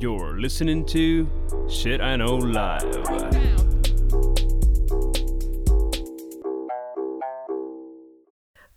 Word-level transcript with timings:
You're 0.00 0.40
listening 0.40 0.86
to 0.86 1.26
Shit 1.68 2.00
I 2.00 2.16
Know 2.16 2.40
Live. 2.40 3.04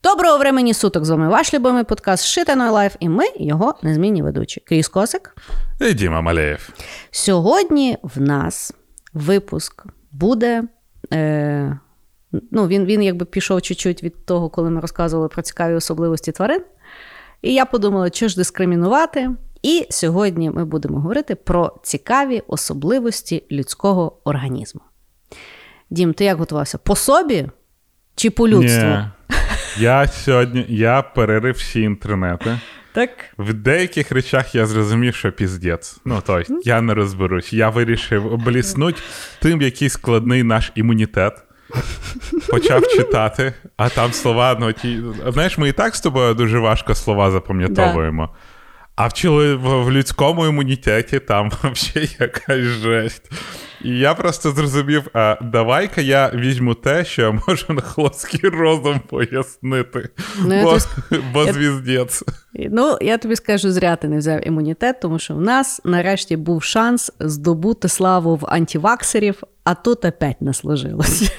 Доброго 0.04 0.38
времені 0.38 0.73
суток! 0.73 1.05
З 1.05 1.09
вами 1.09 1.28
ваш 1.29 1.54
любимий 1.54 1.83
подкаст 1.83 2.25
Shit 2.25 2.49
I 2.49 2.57
Know 2.57 2.71
Life 2.71 2.96
і 2.99 3.09
ми 3.09 3.23
його 3.36 3.73
незмінні 3.81 4.21
ведучі. 4.21 4.59
Кріс 4.65 4.88
Косик. 4.88 5.36
І 5.81 5.94
Діма 5.94 6.21
Малеєв. 6.21 6.70
Сьогодні 7.11 7.97
в 8.03 8.21
нас 8.21 8.73
випуск 9.13 9.85
буде. 10.11 10.63
Е, 11.13 11.79
ну, 12.51 12.67
Він 12.67 12.85
він 12.85 13.03
якби 13.03 13.25
пішов 13.25 13.61
чуть-чуть 13.61 14.03
від 14.03 14.25
того, 14.25 14.49
коли 14.49 14.69
ми 14.69 14.81
розказували 14.81 15.29
про 15.29 15.41
цікаві 15.41 15.73
особливості 15.73 16.31
тварин. 16.31 16.61
І 17.41 17.53
я 17.53 17.65
подумала, 17.65 18.09
що 18.09 18.27
ж 18.27 18.35
дискримінувати. 18.35 19.29
І 19.64 19.88
сьогодні 19.89 20.50
ми 20.50 20.66
будемо 20.66 21.00
говорити 21.00 21.36
про 21.36 21.73
цікаві 21.84 22.43
особливості 22.47 23.43
людського 23.51 24.18
організму. 24.24 24.82
Дім, 25.89 26.14
ти 26.14 26.25
як 26.25 26.37
готувався? 26.37 26.78
По 26.78 26.96
собі 26.96 27.47
чи 28.15 28.29
по 28.29 28.47
людству? 28.47 28.84
Ні. 28.84 29.06
Я 29.79 30.07
сьогодні 30.07 30.65
я 30.70 31.01
перерив 31.01 31.56
всі 31.56 31.82
інтернети. 31.82 32.59
Так. 32.94 33.09
В 33.38 33.53
деяких 33.53 34.11
речах 34.11 34.56
я 34.56 34.66
зрозумів, 34.66 35.16
що 35.16 35.31
піздець. 35.31 35.98
Ну, 36.06 36.22
тобто, 36.25 36.53
я 36.64 36.81
не 36.81 36.94
розберусь. 36.94 37.53
Я 37.53 37.70
вирішив 37.70 38.34
обліснути 38.34 39.02
тим, 39.42 39.61
який 39.61 39.89
складний 39.89 40.44
наш 40.44 40.72
імунітет. 40.75 41.34
Почав 42.50 42.88
читати, 42.88 43.53
а 43.78 43.89
там 43.89 44.14
слова, 44.14 44.58
ну 44.59 44.73
ті. 44.73 45.02
Знаєш, 45.28 45.58
ми 45.58 45.70
і 45.70 45.72
так 45.72 45.95
з 45.95 46.02
тобою 46.02 46.34
дуже 46.34 46.59
важко 46.59 46.95
слова 46.95 47.31
запам'ятовуємо. 47.31 48.30
Да. 48.34 48.39
А 48.95 49.08
в, 49.08 49.56
в 49.58 49.92
людському 49.92 50.45
імунітеті 50.45 51.20
там 51.20 51.52
взагалі 51.64 52.09
якась 52.20 52.59
жесть. 52.59 53.31
І 53.84 53.89
я 53.89 54.14
просто 54.14 54.52
зрозумів: 54.52 55.04
а 55.14 55.38
давай-ка 55.42 56.02
я 56.02 56.31
візьму 56.36 56.73
те, 56.73 57.06
що 57.06 57.22
я 57.22 57.40
можу 57.48 57.73
на 57.73 57.82
хлопський 57.82 58.50
розум 58.50 59.02
пояснити. 59.09 60.09
Ну, 60.45 60.64
бо 60.64 60.78
тобі... 60.78 61.23
бо 61.34 61.44
я... 61.44 61.54
звіздець. 61.54 62.23
Ну, 62.54 62.98
я 63.02 63.17
тобі 63.17 63.36
скажу, 63.36 63.72
зря 63.72 63.95
ти 63.95 64.08
не 64.08 64.17
взяв 64.17 64.48
імунітет, 64.48 65.02
тому 65.02 65.20
що 65.20 65.36
в 65.36 65.42
нас 65.42 65.82
нарешті 65.84 66.38
був 66.38 66.64
шанс 66.64 67.12
здобути 67.20 67.88
славу 67.88 68.36
в 68.36 68.45
антиваксерів, 68.45 69.44
а 69.64 69.76
тут 69.76 70.06
опять 70.06 70.42
не 70.42 70.54
сложилось. 70.54 71.32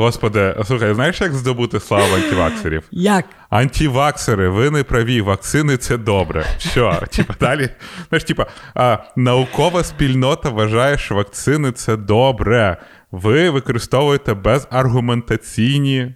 Господи, 0.00 0.56
слухай, 0.64 0.94
знаєш, 0.94 1.20
як 1.20 1.34
здобути 1.34 1.80
славу 1.80 2.14
антиваксерів? 2.14 2.82
Як? 2.90 3.24
Антиваксери, 3.50 4.48
ви 4.48 4.70
не 4.70 4.84
праві, 4.84 5.20
вакцини 5.20 5.76
це 5.76 5.96
добре. 5.96 6.46
Що? 6.58 7.02
Типа 7.10 7.34
далі? 7.40 7.68
Знаєш, 8.08 8.24
типа, 8.24 8.46
а, 8.74 8.98
наукова 9.16 9.84
спільнота 9.84 10.48
вважає, 10.50 10.98
що 10.98 11.14
вакцини 11.14 11.72
це 11.72 11.96
добре. 11.96 12.76
Ви 13.10 13.50
використовуєте 13.50 14.34
безаргументаційні 14.34 16.14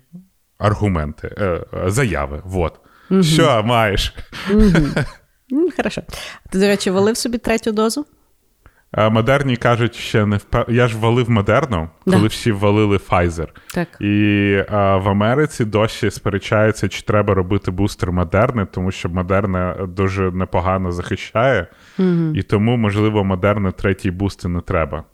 аргументи, 0.59 1.35
е, 1.39 1.45
е, 1.45 1.91
заяви. 1.91 2.43
Вот. 2.45 2.81
Угу. 3.11 3.23
Що 3.23 3.63
маєш? 3.63 4.15
Угу. 4.51 5.71
Хорошо. 5.77 6.03
Ти, 6.51 6.59
до 6.59 6.67
речі, 6.67 6.91
валив 6.91 7.17
собі 7.17 7.39
третю 7.39 7.73
дозу? 7.73 8.07
Модерні 8.99 9.57
кажуть, 9.57 9.95
ще 9.95 10.27
не 10.27 10.37
впев... 10.37 10.65
Я 10.69 10.89
ж 10.89 10.99
валив 10.99 11.31
модерну, 11.31 11.89
коли 12.05 12.21
да. 12.21 12.27
всі 12.27 12.53
валили 12.53 12.97
Pfizer. 12.97 13.49
Так. 13.75 13.89
І 14.01 14.57
а, 14.69 14.97
в 14.97 15.09
Америці 15.09 15.65
досі 15.65 16.11
сперечаються, 16.11 16.89
чи 16.89 17.03
треба 17.03 17.35
робити 17.35 17.71
бустер 17.71 18.13
модерни, 18.13 18.67
тому 18.73 18.91
що 18.91 19.09
модерна 19.09 19.77
дуже 19.89 20.31
непогано 20.31 20.93
захищає, 20.93 21.67
угу. 21.99 22.35
і 22.35 22.43
тому, 22.43 22.77
можливо, 22.77 23.25
модерни 23.25 23.73
третій 23.73 24.11
бустер 24.11 24.51
не 24.51 24.61
треба. 24.61 25.05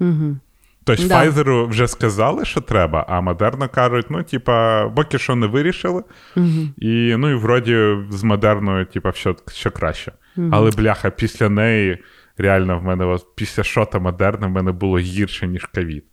Угу. 0.00 0.36
Тобто 0.84 1.08
да. 1.08 1.24
Pfizer 1.24 1.68
вже 1.68 1.88
сказали, 1.88 2.44
що 2.44 2.60
треба, 2.60 3.06
а 3.08 3.20
модерно 3.20 3.68
кажуть, 3.68 4.06
ну, 4.10 4.22
типа, 4.22 4.88
поки 4.88 5.18
що 5.18 5.36
не 5.36 5.46
вирішили. 5.46 6.02
Угу. 6.36 6.68
І 6.76 7.16
ну, 7.18 7.30
і 7.30 7.34
вроді 7.34 7.96
з 8.10 8.22
модерною, 8.22 8.86
типа, 8.86 9.12
що, 9.12 9.36
що 9.52 9.70
краще. 9.70 10.12
Але 10.52 10.70
бляха, 10.70 11.10
після 11.10 11.48
неї 11.48 11.98
реально 12.38 12.78
в 12.78 12.82
мене 12.82 13.04
от, 13.04 13.26
після 13.34 13.64
шота 13.64 13.98
модерна 13.98 14.46
в 14.46 14.50
мене 14.50 14.72
було 14.72 14.98
гірше, 14.98 15.46
ніж 15.46 15.64
ковід. 15.64 16.04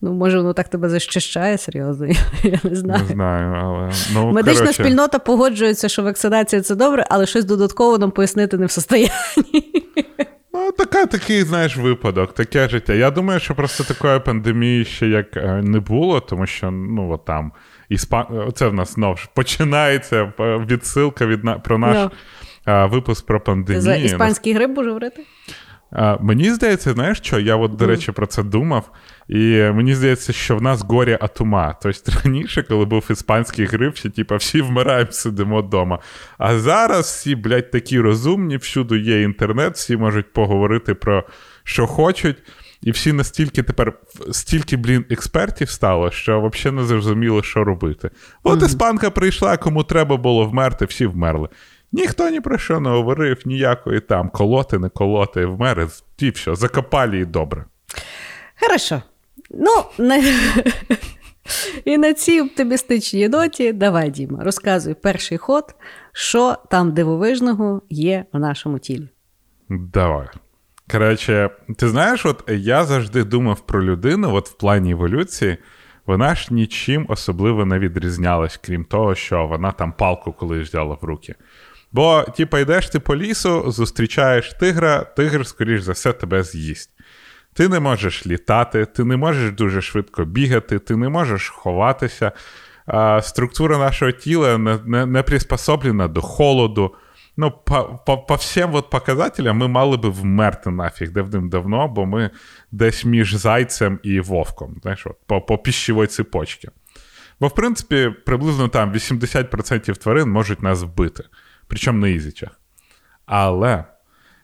Ну, 0.00 0.12
може, 0.12 0.38
воно 0.38 0.52
так 0.52 0.68
тебе 0.68 0.88
защищає 0.88 1.58
серйозно, 1.58 2.06
я 2.42 2.60
не 2.64 2.76
знаю. 2.76 3.02
Не 3.02 3.08
знаю, 3.08 3.54
але. 3.64 3.92
Ну, 4.14 4.32
Медична 4.32 4.60
коротше... 4.60 4.82
спільнота 4.82 5.18
погоджується, 5.18 5.88
що 5.88 6.02
вакцинація 6.02 6.62
це 6.62 6.74
добре, 6.74 7.06
але 7.10 7.26
щось 7.26 7.44
додатково 7.44 7.98
нам 7.98 8.10
пояснити 8.10 8.58
не 8.58 8.66
в 8.66 8.70
состоянні. 8.70 9.10
Ну, 10.52 10.72
така, 10.72 11.06
такий, 11.06 11.42
знаєш, 11.42 11.76
випадок, 11.76 12.34
таке 12.34 12.68
життя. 12.68 12.94
Я 12.94 13.10
думаю, 13.10 13.40
що 13.40 13.54
просто 13.54 13.84
такої 13.84 14.20
пандемії 14.20 14.84
ще 14.84 15.08
як 15.08 15.36
е, 15.36 15.62
не 15.64 15.80
було, 15.80 16.20
тому 16.20 16.46
що, 16.46 16.70
ну, 16.70 17.12
от 17.12 17.24
там, 17.24 17.52
іспан... 17.88 18.52
це 18.54 18.68
в 18.68 18.74
нас 18.74 18.94
знову 18.94 19.16
починається 19.34 20.32
е, 20.40 20.58
відсилка 20.70 21.26
від 21.26 21.44
на... 21.44 21.58
про 21.58 21.78
наш. 21.78 21.96
No. 21.96 22.10
Ну 22.68 22.88
випуск 22.88 23.26
про 23.26 23.40
пандемію. 23.40 23.82
За 23.82 23.94
іспанський 23.94 24.54
грип 24.54 24.70
будеш 24.70 24.88
говорити? 24.88 25.22
Мені 26.20 26.50
здається, 26.50 26.92
знаєш 26.92 27.18
що? 27.18 27.38
Я, 27.38 27.56
от, 27.56 27.76
до 27.76 27.86
речі, 27.86 28.12
про 28.12 28.26
це 28.26 28.42
думав. 28.42 28.90
І 29.28 29.62
мені 29.74 29.94
здається, 29.94 30.32
що 30.32 30.56
в 30.56 30.62
нас 30.62 30.82
горі 30.82 31.18
от 31.20 31.40
ума. 31.40 31.76
Тобто 31.82 32.12
раніше, 32.24 32.62
коли 32.62 32.84
був 32.84 33.04
іспанський 33.10 33.66
грип, 33.66 33.96
що 33.96 34.10
типу, 34.10 34.36
всі 34.36 34.60
вмираємо, 34.60 35.12
сидимо 35.12 35.62
вдома. 35.62 35.98
А 36.38 36.58
зараз 36.58 37.06
всі, 37.06 37.34
блядь, 37.34 37.70
такі 37.70 38.00
розумні, 38.00 38.56
всюди 38.56 38.98
є 38.98 39.22
інтернет, 39.22 39.74
всі 39.74 39.96
можуть 39.96 40.32
поговорити 40.32 40.94
про 40.94 41.24
що 41.64 41.86
хочуть. 41.86 42.36
І 42.82 42.90
всі 42.90 43.12
настільки 43.12 43.62
тепер 43.62 43.92
стільки, 44.32 44.76
блін, 44.76 45.04
експертів 45.10 45.70
стало, 45.70 46.10
що 46.10 46.40
взагалі 46.40 46.76
не 46.76 46.84
зрозуміло, 46.84 47.42
що 47.42 47.64
робити. 47.64 48.10
От 48.42 48.62
іспанка 48.62 49.10
прийшла, 49.10 49.56
кому 49.56 49.84
треба 49.84 50.16
було 50.16 50.46
вмерти, 50.46 50.84
всі 50.84 51.06
вмерли. 51.06 51.48
Ніхто 51.92 52.30
ні 52.30 52.40
про 52.40 52.58
що 52.58 52.80
не 52.80 52.90
говорив, 52.90 53.42
ніякої 53.44 54.00
там 54.00 54.28
колоти, 54.28 54.78
не 54.78 54.88
колоти, 54.88 55.46
вмери, 55.46 55.88
ті 56.16 56.30
все, 56.30 56.54
закопалі 56.54 57.20
і 57.20 57.24
добре. 57.24 57.64
Хорошо. 58.60 59.02
Ну, 59.50 59.84
на... 59.98 60.16
і 61.84 61.98
на 61.98 62.14
цій 62.14 62.40
оптимістичній 62.40 63.28
ноті 63.28 63.72
давай, 63.72 64.10
Діма, 64.10 64.44
розказуй 64.44 64.94
перший 64.94 65.38
ход, 65.38 65.74
що 66.12 66.56
там 66.70 66.92
дивовижного 66.92 67.82
є 67.90 68.24
в 68.32 68.38
нашому 68.38 68.78
тілі. 68.78 69.08
Давай. 69.68 70.26
Коротше, 70.90 71.50
ти 71.76 71.88
знаєш, 71.88 72.26
от 72.26 72.44
я 72.48 72.84
завжди 72.84 73.24
думав 73.24 73.60
про 73.60 73.84
людину, 73.84 74.34
от 74.34 74.48
в 74.48 74.52
плані 74.52 74.90
еволюції, 74.90 75.56
вона 76.06 76.34
ж 76.34 76.54
нічим 76.54 77.06
особливо 77.08 77.64
не 77.64 77.78
відрізнялась, 77.78 78.60
крім 78.64 78.84
того, 78.84 79.14
що 79.14 79.46
вона 79.46 79.72
там 79.72 79.92
палку 79.92 80.32
колись 80.32 80.68
взяла 80.68 80.96
в 81.00 81.04
руки. 81.04 81.34
Бо, 81.92 82.24
типа, 82.36 82.58
йдеш 82.58 82.88
ти 82.88 83.00
по 83.00 83.16
лісу, 83.16 83.70
зустрічаєш 83.70 84.52
тигра, 84.52 85.04
тигр, 85.04 85.46
скоріш 85.46 85.82
за 85.82 85.92
все, 85.92 86.12
тебе 86.12 86.42
з'їсть. 86.42 86.90
Ти 87.54 87.68
не 87.68 87.80
можеш 87.80 88.26
літати, 88.26 88.86
ти 88.86 89.04
не 89.04 89.16
можеш 89.16 89.52
дуже 89.52 89.82
швидко 89.82 90.24
бігати, 90.24 90.78
ти 90.78 90.96
не 90.96 91.08
можеш 91.08 91.48
ховатися. 91.48 92.32
Структура 93.20 93.78
нашого 93.78 94.10
тіла 94.10 94.58
не 94.58 94.78
не, 94.84 95.06
не 95.06 95.22
приспособлена 95.22 96.08
до 96.08 96.20
холоду. 96.20 96.94
Ну, 97.36 97.50
по 97.50 98.00
по, 98.06 98.18
по 98.18 98.34
всім 98.34 98.74
от 98.74 98.90
показателям 98.90 99.56
ми 99.56 99.68
мали 99.68 99.96
би 99.96 100.08
вмерти 100.08 100.70
нафіг 100.70 101.12
давним-давно, 101.12 101.88
бо 101.88 102.06
ми 102.06 102.30
десь 102.72 103.04
між 103.04 103.34
зайцем 103.34 103.98
і 104.02 104.20
вовком, 104.20 104.76
знаєш, 104.82 105.06
от, 105.06 105.16
по 105.26 105.40
по 105.40 105.58
піщовій 105.58 106.06
цепочці. 106.06 106.68
Бо, 107.40 107.46
в 107.46 107.54
принципі, 107.54 108.14
приблизно 108.26 108.68
там 108.68 108.92
80% 108.92 109.96
тварин 109.96 110.30
можуть 110.30 110.62
нас 110.62 110.82
вбити 110.82 111.24
причому 111.68 111.98
на 111.98 112.08
ізічах. 112.08 112.60
Але 113.26 113.84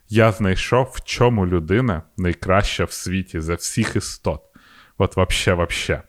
я 0.09 0.32
знайшов, 0.32 0.93
в 0.94 1.05
чому 1.05 1.47
людина 1.47 2.03
найкраща 2.17 2.85
в 2.85 2.93
світі 2.93 3.41
за 3.41 3.55
всіх 3.55 3.97
істот. 3.97 4.41
От 4.99 5.17
вообще, 5.17 5.55
вообще. 5.55 6.03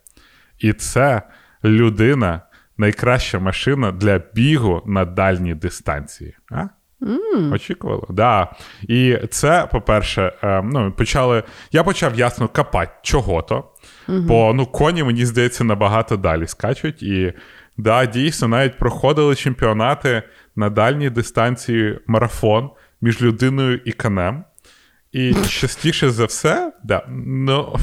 І 0.60 0.74
це 0.74 1.22
людина 1.64 2.42
найкраща 2.78 3.40
машина 3.40 3.92
для 3.92 4.22
бігу 4.34 4.84
на 4.86 5.06
дальній 5.06 5.56
дистанції. 5.56 6.36
А? 6.52 6.68
Mm. 7.02 7.54
Очікувало, 7.54 8.08
да. 8.10 8.52
І 8.82 9.18
це, 9.30 9.68
по-перше, 9.72 10.34
е, 10.44 10.62
ну, 10.64 10.92
почали. 10.92 11.44
Я 11.72 11.84
почав 11.84 12.20
ясно 12.20 12.48
копати 12.48 12.92
чого-то. 13.02 13.56
Mm-hmm. 14.08 14.22
Бо 14.22 14.54
ну, 14.54 14.66
коні, 14.66 15.04
мені 15.04 15.26
здається, 15.26 15.64
набагато 15.64 16.18
далі 16.18 16.48
скачуть. 16.48 17.04
І 17.04 17.34
да, 17.78 18.06
дійсно, 18.06 18.48
навіть 18.48 18.78
проходили 18.78 19.36
чемпіонати 19.36 20.24
на 20.56 20.70
дальній 20.70 21.10
дистанції 21.10 22.00
марафон 22.08 22.70
між 23.02 23.22
людиною 23.22 23.82
і 23.86 23.92
конем. 23.92 24.44
І 25.12 25.34
частіше 25.50 26.10
за 26.10 26.26
все, 26.26 26.74
да, 26.84 27.06
ну, 27.10 27.76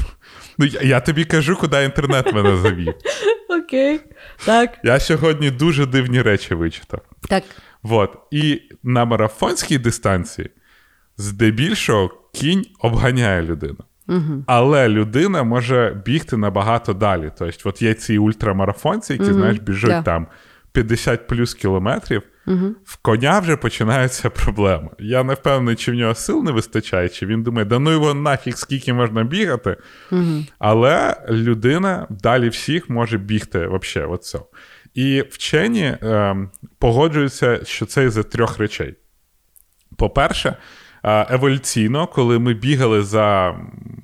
ну 0.57 0.65
я, 0.65 0.81
я 0.81 0.99
тобі 0.99 1.25
кажу, 1.25 1.55
куди 1.55 1.83
інтернет 1.83 2.33
мене 2.33 2.57
завів. 2.57 2.93
Окей. 3.49 3.99
Так. 4.45 4.77
Я 4.83 4.99
сьогодні 4.99 5.51
дуже 5.51 5.85
дивні 5.85 6.21
речі 6.21 6.55
вичитав. 6.55 7.01
Так. 7.29 7.43
Вот. 7.83 8.17
І 8.31 8.61
на 8.83 9.05
марафонській 9.05 9.77
дистанції 9.77 10.49
здебільшого 11.17 12.11
кінь 12.33 12.65
обганяє 12.79 13.41
людину. 13.41 13.77
Угу. 14.07 14.43
Але 14.47 14.89
людина 14.89 15.43
може 15.43 16.01
бігти 16.05 16.37
набагато 16.37 16.93
далі. 16.93 17.31
Тобто, 17.37 17.69
от 17.69 17.81
є 17.81 17.93
ці 17.93 18.17
ультрамарафонці, 18.17 19.13
які, 19.13 19.25
угу. 19.25 19.33
знаєш, 19.33 19.59
біжуть 19.59 19.91
yeah. 19.91 20.03
там 20.03 20.27
50 20.71 21.27
плюс 21.27 21.53
кілометрів, 21.53 22.23
угу. 22.47 22.75
в 22.85 22.97
коня 22.97 23.39
вже 23.39 23.57
починаються 23.57 24.29
проблеми. 24.29 24.89
Я 24.99 25.23
не 25.23 25.33
впевнений, 25.33 25.75
чи 25.75 25.91
в 25.91 25.95
нього 25.95 26.15
сил 26.15 26.43
не 26.43 26.51
вистачає, 26.51 27.09
чи 27.09 27.25
він 27.25 27.43
думає, 27.43 27.65
да 27.65 27.79
ну 27.79 27.91
його 27.91 28.13
нафіг, 28.13 28.57
скільки 28.57 28.93
можна 28.93 29.23
бігати. 29.23 29.77
Але 30.59 31.15
людина 31.29 32.07
далі 32.09 32.49
всіх 32.49 32.89
може 32.89 33.17
бігти 33.17 33.67
взагалі. 33.67 34.11
Оце. 34.11 34.39
І 34.93 35.23
вчені 35.29 35.83
е, 35.83 36.35
погоджуються, 36.79 37.65
що 37.65 37.85
це 37.85 38.05
із 38.05 38.15
трьох 38.15 38.57
речей. 38.57 38.95
По-перше, 39.97 40.57
еволюційно, 41.03 42.07
коли 42.07 42.39
ми 42.39 42.53
бігали 42.53 43.01
за, 43.01 43.55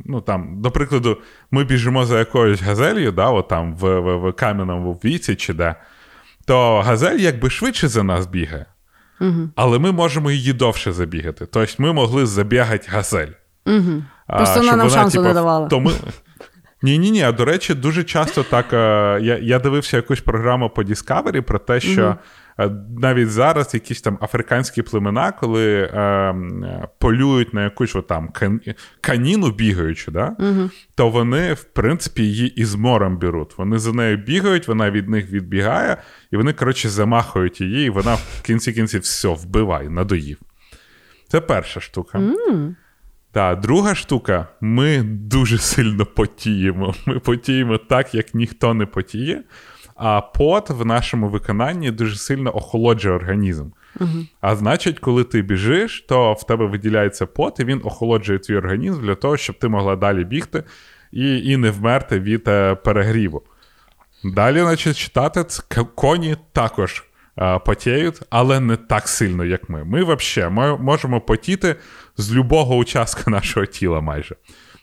ну 0.06 0.22
там, 0.22 0.62
до 0.62 0.72
прикладу, 0.72 1.18
ми 1.52 1.64
біжимо 1.64 2.06
за 2.06 2.20
якоюсь 2.20 2.62
газелью, 2.62 3.12
да, 3.12 3.30
от 3.30 3.48
там 3.48 3.76
в 3.76 4.00
в, 4.00 4.30
в 4.30 4.34
кам'яному 4.34 4.94
віці 4.94 5.36
чи 5.36 5.54
де, 5.54 5.76
то 6.50 6.81
газель 6.81 7.18
якби 7.18 7.50
швидше 7.50 7.88
за 7.88 8.04
нас 8.04 8.28
бігає, 8.28 8.66
угу. 9.22 9.50
але 9.56 9.80
ми 9.80 9.92
можемо 9.92 10.31
її 10.31 10.54
довше 10.54 10.92
забігати. 10.92 11.46
Тобто 11.46 11.74
ми 11.78 11.94
могли 11.94 12.25
забігати 12.25 12.88
газель. 12.92 13.28
Угу. 13.66 14.04
Просто 14.28 14.60
вона 14.60 14.75
нам 14.75 14.90
шансу 14.90 15.12
типу, 15.12 15.24
не 15.24 15.34
давала. 15.34 15.68
То 15.68 15.80
ми... 15.80 15.92
Ні, 16.81 16.98
ні, 16.98 17.12
ні. 17.12 17.24
А 17.24 17.31
до 17.31 17.46
речі, 17.46 17.74
дуже 17.74 18.04
часто 18.04 18.44
так. 18.44 18.74
Е, 18.74 18.78
я 19.22 19.38
я 19.42 19.60
дивився 19.60 19.98
якусь 19.98 20.22
програму 20.22 20.69
по 20.69 20.81
Discovery 20.81 21.42
про 21.42 21.60
те, 21.60 21.80
що 21.80 22.16
навіть 22.98 23.30
зараз 23.30 23.74
якісь 23.74 24.02
там 24.02 24.18
африканські 24.22 24.82
племена, 24.82 25.32
коли 25.32 25.82
е, 25.82 26.88
полюють 27.00 27.54
на 27.54 27.64
якусь 27.64 27.96
там 28.08 28.30
каніну 29.02 29.52
бігаючи, 29.52 30.12
да, 30.12 30.36
mm 30.40 30.70
то 30.96 31.10
вони, 31.10 31.54
в 31.54 31.64
принципі, 31.64 32.24
її 32.24 32.48
із 32.48 32.76
морем 32.76 33.18
беруть. 33.18 33.58
Вони 33.58 33.80
за 33.80 33.94
нею 33.94 34.18
бігають, 34.18 34.68
вона 34.68 34.92
від 34.92 35.10
них 35.10 35.32
відбігає, 35.32 35.98
і 36.32 36.38
вони, 36.38 36.54
коротше, 36.54 36.90
замахують 36.90 37.62
її, 37.62 37.86
і 37.88 37.90
вона 37.90 38.16
в 38.16 38.42
кінці 38.42 38.74
кінці 38.74 39.00
все 39.00 39.28
вбиває, 39.28 39.90
надоїв. 39.90 40.38
Це 41.28 41.42
перша 41.42 41.80
штука. 41.80 42.18
Mm. 42.18 42.76
Так, 43.32 43.60
друга 43.60 43.96
штука, 43.96 44.48
ми 44.62 45.04
дуже 45.04 45.58
сильно 45.58 46.06
потіємо. 46.06 46.96
Ми 47.06 47.20
потіємо 47.20 47.78
так, 47.78 48.16
як 48.16 48.34
ніхто 48.34 48.74
не 48.74 48.86
потіє. 48.86 49.44
А 50.00 50.22
пот 50.22 50.69
в 50.69 50.86
нашому 50.86 51.30
виконанні 51.30 51.92
дуже 51.92 52.16
сильно 52.16 52.56
охолоджує 52.56 53.16
організм. 53.16 53.66
uh 54.00 54.28
А 54.42 54.56
значить, 54.56 55.00
коли 55.00 55.24
ти 55.24 55.42
біжиш, 55.42 56.06
то 56.10 56.34
в 56.34 56.46
тебе 56.46 56.66
виділяється 56.66 57.25
пот, 57.25 57.60
і 57.60 57.66
він 57.66 57.81
охолоджує 57.84 58.40
твій 58.40 58.56
організм 58.56 59.01
для 59.01 59.16
того, 59.16 59.38
щоб 59.38 59.60
ти 59.60 59.68
могла 59.68 59.96
далі 59.96 60.24
бігти 60.24 60.63
і 61.12 61.38
і 61.38 61.57
не 61.57 61.72
вмерти 61.72 62.19
від 62.19 62.48
е, 62.48 62.75
перегріву. 62.75 63.42
Далі, 64.24 64.60
значить, 64.60 64.98
читати 64.98 65.46
коні 65.96 66.36
також 66.52 67.04
е, 67.38 67.60
потіють, 67.60 68.22
але 68.30 68.60
не 68.60 68.78
так 68.78 69.07
сильно, 69.07 69.45
як 69.45 69.69
ми. 69.69 69.84
Ми 69.84 70.04
взагалі 70.04 70.78
можемо 70.80 71.22
потіти 71.22 71.75
з 72.18 72.34
любого 72.34 72.75
участка 72.75 73.31
нашого 73.31 73.66
тіла 73.66 74.02
майже. 74.02 74.36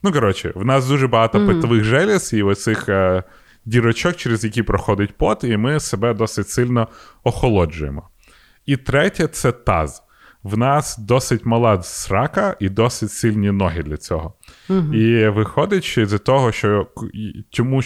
Ну, 0.02 0.12
коротше, 0.12 0.52
в 0.54 0.64
нас 0.64 0.88
дуже 0.88 1.08
багато 1.08 1.38
mm-hmm. 1.38 1.46
питових 1.46 1.84
желез 1.84 2.32
і 2.32 2.42
оцих 2.42 2.88
е, 2.88 3.22
дірочок, 3.66 4.16
через 4.16 4.44
які 4.44 4.62
проходить 4.62 5.16
пот, 5.16 5.44
і 5.44 5.56
ми 5.56 5.80
себе 5.80 6.14
досить 6.14 6.48
сильно 6.48 6.88
охолоджуємо. 7.24 8.08
І 8.66 8.76
третє 8.76 9.26
це 9.26 9.52
таз. 9.52 10.02
В 10.42 10.58
нас 10.58 10.98
досить 10.98 11.46
мала 11.46 11.82
срака 11.82 12.56
і 12.60 12.68
досить 12.68 13.10
сильні 13.10 13.50
ноги 13.50 13.82
для 13.82 13.96
цього. 13.96 14.34
Mm-hmm. 14.68 14.94
І 14.94 15.28
виходить, 15.28 15.84
що 15.84 16.06
з 16.06 16.18
того, 16.18 16.52
що 16.52 16.86
тому 17.50 17.82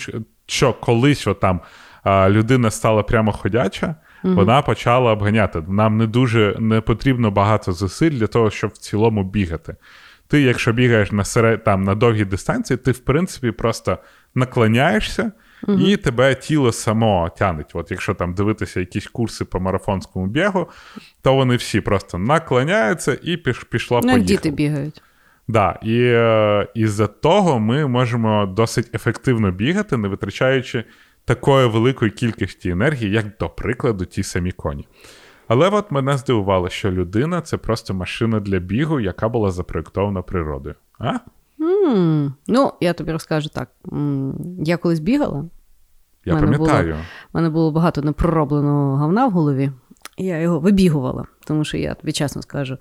що 0.46 0.72
колись 0.72 1.26
там 1.40 1.60
людина 2.06 2.70
стала 2.70 3.02
прямо 3.02 3.32
ходяча, 3.32 3.86
mm 3.86 4.34
вона 4.34 4.62
почала 4.62 5.12
обганяти. 5.12 5.62
Нам 5.68 5.96
не 5.96 6.06
дуже 6.06 6.56
не 6.58 6.80
потрібно 6.80 7.30
багато 7.30 7.72
зусиль 7.72 8.10
для 8.10 8.26
того, 8.26 8.50
щоб 8.50 8.70
в 8.70 8.78
цілому 8.78 9.24
бігати. 9.24 9.76
Ти, 10.28 10.42
якщо 10.42 10.72
бігаєш 10.72 11.12
на 11.12 11.24
серед, 11.24 11.64
там, 11.64 11.84
на 11.84 11.94
довгій 11.94 12.24
дистанції, 12.24 12.76
ти, 12.76 12.90
в 12.90 12.98
принципі, 12.98 13.50
просто 13.50 13.98
наклоняєшся. 14.34 15.32
Mm 15.62 15.88
І 15.88 15.96
тебе 15.96 16.34
тіло 16.34 16.72
само 16.72 17.30
тянеть. 17.38 17.70
От 17.74 17.90
якщо 17.90 18.14
там 18.14 18.34
дивитися 18.34 18.80
якісь 18.80 19.06
курси 19.06 19.44
по 19.44 19.60
марафонському 19.60 20.26
бігу, 20.26 20.68
то 21.22 21.34
вони 21.34 21.56
всі 21.56 21.80
просто 21.80 22.18
наклоняються 22.18 23.18
і 23.22 23.36
піш, 23.36 23.64
пішло 23.64 24.00
Ну, 24.04 24.18
діти 24.18 24.50
бігають. 24.50 25.02
Да, 25.48 25.78
І 25.82 26.02
е, 26.02 26.66
із-за 26.74 27.06
того 27.06 27.58
ми 27.58 27.86
можемо 27.86 28.46
досить 28.46 28.94
ефективно 28.94 29.50
бігати, 29.50 29.96
не 29.96 30.08
витрачаючи 30.08 30.84
такої 31.24 31.68
великої 31.68 32.10
кількості 32.10 32.70
енергії, 32.70 33.10
як, 33.12 33.26
до 33.40 33.48
прикладу, 33.48 34.04
ті 34.04 34.22
самі 34.22 34.52
коні. 34.52 34.88
Але 35.48 35.68
от 35.68 35.90
мене 35.90 36.16
здивувало, 36.16 36.68
що 36.68 36.90
людина 36.90 37.40
це 37.40 37.56
просто 37.56 37.94
машина 37.94 38.40
для 38.40 38.58
бігу, 38.58 39.00
яка 39.00 39.28
була 39.28 39.50
запроєктована 39.50 40.22
природою. 40.22 40.74
А? 40.98 41.12
Mm, 41.60 42.32
ну, 42.46 42.72
я 42.80 42.92
тобі 42.92 43.12
розкажу 43.12 43.48
так. 43.48 43.70
Я 44.58 44.76
колись 44.76 45.00
бігала. 45.00 45.44
Я 46.24 46.36
пам'ятаю. 46.36 46.96
У 47.32 47.38
мене 47.38 47.50
було 47.50 47.72
багато 47.72 48.02
непроробленого 48.02 48.96
говна 48.96 49.26
в 49.26 49.30
голові, 49.30 49.72
і 50.16 50.24
я 50.24 50.38
його 50.38 50.60
вибігувала 50.60 51.26
тому 51.50 51.64
що 51.64 51.76
я 51.76 51.94
тобі 51.94 52.12
чесно 52.12 52.42
скажу. 52.42 52.76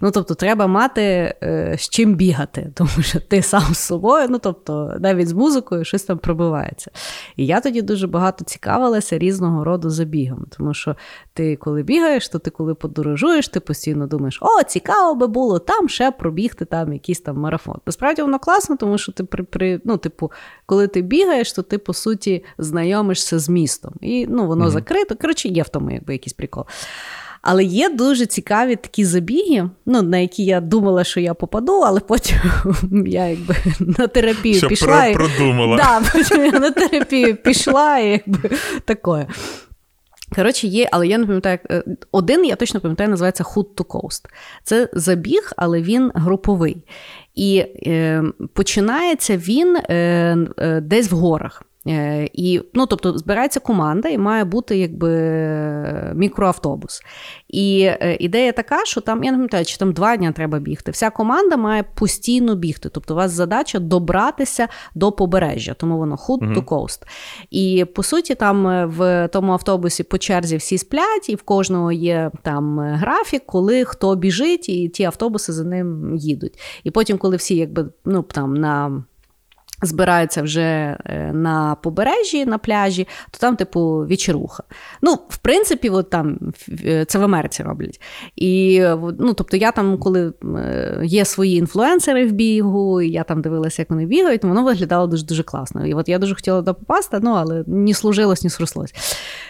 Ну, 0.00 0.10
тобто, 0.10 0.34
треба 0.34 0.66
мати 0.66 1.02
е, 1.42 1.76
з 1.78 1.88
чим 1.88 2.14
бігати, 2.14 2.72
тому 2.74 2.90
що 3.00 3.20
ти 3.20 3.42
сам 3.42 3.74
з 3.74 3.78
собою, 3.78 4.26
ну 4.30 4.38
тобто, 4.38 4.94
навіть 5.00 5.28
з 5.28 5.32
музикою 5.32 5.84
щось 5.84 6.02
там 6.02 6.18
пробивається. 6.18 6.90
І 7.36 7.46
я 7.46 7.60
тоді 7.60 7.82
дуже 7.82 8.06
багато 8.06 8.44
цікавилася 8.44 9.18
різного 9.18 9.64
роду 9.64 9.90
забігом, 9.90 10.46
тому 10.56 10.74
що 10.74 10.96
ти, 11.34 11.56
коли 11.56 11.82
бігаєш, 11.82 12.28
то 12.28 12.38
ти 12.38 12.50
коли 12.50 12.74
подорожуєш, 12.74 13.48
ти 13.48 13.60
постійно 13.60 14.06
думаєш, 14.06 14.38
о, 14.42 14.62
цікаво 14.62 15.14
би 15.14 15.26
було 15.26 15.58
там 15.58 15.88
ще 15.88 16.10
пробігти 16.10 16.64
там 16.64 16.92
якийсь 16.92 17.20
там 17.20 17.36
марафон. 17.36 17.76
Насправді 17.86 18.22
воно 18.22 18.38
класно, 18.38 18.76
тому 18.76 18.98
що 18.98 19.12
ти 19.12 19.24
при, 19.24 19.44
при 19.44 19.80
ну, 19.84 19.96
типу, 19.96 20.32
коли 20.66 20.86
ти 20.86 21.02
бігаєш, 21.02 21.52
то 21.52 21.62
ти 21.62 21.78
по 21.78 21.92
суті 21.92 22.44
знайомишся 22.58 23.38
з 23.38 23.48
містом. 23.48 23.92
І 24.00 24.26
ну, 24.26 24.46
воно 24.46 24.64
mm-hmm. 24.64 24.70
закрито. 24.70 25.16
Коротше, 25.16 25.48
є 25.48 25.62
в 25.62 25.68
тому 25.68 25.90
якби 25.90 26.12
якийсь 26.12 26.32
прикол. 26.32 26.64
Але 27.42 27.64
є 27.64 27.88
дуже 27.88 28.26
цікаві 28.26 28.76
такі 28.76 29.04
забіги, 29.04 29.70
ну, 29.86 30.02
на 30.02 30.18
які 30.18 30.44
я 30.44 30.60
думала, 30.60 31.04
що 31.04 31.20
я 31.20 31.34
попаду, 31.34 31.72
але 31.72 32.00
потім 32.00 32.36
я 33.06 33.26
якби 33.26 33.56
на 33.80 34.06
терапію 34.06 34.54
що 34.54 34.68
пішла. 34.68 35.12
Про- 35.12 35.28
продумала. 35.28 35.76
Да, 35.76 36.02
потім 36.12 36.44
я 36.44 36.60
на 36.60 36.70
терапію 36.70 37.36
пішла 37.36 37.98
і 37.98 38.10
якби 38.10 38.50
таке. 38.84 39.26
Коротше, 40.34 40.66
є, 40.66 40.88
але 40.92 41.06
я 41.06 41.18
не 41.18 41.26
пам'ятаю, 41.26 41.58
е, 41.70 41.84
один 42.12 42.44
я 42.44 42.56
точно 42.56 42.80
пам'ятаю, 42.80 43.10
називається 43.10 43.44
Hood 43.44 43.74
to 43.76 43.84
Coast. 43.84 44.24
Це 44.64 44.88
забіг, 44.92 45.52
але 45.56 45.82
він 45.82 46.12
груповий. 46.14 46.84
І 47.34 47.64
е, 47.86 48.22
починається 48.52 49.36
він 49.36 49.76
е, 49.76 49.96
е, 50.58 50.80
десь 50.80 51.12
в 51.12 51.14
горах. 51.16 51.62
Е, 51.88 52.28
і, 52.32 52.60
ну, 52.74 52.86
Тобто 52.86 53.18
збирається 53.18 53.60
команда 53.60 54.08
і 54.08 54.18
має 54.18 54.44
бути 54.44 54.78
якби 54.78 55.12
мікроавтобус. 56.14 57.02
І 57.48 57.82
е, 57.82 58.16
ідея 58.20 58.52
така, 58.52 58.84
що 58.84 59.00
там, 59.00 59.24
я 59.24 59.30
не 59.30 59.36
пам'ятаю, 59.36 59.64
чи 59.64 59.76
там 59.76 59.92
два 59.92 60.16
дні 60.16 60.32
треба 60.32 60.58
бігти. 60.58 60.90
Вся 60.90 61.10
команда 61.10 61.56
має 61.56 61.82
постійно 61.82 62.54
бігти. 62.54 62.88
Тобто, 62.88 63.14
у 63.14 63.16
вас 63.16 63.32
задача 63.32 63.78
добратися 63.78 64.68
до 64.94 65.12
побережжя, 65.12 65.74
тому 65.74 65.98
воно 65.98 66.16
hood 66.16 66.38
uh 66.38 66.54
to 66.54 66.64
coast. 66.64 67.02
І 67.50 67.84
по 67.94 68.02
суті, 68.02 68.34
там 68.34 68.66
е, 68.66 68.86
в 68.86 69.28
тому 69.28 69.52
автобусі 69.52 70.02
по 70.02 70.18
черзі 70.18 70.56
всі 70.56 70.78
сплять, 70.78 71.28
і 71.28 71.34
в 71.34 71.42
кожного 71.42 71.92
є 71.92 72.30
там 72.42 72.78
графік, 72.78 73.42
коли 73.46 73.84
хто 73.84 74.16
біжить, 74.16 74.68
і 74.68 74.88
ті 74.88 75.04
автобуси 75.04 75.52
за 75.52 75.64
ним 75.64 76.16
їдуть. 76.16 76.58
І 76.84 76.90
потім, 76.90 77.18
коли 77.18 77.36
всі 77.36 77.56
якби 77.56 77.88
ну 78.04 78.22
там 78.22 78.54
на 78.54 79.04
збираються 79.82 80.42
вже 80.42 80.96
е, 81.04 81.30
на 81.32 81.74
побережжі, 81.74 82.46
на 82.46 82.58
пляжі, 82.58 83.08
то 83.30 83.38
там, 83.38 83.56
типу, 83.56 84.06
вечеруха. 84.08 84.62
Ну, 85.02 85.18
в 85.28 85.36
принципі, 85.36 85.88
от 85.88 86.10
там 86.10 86.38
е, 86.84 87.04
це 87.04 87.18
в 87.18 87.22
Америці 87.22 87.62
роблять. 87.62 88.00
І 88.36 88.82
ну, 89.18 89.34
тобто, 89.34 89.56
я 89.56 89.72
там, 89.72 89.98
коли 89.98 90.32
е, 90.44 91.00
є 91.04 91.24
свої 91.24 91.56
інфлюенсери 91.56 92.26
в 92.26 92.32
бігу, 92.32 93.00
і 93.00 93.10
я 93.10 93.24
там 93.24 93.42
дивилася, 93.42 93.82
як 93.82 93.90
вони 93.90 94.06
бігають, 94.06 94.44
воно 94.44 94.64
виглядало 94.64 95.06
дуже 95.06 95.26
дуже 95.26 95.42
класно. 95.42 95.86
І 95.86 95.94
от 95.94 96.08
я 96.08 96.18
дуже 96.18 96.34
хотіла 96.34 96.58
туди 96.58 96.72
попасти, 96.72 97.18
ну, 97.22 97.30
але 97.30 97.64
ні 97.66 97.94
служилось, 97.94 98.44
ні 98.44 98.50
срослось. 98.50 98.94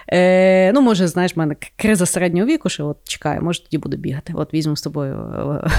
Е, 0.09 0.73
Ну, 0.73 0.81
може, 0.81 1.09
знаєш, 1.09 1.37
в 1.37 1.39
мене 1.39 1.57
криза 1.77 2.07
середнього 2.07 2.47
віку, 2.47 2.69
що 2.69 2.87
от 2.87 2.97
чекаю, 3.05 3.43
може, 3.43 3.63
тоді 3.63 3.79
буду 3.79 3.97
бігати. 3.97 4.33
От 4.37 4.55
візьму 4.55 4.77
з 4.77 4.83
тобою 4.83 5.19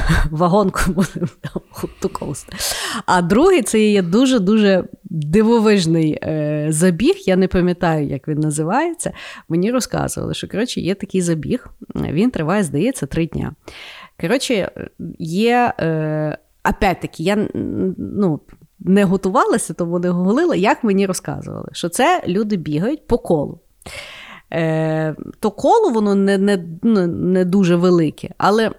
вагонку, 0.32 0.80
будемо 0.88 1.28
А 3.06 3.22
другий 3.22 3.62
це 3.62 3.80
є 3.80 4.02
дуже 4.02 4.40
дуже 4.44 4.84
дивовижний 5.04 6.20
е, 6.24 6.68
забіг. 6.70 7.16
Я 7.26 7.36
не 7.36 7.48
пам'ятаю, 7.48 8.08
як 8.08 8.28
він 8.28 8.40
називається. 8.40 9.12
Мені 9.50 9.72
розказували, 9.72 10.34
що 10.34 10.48
коротше, 10.48 10.82
є 10.82 10.96
такий 10.96 11.22
забіг, 11.22 11.68
він 11.96 12.32
триває, 12.32 12.64
здається, 12.64 13.06
три 13.06 13.28
дня. 13.28 13.56
Коротше, 14.22 14.72
є. 15.20 15.74
Е, 15.80 16.38
Опять-таки, 16.70 17.24
я 17.24 17.48
ну, 17.98 18.40
не 18.80 19.04
готувалася, 19.04 19.74
тому 19.74 20.00
не 20.00 20.10
гуглила, 20.10 20.56
як 20.56 20.84
мені 20.84 21.06
розказували, 21.06 21.70
що 21.72 21.90
це 21.90 22.24
люди 22.28 22.56
бігають 22.56 23.08
по 23.08 23.18
колу. 23.18 23.60
Е, 24.54 25.16
То 25.40 25.52
коло 25.52 25.90
воно 25.90 26.16
не, 26.16 26.38
не, 26.38 26.66
ну, 26.84 27.08
не 27.08 27.46
дуже 27.46 27.76
велике, 27.76 28.30
але 28.38 28.72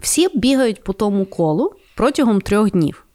всі 0.00 0.38
бігають 0.38 0.84
по 0.84 0.92
тому 0.92 1.26
колу 1.26 1.72
протягом 1.96 2.40
трьох 2.40 2.70
днів. 2.70 3.07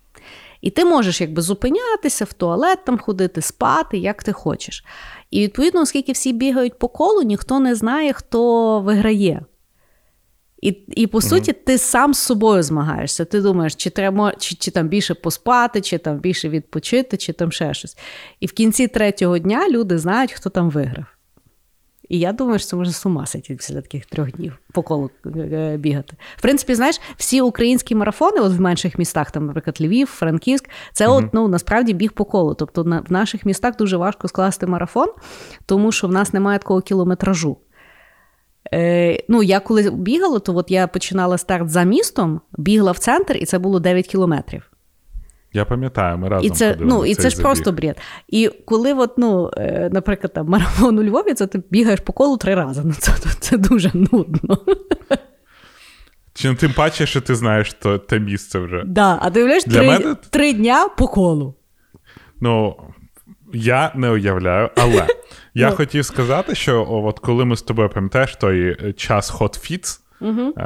І 0.64 0.70
ти 0.70 0.86
можеш 0.86 1.22
якби 1.22 1.42
зупинятися, 1.42 2.26
в 2.26 2.34
туалет 2.34 2.80
там 2.86 2.98
ходити, 2.98 3.42
спати, 3.42 3.98
як 3.98 4.24
ти 4.24 4.32
хочеш. 4.32 4.86
І 5.32 5.42
відповідно, 5.42 5.82
оскільки 5.82 6.12
всі 6.12 6.34
бігають 6.34 6.80
по 6.80 6.88
колу, 6.88 7.22
ніхто 7.22 7.60
не 7.60 7.76
знає, 7.76 8.14
хто 8.14 8.80
виграє. 8.80 9.46
І 10.62 10.70
і 10.88 11.08
по 11.08 11.18
mm-hmm. 11.18 11.30
суті, 11.30 11.54
ти 11.54 11.78
сам 11.78 12.14
з 12.14 12.20
собою 12.20 12.64
змагаєшся. 12.64 13.26
Ти 13.26 13.42
думаєш, 13.42 13.76
чи 13.76 13.90
треба 13.90 14.34
чи, 14.40 14.56
чи 14.56 14.72
там 14.72 14.88
більше 14.88 15.14
поспати, 15.14 15.82
чи 15.82 15.98
там 15.98 16.20
більше 16.20 16.50
відпочити, 16.50 17.18
чи 17.18 17.34
там 17.34 17.52
ще 17.52 17.74
щось. 17.74 17.98
І 18.40 18.46
в 18.46 18.52
кінці 18.52 18.88
третього 18.88 19.38
дня 19.38 19.70
люди 19.70 19.98
знають, 19.98 20.32
хто 20.32 20.50
там 20.50 20.70
виграв. 20.70 21.06
І 22.10 22.20
я 22.20 22.34
думаю, 22.34 22.60
що 22.60 22.68
це 22.68 22.76
може 22.76 22.92
з 22.92 23.06
ума 23.06 23.26
сидіти 23.26 23.56
після 23.56 23.82
таких 23.82 24.06
трьох 24.06 24.32
днів 24.32 24.60
по 24.74 24.84
колу 24.84 25.10
е, 25.26 25.78
бігати. 25.78 26.16
В 26.38 26.42
принципі, 26.42 26.76
знаєш, 26.76 27.02
всі 27.18 27.42
українські 27.42 27.96
марафони, 27.96 28.40
от 28.40 28.52
в 28.54 28.62
менших 28.62 28.98
містах, 29.00 29.32
там, 29.32 29.46
наприклад, 29.46 29.78
Львів, 29.82 30.08
Франківськ, 30.08 30.70
це 30.94 31.08
mm-hmm. 31.08 31.18
от, 31.18 31.34
ну, 31.34 31.48
насправді 31.48 31.94
біг 31.94 32.12
по 32.12 32.26
колу. 32.26 32.54
Тобто 32.54 32.84
на, 32.84 33.00
в 33.00 33.12
наших 33.12 33.46
містах 33.46 33.78
дуже 33.78 33.98
важко 33.98 34.28
скласти 34.28 34.68
марафон, 34.68 35.08
тому 35.66 35.92
що 35.92 36.08
в 36.08 36.12
нас 36.12 36.34
немає 36.34 36.60
такого 36.60 36.82
кілометражу. 36.82 37.58
Е, 38.74 39.24
Ну, 39.30 39.44
я 39.44 39.60
коли 39.60 39.92
бігала, 39.92 40.40
то 40.40 40.56
от 40.56 40.72
я 40.72 40.88
починала 40.88 41.38
старт 41.38 41.70
за 41.70 41.84
містом, 41.84 42.42
бігла 42.58 42.92
в 42.92 43.00
центр, 43.00 43.38
і 43.38 43.46
це 43.46 43.60
було 43.60 43.80
9 43.80 44.08
кілометрів. 44.08 44.73
Я 45.54 45.66
пам'ятаю, 45.66 46.18
ми 46.18 46.30
разом 46.30 46.48
і 46.48 46.50
це, 46.50 46.70
ходили 46.72 46.90
ну, 46.90 47.06
і 47.06 47.16
це 47.16 47.30
ж 47.30 47.42
просто 47.42 47.72
бред. 47.72 47.98
І 48.28 48.50
коли, 48.66 48.94
от, 48.94 49.18
ну, 49.18 49.52
е, 49.58 49.90
наприклад, 49.94 50.34
там 50.34 50.48
марафон 50.48 51.00
у 51.00 51.04
Львові, 51.04 51.34
це 51.34 51.48
ти 51.48 51.62
бігаєш 51.70 52.00
по 52.00 52.14
колу 52.14 52.38
три 52.38 52.56
рази. 52.56 52.82
Ну, 52.86 52.94
Це 52.94 53.12
це 53.40 53.58
дуже 53.58 53.92
нудно. 53.94 54.58
Чи 56.34 56.50
ну, 56.50 56.56
тим 56.56 56.74
паче, 56.74 57.06
що 57.06 57.22
ти 57.22 57.36
знаєш 57.36 57.74
то, 57.74 57.98
те 57.98 58.20
місце 58.20 58.60
вже. 58.60 58.84
Да, 58.86 59.20
А 59.22 59.30
дивляєш 59.30 59.64
три, 59.64 59.88
мене... 59.88 60.16
три 60.30 60.54
дня 60.54 60.88
по 60.98 61.08
колу. 61.08 61.56
Ну, 62.42 62.76
я 63.54 63.92
не 63.96 64.10
уявляю, 64.10 64.70
але 64.78 65.08
я 65.54 65.70
ну. 65.70 65.76
хотів 65.76 66.06
сказати, 66.06 66.56
що 66.56 66.88
от 66.90 67.20
коли 67.20 67.46
ми 67.46 67.56
з 67.56 67.62
тобою 67.62 67.90
пам'ятаєш 67.90 68.36
той 68.36 68.88
е, 68.88 68.94
час 68.94 69.34
Hot 69.34 69.72
Fits, 69.72 70.00
Угу. 70.24 70.54
Е, 70.58 70.64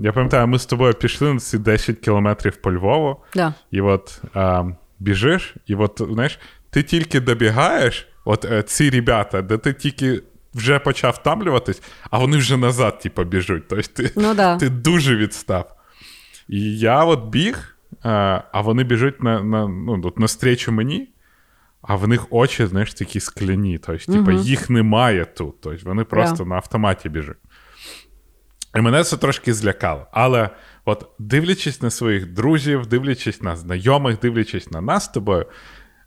Я 0.00 0.12
пам'ятаю, 0.14 0.46
ми 0.46 0.58
з 0.58 0.66
тобою 0.66 0.94
пішли 0.94 1.34
на 1.34 1.40
ці 1.40 1.58
10 1.58 1.98
кілометрів 1.98 2.56
по 2.56 2.72
Львову, 2.72 3.16
да. 3.34 3.54
і 3.70 3.80
от 3.80 4.22
е, 4.36 4.64
біжиш, 4.98 5.54
і 5.66 5.74
от 5.74 6.02
знаєш, 6.10 6.38
ти 6.70 6.82
тільки 6.82 7.20
добігаєш, 7.20 8.08
от 8.24 8.44
е, 8.44 8.62
ці 8.62 8.90
ребята, 8.90 9.42
де 9.42 9.58
ти 9.58 9.72
тільки 9.72 10.22
вже 10.54 10.78
почав 10.78 11.12
втамлюватись, 11.12 11.82
а 12.10 12.18
вони 12.18 12.36
вже 12.36 12.56
назад, 12.56 12.98
типу, 12.98 13.24
біжуть. 13.24 13.68
Тобто 13.68 13.88
ти, 13.94 14.10
ну, 14.16 14.34
да. 14.34 14.56
ти 14.56 14.68
дуже 14.68 15.16
відстав. 15.16 15.76
І 16.48 16.78
я 16.78 17.04
от 17.04 17.24
біг, 17.24 17.76
е, 18.04 18.08
а 18.52 18.60
вони 18.60 18.84
біжуть 18.84 19.22
на 19.22 19.42
на, 19.42 19.68
ну, 19.68 20.12
навстрічу 20.16 20.72
мені. 20.72 21.08
А 21.82 21.96
в 21.96 22.08
них 22.08 22.26
очі, 22.30 22.66
знаєш, 22.66 22.94
такі 22.94 23.20
скляні. 23.20 23.78
Тобто, 23.78 24.12
угу. 24.12 24.24
типу, 24.24 24.38
їх 24.38 24.70
немає 24.70 25.24
тут. 25.24 25.60
Тобто, 25.60 25.88
вони 25.88 26.04
просто 26.04 26.44
yeah. 26.44 26.48
на 26.48 26.54
автоматі 26.54 27.08
біжать. 27.08 27.36
І 28.76 28.80
мене 28.80 29.04
це 29.04 29.16
трошки 29.16 29.54
злякало. 29.54 30.06
Але 30.12 30.50
от 30.84 31.06
дивлячись 31.18 31.82
на 31.82 31.90
своїх 31.90 32.26
друзів, 32.26 32.86
дивлячись 32.86 33.42
на 33.42 33.56
знайомих, 33.56 34.18
дивлячись 34.18 34.70
на 34.70 34.80
нас 34.80 35.04
з 35.04 35.08
тобою, 35.08 35.46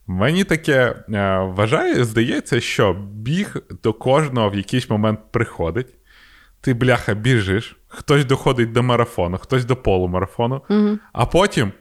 мені 0.08 0.44
таке 0.44 0.96
е, 1.14 1.38
вважає, 1.40 2.04
здається, 2.04 2.62
що 2.62 2.94
біг 3.14 3.56
до 3.84 3.94
кожного 3.94 4.50
в 4.50 4.56
якийсь 4.56 4.90
момент 4.90 5.20
приходить. 5.32 5.96
Ти, 6.62 6.74
бляха, 6.74 7.14
біжиш, 7.14 7.78
хтось 7.88 8.26
доходить 8.26 8.72
до 8.72 8.84
марафону, 8.84 9.38
хтось 9.38 9.66
до 9.66 9.76
полумарафону, 9.76 10.62
угу. 10.70 11.00
а 11.14 11.26
потім 11.26 11.72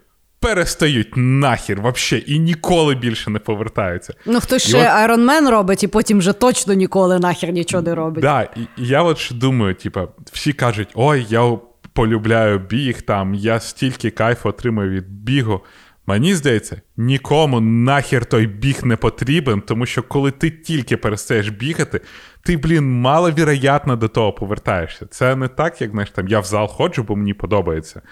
перестають 0.40 1.09
нахер 1.16 1.80
вообще 1.80 2.18
і 2.18 2.38
ніколи 2.38 2.95
більше 2.95 3.30
не 3.30 3.38
повертаються. 3.38 4.14
Ну, 4.26 4.40
хтось 4.40 4.62
ще 4.62 4.90
Айронмен 4.90 5.49
робить, 5.49 5.85
і 5.85 5.88
потім 5.88 6.18
вже 6.18 6.33
точно 6.33 6.75
ніколи 6.75 7.18
нахер 7.18 7.52
нічого 7.52 7.83
не 7.83 7.95
робить. 7.95 8.23
Да, 8.23 8.42
і, 8.42 8.61
і 8.61 8.87
я 8.87 9.02
от 9.02 9.18
ще 9.18 9.35
думаю, 9.35 9.75
типа, 9.75 10.09
всі 10.33 10.52
кажуть, 10.52 10.88
ой, 10.95 11.26
я 11.28 11.59
полюбляю 11.92 12.59
біг, 12.59 13.02
там, 13.02 13.35
я 13.35 13.61
стільки 13.61 14.11
кайфу 14.11 14.49
отримую 14.49 14.90
від 14.90 15.09
бігу. 15.09 15.61
Мені 16.07 16.35
здається, 16.35 16.80
нікому 16.97 17.61
нахер 17.61 18.25
той 18.25 18.47
біг 18.47 18.80
не 18.83 18.97
потрібен, 18.97 19.61
тому 19.61 19.87
що 19.87 20.02
коли 20.02 20.30
ти 20.30 20.50
тільки 20.50 20.97
перестаєш 20.97 21.49
бігати, 21.49 22.00
ти, 22.42 22.57
блін, 22.57 23.00
маловіроятно 23.00 23.97
до 23.97 24.09
того 24.09 24.33
повертаєшся. 24.33 25.07
Це 25.07 25.37
не 25.37 25.49
так, 25.49 25.80
як 25.80 25.90
знаєш, 25.90 26.11
там 26.11 26.28
я 26.28 26.40
в 26.40 26.45
зал 26.45 26.68
ходжу, 26.68 27.04
бо 27.09 27.16
мені 27.16 27.35
подобається. 27.35 28.02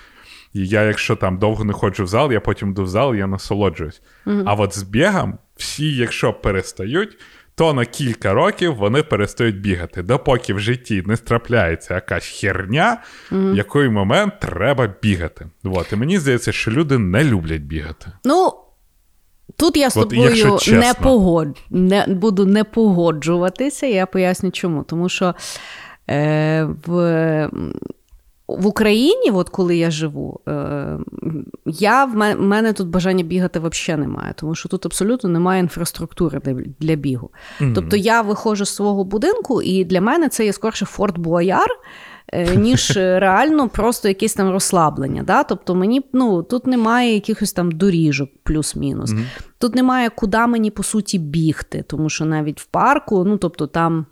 І 0.56 0.66
я, 0.66 0.82
якщо 0.82 1.16
там 1.16 1.38
довго 1.38 1.64
не 1.64 1.72
ходжу 1.72 2.04
в 2.04 2.06
зал, 2.06 2.32
я 2.32 2.40
потім 2.40 2.70
йду 2.70 2.84
в 2.84 2.88
зал, 2.88 3.14
я 3.14 3.26
насолоджуюсь. 3.26 4.02
mm 4.26 4.42
А 4.46 4.54
от 4.54 4.78
з 4.78 4.82
бігом, 4.82 5.38
всі, 5.56 5.96
якщо 5.96 6.32
перестають, 6.32 7.18
то 7.54 7.72
на 7.72 7.84
кілька 7.84 8.34
років 8.34 8.74
вони 8.74 9.02
перестають 9.02 9.60
бігати, 9.60 10.02
допоки 10.02 10.54
в 10.54 10.60
житті 10.60 11.02
не 11.06 11.16
страпляється 11.16 11.94
якась 11.94 12.26
херня, 12.26 13.02
mm 13.30 13.52
в 13.52 13.56
який 13.56 13.88
момент 13.88 14.40
треба 14.40 14.94
бігати. 15.02 15.46
От. 15.64 15.92
І 15.92 15.96
мені 15.96 16.18
здається, 16.18 16.52
що 16.52 16.70
люди 16.70 16.98
не 16.98 17.24
люблять 17.24 17.62
бігати. 17.62 18.12
Ну. 18.24 18.52
Тут 19.56 19.76
я 19.76 19.90
з 19.90 19.96
От, 19.96 20.10
тобою 20.10 20.58
не 20.68 20.94
погод... 21.02 21.58
не, 21.70 22.06
буду 22.08 22.46
не 22.46 22.64
погоджуватися, 22.64 23.86
я 23.86 24.06
поясню 24.06 24.50
чому. 24.50 24.82
Тому 24.82 25.08
що 25.08 25.34
е, 26.10 26.68
в 26.86 27.50
в 28.48 28.66
Україні, 28.66 29.30
от 29.30 29.48
коли 29.48 29.76
я 29.76 29.90
живу, 29.90 30.40
е, 30.48 30.98
я, 31.66 32.04
в 32.04 32.36
мене 32.36 32.72
тут 32.72 32.88
бажання 32.88 33.24
бігати 33.24 33.60
взагалі 33.60 34.00
немає, 34.00 34.34
тому 34.36 34.54
що 34.54 34.68
тут 34.68 34.86
абсолютно 34.86 35.30
немає 35.30 35.60
інфраструктури 35.60 36.40
для, 36.44 36.54
для 36.80 36.94
бігу. 36.94 37.30
Mm-hmm. 37.60 37.74
Тобто 37.74 37.96
я 37.96 38.22
виходжу 38.22 38.64
з 38.64 38.74
свого 38.74 39.04
будинку, 39.04 39.62
і 39.62 39.84
для 39.84 40.00
мене 40.00 40.28
це 40.28 40.44
є 40.44 40.52
скорше 40.52 40.84
Форт 40.84 41.18
Буаяр, 41.18 41.68
е, 42.32 42.56
ніж 42.56 42.96
реально 42.96 43.68
просто 43.68 44.08
якесь 44.08 44.34
там 44.34 44.50
розслаблення. 44.50 45.22
Да? 45.22 45.42
Тобто 45.42 45.74
мені 45.74 46.02
ну, 46.12 46.42
тут 46.42 46.66
немає 46.66 47.14
якихось 47.14 47.52
там 47.52 47.70
доріжок, 47.70 48.30
плюс-мінус. 48.42 49.10
Mm-hmm. 49.10 49.24
Тут 49.58 49.74
немає 49.74 50.10
куди 50.10 50.46
мені 50.46 50.70
по 50.70 50.82
суті 50.82 51.18
бігти, 51.18 51.84
тому 51.86 52.10
що 52.10 52.24
навіть 52.24 52.60
в 52.60 52.64
парку, 52.64 53.24
ну 53.24 53.36
тобто 53.36 53.66
там 53.66 54.06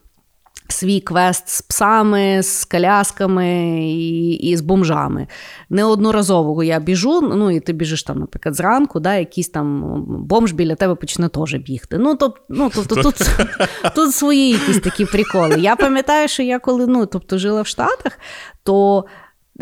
свій 0.68 1.00
квест 1.00 1.48
з 1.48 1.62
псами, 1.62 2.42
з 2.42 2.64
колясками 2.64 3.78
і 3.82 4.32
і 4.32 4.56
з 4.56 4.60
бомжами. 4.60 5.26
Неодноразово 5.70 6.64
я 6.64 6.80
біжу, 6.80 7.20
ну 7.20 7.50
і 7.50 7.60
ти 7.60 7.72
біжиш 7.72 8.02
там, 8.02 8.18
наприклад, 8.18 8.54
зранку, 8.54 9.00
да, 9.00 9.14
якийсь 9.14 9.48
там 9.48 9.82
бомж 10.08 10.52
біля 10.52 10.74
тебе 10.74 10.94
почне 10.94 11.28
теж 11.28 11.54
бігти. 11.54 11.98
Ну, 11.98 12.16
тоб, 12.16 12.38
ну 12.48 12.70
тобто 12.74 12.94
тут 12.94 13.14
тут 13.94 14.14
свої 14.14 14.50
якісь 14.50 14.80
такі 14.80 15.04
приколи. 15.04 15.56
Я 15.60 15.76
пам'ятаю, 15.76 16.28
що 16.28 16.42
я 16.42 16.58
коли 16.58 16.86
ну, 16.86 17.06
тобто, 17.06 17.38
жила 17.38 17.62
в 17.62 17.66
Штатах, 17.66 18.18
то 18.62 19.04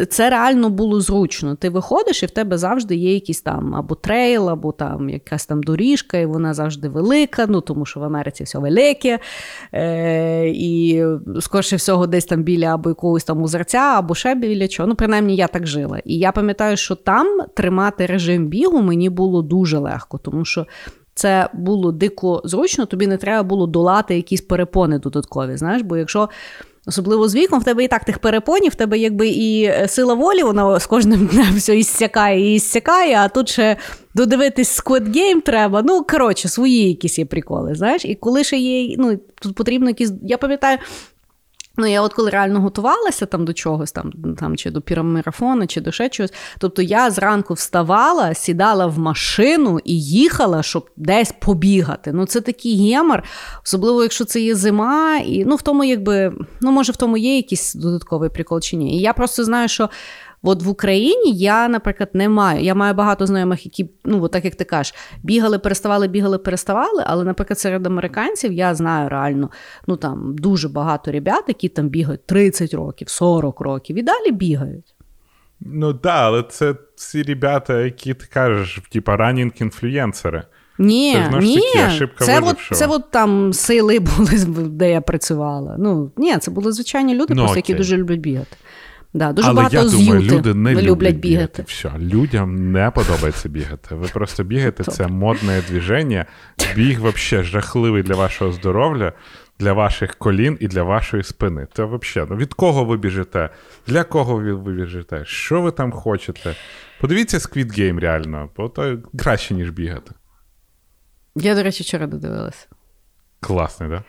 це 0.09 0.31
реально 0.31 0.71
було 0.71 1.01
зручно. 1.01 1.55
Ти 1.55 1.71
виходиш, 1.71 2.23
і 2.23 2.27
в 2.27 2.31
тебе 2.31 2.59
завжди 2.59 2.97
є 2.97 3.15
якийсь 3.15 3.41
там 3.41 3.75
або 3.75 3.95
трейл, 3.95 4.51
або 4.51 4.73
там 4.73 5.09
якась 5.09 5.47
там 5.47 5.63
доріжка, 5.63 6.19
і 6.19 6.27
вона 6.27 6.55
завжди 6.55 6.89
велика, 6.89 7.47
ну 7.49 7.61
тому 7.61 7.87
що 7.87 8.01
в 8.01 8.05
Америці 8.05 8.45
все 8.45 8.59
велике. 8.59 9.19
Е, 9.75 10.49
І 10.49 11.05
скорше 11.41 11.77
всього, 11.77 12.07
десь 12.07 12.25
там 12.25 12.43
біля 12.43 12.75
або 12.75 12.91
якогось 12.91 13.25
там 13.25 13.43
озерця, 13.43 13.79
або 13.79 14.15
ще 14.15 14.35
біля 14.35 14.69
чого. 14.69 14.87
Ну, 14.87 14.95
принаймні, 14.95 15.37
я 15.37 15.47
так 15.47 15.67
жила. 15.67 15.99
І 16.05 16.19
я 16.19 16.33
пам'ятаю, 16.33 16.77
що 16.77 16.95
там 16.95 17.41
тримати 17.55 18.07
режим 18.07 18.47
бігу 18.47 18.83
мені 18.83 19.11
було 19.11 19.43
дуже 19.43 19.79
легко, 19.79 20.19
тому 20.19 20.45
що. 20.45 20.67
Це 21.15 21.49
було 21.55 21.93
дико 21.93 22.43
зручно, 22.45 22.87
тобі 22.87 23.07
не 23.07 23.17
треба 23.17 23.43
було 23.43 23.67
долати 23.67 24.17
якісь 24.17 24.41
перепони 24.41 24.99
додаткові. 24.99 25.57
Знаєш, 25.57 25.83
бо 25.83 25.97
якщо 25.97 26.29
Особливо 26.87 27.29
з 27.29 27.35
віком, 27.35 27.61
в 27.61 27.65
тебе 27.65 27.85
і 27.85 27.89
так 27.89 28.05
тих 28.05 28.19
перепонів, 28.19 28.73
в 28.73 28.75
тебе 28.75 28.99
якби 28.99 29.29
і 29.29 29.65
е, 29.65 29.89
сила 29.89 30.15
волі, 30.15 30.43
вона 30.43 30.81
з 30.81 30.87
кожним 30.87 31.27
днем 31.27 31.55
все 31.57 31.79
іссякає 31.79 32.53
і 32.53 32.55
іссякає, 32.55 33.17
а 33.17 33.29
тут 33.29 33.49
ще 33.49 33.77
додивитись 34.15 34.83
Squid 34.83 35.17
Game 35.17 35.41
треба. 35.41 35.83
Ну, 35.83 36.05
коротше, 36.11 36.49
свої 36.49 36.89
якісь 36.89 37.19
є 37.19 37.25
приколи. 37.25 37.75
знаєш. 37.75 38.05
І 38.05 38.15
коли 38.15 38.45
ще 38.45 38.57
є, 38.57 38.97
ну, 38.99 39.19
тут 39.41 39.55
потрібно 39.55 39.89
якісь. 39.89 40.12
Я 40.23 40.39
пам'ятаю, 40.39 40.79
Ну, 41.83 41.89
я 41.89 42.03
от 42.03 42.15
коли 42.15 42.31
реально 42.31 42.61
готувалася 42.61 43.27
там 43.27 43.45
до 43.45 43.53
чогось, 43.53 43.93
там 43.93 44.12
там 44.39 44.57
чи 44.57 44.71
до 44.71 44.81
пірамарафону, 44.81 45.67
чи 45.67 45.81
до 45.81 45.93
ще 45.93 46.09
чогось. 46.09 46.33
Тобто 46.59 46.83
я 46.83 47.11
зранку 47.11 47.55
вставала, 47.55 48.35
сідала 48.35 48.87
в 48.87 48.99
машину 48.99 49.81
і 49.85 50.01
їхала, 50.03 50.62
щоб 50.62 50.91
десь 50.97 51.35
побігати. 51.41 52.12
Ну, 52.12 52.27
це 52.27 52.41
такий 52.41 52.91
гемор, 52.91 53.23
особливо, 53.65 54.03
якщо 54.03 54.25
це 54.25 54.41
є 54.41 54.55
зима, 54.55 55.17
і 55.17 55.45
ну 55.45 55.57
в 55.57 55.62
тому, 55.62 55.85
якби, 55.85 56.33
ну, 56.61 56.71
може, 56.71 56.93
в 56.93 56.97
тому 56.97 57.17
є 57.17 57.37
якийсь 57.37 57.75
додатковий 57.75 58.31
прикол 58.31 58.61
чи 58.61 58.77
ні. 58.77 58.99
І 58.99 59.01
я 59.01 59.12
просто 59.12 59.45
знаю, 59.45 59.69
що 59.69 59.91
От 60.43 60.63
в 60.63 60.69
Україні 60.69 61.33
я, 61.33 61.69
наприклад, 61.69 62.11
не 62.13 62.29
маю. 62.29 62.61
Я 62.61 62.75
маю 62.75 62.95
багато 62.95 63.27
знайомих, 63.27 63.67
які, 63.67 63.91
ну, 64.05 64.23
от 64.23 64.33
так 64.33 64.45
як 64.45 64.55
ти 64.55 64.65
кажеш, 64.65 64.95
бігали, 65.23 65.59
переставали, 65.59 66.09
бігали, 66.09 66.39
переставали. 66.39 67.05
Але, 67.07 67.25
наприклад, 67.25 67.59
серед 67.59 67.87
американців 67.87 68.53
я 68.53 68.75
знаю 68.75 69.09
реально 69.09 69.51
ну 69.87 69.97
там 69.97 70.37
дуже 70.37 70.69
багато 70.69 71.13
ребят, 71.13 71.45
які 71.49 71.69
там 71.69 71.89
бігають 71.89 72.27
30 72.27 72.75
років, 72.75 73.09
40 73.09 73.61
років 73.61 73.99
і 73.99 74.03
далі 74.03 74.31
бігають. 74.31 74.95
Ну 75.61 75.93
так, 75.93 76.03
да, 76.03 76.27
але 76.27 76.43
це 76.43 76.75
ці 76.95 77.23
ребята, 77.23 77.81
які 77.81 78.15
ти 78.15 78.27
кажеш, 78.33 78.81
типа 78.93 79.17
ранінг 79.17 79.53
інфлюєнсери. 79.57 80.43
Ні, 80.79 81.17
це, 81.31 81.39
ні, 81.39 81.61
таки, 81.75 82.09
це 82.19 82.41
от, 82.41 82.57
це 82.73 82.87
от 82.87 83.11
там 83.11 83.53
сили 83.53 83.99
були, 84.01 84.69
де 84.69 84.91
я 84.91 85.01
працювала. 85.01 85.77
Ну, 85.79 86.11
Ні, 86.17 86.39
це 86.39 86.51
були 86.51 86.73
звичайні 86.73 87.15
люди, 87.15 87.35
ну, 87.35 87.43
просто, 87.43 87.57
які 87.57 87.75
дуже 87.75 87.97
люблять 87.97 88.21
бігати. 88.21 88.57
Да, 89.14 89.33
Дуже 89.33 89.49
Але 89.49 89.57
багато 89.57 89.76
я 89.76 89.85
думаю, 89.85 90.23
люди 90.23 90.54
не 90.54 90.71
люблять, 90.71 90.85
люблять 90.85 91.16
бігати. 91.16 91.28
бігати. 91.28 91.62
Все, 91.62 91.92
людям 91.99 92.73
не 92.73 92.90
подобається 92.90 93.49
бігати. 93.49 93.95
Ви 93.95 94.09
просто 94.09 94.45
бігаєте, 94.45 94.85
це 94.85 95.07
модне 95.07 95.62
движення. 95.69 96.26
Біг 96.76 97.02
взагалі 97.02 97.47
жахливий 97.47 98.02
для 98.02 98.14
вашого 98.14 98.52
здоров'я, 98.52 99.12
для 99.59 99.73
ваших 99.73 100.14
колін 100.14 100.57
і 100.61 100.69
для 100.69 100.83
вашої 100.83 101.23
спини. 101.23 101.66
Це 101.75 101.85
взагалі, 101.85 102.31
ну 102.31 102.37
від 102.37 102.54
кого 102.54 102.85
ви 102.85 102.97
біжите? 102.97 103.50
Для 103.87 104.04
кого 104.04 104.37
ви 104.37 104.73
біжите? 104.73 105.25
Що 105.25 105.61
ви 105.61 105.71
там 105.71 105.92
хочете? 105.92 106.57
Подивіться 107.00 107.38
Squid 107.38 107.78
Game 107.78 108.00
реально, 108.00 108.50
бо 108.57 108.69
то 108.69 108.99
краще, 109.19 109.54
ніж 109.54 109.71
бігати. 109.71 110.14
Я, 111.37 111.54
до 111.54 111.62
речі, 111.62 111.83
вчора 111.83 112.07
додивилася. 112.07 112.66
Класний, 113.40 113.90
так? 113.90 113.99
Да? 113.99 114.04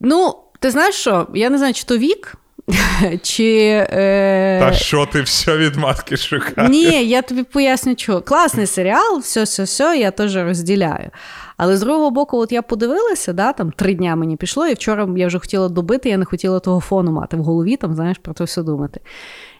Ну, 0.00 0.34
ти 0.60 0.70
знаєш 0.70 0.94
що? 0.94 1.28
Я 1.34 1.50
не 1.50 1.58
знаю, 1.58 1.74
чи 1.74 1.84
то 1.84 1.98
вік. 1.98 2.34
Чи, 3.22 3.86
е... 3.90 4.60
Та 4.60 4.72
що 4.72 5.06
ти 5.06 5.22
все 5.22 5.56
від 5.56 5.76
матки 5.76 6.16
шукаєш? 6.16 6.70
Ні, 6.70 7.06
я 7.06 7.22
тобі 7.22 7.42
поясню, 7.42 7.94
чого. 7.94 8.20
Класний 8.20 8.66
серіал, 8.66 9.18
все, 9.18 9.42
все, 9.42 9.62
все, 9.62 9.98
я 9.98 10.10
теж 10.10 10.36
розділяю. 10.36 11.10
Але 11.56 11.76
з 11.76 11.80
другого 11.80 12.10
боку, 12.10 12.38
от 12.38 12.52
я 12.52 12.62
подивилася, 12.62 13.32
да, 13.32 13.52
там 13.52 13.72
три 13.72 13.94
дня 13.94 14.16
мені 14.16 14.36
пішло, 14.36 14.66
і 14.66 14.74
вчора 14.74 15.08
я 15.16 15.26
вже 15.26 15.38
хотіла 15.38 15.68
добити, 15.68 16.08
я 16.08 16.16
не 16.16 16.24
хотіла 16.24 16.60
того 16.60 16.80
фону 16.80 17.12
мати 17.12 17.36
в 17.36 17.40
голові, 17.40 17.76
там, 17.76 17.94
знаєш, 17.94 18.18
про 18.18 18.34
це 18.34 18.44
все 18.44 18.62
думати. 18.62 19.00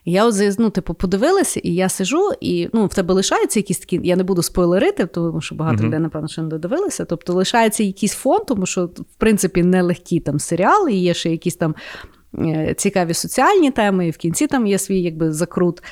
І 0.05 0.13
я 0.13 0.27
от 0.27 0.35
ну, 0.59 0.71
типу, 0.71 0.95
подивилася, 0.95 1.61
і 1.61 1.75
я 1.75 1.89
сижу, 1.89 2.31
і 2.41 2.69
ну, 2.73 2.87
в 2.87 2.95
тебе 2.95 3.15
лишаються 3.15 3.59
якісь 3.59 3.79
такі. 3.79 4.01
Я 4.05 4.17
не 4.17 4.23
буду 4.23 4.43
спойлерити, 4.43 5.07
тому 5.07 5.41
що 5.41 5.55
багато 5.55 5.83
uh-huh. 5.83 5.87
людей, 5.87 6.01
напевно, 6.01 6.29
що 6.29 6.43
не 6.43 6.49
додивилися. 6.49 7.05
Тобто 7.05 7.33
лишається 7.33 7.83
якийсь 7.83 8.15
фон, 8.15 8.41
тому 8.49 8.67
що, 8.67 8.85
в 8.87 9.15
принципі, 9.19 9.63
нелегкі 9.63 10.21
там 10.21 10.39
серіали, 10.39 10.93
і 10.93 11.03
є 11.03 11.15
ще 11.15 11.31
якісь 11.31 11.57
там 11.57 11.75
цікаві 12.77 13.15
соціальні 13.15 13.71
теми, 13.71 14.07
і 14.07 14.11
в 14.11 14.17
кінці 14.17 14.47
там 14.47 14.67
є 14.67 14.79
свій 14.79 15.03
якби 15.03 15.33
закрут. 15.33 15.83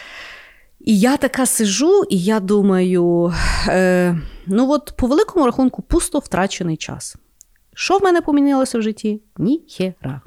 І 0.80 0.98
я 0.98 1.16
така 1.16 1.46
сижу, 1.46 2.04
і 2.10 2.18
я 2.18 2.40
думаю: 2.40 3.32
е, 3.68 4.18
ну 4.46 4.70
от 4.70 4.92
по 4.96 5.06
великому 5.06 5.46
рахунку, 5.46 5.82
пусто 5.82 6.18
втрачений 6.18 6.76
час. 6.76 7.16
Що 7.74 7.98
в 7.98 8.02
мене 8.02 8.20
помінилося 8.20 8.78
в 8.78 8.82
житті? 8.82 9.20
Ніхера. 9.38 10.20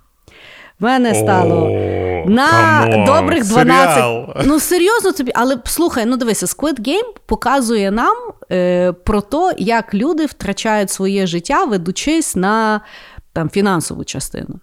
В 0.79 0.83
мене 0.83 1.15
стало 1.15 1.65
О, 1.65 2.29
ну 2.29 2.47
come 2.89 2.98
on, 2.98 3.05
добрих 3.05 3.47
12. 3.47 3.95
серіал. 3.95 4.35
Ну, 4.45 4.59
серйозно 4.59 5.11
тобі, 5.11 5.31
але 5.35 5.57
слухай, 5.65 6.05
ну 6.05 6.17
дивися, 6.17 6.45
Squid 6.45 6.79
Game 6.79 7.13
показує 7.25 7.91
нам 7.91 8.17
е, 8.51 8.91
про 8.91 9.21
те, 9.21 9.55
як 9.57 9.93
люди 9.93 10.25
втрачають 10.25 10.89
своє 10.89 11.27
життя, 11.27 11.65
ведучись 11.65 12.35
на 12.35 12.81
там, 13.33 13.49
фінансову 13.49 14.03
частину. 14.03 14.59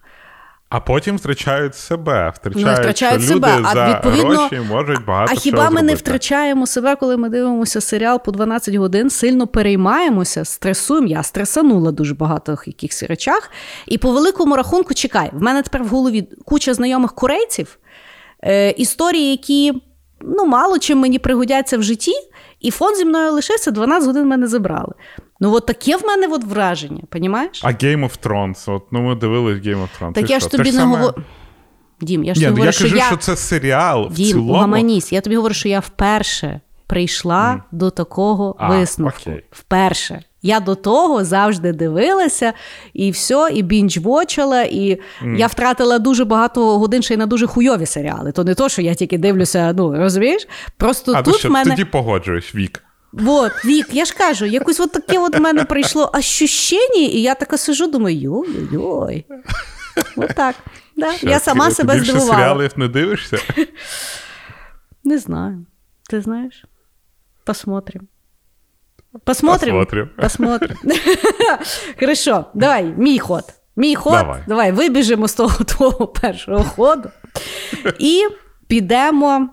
А 0.71 0.79
потім 0.79 1.17
втрачають 1.17 1.75
себе, 1.75 2.33
втрачають, 2.35 2.67
ну, 2.67 2.73
втрачають 2.73 3.23
що 3.23 3.33
себе, 3.33 3.57
люди 3.57 3.67
а 3.67 3.73
за 3.73 3.89
відповідно, 3.89 4.37
гроші 4.39 4.59
можуть 4.69 5.05
багато 5.05 5.33
А 5.33 5.35
хіба 5.35 5.57
чого 5.57 5.69
ми 5.69 5.75
зробити. 5.75 5.93
не 5.93 5.95
втрачаємо 5.95 6.67
себе, 6.67 6.95
коли 6.95 7.17
ми 7.17 7.29
дивимося 7.29 7.81
серіал 7.81 8.23
по 8.23 8.31
12 8.31 8.75
годин, 8.75 9.09
сильно 9.09 9.47
переймаємося, 9.47 10.45
стресуємо. 10.45 11.07
Я 11.07 11.23
стресанула 11.23 11.91
дуже 11.91 12.13
багато 12.13 12.53
в 12.53 12.63
якихось 12.65 13.03
речах. 13.03 13.51
І 13.85 13.97
по 13.97 14.11
великому 14.11 14.55
рахунку, 14.55 14.93
чекай, 14.93 15.29
в 15.33 15.41
мене 15.41 15.61
тепер 15.61 15.83
в 15.83 15.87
голові 15.87 16.27
куча 16.45 16.73
знайомих 16.73 17.13
корейців, 17.13 17.79
е, 18.43 18.71
історії, 18.71 19.31
які 19.31 19.73
ну, 20.21 20.45
мало 20.45 20.79
чим 20.79 20.99
мені 20.99 21.19
пригодяться 21.19 21.77
в 21.77 21.83
житті, 21.83 22.13
і 22.61 22.71
фон 22.71 22.95
зі 22.95 23.05
мною 23.05 23.31
лишився, 23.31 23.71
12 23.71 24.07
годин 24.07 24.27
мене 24.27 24.47
забрали. 24.47 24.93
Ну, 25.39 25.53
от 25.53 25.65
таке 25.65 25.97
в 25.97 26.05
мене 26.05 26.27
от 26.27 26.43
враження, 26.43 27.03
понімаєш? 27.09 27.61
А 27.63 27.67
Game 27.67 28.09
of 28.09 28.27
Thrones, 28.27 28.75
от 28.75 28.83
ну 28.91 29.01
ми 29.01 29.15
дивились 29.15 29.57
Game 29.57 29.81
of 29.81 29.87
Thrones. 29.99 30.13
Так 30.13 30.29
я 30.29 30.39
ж 30.39 30.49
тобі 30.49 30.71
не 30.71 30.83
говорю. 30.83 31.13
Дім, 32.01 32.23
я 32.23 32.33
ж 32.33 32.39
Ні, 32.39 32.45
тобі 32.45 32.59
ну, 32.59 32.65
я 32.65 32.71
говорю, 32.71 32.77
кажу, 32.77 32.87
що 32.87 32.97
я... 32.97 33.05
що 33.05 33.17
це 33.17 33.35
серіал 33.35 34.07
в 34.11 34.15
цілому. 34.15 34.53
угаманісь. 34.53 35.11
Я 35.11 35.21
тобі 35.21 35.35
говорю, 35.35 35.53
що 35.53 35.69
я 35.69 35.79
вперше 35.79 36.61
прийшла 36.87 37.53
mm. 37.53 37.77
до 37.77 37.89
такого 37.89 38.55
А, 38.59 38.69
висновку. 38.69 39.17
окей. 39.21 39.43
Вперше. 39.51 40.23
Я 40.41 40.59
до 40.59 40.75
того 40.75 41.25
завжди 41.25 41.73
дивилася, 41.73 42.53
і 42.93 43.11
все, 43.11 43.49
і 43.53 43.63
бінч-вочила, 43.63 44.63
і 44.63 45.01
mm. 45.23 45.37
я 45.37 45.47
втратила 45.47 45.99
дуже 45.99 46.25
багато 46.25 46.79
годин 46.79 47.01
ще 47.01 47.13
й 47.13 47.17
на 47.17 47.25
дуже 47.25 47.47
хуйові 47.47 47.85
серіали. 47.85 48.31
То 48.31 48.43
не 48.43 48.55
то, 48.55 48.69
що 48.69 48.81
я 48.81 48.93
тільки 48.95 49.17
дивлюся, 49.17 49.73
ну 49.77 49.97
розумієш? 49.97 50.47
Просто 50.77 51.13
А 51.15 51.21
тут 51.21 51.33
то 51.33 51.39
що, 51.39 51.49
в 51.49 51.51
мене. 51.51 51.71
тоді 51.71 51.85
погоджуєш, 51.85 52.55
Вік. 52.55 52.83
Вот, 53.11 53.65
Вік, 53.65 53.87
я 53.91 54.05
ж 54.05 54.13
кажу, 54.13 54.45
якось 54.45 54.79
от 54.79 54.91
таке 54.91 55.19
от 55.19 55.37
в 55.37 55.41
мене 55.41 55.65
прийшло 55.65 56.11
ощущення, 56.13 57.01
і 57.01 57.21
я 57.21 57.35
така 57.35 57.57
сижу, 57.57 57.87
думаю, 57.87 58.17
йой-йой. 58.17 59.25
Отак. 60.15 60.55
Да. 60.97 61.13
Що, 61.13 61.29
я 61.29 61.39
сама 61.39 61.67
ти 61.69 61.75
себе 61.75 61.93
більше 61.93 62.11
здивувала. 62.11 62.37
серіалів 62.37 62.71
не 62.75 62.87
дивишся? 62.87 63.37
Не 65.03 65.17
знаю. 65.17 65.65
Ты 66.13 66.21
знаешь? 66.21 66.65
Посмотрим. 67.43 68.07
Посмотрим? 69.23 69.75
Посмотрим. 69.75 70.09
Посмотрим. 70.17 70.77
Хорошо, 71.99 72.45
давай, 72.53 72.93
мій 72.97 73.19
ход. 73.19 73.43
Мій 73.75 73.95
ход. 73.95 74.13
Давай. 74.13 74.43
давай 74.47 74.71
вибіжимо 74.71 75.27
з 75.27 75.33
того 75.33 75.63
твого 75.63 76.07
першого 76.07 76.63
ходу 76.63 77.09
і 77.99 78.27
підемо 78.67 79.49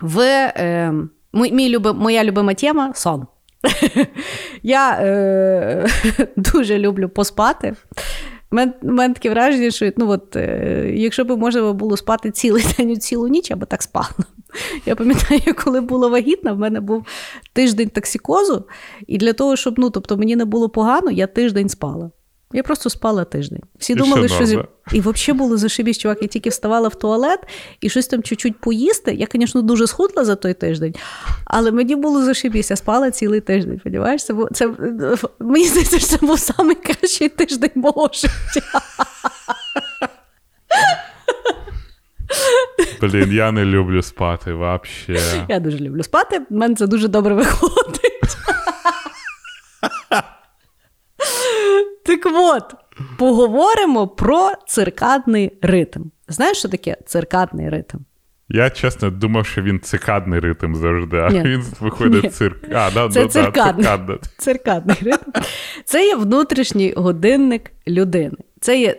в 0.00 0.20
е, 0.56 0.92
мій, 1.32 1.52
мій 1.52 1.68
люби, 1.68 1.92
моя 1.92 2.24
любима 2.24 2.54
тема 2.54 2.94
сон. 2.94 3.26
Я 4.62 4.90
е, 5.00 5.86
дуже 6.36 6.78
люблю 6.78 7.08
поспати. 7.08 7.74
У 8.82 8.92
мене, 8.92 9.14
таке 9.14 9.30
враження, 9.30 9.70
що 9.70 9.92
ну, 9.96 10.10
от, 10.10 10.36
е, 10.36 10.92
якщо 10.94 11.24
б 11.24 11.38
можна 11.38 11.72
було 11.72 11.96
спати 11.96 12.30
цілий 12.30 12.64
день, 12.78 13.00
цілу 13.00 13.28
ніч, 13.28 13.52
би 13.52 13.66
так 13.66 13.82
спала. 13.82 14.08
Я 14.86 14.96
пам'ятаю, 14.96 15.54
коли 15.64 15.80
була 15.80 16.08
вагітна, 16.08 16.52
в 16.52 16.58
мене 16.58 16.80
був 16.80 17.06
тиждень 17.52 17.88
токсикозу, 17.88 18.64
і 19.06 19.18
для 19.18 19.32
того, 19.32 19.56
щоб 19.56 19.78
ну, 19.78 19.90
тобто, 19.90 20.16
мені 20.16 20.36
не 20.36 20.44
було 20.44 20.68
погано, 20.68 21.10
я 21.10 21.26
тиждень 21.26 21.68
спала. 21.68 22.10
Я 22.52 22.62
просто 22.62 22.90
спала 22.90 23.24
тиждень. 23.24 23.62
Всі 23.78 23.92
І 23.92 23.96
думали, 23.96 24.28
що 24.28 24.46
зі... 24.46 24.58
і 24.92 25.00
взагалі 25.00 25.38
було 25.38 25.56
зашибісь, 25.56 25.98
чувак. 25.98 26.18
Я 26.22 26.28
тільки 26.28 26.50
вставала 26.50 26.88
в 26.88 26.94
туалет 26.94 27.40
і 27.80 27.90
щось 27.90 28.06
там 28.06 28.22
чуть-чуть 28.22 28.60
поїсти. 28.60 29.14
Я, 29.14 29.26
звісно, 29.34 29.62
дуже 29.62 29.86
схудла 29.86 30.24
за 30.24 30.36
той 30.36 30.54
тиждень, 30.54 30.94
але 31.44 31.72
мені 31.72 31.96
було 31.96 32.24
зашибісь, 32.24 32.70
я 32.70 32.76
спала 32.76 33.10
цілий 33.10 33.40
тиждень. 33.40 33.80
Понімаєш? 33.84 34.24
Це, 34.24 34.34
був- 34.34 34.48
це, 34.52 34.70
мені 35.38 35.68
здається, 35.68 35.98
що 35.98 36.06
це 36.06 36.26
був 36.26 36.38
найкращий 36.58 37.28
тиждень 37.28 37.70
мого 37.74 38.10
життя. 38.12 38.80
Блін, 43.00 43.32
я 43.32 43.52
не 43.52 43.64
люблю 43.64 44.02
спати 44.02 44.52
вообще. 44.52 45.46
Я 45.48 45.60
дуже 45.60 45.78
люблю 45.78 46.02
спати, 46.02 46.38
в 46.50 46.54
мене 46.54 46.74
це 46.74 46.86
дуже 46.86 47.08
добре 47.08 47.34
виходить. 47.34 48.36
Так 52.04 52.23
от, 52.36 52.74
поговоримо 53.18 54.08
про 54.08 54.52
циркадний 54.66 55.52
ритм. 55.62 56.00
Знаєш, 56.28 56.58
що 56.58 56.68
таке 56.68 56.96
циркадний 57.06 57.68
ритм? 57.68 57.98
Я 58.48 58.70
чесно 58.70 59.10
думав, 59.10 59.46
що 59.46 59.62
він 59.62 59.80
цикадний 59.80 60.40
ритм 60.40 60.74
завжди, 60.74 61.16
а 61.16 61.30
Ні. 61.30 61.42
він 61.42 61.64
виходить 61.80 62.24
Ні. 62.24 62.30
цирк. 62.30 62.56
А, 62.72 62.90
да, 62.90 63.08
Це 63.08 63.22
да, 63.22 63.28
циркадний. 63.28 63.84
Да, 63.84 63.90
циркадний. 63.90 64.18
Циркадний 64.38 64.96
ритм. 65.02 65.30
Це 65.84 66.06
є 66.06 66.16
внутрішній 66.16 66.92
годинник 66.96 67.72
людини. 67.88 68.36
Це 68.60 68.80
є. 68.80 68.96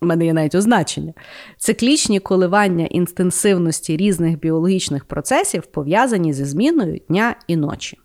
У 0.00 0.06
мене 0.06 0.26
є 0.26 0.32
навіть 0.32 0.54
означення. 0.54 1.12
Циклічні 1.56 2.20
коливання 2.20 2.86
інтенсивності 2.86 3.96
різних 3.96 4.38
біологічних 4.38 5.04
процесів 5.04 5.66
пов'язані 5.66 6.32
зі 6.32 6.44
зміною 6.44 7.00
дня 7.08 7.34
і 7.46 7.56
ночі. 7.56 7.98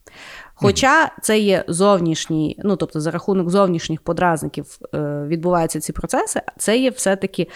Хоча 0.62 1.12
це 1.22 1.40
є 1.40 1.64
зовнішній, 1.68 2.60
ну 2.64 2.76
тобто 2.76 3.02
за 3.02 3.12
рахунок 3.12 3.50
зовнішніх 3.50 4.02
подразників 4.02 4.66
е, 4.96 5.24
відбуваються 5.28 5.80
ці 5.80 5.94
процеси, 5.94 6.42
це 6.58 6.78
є 6.78 6.90
все-таки 6.90 7.48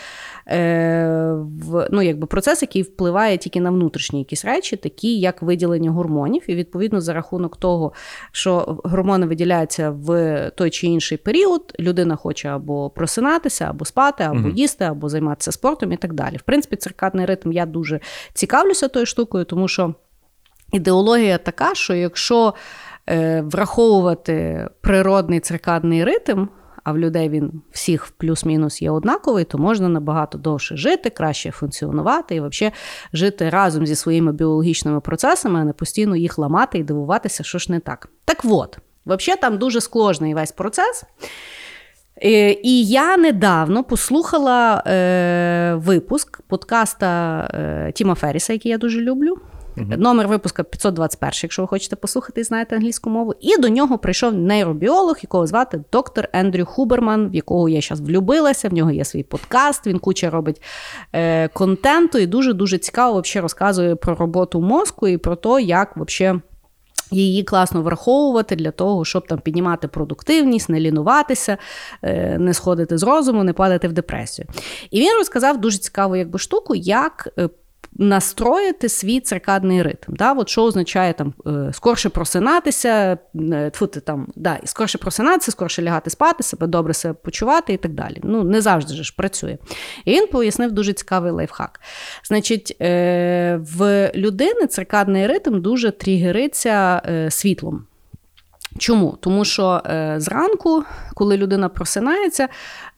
е, 0.47 1.33
в, 1.63 1.87
ну, 1.91 2.01
якби 2.01 2.27
процес, 2.27 2.61
який 2.61 2.81
впливає 2.81 3.37
тільки 3.37 3.61
на 3.61 3.71
внутрішні 3.71 4.19
якісь 4.19 4.45
речі, 4.45 4.75
такі 4.75 5.19
як 5.19 5.41
виділення 5.41 5.91
гормонів. 5.91 6.43
І 6.47 6.55
відповідно 6.55 7.01
за 7.01 7.13
рахунок 7.13 7.57
того, 7.57 7.93
що 8.31 8.81
гормони 8.83 9.25
виділяються 9.25 9.89
в 9.89 10.51
той 10.55 10.69
чи 10.69 10.87
інший 10.87 11.17
період, 11.17 11.73
людина 11.79 12.15
хоче 12.15 12.49
або 12.49 12.89
просинатися, 12.89 13.65
або 13.69 13.85
спати, 13.85 14.23
або 14.23 14.37
mm 14.37 14.53
їсти, 14.53 14.85
або 14.85 15.09
займатися 15.09 15.51
спортом 15.51 15.91
і 15.91 15.97
так 15.97 16.13
далі. 16.13 16.37
В 16.37 16.41
принципі, 16.41 16.75
циркадний 16.75 17.25
ритм 17.25 17.51
я 17.51 17.65
дуже 17.65 17.99
цікавлюся 18.33 18.87
тою 18.87 19.05
штукою, 19.05 19.45
тому 19.45 19.67
що 19.67 19.93
ідеологія 20.73 21.37
така, 21.37 21.75
що 21.75 21.93
якщо 21.93 22.53
враховувати 23.43 24.67
природний 24.81 25.39
циркадний 25.39 26.03
ритм, 26.03 26.45
а 26.83 26.91
в 26.91 26.97
людей 26.97 27.29
він 27.29 27.61
всіх 27.71 28.13
плюс-мінус 28.17 28.81
є 28.81 28.91
однаковий, 28.91 29.43
то 29.43 29.57
можна 29.57 29.89
набагато 29.89 30.37
довше 30.37 30.77
жити, 30.77 31.09
краще 31.09 31.51
функціонувати 31.51 32.35
і 32.35 32.41
взагалі 32.41 32.73
жити 33.13 33.49
разом 33.49 33.87
зі 33.87 33.95
своїми 33.95 34.33
біологічними 34.33 34.99
процесами, 34.99 35.59
а 35.59 35.63
не 35.63 35.73
постійно 35.73 36.15
їх 36.15 36.37
ламати 36.37 36.77
і 36.77 36.83
дивуватися, 36.83 37.43
що 37.43 37.57
ж 37.57 37.71
не 37.71 37.79
так. 37.79 38.09
Так 38.25 38.37
от, 38.43 38.77
взагалі, 39.05 39.41
там 39.41 39.57
дуже 39.57 39.81
скложний 39.81 40.33
весь 40.33 40.51
процес. 40.51 41.03
Е, 42.23 42.51
і 42.63 42.85
я 42.85 43.17
недавно 43.17 43.83
послухала 43.83 44.83
е, 44.87 45.73
випуск 45.77 46.41
подкаста 46.41 47.39
е, 47.53 47.91
Тіма 47.91 48.15
Ферріса, 48.15 48.53
який 48.53 48.71
я 48.71 48.77
дуже 48.77 49.01
люблю. 49.01 49.37
Uh-huh. 49.77 49.97
Номер 49.97 50.27
випуска 50.27 50.63
521, 50.63 51.31
якщо 51.43 51.61
ви 51.61 51.67
хочете 51.67 51.95
послухати 51.95 52.41
і 52.41 52.43
знаєте 52.43 52.75
англійську 52.75 53.09
мову. 53.09 53.35
І 53.39 53.57
до 53.57 53.69
нього 53.69 53.97
прийшов 53.97 54.33
нейробіолог, 54.33 55.17
якого 55.21 55.47
звати 55.47 55.83
доктор 55.91 56.29
Ендрю 56.33 56.65
Хуберман, 56.65 57.29
в 57.29 57.35
якого 57.35 57.69
я 57.69 57.81
зараз 57.81 58.01
влюбилася. 58.01 58.69
В 58.69 58.73
нього 58.73 58.91
є 58.91 59.05
свій 59.05 59.23
подкаст. 59.23 59.87
Він 59.87 59.99
куча 59.99 60.29
робить 60.29 60.61
е, 61.13 61.47
контенту 61.47 62.17
і 62.17 62.27
дуже 62.27 62.53
дуже 62.53 62.77
цікаво 62.77 63.21
взагалі 63.21 63.41
розказує 63.41 63.95
про 63.95 64.15
роботу 64.15 64.61
мозку 64.61 65.07
і 65.07 65.17
про 65.17 65.35
те, 65.35 65.61
як 65.61 65.97
взагалі. 65.97 66.39
Її 67.11 67.43
класно 67.43 67.81
враховувати 67.81 68.55
для 68.55 68.71
того, 68.71 69.05
щоб 69.05 69.27
там 69.27 69.39
піднімати 69.39 69.87
продуктивність, 69.87 70.69
не 70.69 70.79
лінуватися, 70.79 71.57
е, 72.01 72.37
не 72.39 72.53
сходити 72.53 72.97
з 72.97 73.03
розуму, 73.03 73.43
не 73.43 73.53
падати 73.53 73.87
в 73.87 73.93
депресію. 73.93 74.47
І 74.91 75.01
він 75.01 75.17
розказав 75.17 75.61
дуже 75.61 75.77
цікаву 75.77 76.15
якби, 76.15 76.39
штуку, 76.39 76.75
як 76.75 77.29
е, 77.39 77.49
настроїти 77.93 78.89
свій 78.89 79.19
циркадний 79.19 79.81
ритм. 79.81 80.13
Да? 80.15 80.33
От 80.33 80.49
Що 80.49 80.63
означає 80.63 81.13
там 81.13 81.33
е, 81.47 81.73
скорше 81.73 82.09
просинатися, 82.09 83.17
е, 83.35 83.69
тьфу, 83.69 83.87
там, 83.87 84.27
да, 84.35 84.59
скорше 84.63 84.97
просинатися, 84.97 85.51
скорше 85.51 85.81
лягати 85.81 86.09
спати, 86.09 86.43
себе 86.43 86.67
добре 86.67 86.93
себе 86.93 87.13
почувати 87.13 87.73
і 87.73 87.77
так 87.77 87.93
далі. 87.93 88.19
Ну, 88.23 88.43
Не 88.43 88.61
завжди 88.61 88.93
ж 88.93 89.13
працює. 89.17 89.57
І 90.05 90.11
він 90.11 90.27
пояснив 90.27 90.71
дуже 90.71 90.93
цікавий 90.93 91.31
лайфхак. 91.31 91.79
Значить, 92.23 92.77
е, 92.81 93.59
в 93.77 94.11
людини 94.15 94.67
циркадний 94.67 95.27
ритм 95.27 95.61
дуже 95.61 95.91
тригериться 95.91 97.01
світлом. 97.29 97.85
Чому? 98.77 99.17
Тому 99.19 99.45
що 99.45 99.81
е, 99.85 100.15
зранку, 100.17 100.83
коли 101.13 101.37
людина 101.37 101.69
просинається, 101.69 102.47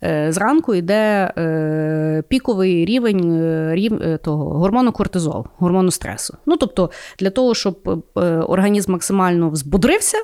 е, 0.04 0.32
зранку 0.32 0.76
йде 0.76 1.34
е, 1.38 2.24
піковий 2.28 2.86
рівень 2.86 3.42
е, 3.42 3.76
рів, 3.76 4.02
е, 4.02 4.18
того 4.18 4.60
гормону 4.60 4.92
кортизол, 4.92 5.46
гормону 5.58 5.92
стресу. 5.92 6.38
Ну 6.46 6.58
тобто, 6.58 6.92
для 7.20 7.30
того, 7.30 7.54
щоб 7.56 8.04
е, 8.18 8.22
організм 8.38 8.92
максимально 8.92 9.50
взбудрився 9.50 10.18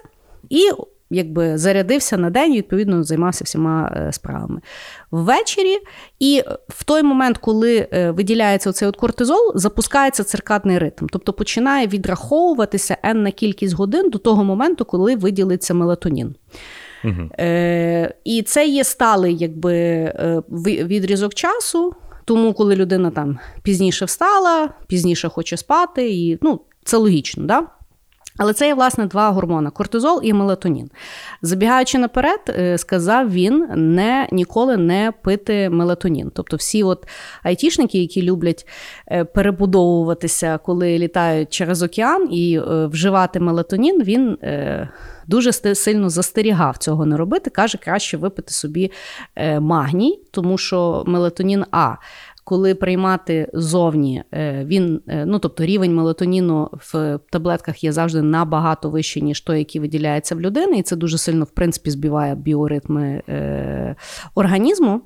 і 0.49 0.71
якби 1.09 1.57
зарядився 1.57 2.17
на 2.17 2.29
день 2.29 2.53
і 2.53 2.57
відповідно 2.57 3.03
займався 3.03 3.43
всіма 3.43 4.07
справами. 4.11 4.61
Ввечері, 5.11 5.77
і 6.19 6.43
в 6.69 6.83
той 6.83 7.03
момент, 7.03 7.37
коли 7.37 7.87
е, 7.93 8.11
виділяється 8.11 8.71
цей 8.71 8.87
от 8.87 8.95
кортизол, 8.95 9.51
запускається 9.55 10.23
циркадний 10.23 10.77
ритм. 10.77 11.07
Тобто 11.11 11.33
починає 11.33 11.87
відраховуватися 11.87 12.97
енна 13.03 13.31
кількість 13.31 13.73
годин 13.73 14.09
до 14.09 14.17
того 14.17 14.43
моменту, 14.43 14.85
коли 14.85 15.15
виділиться 15.15 15.73
мелатонін. 15.73 16.35
Угу. 17.03 17.29
Е, 17.39 18.13
І 18.23 18.41
це 18.41 18.67
є 18.67 18.83
сталий 18.83 19.37
якби, 19.37 19.73
е, 19.75 20.41
відрізок 20.65 21.33
часу. 21.33 21.93
Тому, 22.25 22.53
коли 22.53 22.75
людина 22.75 23.11
там 23.11 23.39
пізніше 23.63 24.05
встала, 24.05 24.69
пізніше 24.87 25.29
хоче 25.29 25.57
спати, 25.57 26.09
і 26.11 26.39
ну, 26.41 26.61
це 26.83 26.97
логічно. 26.97 27.45
Да? 27.45 27.67
Але 28.37 28.53
це 28.53 28.67
є, 28.67 28.73
власне, 28.73 29.05
два 29.05 29.29
гормони 29.29 29.69
кортизол 29.69 30.19
і 30.23 30.33
мелатонін. 30.33 30.89
Забігаючи 31.41 31.97
наперед, 31.97 32.39
е, 32.49 32.77
сказав 32.77 33.31
він 33.31 33.67
не 33.75 34.27
ніколи 34.31 34.77
не 34.77 35.13
пити 35.23 35.69
мелатонін. 35.69 36.31
Тобто, 36.35 36.57
всі 36.57 36.83
от 36.83 37.07
айтішники, 37.43 37.99
які 37.99 38.21
люблять 38.21 38.67
е, 39.11 39.23
перебудовуватися, 39.23 40.59
коли 40.65 40.97
літають 40.97 41.49
через 41.49 41.83
океан 41.83 42.33
і 42.33 42.57
е, 42.57 42.85
вживати 42.85 43.39
мелатонін, 43.39 44.03
він 44.03 44.37
дуже 45.27 45.53
сильно 45.53 46.09
застерігав 46.09 46.77
цього 46.77 47.05
не 47.05 47.17
робити. 47.17 47.49
Каже, 47.49 47.77
краще 47.77 48.17
випити 48.17 48.53
собі 48.53 48.91
магній, 49.59 50.21
тому 50.31 50.57
що 50.57 51.03
мелатонін 51.07 51.65
А 51.71 51.95
коли 52.43 52.75
приймати 52.75 53.51
зовні, 53.53 54.23
е, 54.33 54.65
він, 54.65 55.01
е, 55.07 55.25
ну 55.25 55.39
тобто 55.39 55.65
рівень 55.65 55.95
мелатоніну 55.95 56.69
в 56.73 57.19
таблетках 57.31 57.83
є 57.83 57.91
завжди 57.91 58.21
набагато 58.21 58.89
вищий, 58.89 59.23
ніж 59.23 59.41
той, 59.41 59.59
який 59.59 59.81
виділяється 59.81 60.35
в 60.35 60.41
людини, 60.41 60.77
і 60.77 60.83
це 60.83 60.95
дуже 60.95 61.17
сильно, 61.17 61.45
в 61.45 61.51
принципі, 61.51 61.91
збиває 61.91 62.35
біоритми 62.35 63.21
е, 63.29 63.95
організму. 64.35 65.01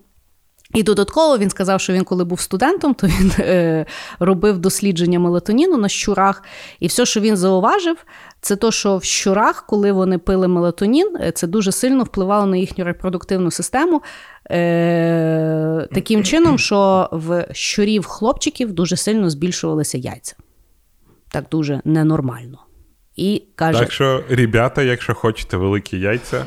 І 0.74 0.84
додатково 0.84 1.38
він 1.38 1.50
сказав, 1.50 1.82
що 1.82 1.94
він, 1.94 2.04
коли 2.04 2.24
був 2.24 2.40
студентом, 2.40 2.94
то 2.94 3.08
він 3.08 3.32
е, 3.40 3.86
робив 4.20 4.58
дослідження 4.58 5.20
мелатоніну 5.20 5.78
на 5.78 5.90
щурах. 5.90 6.44
І 6.80 6.88
все, 6.88 7.06
що 7.06 7.20
він 7.20 7.38
зауважив, 7.38 7.98
це 8.42 8.56
то, 8.56 8.72
що 8.72 8.98
в 8.98 9.04
щурах, 9.04 9.66
коли 9.66 9.92
вони 9.92 10.18
пили 10.18 10.48
мелатонін, 10.48 11.18
це 11.36 11.48
дуже 11.48 11.72
сильно 11.72 12.04
впливало 12.04 12.46
на 12.46 12.58
їхню 12.58 12.86
репродуктивну 12.86 13.52
систему. 13.52 14.02
Е, 14.52 15.88
Таким 15.94 16.24
чином, 16.24 16.58
що 16.58 17.10
в 17.12 17.48
щурів 17.52 18.06
хлопчиків 18.06 18.74
дуже 18.74 18.98
сильно 18.98 19.30
збільшувалися 19.30 19.98
яйця. 19.98 20.36
Так 21.32 21.46
дуже 21.52 21.82
ненормально. 21.86 22.60
І 23.16 23.44
каже, 23.56 23.80
Так 23.80 23.92
що, 23.92 24.24
ребята, 24.30 24.82
якщо 24.82 25.14
хочете 25.14 25.58
великі 25.58 26.00
яйця, 26.00 26.46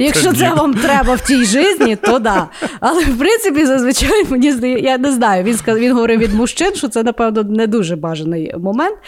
Якщо 0.00 0.32
це 0.32 0.54
вам 0.54 0.74
треба 0.74 1.14
в 1.14 1.20
тій 1.20 1.44
житті, 1.44 1.96
то 1.96 2.18
да. 2.18 2.48
Але 2.80 3.04
в 3.04 3.18
принципі, 3.18 3.66
зазвичай 3.66 4.24
мені 4.28 4.52
здається, 4.52 4.84
я 4.84 4.98
не 4.98 5.12
знаю. 5.12 5.44
Він 5.44 5.56
сказав, 5.56 5.80
він 5.80 5.92
говорив 5.92 6.20
від 6.20 6.34
мужчин, 6.34 6.74
що 6.74 6.88
це, 6.88 7.02
напевно, 7.02 7.42
не 7.42 7.66
дуже 7.66 7.96
бажаний 7.96 8.52
момент. 8.58 8.98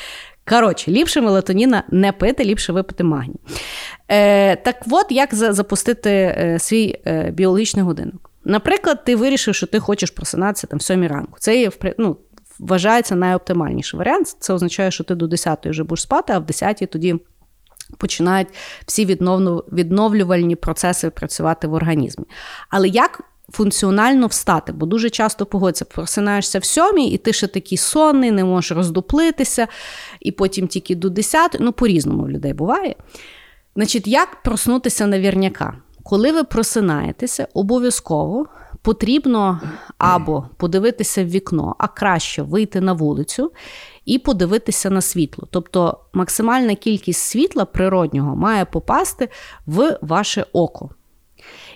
Коротше, 0.48 0.90
ліпше 0.90 1.20
мелатоніна 1.20 1.82
не 1.90 2.12
пити, 2.12 2.44
ліпше 2.44 2.72
випити 2.72 3.04
магній. 3.04 3.40
Е, 4.08 4.56
Так 4.56 4.76
от, 4.90 5.06
як 5.10 5.34
запустити 5.34 6.10
е, 6.10 6.56
свій 6.58 6.96
е, 7.06 7.30
біологічний 7.30 7.84
годинок? 7.84 8.30
Наприклад, 8.44 9.04
ти 9.04 9.16
вирішив, 9.16 9.54
що 9.54 9.66
ти 9.66 9.78
хочеш 9.78 10.10
просинатися 10.10 10.66
там 10.66 10.78
в 10.78 10.82
сьомій 10.82 11.08
ранку. 11.08 11.36
Це 11.38 11.60
є 11.60 11.70
ну, 11.98 12.16
вважається 12.58 13.16
найоптимальніший 13.16 13.98
варіант. 13.98 14.36
Це 14.38 14.54
означає, 14.54 14.90
що 14.90 15.04
ти 15.04 15.14
до 15.14 15.26
10 15.26 15.66
вже 15.66 15.84
будеш 15.84 16.02
спати, 16.02 16.32
а 16.32 16.38
в 16.38 16.46
10 16.46 16.88
тоді. 16.92 17.16
Починають 17.98 18.48
всі 18.86 19.06
відновлювальні 19.72 20.56
процеси 20.56 21.10
працювати 21.10 21.66
в 21.66 21.72
організмі. 21.72 22.24
Але 22.70 22.88
як 22.88 23.20
функціонально 23.52 24.26
встати, 24.26 24.72
бо 24.72 24.86
дуже 24.86 25.10
часто 25.10 25.46
погодься, 25.46 25.84
просинаєшся 25.84 26.58
в 26.58 26.64
сьомій, 26.64 27.10
і 27.10 27.18
ти 27.18 27.32
ще 27.32 27.46
такий 27.46 27.78
сонний, 27.78 28.30
не 28.30 28.44
можеш 28.44 28.72
роздуплитися, 28.72 29.68
і 30.20 30.32
потім 30.32 30.68
тільки 30.68 30.94
до 30.94 31.10
10, 31.10 31.56
ну, 31.60 31.72
по-різному 31.72 32.22
в 32.22 32.30
людей 32.30 32.52
буває. 32.52 32.94
Значить, 33.76 34.06
як 34.06 34.42
проснутися 34.42 35.06
навірняка? 35.06 35.76
Коли 36.02 36.32
ви 36.32 36.44
просинаєтеся, 36.44 37.48
обов'язково 37.54 38.46
потрібно 38.86 39.60
або 39.98 40.48
подивитися 40.56 41.24
в 41.24 41.28
вікно, 41.28 41.76
а 41.78 41.88
краще 41.88 42.42
вийти 42.42 42.80
на 42.80 42.92
вулицю 42.92 43.52
і 44.04 44.18
подивитися 44.18 44.90
на 44.90 45.00
світло. 45.00 45.48
Тобто 45.50 45.98
максимальна 46.12 46.74
кількість 46.74 47.20
світла 47.20 47.64
природнього 47.64 48.36
має 48.36 48.64
попасти 48.64 49.28
в 49.66 49.98
ваше 50.02 50.46
око. 50.52 50.90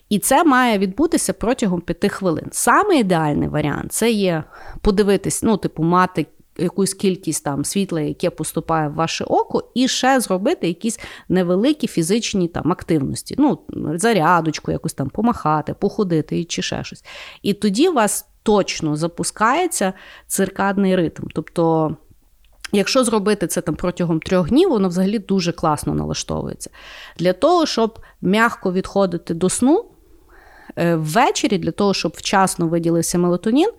І 0.09 0.19
це 0.19 0.45
має 0.45 0.79
відбутися 0.79 1.33
протягом 1.33 1.81
п'яти 1.81 2.09
хвилин. 2.09 2.47
Саме 2.53 2.97
ідеальний 2.97 3.49
варіант 3.49 3.93
це 3.93 4.11
є 4.11 4.45
подивитись, 4.81 5.43
ну, 5.43 5.57
типу, 5.57 5.83
мати 5.83 6.27
якусь 6.59 6.95
кількість 6.95 7.45
там 7.45 7.65
світла, 7.65 8.01
яке 8.01 8.31
поступає 8.31 8.89
в 8.89 8.95
ваше 8.95 9.25
око, 9.25 9.71
і 9.75 9.89
ще 9.89 10.21
зробити 10.21 10.69
якісь 10.69 11.01
невеликі 11.29 11.87
фізичні 11.87 12.49
там 12.49 12.73
активності. 12.73 13.35
Ну, 13.39 13.59
зарядочку, 13.95 14.73
якусь 14.73 14.95
там 14.95 15.11
помахати, 15.11 15.75
походити 15.75 16.45
чи 16.45 16.63
ще 16.63 16.85
щось. 16.85 17.05
І 17.43 17.55
тоді 17.55 17.89
у 17.89 17.93
вас 17.93 18.27
точно 18.43 18.97
запускається 18.97 19.93
циркадний 20.27 20.97
ритм. 20.97 21.23
Тобто. 21.35 21.97
Якщо 22.73 23.05
зробити 23.05 23.47
це 23.47 23.61
там 23.61 23.75
протягом 23.75 24.21
трьох 24.21 24.49
днів, 24.49 24.71
воно 24.71 24.89
взагалі 24.89 25.19
дуже 25.19 25.53
класно 25.53 25.95
налаштовується. 25.95 26.71
Для 27.19 27.33
того, 27.33 27.67
щоб 27.67 27.99
м'яко 28.23 28.73
відходити 28.73 29.35
до 29.35 29.49
сну, 29.49 29.85
е, 30.77 30.95
ввечері, 30.95 31.59
для 31.59 31.71
того, 31.71 31.95
щоб 31.95 32.13
вчасно 32.17 32.69
виділився 32.69 33.19
мелатонін, 33.19 33.71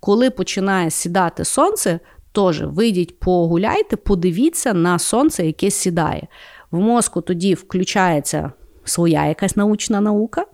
коли 0.00 0.30
починає 0.30 0.90
сідати 0.90 1.44
сонце, 1.44 2.00
теж 2.38 2.62
вийдіть, 2.62 3.20
погуляйте, 3.20 3.96
подивіться 3.96 4.74
на 4.74 4.98
сонце, 4.98 5.46
яке 5.46 5.70
сідає. 5.70 6.26
В 6.70 6.78
мозку 6.78 7.20
тоді 7.20 7.54
включається 7.54 8.52
своя 8.84 9.26
якась 9.26 9.56
научна 9.56 10.00
наука, 10.00 10.44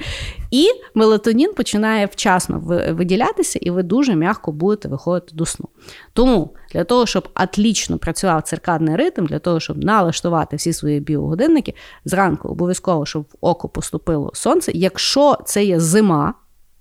і 0.50 0.66
мелатонін 0.94 1.52
починає 1.54 2.06
вчасно 2.06 2.58
виділятися, 2.90 3.58
і 3.62 3.70
ви 3.70 3.82
дуже 3.82 4.14
м'яко 4.14 4.52
будете 4.52 4.88
виходити 4.88 5.36
до 5.36 5.46
сну. 5.46 5.68
Тому 6.12 6.54
для 6.72 6.84
того, 6.84 7.06
щоб 7.06 7.28
атлічно 7.34 7.98
працював 7.98 8.42
циркадний 8.42 8.96
ритм, 8.96 9.26
для 9.26 9.38
того, 9.38 9.60
щоб 9.60 9.84
налаштувати 9.84 10.56
всі 10.56 10.72
свої 10.72 11.00
біогодинники, 11.00 11.74
зранку 12.04 12.48
обов'язково, 12.48 13.06
щоб 13.06 13.22
в 13.22 13.36
око 13.40 13.68
поступило 13.68 14.30
сонце. 14.34 14.72
Якщо 14.74 15.38
це 15.44 15.64
є 15.64 15.80
зима, 15.80 16.34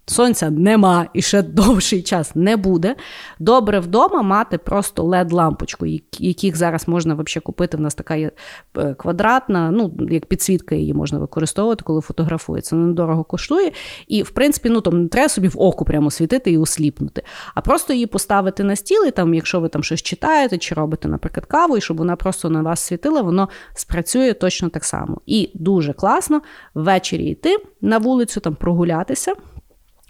Сонця 0.09 0.49
нема 0.49 1.07
і 1.13 1.21
ще 1.21 1.41
довший 1.41 2.01
час 2.01 2.35
не 2.35 2.57
буде. 2.57 2.95
Добре 3.39 3.79
вдома 3.79 4.21
мати 4.21 4.57
просто 4.57 5.03
led 5.03 5.33
лампочку 5.33 5.85
яких 6.19 6.55
зараз 6.55 6.87
можна 6.87 7.13
взагалі 7.13 7.41
купити. 7.43 7.77
В 7.77 7.79
нас 7.79 7.95
така 7.95 8.15
є 8.15 8.31
е, 8.77 8.93
квадратна, 8.93 9.71
ну, 9.71 9.93
як 10.09 10.25
підсвітка 10.25 10.75
її 10.75 10.93
можна 10.93 11.19
використовувати, 11.19 11.83
коли 11.83 12.01
фотографується. 12.01 12.75
Недорого 12.75 13.23
коштує. 13.23 13.71
І, 14.07 14.23
в 14.23 14.29
принципі, 14.29 14.69
ну 14.69 14.81
там 14.81 15.03
не 15.03 15.09
треба 15.09 15.29
собі 15.29 15.47
в 15.47 15.59
око 15.59 15.85
прямо 15.85 16.11
світити 16.11 16.51
і 16.51 16.57
осліпнути, 16.57 17.23
а 17.55 17.61
просто 17.61 17.93
її 17.93 18.05
поставити 18.05 18.63
на 18.63 18.75
стіл, 18.75 19.05
і 19.07 19.11
там, 19.11 19.33
якщо 19.33 19.59
ви 19.59 19.69
там 19.69 19.83
щось 19.83 20.01
читаєте 20.01 20.57
чи 20.57 20.75
робите, 20.75 21.07
наприклад, 21.07 21.45
каву, 21.45 21.77
і 21.77 21.81
щоб 21.81 21.97
вона 21.97 22.15
просто 22.15 22.49
на 22.49 22.61
вас 22.61 22.79
світила, 22.79 23.21
воно 23.21 23.49
спрацює 23.73 24.33
точно 24.33 24.69
так 24.69 24.85
само. 24.85 25.21
І 25.25 25.51
дуже 25.53 25.93
класно 25.93 26.41
ввечері 26.73 27.25
йти 27.25 27.57
на 27.81 27.97
вулицю, 27.97 28.39
там 28.39 28.55
прогулятися 28.55 29.33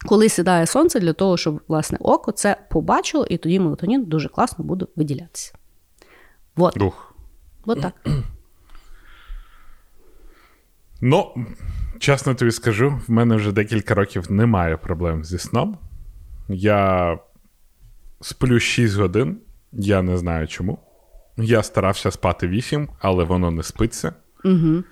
коли 0.08 0.30
сідає 0.30 0.66
сонце, 0.66 1.00
для 1.00 1.14
того, 1.14 1.38
щоб 1.38 1.62
власне 1.68 1.98
око 2.02 2.32
це 2.32 2.58
побачило, 2.70 3.26
і 3.30 3.38
тоді 3.38 3.60
мелатонін 3.60 4.06
дуже 4.06 4.30
класно 4.30 4.66
буде 4.66 4.86
виділятися. 4.96 5.54
Вот. 6.56 6.82
Ух. 6.82 7.16
Вот 7.66 7.82
так. 7.82 7.94
Ну, 11.02 11.46
чесно 12.00 12.36
тобі 12.36 12.52
скажу, 12.52 13.02
в 13.08 13.12
мене 13.12 13.36
вже 13.36 13.52
декілька 13.52 13.94
років 13.94 14.32
немає 14.32 14.78
проблем 14.78 15.24
зі 15.24 15.38
сном. 15.38 15.78
Я 16.50 17.20
сплю 18.22 18.60
6 18.60 18.96
годин, 18.96 19.38
я 19.72 20.02
не 20.02 20.18
знаю 20.18 20.48
чому. 20.48 20.80
Я 21.38 21.64
старався 21.64 22.12
спати 22.12 22.48
8, 22.48 22.90
але 23.00 23.24
воно 23.24 23.52
не 23.52 23.64
спиться. 23.64 24.14
Угу. 24.46 24.84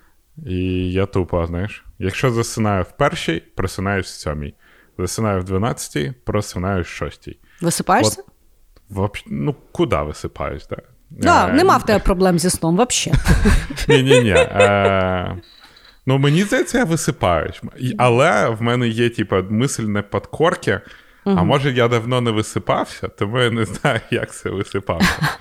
І 0.45 0.91
я 0.91 1.05
тупо, 1.05 1.45
знаєш, 1.45 1.85
якщо 1.99 2.31
засинаю 2.31 2.83
в 2.83 2.97
першій, 2.97 3.43
просинаюсь 3.55 4.07
в 4.07 4.19
сьомій. 4.19 4.53
Засинаю 4.97 5.41
в 5.41 5.43
12-й, 5.43 6.11
просинаю 6.11 6.83
в 6.83 6.85
6-й. 6.85 7.37
Висипаєшся? 7.61 8.23
От, 8.95 9.23
ну, 9.27 9.55
куди 9.71 9.95
висипаюсь, 9.95 10.67
так? 10.67 10.83
Да, 11.09 11.49
е, 11.49 11.53
нема 11.53 11.77
в 11.77 11.85
тебе 11.85 11.99
проблем 11.99 12.39
зі 12.39 12.49
сном 12.49 12.75
взагалі. 12.75 13.19
Ні-ні-ні. 13.87 14.29
Е, 14.29 15.37
ну, 16.05 16.17
мені 16.17 16.43
здається, 16.43 16.77
я 16.77 16.83
висипаюсь. 16.83 17.61
Але 17.97 18.49
в 18.49 18.61
мене 18.61 18.87
є, 18.87 19.09
типу, 19.09 19.35
мисль 19.49 19.83
не 19.83 20.01
подкорки, 20.01 20.81
а 21.25 21.43
може 21.43 21.71
я 21.71 21.87
давно 21.87 22.21
не 22.21 22.31
висипався, 22.31 23.07
тому 23.07 23.39
я 23.39 23.49
не 23.49 23.65
знаю, 23.65 23.99
як 24.11 24.33
це 24.33 24.49
висипався. 24.49 25.37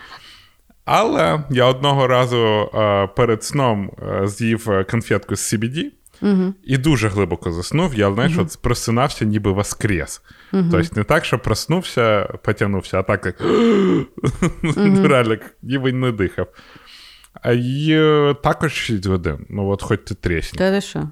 Але 0.85 1.40
я 1.51 1.64
одного 1.64 2.07
разу 2.07 2.71
е, 2.75 3.07
перед 3.07 3.45
сном 3.45 3.90
з'їв 4.25 4.69
конфетку 4.90 5.37
з 5.37 5.55
CBD. 5.55 5.90
Угу. 6.25 6.55
І 6.65 6.77
дуже 6.77 7.09
глибоко 7.09 7.53
заснув. 7.53 7.95
Я 7.95 8.15
знаєш, 8.15 8.33
угу. 8.33 8.43
от 8.43 8.63
просинався, 8.63 9.25
ніби 9.25 9.53
воскрес. 9.53 10.23
Угу. 10.53 10.65
Тобто 10.71 10.89
не 10.97 11.05
так, 11.05 11.25
що 11.25 11.39
проснувся, 11.39 12.21
потягнувся, 12.45 12.99
а 12.99 13.03
так 13.03 13.27
як 13.27 13.41
реально, 15.11 15.37
ніби 15.63 15.93
не 15.93 16.13
дихав. 16.13 16.47
А 17.43 17.53
і 17.53 17.89
е, 17.91 18.35
також 18.43 18.73
6 18.73 19.07
годин. 19.07 19.47
Ну, 19.51 19.69
от 19.69 19.83
хоч 19.83 20.01
ти 20.05 20.15
тресні. 20.15 20.59
Та 20.59 20.81
що? 20.81 21.09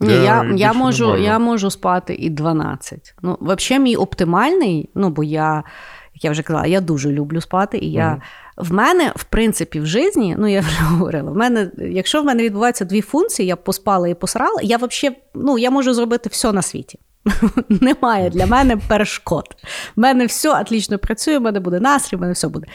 Ні, 0.00 0.12
я 0.12 0.22
я, 0.22 0.52
я, 0.56 0.72
можу 0.72 1.16
я 1.16 1.38
можу 1.38 1.70
спати 1.70 2.14
і 2.14 2.30
12. 2.30 3.14
Ну, 3.22 3.38
Взагалі, 3.40 3.84
мій 3.84 3.96
оптимальний, 3.96 4.90
ну, 4.94 5.10
бо 5.10 5.24
я, 5.24 5.64
я 6.24 6.30
вже 6.30 6.42
казала, 6.42 6.66
я 6.66 6.80
дуже 6.80 7.12
люблю 7.12 7.40
спати, 7.40 7.78
і 7.78 7.92
я. 7.92 8.22
В 8.56 8.72
мене, 8.72 9.12
в 9.16 9.24
принципі, 9.24 9.80
в 9.80 9.86
житті, 9.86 10.36
ну 10.38 10.46
я 10.46 10.60
вже 10.68 10.80
говорила, 10.80 11.30
в 11.30 11.36
мене, 11.36 11.70
якщо 11.78 12.22
в 12.22 12.24
мене 12.24 12.42
відбуваються 12.42 12.84
дві 12.84 13.00
функції, 13.00 13.48
я 13.48 13.56
поспала 13.56 14.08
і 14.08 14.14
посрала, 14.14 14.60
я 14.62 14.76
взагалі 14.76 15.16
ну, 15.34 15.58
я 15.58 15.70
можу 15.70 15.94
зробити 15.94 16.28
все 16.28 16.52
на 16.52 16.62
світі. 16.62 16.98
Немає 17.68 18.30
для 18.30 18.46
мене 18.46 18.76
перешкод. 18.76 19.44
У 19.96 20.00
мене 20.00 20.26
все 20.26 20.60
отлично 20.60 20.98
працює, 20.98 21.38
в 21.38 21.42
мене 21.42 21.60
буде 21.60 21.80
настрій, 21.80 22.16
в 22.16 22.20
мене 22.20 22.32
все 22.32 22.48
буде. 22.48 22.66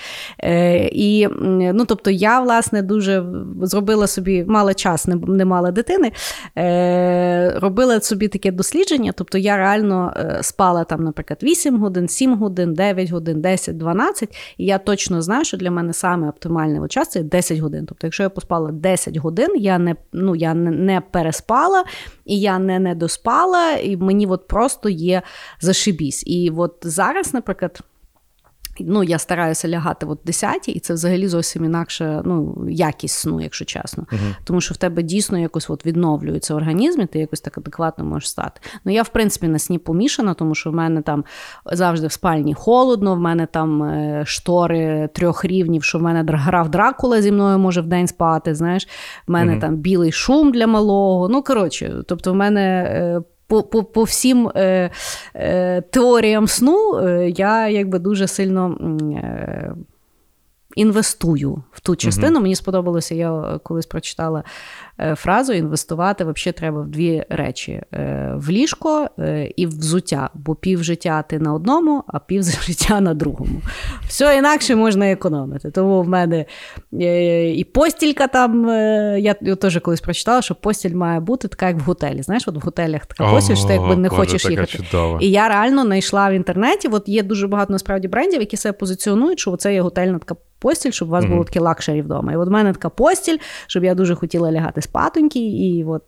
Е, 0.44 0.90
І 0.92 1.28
ну, 1.74 1.86
тобто 1.86 2.12
я, 2.12 2.40
власне, 2.40 2.82
дуже 2.82 3.26
зробила 3.62 4.08
собі 4.08 4.46
мала 4.48 4.74
час, 4.74 5.08
не, 5.08 5.16
не 5.16 5.46
мала 5.46 5.72
дитини. 5.72 6.12
Е, 6.58 7.60
Робила 7.60 8.02
собі 8.02 8.28
таке 8.28 8.52
дослідження. 8.52 9.12
Тобто 9.16 9.38
я 9.38 9.58
реально 9.58 10.14
е, 10.18 10.40
спала 10.42 10.84
там, 10.84 11.04
наприклад, 11.04 11.40
8 11.44 11.80
годин, 11.80 12.08
7 12.08 12.36
годин, 12.36 12.74
9 12.74 13.12
годин, 13.12 13.42
10, 13.42 13.78
12. 13.78 14.36
І 14.58 14.66
я 14.66 14.78
точно 14.78 15.22
знаю, 15.22 15.46
що 15.46 15.58
для 15.58 15.72
мене 15.72 15.94
саме 15.94 16.30
оптимальний 16.30 16.88
час 16.90 17.10
це 17.10 17.24
10 17.24 17.60
годин. 17.60 17.86
Тобто, 17.86 18.08
якщо 18.08 18.24
я 18.24 18.30
поспала 18.30 18.72
10 18.72 19.18
годин, 19.18 19.48
я 19.56 19.78
не 19.78 19.96
ну, 20.14 20.36
я 20.36 20.54
не, 20.54 20.72
не 20.72 21.02
переспала 21.02 21.84
і 22.28 22.40
я 22.40 22.60
не 22.60 22.80
недоспала, 22.80 23.72
і 23.72 23.98
мені 23.98 24.26
от 24.38 24.48
просто 24.48 24.90
є 24.90 25.22
зашибісь. 25.60 26.24
І 26.28 26.52
от 26.56 26.76
зараз, 26.82 27.34
наприклад. 27.34 27.84
Ну, 28.80 29.04
я 29.04 29.20
стараюся 29.20 29.68
лягати 29.68 30.06
от 30.06 30.20
10 30.26 30.70
і 30.70 30.80
це 30.80 30.94
взагалі 30.94 31.28
зовсім 31.28 31.66
інакше 31.66 32.22
ну, 32.26 32.66
якість 32.70 33.20
сну, 33.20 33.42
якщо 33.42 33.66
чесно. 33.66 34.04
Uh-huh. 34.04 34.36
Тому 34.44 34.62
що 34.62 34.74
в 34.74 34.78
тебе 34.78 35.04
дійсно 35.04 35.40
якось 35.40 35.70
от 35.70 35.86
відновлюється 35.86 36.56
організм, 36.56 37.02
і 37.02 37.06
ти 37.06 37.20
якось 37.20 37.42
так 37.42 37.58
адекватно 37.58 38.06
можеш 38.06 38.30
стати. 38.30 38.62
Ну, 38.86 38.94
я, 38.94 39.04
в 39.04 39.10
принципі, 39.10 39.48
на 39.48 39.60
сні 39.60 39.80
помішана, 39.80 40.34
тому 40.34 40.56
що 40.56 40.72
в 40.72 40.74
мене 40.74 41.02
там 41.02 41.26
завжди 41.66 42.08
в 42.08 42.12
спальні 42.12 42.54
холодно, 42.54 43.16
в 43.16 43.20
мене 43.20 43.46
там 43.46 43.84
е, 43.84 44.24
штори 44.26 45.10
трьох 45.14 45.46
рівнів, 45.46 45.84
що 45.84 46.00
в 46.00 46.02
мене 46.02 46.32
грав 46.38 46.70
Дракула 46.70 47.22
зі 47.22 47.32
мною 47.32 47.60
може 47.60 47.82
в 47.82 47.88
день 47.88 48.08
спати. 48.08 48.56
Знаєш, 48.56 48.88
в 49.28 49.32
мене 49.32 49.56
uh-huh. 49.56 49.62
там 49.62 49.76
білий 49.76 50.12
шум 50.12 50.52
для 50.52 50.68
малого. 50.68 51.30
Ну, 51.30 51.44
коротше, 51.44 52.04
тобто, 52.08 52.34
в 52.34 52.36
мене. 52.36 53.22
По 53.48 53.64
по, 53.64 53.84
по 53.84 54.04
всім 54.04 54.52
е, 54.56 54.92
е, 55.36 55.82
теоріям 55.82 56.48
сну 56.48 56.98
е, 56.98 57.30
я 57.30 57.70
якби 57.70 58.00
дуже 58.00 58.28
сильно. 58.28 58.78
Е, 59.16 59.76
Інвестую 60.76 61.64
в 61.72 61.80
ту 61.80 61.96
частину. 61.96 62.40
Uh-huh. 62.40 62.42
Мені 62.42 62.56
сподобалося, 62.56 63.16
я 63.16 63.60
колись 63.64 63.86
прочитала 63.86 64.44
фразу 65.16 65.54
інвестувати 65.54 66.24
взагалі 66.24 66.54
треба 66.54 66.82
в 66.82 66.88
дві 66.88 67.24
речі: 67.30 67.82
е, 67.94 68.32
в 68.36 68.50
ліжко 68.50 69.10
е, 69.20 69.52
і 69.56 69.66
в 69.66 69.70
взуття, 69.70 70.30
бо 70.34 70.56
пів 70.56 70.84
життя 70.84 71.22
ти 71.22 71.40
на 71.40 71.54
одному, 71.54 72.04
а 72.08 72.20
пів 72.20 72.44
життя 72.64 73.02
на 73.02 73.14
другому. 73.14 73.62
Все 74.08 74.38
інакше 74.38 74.76
можна 74.76 75.12
економити. 75.12 75.72
Тому 75.72 76.02
в 76.02 76.08
мене 76.08 76.46
і 77.56 77.64
постілька 77.74 78.28
там, 78.28 78.70
я 79.20 79.34
теж 79.34 79.80
колись 79.80 80.02
прочитала, 80.02 80.42
що 80.42 80.56
постіль 80.56 80.96
має 80.96 81.20
бути 81.20 81.48
така, 81.48 81.68
як 81.68 81.78
в 81.78 81.82
готелі. 81.82 82.22
Знаєш, 82.22 82.48
от 82.48 82.56
в 82.56 82.60
готелях 82.60 83.06
така 83.06 83.32
постіль, 83.32 83.56
що 83.56 83.68
ти 83.68 83.74
якби 83.74 83.96
не 83.96 84.10
Боже, 84.10 84.22
хочеш 84.22 84.46
їхати. 84.46 84.78
Чудова. 84.78 85.20
І 85.22 85.32
я 85.32 85.48
реально 85.48 85.86
знайшла 85.86 86.30
в 86.30 86.34
інтернеті. 86.34 86.88
От 86.88 87.10
є 87.10 87.24
дуже 87.24 87.48
багато 87.48 87.74
насправді 87.74 88.08
брендів, 88.08 88.40
які 88.40 88.58
себе 88.58 88.74
позиціонують, 88.74 89.40
що 89.40 89.56
це 89.56 89.74
є 89.74 89.82
готельна 89.82 90.20
така 90.20 90.36
постіль, 90.60 90.92
щоб 90.92 91.08
у 91.08 91.12
вас 91.12 91.26
mm-hmm. 91.26 91.30
було 91.30 91.44
таке 91.44 91.60
luxury 91.60 92.02
вдома. 92.02 92.34
І 92.34 92.36
от 92.36 92.48
в 92.48 92.52
мене 92.52 92.74
така 92.74 92.90
постіль, 92.90 93.38
щоб 93.68 93.84
я 93.84 93.96
дуже 93.96 94.16
хотіла 94.16 94.52
лягати 94.52 94.82
спатоньки, 94.82 95.40
і 95.40 95.84
от. 95.84 96.04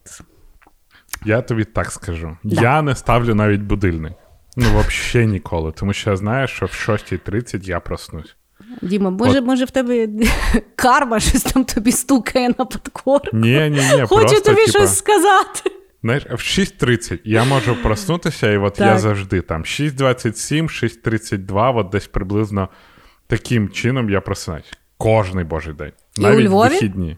Я 1.25 1.41
тобі 1.41 1.63
так 1.63 1.91
скажу. 1.91 2.37
Да. 2.43 2.61
Я 2.61 2.81
не 2.81 2.95
ставлю 2.95 3.35
навіть 3.35 3.61
будильник. 3.61 4.13
Ну, 4.57 4.65
взагалі 4.87 5.27
ніколи. 5.27 5.71
Тому 5.71 5.93
що 5.93 6.09
я 6.09 6.15
знаю, 6.15 6.47
що 6.47 6.65
в 6.65 6.69
6.30 6.69 7.69
я 7.69 7.79
проснусь. 7.79 8.35
Діма, 8.81 9.09
може, 9.09 9.39
От... 9.39 9.45
може, 9.45 9.65
в 9.65 9.71
тебе 9.71 10.07
карма 10.75 11.19
щось 11.19 11.43
там 11.43 11.63
тобі 11.63 11.91
стукає 11.91 12.49
на 12.49 12.65
подкор? 12.65 13.21
Ні, 13.33 13.69
ні, 13.69 13.69
ні. 13.69 14.01
Хочу 14.01 14.07
просто, 14.07 14.39
тобі 14.39 14.65
типа, 14.65 14.79
щось 14.79 14.97
сказати. 14.97 15.71
Знаєш, 16.03 16.25
в 16.25 16.33
6.30 16.33 17.19
я 17.23 17.43
можу 17.43 17.75
проснутися, 17.75 18.51
і 18.51 18.57
от 18.57 18.73
так. 18.73 18.87
я 18.87 18.99
завжди 18.99 19.41
там 19.41 19.63
6.27, 19.63 20.63
6.32, 20.63 21.77
от 21.77 21.89
десь 21.89 22.07
приблизно 22.07 22.69
таким 23.29 23.69
чином 23.69 24.09
я 24.09 24.21
просинаюсь. 24.21 24.73
Кожний 24.97 25.43
божий 25.43 25.73
день. 25.73 25.91
І 26.17 26.21
Навіть 26.21 26.39
у 26.45 26.49
Львові? 26.49 26.69
вихідні. 26.69 27.17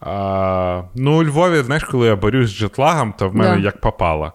А, 0.00 0.82
Ну, 0.94 1.18
у 1.18 1.24
Львові, 1.24 1.62
знаєш, 1.62 1.84
коли 1.84 2.06
я 2.06 2.16
борюсь 2.16 2.50
з 2.50 2.54
джетлагом, 2.58 3.12
то 3.18 3.28
в 3.28 3.34
мене 3.34 3.56
да. 3.56 3.62
як 3.62 3.80
попало. 3.80 4.32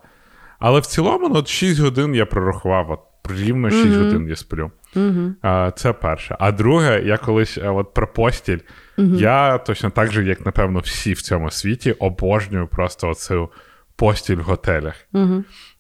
Але 0.59 0.79
в 0.79 0.85
цілому, 0.85 1.29
ну, 1.29 1.35
от 1.35 1.47
6 1.47 1.79
годин 1.79 2.15
я 2.15 2.25
прорахував 2.25 2.91
от 2.91 3.31
рівно 3.31 3.69
6 3.69 3.85
Мгм. 3.85 4.03
годин 4.03 4.27
я 4.29 4.35
сплю. 4.35 4.71
Угу. 4.95 5.33
А, 5.41 5.71
це 5.75 5.93
перше. 5.93 6.35
А 6.39 6.51
друге, 6.51 7.01
я 7.05 7.17
колись 7.17 7.57
е, 7.57 7.69
от 7.69 7.93
про 7.93 8.07
постіль. 8.07 8.59
Я 8.97 9.57
точно 9.57 9.89
так 9.89 10.11
же, 10.11 10.23
як 10.25 10.45
напевно, 10.45 10.79
всі 10.79 11.13
в 11.13 11.21
цьому 11.21 11.51
світі 11.51 11.91
обожнюю 11.91 12.67
просто 12.67 13.09
оцю 13.09 13.49
постіль 13.95 14.35
в 14.35 14.41
готелях. 14.41 14.95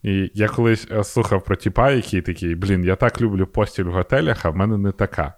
І 0.07 0.31
я 0.33 0.47
колись 0.47 0.87
е, 0.91 1.03
слухав 1.03 1.43
про 1.43 1.55
тіпа, 1.55 1.91
який 1.91 2.21
такий, 2.21 2.55
блін, 2.55 2.83
я 2.83 2.95
так 2.95 3.21
люблю 3.21 3.47
постіль 3.47 3.83
в 3.83 3.91
готелях, 3.91 4.45
а 4.45 4.49
в 4.49 4.55
мене 4.55 4.77
не 4.77 4.91
така. 4.91 5.33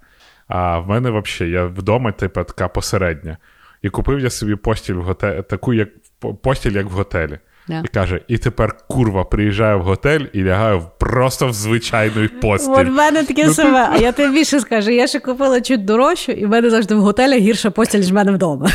А 0.47 0.79
в 0.79 0.87
мене 0.87 1.09
взагалі, 1.11 1.53
я 1.53 1.65
вдома, 1.65 2.11
типу, 2.11 2.43
така 2.43 2.67
посередня. 2.67 3.37
І 3.81 3.89
купив 3.89 4.19
я 4.19 4.29
собі 4.29 4.55
постіль 4.55 4.93
в 4.93 5.01
готелі, 5.01 5.43
таку, 5.49 5.73
як 5.73 5.89
по- 6.19 6.33
постіль, 6.33 6.71
як 6.71 6.85
в 6.85 6.89
готелі. 6.89 7.39
Да. 7.67 7.81
І 7.85 7.87
каже: 7.87 8.21
і 8.27 8.37
тепер 8.37 8.77
курва 8.87 9.23
приїжджаю 9.23 9.79
в 9.79 9.83
готель 9.83 10.25
і 10.33 10.43
лягаю 10.43 10.83
просто 10.99 11.47
в 11.47 11.53
звичайну 11.53 12.29
постіль. 12.41 12.71
От 12.71 12.87
в 12.87 12.91
мене 12.91 13.23
таке 13.23 13.45
Ну, 13.45 13.53
саме. 13.53 13.89
А 13.91 13.97
я 13.97 14.11
тобі 14.11 14.33
більше 14.33 14.59
скажу, 14.59 14.91
я 14.91 15.07
ще 15.07 15.19
купила 15.19 15.61
чуть 15.61 15.85
дорожчу, 15.85 16.31
і 16.31 16.45
в 16.45 16.49
мене 16.49 16.69
завжди 16.69 16.95
в 16.95 17.01
готелях 17.01 17.39
гірша 17.39 17.71
постіль, 17.71 17.99
ніж 17.99 18.11
в 18.11 18.13
мене 18.15 18.31
вдома. 18.31 18.69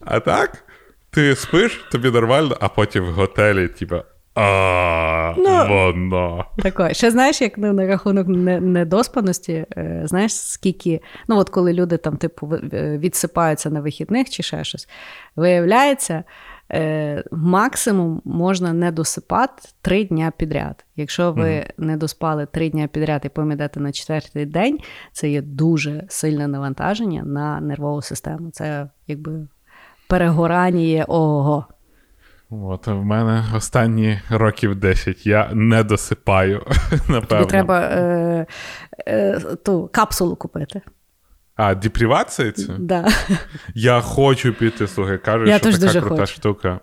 А 0.00 0.20
так, 0.20 0.65
ти 1.16 1.36
спиш, 1.36 1.84
тобі 1.92 2.10
нормально, 2.10 2.56
а 2.60 2.68
потім 2.68 3.04
в 3.04 3.10
готелі, 3.12 3.68
типа, 3.68 4.04
а 4.34 5.34
Ну, 5.38 5.68
воно. 5.68 6.44
Тако. 6.58 6.92
Ще 6.92 7.10
знаєш, 7.10 7.40
як 7.40 7.58
ну, 7.58 7.72
на 7.72 7.86
рахунок 7.86 8.28
недоспаності, 8.28 9.66
е, 9.76 10.02
знаєш, 10.04 10.34
скільки, 10.34 11.00
ну 11.28 11.38
от 11.38 11.50
коли 11.50 11.72
люди 11.72 11.96
там, 11.96 12.16
типу, 12.16 12.54
е, 12.72 12.98
відсипаються 12.98 13.70
на 13.70 13.80
вихідних 13.80 14.30
чи 14.30 14.42
ще 14.42 14.64
щось, 14.64 14.88
виявляється, 15.36 16.24
е, 16.72 17.24
максимум 17.30 18.22
можна 18.24 18.72
не 18.72 18.92
досипати 18.92 19.68
три 19.82 20.04
дня 20.04 20.32
підряд. 20.36 20.84
Якщо 20.96 21.32
ви 21.32 21.66
не 21.78 21.96
доспали 21.96 22.46
три 22.46 22.70
дня 22.70 22.86
підряд 22.86 23.22
і 23.24 23.28
потім 23.28 23.52
йдете 23.52 23.80
на 23.80 23.92
четвертий 23.92 24.46
день, 24.46 24.78
це 25.12 25.30
є 25.30 25.42
дуже 25.42 26.04
сильне 26.08 26.48
навантаження 26.48 27.22
на 27.22 27.60
нервову 27.60 28.02
систему. 28.02 28.50
Це 28.50 28.88
якби 29.06 29.46
перегорання 30.08 30.80
є 30.80 31.04
ого. 31.08 31.66
От 32.50 32.86
в 32.86 32.94
мене 32.94 33.44
останні 33.54 34.20
років 34.30 34.76
10 34.76 35.26
я 35.26 35.50
не 35.52 35.82
досипаю, 35.84 36.62
напевно. 36.92 37.26
Тобі 37.26 37.44
треба 37.44 37.80
е, 37.80 38.46
е, 39.06 39.40
ту 39.64 39.90
капсулу 39.92 40.36
купити. 40.36 40.80
А, 41.56 41.74
депривація 41.74 42.52
це? 42.52 42.72
Да. 42.78 43.08
Я 43.74 44.00
хочу 44.00 44.52
піти, 44.52 44.86
слухай, 44.86 45.18
кажуть, 45.18 45.48
що 45.48 45.72
така 45.72 45.78
дуже 45.86 46.00
крута 46.00 46.16
хочу. 46.16 46.32
штука. 46.32 46.80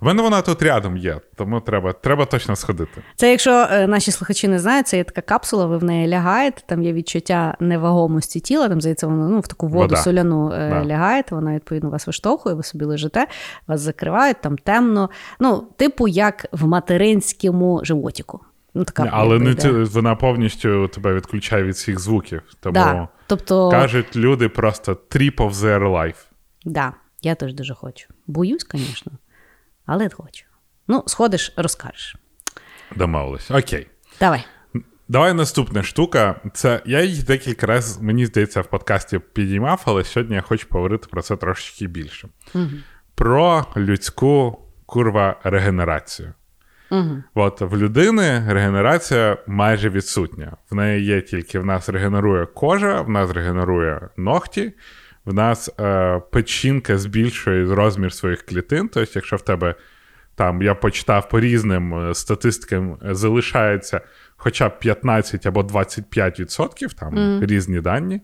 В 0.00 0.04
мене 0.04 0.22
вона 0.22 0.42
тут 0.42 0.62
рядом 0.62 0.96
є, 0.96 1.20
тому 1.36 1.60
треба, 1.60 1.92
треба 1.92 2.24
точно 2.24 2.56
сходити. 2.56 3.02
Це 3.16 3.30
якщо 3.30 3.50
е, 3.70 3.86
наші 3.86 4.10
слухачі 4.10 4.48
не 4.48 4.58
знають, 4.58 4.88
це 4.88 4.96
є 4.96 5.04
така 5.04 5.20
капсула, 5.20 5.66
ви 5.66 5.78
в 5.78 5.84
неї 5.84 6.08
лягаєте, 6.08 6.62
там 6.66 6.82
є 6.82 6.92
відчуття 6.92 7.56
невагомості 7.60 8.40
тіла, 8.40 8.68
там 8.68 8.80
здається, 8.80 9.06
воно 9.06 9.28
ну, 9.28 9.40
в 9.40 9.48
таку 9.48 9.66
воду 9.66 9.80
Вода. 9.80 9.96
соляну 9.96 10.52
е, 10.52 10.70
Да. 10.70 10.84
лягаєте, 10.84 11.34
вона 11.34 11.54
відповідно 11.54 11.90
вас 11.90 12.06
виштовхує, 12.06 12.54
ви 12.54 12.62
собі 12.62 12.84
лежите, 12.84 13.26
вас 13.66 13.80
закривають, 13.80 14.40
там 14.40 14.58
темно. 14.58 15.10
Ну, 15.40 15.66
типу, 15.76 16.08
як 16.08 16.46
в 16.52 16.66
материнському 16.66 17.80
животіку. 17.84 18.40
Ну, 18.74 18.84
така 18.84 19.08
Але 19.12 19.38
не 19.38 19.54
ти, 19.54 19.70
вона 19.70 20.14
повністю 20.14 20.88
тебе 20.88 21.14
відключає 21.14 21.62
від 21.62 21.74
всіх 21.74 22.00
звуків. 22.00 22.42
Тому 22.60 22.74
Да. 22.74 23.08
Тобто, 23.26 23.70
кажуть 23.70 24.16
люди 24.16 24.48
просто 24.48 24.92
trip 24.92 25.36
of 25.36 25.52
their 25.52 25.92
life. 25.92 26.16
да, 26.64 26.92
я 27.22 27.34
теж 27.34 27.54
дуже 27.54 27.74
хочу. 27.74 28.08
Боюсь, 28.26 28.66
звісно, 28.74 29.12
але 29.90 30.08
хочу. 30.08 30.44
Ну, 30.88 31.04
сходиш, 31.06 31.52
розкажеш. 31.56 32.16
Домовились. 32.96 33.50
Окей. 33.50 33.86
Давай. 34.20 34.44
Давай 35.08 35.34
наступна 35.34 35.82
штука. 35.82 36.40
Це 36.54 36.82
я 36.86 37.02
її 37.02 37.22
декілька 37.22 37.66
разів, 37.66 38.02
мені 38.02 38.26
здається, 38.26 38.60
в 38.60 38.66
подкасті 38.66 39.18
підіймав, 39.18 39.82
але 39.84 40.04
сьогодні 40.04 40.36
я 40.36 40.42
хочу 40.42 40.68
поговорити 40.68 41.06
про 41.10 41.22
це 41.22 41.36
трошечки 41.36 41.86
більше. 41.86 42.28
Про 43.14 43.66
людську 43.76 44.58
курва 44.86 45.40
регенерацію. 45.44 46.32
Угу. 46.90 47.22
От 47.34 47.60
в 47.60 47.76
людини 47.76 48.44
регенерація 48.48 49.36
майже 49.46 49.90
відсутня. 49.90 50.56
В 50.70 50.74
неї 50.74 51.04
є 51.04 51.20
тільки 51.20 51.58
в 51.58 51.66
нас 51.66 51.88
регенерує 51.88 52.46
кожа, 52.46 53.00
в 53.00 53.10
нас 53.10 53.30
регенерує 53.30 54.08
ногті, 54.16 54.72
в 55.30 55.34
нас 55.34 55.70
е, 55.80 56.20
печінка 56.32 56.98
збільшує 56.98 57.74
розмір 57.74 58.12
своїх 58.12 58.46
клітин. 58.46 58.88
Тобто, 58.88 59.10
якщо 59.14 59.36
в 59.36 59.42
тебе 59.42 59.74
там 60.34 60.62
я 60.62 60.74
почитав 60.74 61.28
по 61.28 61.40
різним 61.40 61.94
е, 61.94 62.14
статистикам, 62.14 62.98
е, 63.10 63.14
залишається 63.14 64.00
хоча 64.36 64.68
б 64.68 64.78
15 64.78 65.46
або 65.46 65.60
25%, 65.62 66.94
там 66.98 67.40
різні 67.44 67.80
дані, 67.80 68.20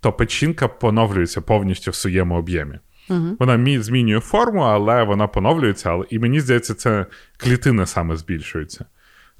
то 0.00 0.12
печінка 0.12 0.68
поновлюється 0.68 1.40
повністю 1.40 1.90
в 1.90 1.94
своєму 1.94 2.34
об'ємі. 2.38 2.78
Вона 3.38 3.56
мі- 3.56 3.80
змінює 3.80 4.20
форму, 4.20 4.60
але 4.60 5.02
вона 5.02 5.26
поновлюється. 5.26 5.90
Але, 5.90 6.04
і 6.10 6.18
мені 6.18 6.40
здається, 6.40 6.74
це 6.74 7.06
клітини 7.36 7.86
саме 7.86 8.16
збільшуються. 8.16 8.84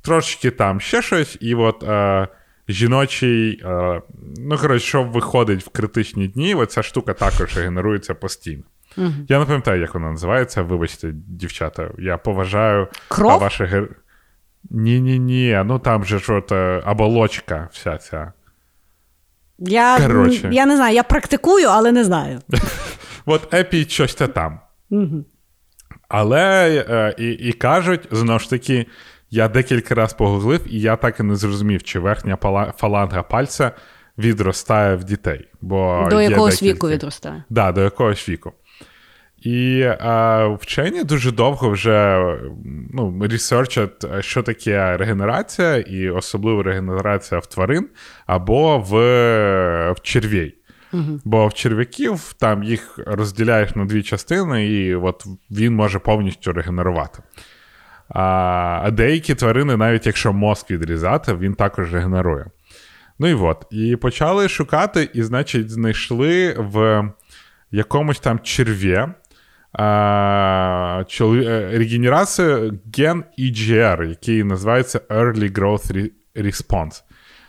Трошечки 0.02 0.50
там 0.50 0.80
ще 0.80 1.02
щось, 1.02 1.38
і 1.40 1.54
от 1.54 1.82
е, 1.82 2.28
жіночий, 2.72 3.62
е, 3.64 4.02
ну 4.36 4.58
коротше, 4.58 4.86
що 4.86 5.02
виходить 5.02 5.66
в 5.66 5.68
критичні 5.68 6.28
дні, 6.28 6.54
оця 6.54 6.82
штука 6.82 7.14
також 7.14 7.56
генерується 7.56 8.14
постійно. 8.14 8.62
Я 9.28 9.38
не 9.38 9.44
пам'ятаю, 9.44 9.80
як 9.80 9.94
вона 9.94 10.10
називається. 10.10 10.62
Вибачте, 10.62 11.10
дівчата. 11.12 11.90
Я 11.98 12.16
поважаю 12.16 12.88
Кров? 13.08 13.30
а, 13.30 13.36
ваше 13.36 13.64
гер... 13.64 13.88
Ні-ні, 14.70 15.18
ні, 15.18 15.62
ну 15.64 15.78
там 15.78 16.04
же 16.04 16.18
ж 16.18 16.32
от 16.32 16.52
е, 16.52 16.82
оболочка 16.86 17.68
вся 17.72 17.98
ця. 17.98 18.32
Я, 19.58 19.98
Коротше. 19.98 20.48
я 20.52 20.66
не 20.66 20.76
знаю, 20.76 20.94
я 20.94 21.02
практикую, 21.02 21.66
але 21.68 21.92
не 21.92 22.04
знаю. 22.04 22.40
От 23.26 23.54
епі 23.54 23.84
щось 23.84 24.14
та 24.14 24.26
там. 24.26 24.60
Але 26.08 26.68
е, 26.88 27.14
і, 27.18 27.30
і 27.30 27.52
кажуть, 27.52 28.08
знову 28.10 28.38
ж 28.38 28.50
таки, 28.50 28.86
я 29.30 29.48
декілька 29.48 29.94
разів 29.94 30.16
погуглив, 30.16 30.60
і 30.66 30.80
я 30.80 30.96
так 30.96 31.20
і 31.20 31.22
не 31.22 31.36
зрозумів, 31.36 31.82
чи 31.82 31.98
верхня 31.98 32.38
фаланга 32.76 33.22
пальця 33.22 33.72
відростає 34.18 34.96
в 34.96 35.04
дітей. 35.04 35.48
Бо 35.60 36.08
До 36.10 36.20
якогось 36.20 36.54
декілька. 36.54 36.74
віку 36.74 36.88
відростає. 36.88 37.44
Да, 37.50 37.72
до 37.72 37.80
якогось 37.80 38.28
віку. 38.28 38.52
І 39.42 39.80
е, 39.80 40.56
вчені 40.60 41.04
дуже 41.04 41.32
довго 41.32 41.70
вже 41.70 42.24
ну, 42.92 43.22
ресерчать, 43.30 44.06
що 44.20 44.42
таке 44.42 44.96
регенерація, 44.96 45.76
і 45.76 46.10
особливо 46.10 46.62
регенерація 46.62 47.40
в 47.40 47.46
тварин 47.46 47.88
або 48.26 48.78
в, 48.78 48.92
в 49.92 50.00
червей. 50.02 50.56
Бо 51.24 51.46
в 51.46 51.54
черв'яків 51.54 52.34
там 52.38 52.62
їх 52.62 52.98
розділяєш 53.06 53.74
на 53.74 53.84
дві 53.84 54.02
частини, 54.02 54.66
і 54.66 54.94
от 54.94 55.24
він 55.50 55.74
може 55.74 55.98
повністю 55.98 56.52
регенерувати. 56.52 57.22
А, 58.14 58.90
деякі 58.92 59.34
тварини, 59.34 59.76
навіть 59.76 60.06
якщо 60.06 60.32
мозк 60.32 60.70
відрізати, 60.70 61.34
він 61.34 61.54
також 61.54 61.94
регенерує. 61.94 62.46
Ну 63.18 63.28
і 63.28 63.34
от. 63.34 63.66
І 63.70 63.96
почали 63.96 64.48
шукати, 64.48 65.08
і, 65.14 65.22
значить, 65.22 65.70
знайшли 65.70 66.54
в 66.58 67.04
якомусь 67.70 68.20
там 68.20 68.38
черв'є 68.38 69.14
а, 69.72 71.04
е, 71.20 71.70
регенерацію 71.72 72.78
ген 72.98 73.24
EGR, 73.38 74.04
який 74.04 74.44
називається 74.44 75.00
Early 75.08 75.52
Growth 75.52 76.10
Response. 76.36 77.02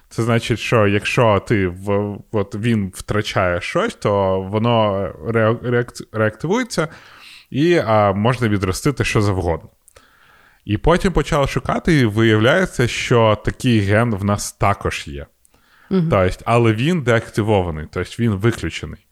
Це 0.09 0.23
значить, 0.23 0.59
що 0.59 0.87
якщо 0.87 1.43
ти 1.47 1.67
в, 1.67 2.17
от 2.31 2.55
він 2.55 2.91
втрачає 2.95 3.61
щось, 3.61 3.95
то 3.95 4.41
воно 4.41 5.07
реак- 5.27 5.63
реак- 5.63 6.07
реактивується 6.11 6.87
і 7.49 7.75
а, 7.75 8.13
можна 8.13 8.47
відростити 8.47 9.03
що 9.03 9.21
завгодно. 9.21 9.69
І 10.65 10.77
потім 10.77 11.13
почали 11.13 11.47
шукати, 11.47 11.99
і 11.99 12.05
виявляється, 12.05 12.87
що 12.87 13.37
такий 13.45 13.79
ген 13.79 14.15
в 14.15 14.23
нас 14.23 14.51
також 14.51 15.03
є. 15.07 15.25
Тобто, 16.09 16.43
але 16.45 16.73
він 16.73 17.01
деактивований, 17.01 17.87
тобто 17.91 18.15
він 18.19 18.31
виключений. 18.31 19.07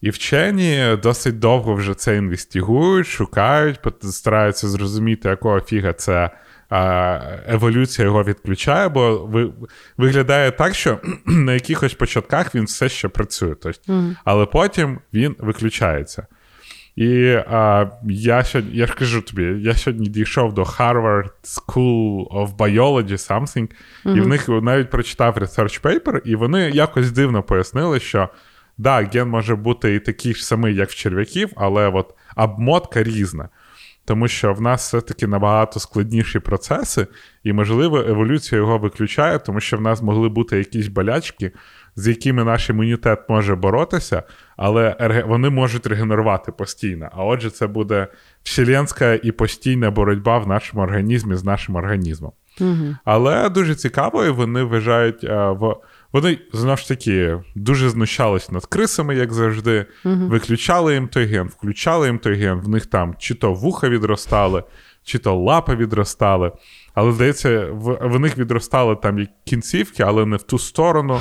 І 0.00 0.10
вчені 0.10 0.96
досить 1.02 1.38
довго 1.38 1.74
вже 1.74 1.94
це 1.94 2.16
інвестигують, 2.16 3.06
шукають, 3.06 3.80
стараються 4.02 4.68
зрозуміти, 4.68 5.28
якого 5.28 5.60
фіга 5.60 5.92
це 5.92 6.30
еволюція 7.46 8.06
його 8.06 8.24
відключає, 8.24 8.88
бо 8.88 9.18
ви, 9.18 9.52
виглядає 9.96 10.50
так, 10.50 10.74
що 10.74 10.98
на 11.26 11.54
якихось 11.54 11.94
початках 11.94 12.54
він 12.54 12.64
все 12.64 12.88
ще 12.88 13.08
працює. 13.08 13.54
Тобто, 13.54 14.10
Але 14.24 14.46
потім 14.46 14.98
він 15.12 15.36
виключається. 15.38 16.26
І 16.96 17.38
а, 17.46 17.90
я 18.04 18.44
сьогодні, 18.44 18.76
я 18.76 18.86
ж 18.86 18.94
кажу 18.94 19.20
тобі, 19.22 19.42
я 19.42 19.74
сьогодні 19.74 20.08
дійшов 20.08 20.54
до 20.54 20.62
Harvard 20.62 21.30
School 21.44 22.28
of 22.28 22.56
Biology 22.56 23.12
something, 23.12 23.70
і 24.16 24.20
в 24.20 24.28
них 24.28 24.48
навіть 24.48 24.90
прочитав 24.90 25.36
research 25.38 25.82
paper, 25.82 26.20
і 26.24 26.36
вони 26.36 26.70
якось 26.70 27.12
дивно 27.12 27.42
пояснили, 27.42 28.00
що 28.00 28.28
да, 28.78 29.02
ген 29.14 29.28
може 29.28 29.56
бути 29.56 29.94
і 29.94 30.00
такий 30.00 30.34
ж 30.34 30.46
самий, 30.46 30.74
як 30.74 30.90
в 30.90 30.94
черв'яків, 30.94 31.50
але 31.56 31.88
от 31.88 32.14
обмотка 32.36 33.02
різна. 33.02 33.48
тому 34.04 34.28
що 34.28 34.54
в 34.54 34.60
нас 34.60 34.86
все-таки 34.86 35.26
набагато 35.26 35.80
складніші 35.80 36.38
процеси, 36.38 37.06
і, 37.44 37.52
можливо, 37.52 37.98
еволюція 37.98 38.60
його 38.60 38.78
виключає, 38.78 39.38
тому 39.38 39.60
що 39.60 39.76
в 39.76 39.80
нас 39.80 40.02
могли 40.02 40.28
бути 40.28 40.58
якісь 40.58 40.88
болячки, 40.88 41.52
з 41.96 42.08
якими 42.08 42.44
наш 42.44 42.70
імунітет 42.70 43.20
може 43.28 43.54
боротися, 43.54 44.22
але 44.56 45.24
вони 45.28 45.50
можуть 45.50 45.86
регенерувати 45.86 46.52
постійно. 46.52 47.08
А 47.12 47.24
отже, 47.24 47.50
це 47.50 47.66
буде 47.66 48.06
вселенська 48.42 49.14
і 49.14 49.32
постійна 49.32 49.90
боротьба 49.90 50.38
в 50.38 50.48
нашому 50.48 50.82
організмі 50.82 51.36
з 51.36 51.44
нашим 51.44 51.76
організмом. 51.76 52.32
Угу. 52.60 52.96
Але 53.04 53.48
дуже 53.48 53.74
цікаво, 53.74 54.24
і 54.24 54.30
вони 54.30 54.62
вважають 54.62 55.24
е, 55.24 55.50
в. 55.50 55.76
Вони 56.12 56.38
знову 56.52 56.76
ж 56.76 56.88
таки 56.88 57.38
дуже 57.54 57.88
знущались 57.88 58.50
над 58.50 58.66
крисами, 58.66 59.16
як 59.16 59.32
завжди. 59.32 59.86
Угу. 60.04 60.14
Виключали 60.14 60.94
їм 60.94 61.08
той 61.08 61.24
ген, 61.24 61.48
включали 61.48 62.06
їм 62.06 62.18
той 62.18 62.34
ген, 62.34 62.60
в 62.60 62.68
них 62.68 62.86
там 62.86 63.14
чи 63.18 63.34
то 63.34 63.52
вуха 63.52 63.88
відростали, 63.88 64.64
чи 65.04 65.18
то 65.18 65.34
лапи 65.34 65.76
відростали. 65.76 66.52
Але 66.94 67.12
здається, 67.12 67.66
в, 67.70 68.08
в 68.08 68.20
них 68.20 68.38
відростали 68.38 68.96
там 68.96 69.26
кінцівки, 69.44 70.02
але 70.02 70.26
не 70.26 70.36
в 70.36 70.42
ту 70.42 70.58
сторону. 70.58 71.20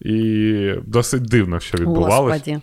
І 0.00 0.74
досить 0.86 1.22
дивно, 1.22 1.60
що 1.60 1.78
відбувалося. 1.78 2.60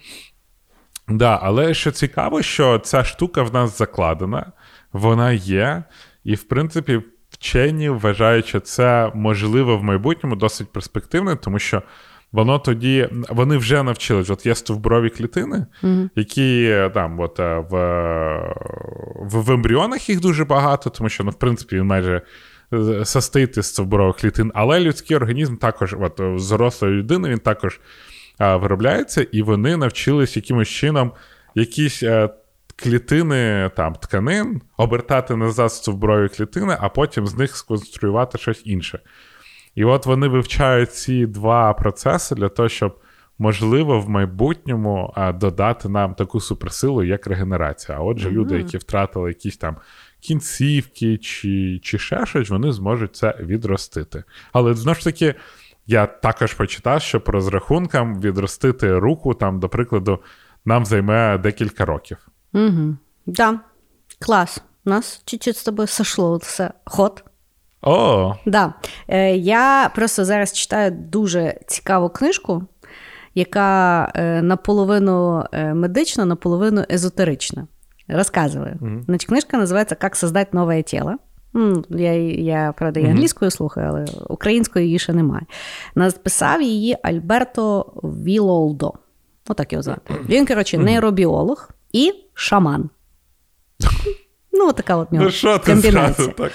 Да, 1.07 1.39
але 1.41 1.73
що 1.73 1.91
цікаво, 1.91 2.41
що 2.41 2.79
ця 2.79 3.03
штука 3.03 3.43
в 3.43 3.53
нас 3.53 3.77
закладена, 3.77 4.51
вона 4.93 5.31
є, 5.31 5.83
і, 6.23 6.35
в 6.35 6.43
принципі, 6.43 7.01
вчені 7.29 7.89
вважають, 7.89 8.47
що 8.47 8.59
це 8.59 9.11
можливо 9.15 9.77
в 9.77 9.83
майбутньому 9.83 10.35
досить 10.35 10.71
перспективне, 10.71 11.35
тому 11.35 11.59
що 11.59 11.83
воно 12.31 12.59
тоді 12.59 13.09
вони 13.29 13.57
вже 13.57 13.83
навчились. 13.83 14.29
От 14.29 14.45
є 14.45 14.55
стовбурові 14.55 15.09
клітини, 15.09 15.65
mm-hmm. 15.83 16.09
які 16.15 16.77
там 16.93 17.19
от 17.19 17.39
е, 17.39 17.65
в, 17.69 17.75
в 19.19 19.41
в, 19.41 19.51
ембріонах 19.51 20.09
їх 20.09 20.19
дуже 20.19 20.45
багато, 20.45 20.89
тому 20.89 21.09
що 21.09 21.23
ну, 21.23 21.31
в 21.31 21.39
принципі 21.39 21.81
майже 21.81 22.21
е, 22.73 23.05
состоїть 23.05 23.57
із 23.57 23.65
стовбурових 23.65 24.15
клітин, 24.15 24.51
але 24.55 24.79
людський 24.79 25.17
організм 25.17 25.55
також, 25.55 25.95
от 25.99 26.21
з 26.35 26.49
дорослої 26.49 26.93
людини, 26.93 27.29
він 27.29 27.39
також 27.39 27.79
а, 28.37 28.57
виробляється, 28.57 29.27
і 29.31 29.41
вони 29.41 29.77
навчились 29.77 30.35
якимось 30.35 30.69
чином 30.69 31.11
якісь. 31.55 32.03
Е, 32.03 32.29
клітини 32.77 33.71
там 33.75 33.95
тканин, 33.95 34.61
обертати 34.77 35.35
назад 35.35 35.71
стовбурові 35.71 36.27
клітини, 36.29 36.77
а 36.79 36.89
потім 36.89 37.27
з 37.27 37.35
них 37.35 37.55
сконструювати 37.55 38.37
щось 38.37 38.61
інше. 38.65 38.99
І 39.75 39.85
от 39.85 40.05
вони 40.05 40.27
вивчають 40.27 40.93
ці 40.93 41.25
два 41.25 41.73
процеси 41.73 42.35
для 42.35 42.49
того, 42.49 42.69
щоб, 42.69 42.99
можливо, 43.39 43.99
в 43.99 44.09
майбутньому 44.09 45.13
додати 45.35 45.89
нам 45.89 46.13
таку 46.13 46.39
суперсилу, 46.39 47.03
як 47.03 47.27
регенерація. 47.27 47.97
А 47.97 48.01
отже, 48.01 48.29
mm-hmm. 48.29 48.33
люди, 48.33 48.57
які 48.57 48.77
втратили 48.77 49.29
якісь 49.29 49.57
там 49.57 49.75
кінцівки 50.19 51.17
чи 51.17 51.79
чи 51.83 51.99
ще 51.99 52.25
щось, 52.25 52.49
вони 52.49 52.71
зможуть 52.71 53.15
це 53.15 53.35
відростити. 53.39 54.23
Але 54.51 54.73
знову 54.73 54.95
ж 54.95 55.03
таки. 55.03 55.35
Я 55.89 56.05
також 56.05 56.53
почитав, 56.53 57.01
що 57.01 57.21
по 57.21 57.31
розрахункам 57.31 58.21
відростити 58.21 58.99
руку, 58.99 59.33
там, 59.33 59.59
до 59.59 59.69
прикладу, 59.69 60.19
нам 60.65 60.85
займе 60.85 61.37
декілька 61.37 61.85
років. 61.85 62.17
Угу. 62.53 62.95
Да, 63.25 63.59
клас. 64.19 64.61
У 64.85 64.89
нас 64.89 65.21
чуть-чуть 65.25 65.57
з 65.57 65.63
тобою 65.63 65.87
сошло 65.87 66.37
все. 66.37 66.71
Ход. 66.85 67.23
О! 67.81 68.35
Да. 68.45 68.73
Е, 69.07 69.35
Я 69.35 69.91
просто 69.95 70.25
зараз 70.25 70.53
читаю 70.53 70.91
дуже 70.91 71.59
цікаву 71.67 72.09
книжку, 72.09 72.63
яка 73.35 74.11
е, 74.15 74.41
наполовину 74.41 75.43
е, 75.51 75.73
медична, 75.73 76.25
наполовину 76.25 76.83
езотерична. 76.91 77.67
Розказую. 78.07 78.65
Mm-hmm. 78.65 79.03
Значить, 79.05 79.29
Книжка 79.29 79.57
називається 79.57 79.95
«Как 79.95 80.15
создати 80.15 80.49
нове 80.53 80.83
тело». 80.83 81.15
Я, 81.89 82.13
я 82.31 82.73
правда, 82.77 82.99
і 82.99 83.05
англійською 83.05 83.51
слухаю, 83.51 83.87
але 83.87 84.05
української 84.29 84.85
її 84.85 84.99
ще 84.99 85.13
немає. 85.13 85.45
Написав 85.95 86.61
її 86.61 86.97
Альберто 87.03 87.93
Вілолдо. 88.03 88.93
Отак 89.47 89.73
його 89.73 89.83
звати. 89.83 90.13
Він, 90.29 90.45
коротше, 90.45 90.77
нейробіолог 90.77 91.69
і 91.91 92.13
шаман. 92.33 92.89
Ну, 94.59 94.73
така 94.73 94.95
от 94.95 95.11
нього 95.11 95.29
ну, 95.43 95.59
комбінація. 95.65 96.27
Так? 96.27 96.51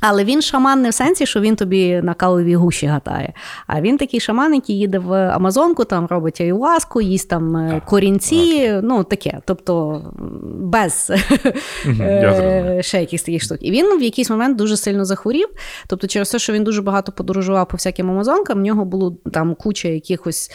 Але 0.00 0.24
він 0.24 0.42
шаман 0.42 0.82
не 0.82 0.90
в 0.90 0.94
сенсі, 0.94 1.26
що 1.26 1.40
він 1.40 1.56
тобі 1.56 2.00
на 2.02 2.14
кавовій 2.14 2.54
гуші 2.54 2.86
гатає. 2.86 3.32
А 3.66 3.80
він 3.80 3.98
такий 3.98 4.20
шаман, 4.20 4.54
який 4.54 4.78
їде 4.78 4.98
в 4.98 5.12
Амазонку, 5.12 5.84
там 5.84 6.06
робить 6.06 6.40
аюваску, 6.40 7.00
їсть 7.00 7.28
там 7.28 7.56
е, 7.56 7.82
корінці, 7.86 8.72
ну 8.82 9.04
таке. 9.04 9.40
Тобто 9.44 10.02
без 10.44 11.12
е, 12.00 12.78
ще 12.82 13.00
якихось 13.00 13.22
таких 13.22 13.42
штук. 13.42 13.58
І 13.60 13.70
він 13.70 13.98
в 13.98 14.02
якийсь 14.02 14.30
момент 14.30 14.56
дуже 14.56 14.76
сильно 14.76 15.04
захворів. 15.04 15.48
Тобто, 15.88 16.06
через 16.06 16.30
те, 16.30 16.38
що 16.38 16.52
він 16.52 16.64
дуже 16.64 16.82
багато 16.82 17.12
подорожував 17.12 17.68
по 17.68 17.76
всяким 17.76 18.10
Амазонкам, 18.10 18.58
в 18.58 18.62
нього 18.62 18.84
було 18.84 19.16
там 19.32 19.54
куча 19.54 19.88
якихось 19.88 20.50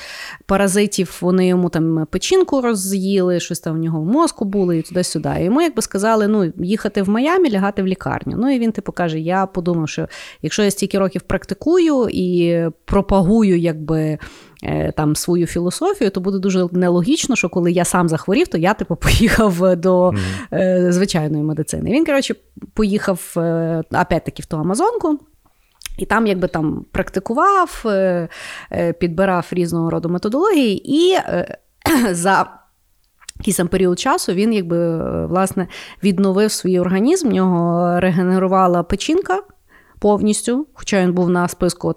паразитів, 0.46 1.18
вони 1.22 1.48
йому 1.48 1.70
там 1.70 2.08
печінку 2.12 2.62
роз'їли, 2.62 3.40
щось 3.40 3.60
там 3.60 3.76
в 3.76 3.78
нього 3.78 4.02
в 4.02 4.06
мозку 4.06 4.46
було 4.46 4.74
і 4.74 4.82
туди-сюди. 4.82 5.30
І 5.40 5.44
йому 5.44 5.62
якби 5.62 5.82
сказали, 5.82 6.28
ну, 6.28 6.54
їхати 6.58 7.02
в 7.02 7.10
Майамі, 7.10 7.52
лягати 7.52 7.84
в 7.84 7.88
лікарню. 7.88 8.38
Ну 8.40 8.56
і 8.56 8.60
він 8.60 8.72
типу 8.72 8.92
каже: 8.92 9.20
Я 9.20 9.33
я 9.34 9.46
подумав, 9.46 9.90
що 9.90 10.08
якщо 10.42 10.64
я 10.64 10.72
стільки 10.72 11.00
років 11.00 11.22
практикую 11.22 12.10
і 12.12 12.60
пропагую, 12.86 13.60
якби. 13.60 14.18
Е, 14.66 14.92
там 14.92 15.16
свою 15.16 15.48
філософію, 15.48 16.10
то 16.10 16.22
буде 16.22 16.40
дуже 16.40 16.68
нелогічно, 16.72 17.36
що 17.36 17.50
коли 17.50 17.72
я 17.72 17.86
сам 17.86 18.10
захворів, 18.10 18.48
то 18.48 18.58
я 18.58 18.74
типу 18.74 18.96
поїхав 19.02 19.76
до 19.76 20.10
mm. 20.52 20.92
звичайної 20.92 21.44
медицини. 21.44 21.92
Він, 21.92 22.06
коротше, 22.06 22.36
поїхав 22.74 23.34
е, 23.38 23.84
опять-таки 23.92 24.44
в 24.44 24.46
ту 24.46 24.58
Амазонку. 24.58 25.20
І 25.98 26.06
там, 26.06 26.28
якби 26.28 26.48
там 26.48 26.86
практикував, 26.92 27.86
підбирав 29.00 29.48
різного 29.52 29.90
роду 29.90 30.10
методології, 30.10 30.96
і 30.96 31.18
за 32.12 32.63
якийсь 33.40 33.58
там 33.58 33.68
період 33.68 34.00
часу 34.00 34.34
він 34.34 34.54
якби 34.54 34.98
власне 35.26 35.68
відновив 36.04 36.52
свій 36.52 36.80
організм, 36.80 37.30
в 37.30 37.34
нього 37.34 38.00
регенерувала 38.00 38.84
печінка. 38.84 39.42
Повністю, 40.00 40.68
хоча 40.74 41.02
він 41.02 41.14
був 41.14 41.30
на 41.30 41.48
списку 41.48 41.94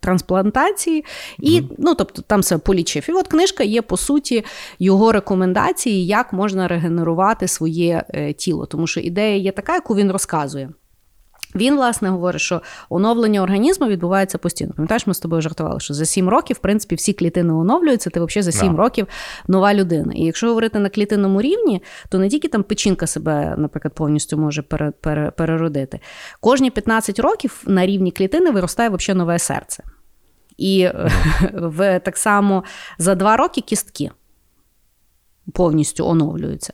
трансплантації, 0.00 1.04
і 1.38 1.60
mm-hmm. 1.60 1.74
ну, 1.78 1.94
тобто 1.94 2.22
там 2.22 2.40
все 2.40 2.58
полічив. 2.58 3.06
І 3.08 3.12
от 3.12 3.28
книжка 3.28 3.64
є 3.64 3.82
по 3.82 3.96
суті 3.96 4.44
його 4.78 5.12
рекомендації, 5.12 6.06
як 6.06 6.32
можна 6.32 6.68
регенерувати 6.68 7.48
своє 7.48 8.04
е, 8.14 8.32
тіло. 8.32 8.66
Тому 8.66 8.86
що 8.86 9.00
ідея 9.00 9.36
є 9.36 9.52
така, 9.52 9.74
яку 9.74 9.94
він 9.94 10.12
розказує. 10.12 10.70
Він, 11.54 11.76
власне, 11.76 12.08
говорить, 12.08 12.40
що 12.40 12.62
оновлення 12.88 13.42
організму 13.42 13.86
відбувається 13.86 14.38
постійно. 14.38 14.72
Пам'ятаєш, 14.76 15.06
ми 15.06 15.14
з 15.14 15.20
тобою 15.20 15.42
жартували, 15.42 15.80
що 15.80 15.94
за 15.94 16.06
7 16.06 16.28
років, 16.28 16.56
в 16.56 16.58
принципі, 16.58 16.94
всі 16.94 17.12
клітини 17.12 17.52
оновлюються, 17.52 18.10
ти 18.10 18.20
взагалі 18.20 18.42
за 18.42 18.52
7 18.52 18.72
yeah. 18.72 18.76
років 18.76 19.06
нова 19.48 19.74
людина. 19.74 20.12
І 20.14 20.24
якщо 20.24 20.48
говорити 20.48 20.78
на 20.78 20.88
клітинному 20.88 21.42
рівні, 21.42 21.82
то 22.08 22.18
не 22.18 22.28
тільки 22.28 22.48
там 22.48 22.62
печінка 22.62 23.06
себе, 23.06 23.54
наприклад, 23.58 23.94
повністю 23.94 24.36
може 24.36 24.62
пере, 24.62 24.92
пере, 25.00 25.30
переродити. 25.30 26.00
Кожні 26.40 26.70
15 26.70 27.18
років 27.18 27.62
на 27.66 27.86
рівні 27.86 28.10
клітини 28.10 28.50
виростає 28.50 28.88
взагалі 28.88 29.18
нове 29.18 29.38
серце. 29.38 29.84
І 30.56 30.88
в 31.52 32.00
так 32.00 32.16
само 32.16 32.64
за 32.98 33.14
2 33.14 33.36
роки 33.36 33.60
кістки 33.60 34.10
повністю 35.52 36.06
оновлюються. 36.06 36.72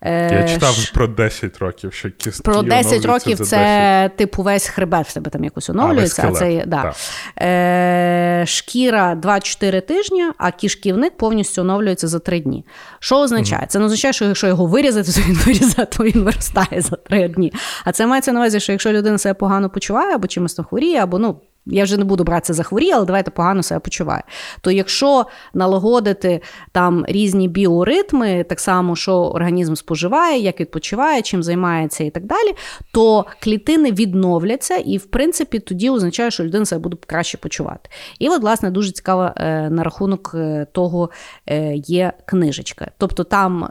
Е, 0.00 0.34
Я 0.34 0.48
читав 0.48 0.90
про 0.94 1.06
10 1.06 1.58
років, 1.58 1.92
що 1.92 2.10
кістки 2.10 2.42
Про 2.42 2.62
10 2.62 3.04
років 3.04 3.38
це 3.38 3.56
10. 3.56 4.16
типу 4.16 4.42
весь 4.42 4.68
хребет 4.68 5.08
в 5.08 5.14
тебе 5.14 5.30
там 5.30 5.44
якось 5.44 5.70
оновлюється. 5.70 6.22
А, 6.22 6.28
а 6.28 6.32
це, 6.32 6.64
да. 6.66 6.92
Е, 7.40 8.44
Шкіра 8.46 9.14
2-4 9.14 9.80
тижні, 9.80 10.24
а 10.38 10.50
кишківник 10.50 11.16
повністю 11.16 11.62
оновлюється 11.62 12.08
за 12.08 12.18
3 12.18 12.40
дні. 12.40 12.64
Що 12.98 13.18
означає? 13.18 13.66
Це 13.68 13.78
не 13.78 13.84
означає, 13.84 14.12
що 14.12 14.24
якщо 14.24 14.46
його 14.46 14.66
вирізати, 14.66 15.12
то 15.12 15.20
він 15.28 15.36
вирізає, 15.46 15.86
то 15.86 16.04
він 16.04 16.24
виростає 16.24 16.80
за 16.80 16.96
3 16.96 17.28
дні. 17.28 17.52
А 17.84 17.92
це 17.92 18.06
мається 18.06 18.32
на 18.32 18.40
увазі, 18.40 18.60
що 18.60 18.72
якщо 18.72 18.92
людина 18.92 19.18
себе 19.18 19.34
погано 19.34 19.70
почуває, 19.70 20.14
або 20.14 20.26
чимось 20.26 20.54
там 20.54 20.64
хворіє, 20.64 21.02
або 21.02 21.18
ну 21.18 21.40
я 21.66 21.84
вже 21.84 21.96
не 21.96 22.04
буду 22.04 22.24
братися 22.24 22.52
за 22.52 22.62
хворі, 22.62 22.92
але 22.92 23.06
давайте 23.06 23.30
погано 23.30 23.62
себе 23.62 23.80
почуває. 23.80 24.22
То 24.60 24.70
якщо 24.70 25.26
налагодити 25.54 26.40
там 26.72 27.04
різні 27.08 27.48
біоритми, 27.48 28.44
так 28.48 28.60
само, 28.60 28.96
що 28.96 29.14
організм 29.14 29.74
споживає, 29.74 30.40
як 30.40 30.60
відпочиває, 30.60 31.22
чим 31.22 31.42
займається 31.42 32.04
і 32.04 32.10
так 32.10 32.26
далі, 32.26 32.54
то 32.92 33.26
клітини 33.40 33.92
відновляться, 33.92 34.74
і, 34.74 34.96
в 34.98 35.04
принципі, 35.04 35.58
тоді 35.58 35.90
означає, 35.90 36.30
що 36.30 36.44
людина 36.44 36.64
себе 36.64 36.82
буде 36.82 36.96
краще 37.06 37.38
почувати. 37.38 37.90
І, 38.18 38.28
от, 38.28 38.42
власне, 38.42 38.70
дуже 38.70 38.92
цікаво 38.92 39.30
е, 39.36 39.70
на 39.70 39.84
рахунок 39.84 40.32
е, 40.34 40.66
того 40.72 41.10
е, 41.46 41.74
є 41.76 42.12
книжечка. 42.26 42.90
Тобто 42.98 43.24
там, 43.24 43.68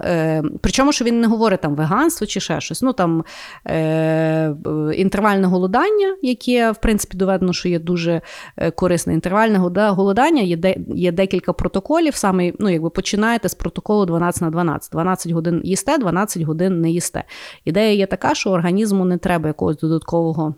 причому, 0.62 0.92
що 0.92 1.06
він 1.06 1.22
не 1.22 1.28
говорить 1.28 1.62
там 1.62 1.76
веганство 1.76 2.28
чи 2.28 2.40
ще 2.40 2.62
щось, 2.62 2.82
ну 2.82 2.94
там 2.94 3.24
інтервальне 4.96 5.48
голодання, 5.48 6.16
яке, 6.22 6.72
в 6.72 6.78
принципі, 6.78 7.18
доведено, 7.18 7.54
що 7.54 7.70
є 7.70 7.80
дуже 7.82 8.22
е, 8.58 8.72
корисне. 8.72 9.14
Інтервальне 9.14 9.58
голодання 9.76 10.42
є 10.42 10.58
де, 10.58 10.76
є 10.88 11.12
декілька 11.12 11.54
протоколів. 11.54 12.16
Саме 12.16 12.54
ну, 12.60 12.70
якби 12.70 12.90
починаєте 12.90 13.50
з 13.50 13.54
протоколу 13.54 14.06
12 14.06 14.42
на 14.42 14.50
12. 14.50 14.92
12 14.92 15.32
годин 15.32 15.62
їсте, 15.64 15.98
12 15.98 16.44
годин 16.44 16.82
не 16.82 16.92
їсте. 16.92 17.24
Ідея 17.66 17.94
є 17.94 18.06
така, 18.06 18.36
що 18.36 18.50
організму 18.52 19.06
не 19.06 19.18
треба 19.18 19.48
якогось 19.48 19.78
додаткового 19.78 20.56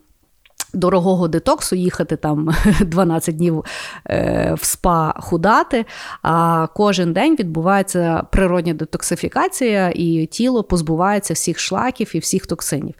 дорогого 0.74 1.28
детоксу 1.28 1.76
їхати 1.76 2.15
там 2.15 2.49
12 2.82 3.36
днів 3.36 3.65
е, 4.09 4.55
в 4.57 4.65
спа 4.65 5.13
худати. 5.19 5.86
А 6.21 6.67
кожен 6.76 7.13
день 7.13 7.36
відбувається 7.36 8.24
природня 8.32 8.74
детоксифікація, 8.74 9.91
і 9.95 10.26
тіло 10.26 10.63
позбувається 10.63 11.34
всіх 11.34 11.59
шлаків 11.59 12.11
і 12.15 12.19
всіх 12.19 12.47
токсинів. 12.47 12.95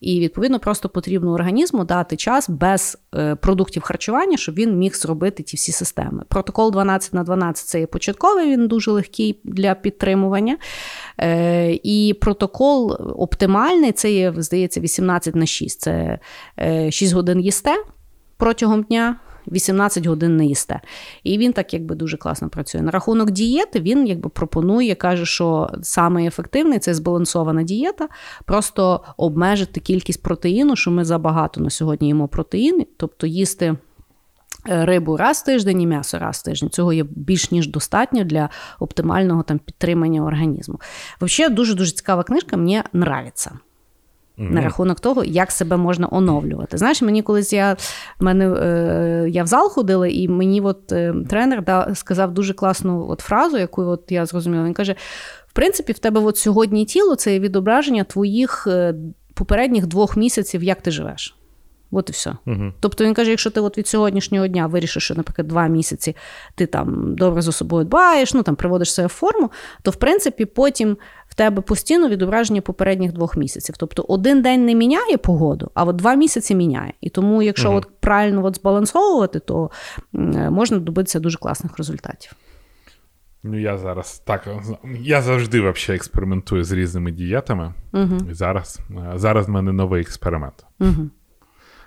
І 0.00 0.20
відповідно 0.20 0.60
просто 0.60 0.88
потрібно 0.88 1.32
організму 1.32 1.84
дати 1.84 2.16
час 2.16 2.48
без 2.48 2.98
е, 3.14 3.34
продуктів 3.34 3.82
харчування, 3.82 4.36
щоб 4.36 4.54
він 4.54 4.78
міг 4.78 4.94
зробити 4.94 5.42
ті 5.42 5.56
всі 5.56 5.72
системи. 5.72 6.22
Протокол 6.28 6.70
12 6.70 7.14
на 7.14 7.22
12 7.22 7.66
це 7.66 7.80
є 7.80 7.86
початковий, 7.86 8.50
він 8.50 8.68
дуже 8.68 8.90
легкий 8.90 9.40
для 9.44 9.74
підтримування. 9.74 10.56
Е, 11.20 11.72
і 11.82 12.14
протокол 12.20 12.96
оптимальний 13.16 13.92
це 13.92 14.12
є, 14.12 14.34
здається, 14.36 14.80
18 14.80 15.34
на 15.34 15.46
6. 15.46 15.80
Це 15.80 16.18
6 16.90 17.17
годин 17.18 17.40
їсте 17.40 17.74
протягом 18.36 18.82
дня. 18.82 19.16
18 19.52 20.06
годин 20.06 20.36
не 20.36 20.46
їсте. 20.46 20.80
І 21.24 21.38
він 21.38 21.52
так 21.52 21.74
якби 21.74 21.94
дуже 21.94 22.16
класно 22.16 22.48
працює. 22.48 22.82
На 22.82 22.90
рахунок 22.90 23.30
дієти 23.30 23.80
він 23.80 24.06
якби 24.06 24.28
пропонує, 24.28 24.94
каже, 24.94 25.26
що 25.26 25.70
саме 25.82 26.26
ефективний 26.26 26.78
це 26.78 26.94
збалансована 26.94 27.62
дієта, 27.62 28.08
просто 28.44 29.04
обмежити 29.16 29.80
кількість 29.80 30.22
протеїну, 30.22 30.76
що 30.76 30.90
ми 30.90 31.04
забагато 31.04 31.60
на 31.60 31.70
сьогодні 31.70 32.08
їмо 32.08 32.28
протеїни, 32.28 32.86
тобто 32.96 33.26
їсти. 33.26 33.76
Е, 34.68 34.84
рибу 34.84 35.16
раз 35.16 35.38
в 35.38 35.44
тиждень 35.44 35.80
і 35.80 35.86
м'ясо 35.86 36.18
раз 36.18 36.36
в 36.36 36.42
тиждень. 36.42 36.70
Цього 36.70 36.92
є 36.92 37.04
більш 37.10 37.50
ніж 37.50 37.68
достатньо 37.68 38.24
для 38.24 38.48
оптимального 38.78 39.42
там 39.42 39.58
підтримання 39.58 40.22
організму. 40.22 40.80
Взагалі, 41.20 41.54
дуже 41.54 41.74
дуже 41.74 41.92
цікава 41.92 42.22
книжка, 42.22 42.56
мені 42.56 42.82
нравиться 42.94 43.58
mm-hmm. 44.38 44.52
на 44.52 44.60
рахунок 44.60 45.00
того, 45.00 45.24
як 45.24 45.50
себе 45.50 45.76
можна 45.76 46.08
оновлювати. 46.10 46.78
Знаєш, 46.78 47.02
мені 47.02 47.22
колись 47.22 47.52
я 47.52 47.76
мене 48.20 48.48
е, 48.50 49.28
я 49.30 49.42
в 49.42 49.46
зал 49.46 49.68
ходила, 49.70 50.06
і 50.06 50.28
мені 50.28 50.60
от 50.60 50.92
е, 50.92 51.14
тренер 51.28 51.64
да, 51.64 51.94
сказав 51.94 52.34
дуже 52.34 52.54
класну 52.54 53.06
от 53.08 53.20
фразу, 53.20 53.58
яку 53.58 53.82
от 53.82 54.12
я 54.12 54.26
зрозуміла. 54.26 54.64
Він 54.64 54.74
каже: 54.74 54.94
в 55.46 55.52
принципі, 55.52 55.92
в 55.92 55.98
тебе 55.98 56.20
от 56.20 56.36
сьогодні 56.36 56.84
тіло 56.84 57.14
це 57.14 57.38
відображення 57.38 58.04
твоїх 58.04 58.66
е, 58.66 58.94
попередніх 59.34 59.86
двох 59.86 60.16
місяців, 60.16 60.62
як 60.62 60.82
ти 60.82 60.90
живеш. 60.90 61.34
От 61.90 62.08
і 62.08 62.12
все. 62.12 62.36
Угу. 62.46 62.72
Тобто 62.80 63.04
він 63.04 63.14
каже: 63.14 63.30
якщо 63.30 63.50
ти 63.50 63.60
от 63.60 63.78
від 63.78 63.86
сьогоднішнього 63.86 64.46
дня 64.46 64.66
вирішиш, 64.66 65.04
що, 65.04 65.14
наприклад, 65.14 65.48
два 65.48 65.66
місяці 65.66 66.16
ти 66.54 66.66
там 66.66 67.14
добре 67.14 67.42
за 67.42 67.52
собою 67.52 67.84
дбаєш, 67.84 68.34
ну 68.34 68.42
там 68.42 68.56
приводиш 68.56 68.94
себе 68.94 69.06
в 69.06 69.10
форму, 69.10 69.50
то 69.82 69.90
в 69.90 69.96
принципі 69.96 70.44
потім 70.44 70.96
тебе 71.38 71.62
постійно 71.62 72.08
відображення 72.08 72.60
попередніх 72.60 73.12
двох 73.12 73.36
місяців. 73.36 73.74
Тобто 73.78 74.04
один 74.08 74.42
день 74.42 74.66
не 74.66 74.74
міняє 74.74 75.16
погоду, 75.16 75.70
а 75.74 75.84
от 75.84 75.96
два 75.96 76.14
місяці 76.14 76.54
міняє. 76.54 76.92
І 77.00 77.10
тому, 77.10 77.42
якщо 77.42 77.68
угу. 77.68 77.78
от 77.78 77.88
правильно 78.00 78.44
от 78.44 78.56
збалансовувати, 78.56 79.38
то 79.38 79.70
можна 80.50 80.78
добитися 80.78 81.20
дуже 81.20 81.38
класних 81.38 81.78
результатів. 81.78 82.32
Ну, 83.42 83.60
я 83.60 83.78
зараз 83.78 84.22
так. 84.26 84.48
Я 85.00 85.22
завжди 85.22 85.60
взагалі 85.60 85.96
експериментую 85.96 86.64
з 86.64 86.72
різними 86.72 87.10
дієтами. 87.10 87.74
Угу. 87.92 88.16
І 88.30 88.34
зараз 88.34 88.80
зараз 89.14 89.46
в 89.46 89.50
мене 89.50 89.72
новий 89.72 90.00
експеримент. 90.00 90.66
Угу. 90.80 91.10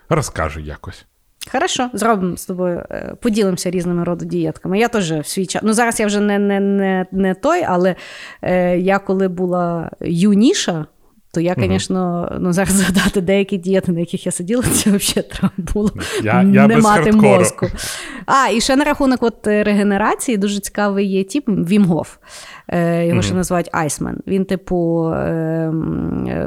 Розкажу 0.09 0.59
якось. 0.59 1.05
Хорошо, 1.51 1.89
зробимо 1.93 2.37
з 2.37 2.45
тобою, 2.45 2.83
е, 2.91 3.15
поділимося 3.21 3.71
різними 3.71 4.03
роду 4.03 4.25
дієтками. 4.25 4.79
Я 4.79 4.87
теж 4.87 5.11
в 5.11 5.25
свій 5.25 5.45
час. 5.45 5.61
Ну, 5.65 5.73
зараз 5.73 5.99
я 5.99 6.05
вже 6.05 6.19
не 6.19 6.39
не, 6.39 6.59
не, 6.59 7.05
не 7.11 7.33
той, 7.33 7.63
але 7.67 7.95
е, 8.41 8.77
я 8.77 8.99
коли 8.99 9.27
була 9.27 9.91
юніша, 10.01 10.85
то 11.33 11.41
я, 11.41 11.55
звісно, 11.57 12.27
угу. 12.31 12.39
ну, 12.43 12.53
зараз 12.53 12.73
згадати 12.73 13.21
деякі 13.21 13.57
дієти, 13.57 13.91
на 13.91 13.99
яких 13.99 14.25
я 14.25 14.31
сиділа, 14.31 14.63
це 14.71 14.89
взагалі 14.89 15.27
треба 15.29 15.53
було 15.57 15.91
я, 16.23 16.43
не 16.43 16.73
я 16.73 16.79
мати 16.79 17.11
мозку. 17.11 17.67
А, 18.25 18.49
і 18.49 18.61
ще 18.61 18.75
на 18.75 18.83
рахунок 18.83 19.23
от 19.23 19.47
е, 19.47 19.63
регенерації 19.63 20.37
дуже 20.37 20.59
цікавий 20.59 21.07
є 21.07 21.23
тип 21.23 21.43
Вімгоф. 21.47 22.15
Е, 22.74 23.05
його 23.05 23.19
mm-hmm. 23.19 23.24
ще 23.24 23.34
називають 23.34 23.69
Айсмен. 23.72 24.17
Він, 24.28 24.45
типу, 24.45 25.07
е, 25.07 25.72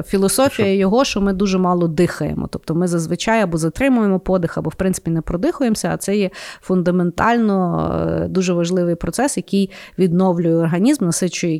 філософія 0.07 0.73
його, 0.73 1.05
що 1.05 1.21
ми 1.21 1.33
дуже 1.33 1.57
мало 1.57 1.87
дихаємо. 1.87 2.47
Тобто 2.51 2.75
ми 2.75 2.87
зазвичай 2.87 3.41
або 3.41 3.57
затримуємо 3.57 4.19
подих, 4.19 4.57
або 4.57 4.69
в 4.69 4.75
принципі 4.75 5.11
не 5.11 5.21
продихуємося. 5.21 5.91
А 5.93 5.97
це 5.97 6.17
є 6.17 6.29
фундаментально 6.61 7.91
е, 8.23 8.27
дуже 8.27 8.53
важливий 8.53 8.95
процес, 8.95 9.37
який 9.37 9.69
відновлює 9.99 10.55
організм, 10.55 11.05
насичує 11.05 11.59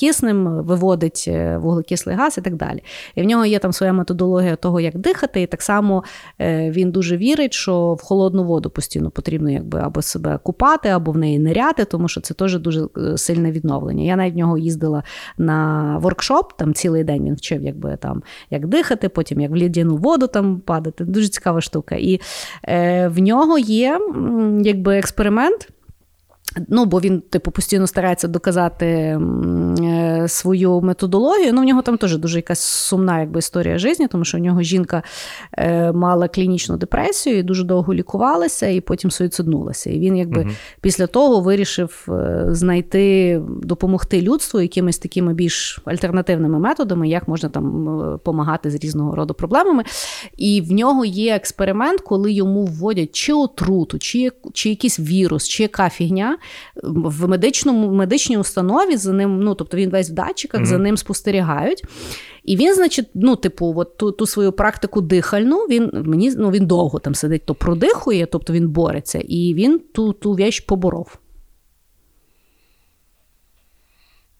киснем, 0.00 0.62
виводить 0.62 1.30
вуглекислий 1.56 2.16
газ 2.16 2.38
і 2.38 2.40
так 2.40 2.56
далі. 2.56 2.82
І 3.14 3.22
в 3.22 3.24
нього 3.24 3.46
є 3.46 3.58
там 3.58 3.72
своя 3.72 3.92
методологія 3.92 4.56
того, 4.56 4.80
як 4.80 4.98
дихати, 4.98 5.42
і 5.42 5.46
так 5.46 5.62
само 5.62 6.04
він 6.40 6.90
дуже 6.90 7.16
вірить, 7.16 7.52
що 7.52 7.94
в 7.94 8.02
холодну 8.02 8.44
воду 8.44 8.70
постійно 8.70 9.10
потрібно 9.10 9.50
якби 9.50 9.80
або 9.80 10.02
себе 10.02 10.38
купати, 10.42 10.88
або 10.88 11.12
в 11.12 11.16
неї 11.16 11.38
ниряти, 11.38 11.84
тому 11.84 12.08
що 12.08 12.20
це 12.20 12.34
теж 12.34 12.58
дуже 12.58 12.86
сильне 13.16 13.52
відновлення 13.52 13.99
відновлення. 14.00 14.10
Я 14.10 14.16
навіть 14.16 14.34
в 14.34 14.38
нього 14.38 14.58
їздила 14.58 15.02
на 15.38 15.98
воркшоп, 15.98 16.52
там 16.52 16.74
цілий 16.74 17.04
день 17.04 17.24
він 17.24 17.34
вчив, 17.34 17.62
якби 17.62 17.96
там 17.96 18.22
як 18.50 18.66
дихати, 18.66 19.08
потім 19.08 19.40
як 19.40 19.50
в 19.50 19.56
лідяну 19.56 19.96
воду 19.96 20.26
там 20.26 20.60
падати. 20.60 21.04
Дуже 21.04 21.28
цікава 21.28 21.60
штука. 21.60 21.96
І 21.96 22.20
е, 22.68 23.08
в 23.08 23.18
нього 23.18 23.58
є 23.58 24.00
якби 24.62 24.98
експеримент. 24.98 25.68
Ну, 26.68 26.84
бо 26.84 27.00
він, 27.00 27.20
типу, 27.20 27.50
постійно 27.50 27.86
старається 27.86 28.28
доказати 28.28 28.86
е, 28.86 30.24
свою 30.28 30.80
методологію. 30.80 31.52
Ну, 31.52 31.62
в 31.62 31.64
нього 31.64 31.82
там 31.82 31.96
теж 31.96 32.18
дуже 32.18 32.38
якась 32.38 32.60
сумна 32.60 33.20
якби, 33.20 33.38
історія 33.38 33.78
житті, 33.78 34.06
тому 34.06 34.24
що 34.24 34.38
в 34.38 34.40
нього 34.40 34.62
жінка 34.62 35.02
е, 35.52 35.92
мала 35.92 36.28
клінічну 36.28 36.76
депресію 36.76 37.38
і 37.38 37.42
дуже 37.42 37.64
довго 37.64 37.94
лікувалася, 37.94 38.66
і 38.66 38.80
потім 38.80 39.10
суїциднулася. 39.10 39.90
І 39.90 39.98
він, 39.98 40.16
якби, 40.16 40.40
угу. 40.40 40.50
після 40.80 41.06
того 41.06 41.40
вирішив 41.40 42.06
е, 42.08 42.46
знайти, 42.48 43.40
допомогти 43.62 44.22
людству 44.22 44.60
якимись 44.60 44.98
такими 44.98 45.34
більш 45.34 45.80
альтернативними 45.84 46.58
методами, 46.58 47.08
як 47.08 47.28
можна 47.28 47.48
там 47.48 47.84
допомагати 48.12 48.70
з 48.70 48.74
різного 48.74 49.16
роду 49.16 49.34
проблемами. 49.34 49.84
І 50.36 50.60
в 50.60 50.72
нього 50.72 51.04
є 51.04 51.34
експеримент, 51.36 52.00
коли 52.00 52.32
йому 52.32 52.64
вводять 52.64 53.12
чи 53.12 53.32
отруту, 53.32 53.98
чи, 53.98 54.32
чи 54.52 54.68
якийсь 54.68 55.00
вірус, 55.00 55.48
чи 55.48 55.62
яка 55.62 55.88
фігня 55.88 56.36
в 56.82 57.28
медичному 57.28 57.90
медичній 57.92 58.38
установі 58.38 58.96
за 58.96 59.12
ним, 59.12 59.40
ну 59.40 59.54
тобто 59.54 59.76
він 59.76 59.90
весь 59.90 60.10
в 60.10 60.12
датчиках, 60.12 60.60
mm-hmm. 60.60 60.66
за 60.66 60.78
ним 60.78 60.96
спостерігають. 60.96 61.84
І 62.44 62.56
він, 62.56 62.74
значить, 62.74 63.08
ну, 63.14 63.36
типу, 63.36 63.74
от 63.76 63.96
ту 63.96 64.12
ту 64.12 64.26
свою 64.26 64.52
практику 64.52 65.00
дихальну, 65.00 65.56
він 65.56 65.90
мені 65.92 66.34
ну, 66.36 66.50
він 66.50 66.66
довго 66.66 66.98
там 66.98 67.14
сидить, 67.14 67.46
то 67.46 67.54
продихує, 67.54 68.26
тобто 68.26 68.52
він 68.52 68.68
бореться, 68.68 69.18
і 69.18 69.54
він 69.54 69.78
ту 69.78 70.12
ту 70.12 70.32
вещь 70.32 70.66
поборов. 70.66 71.18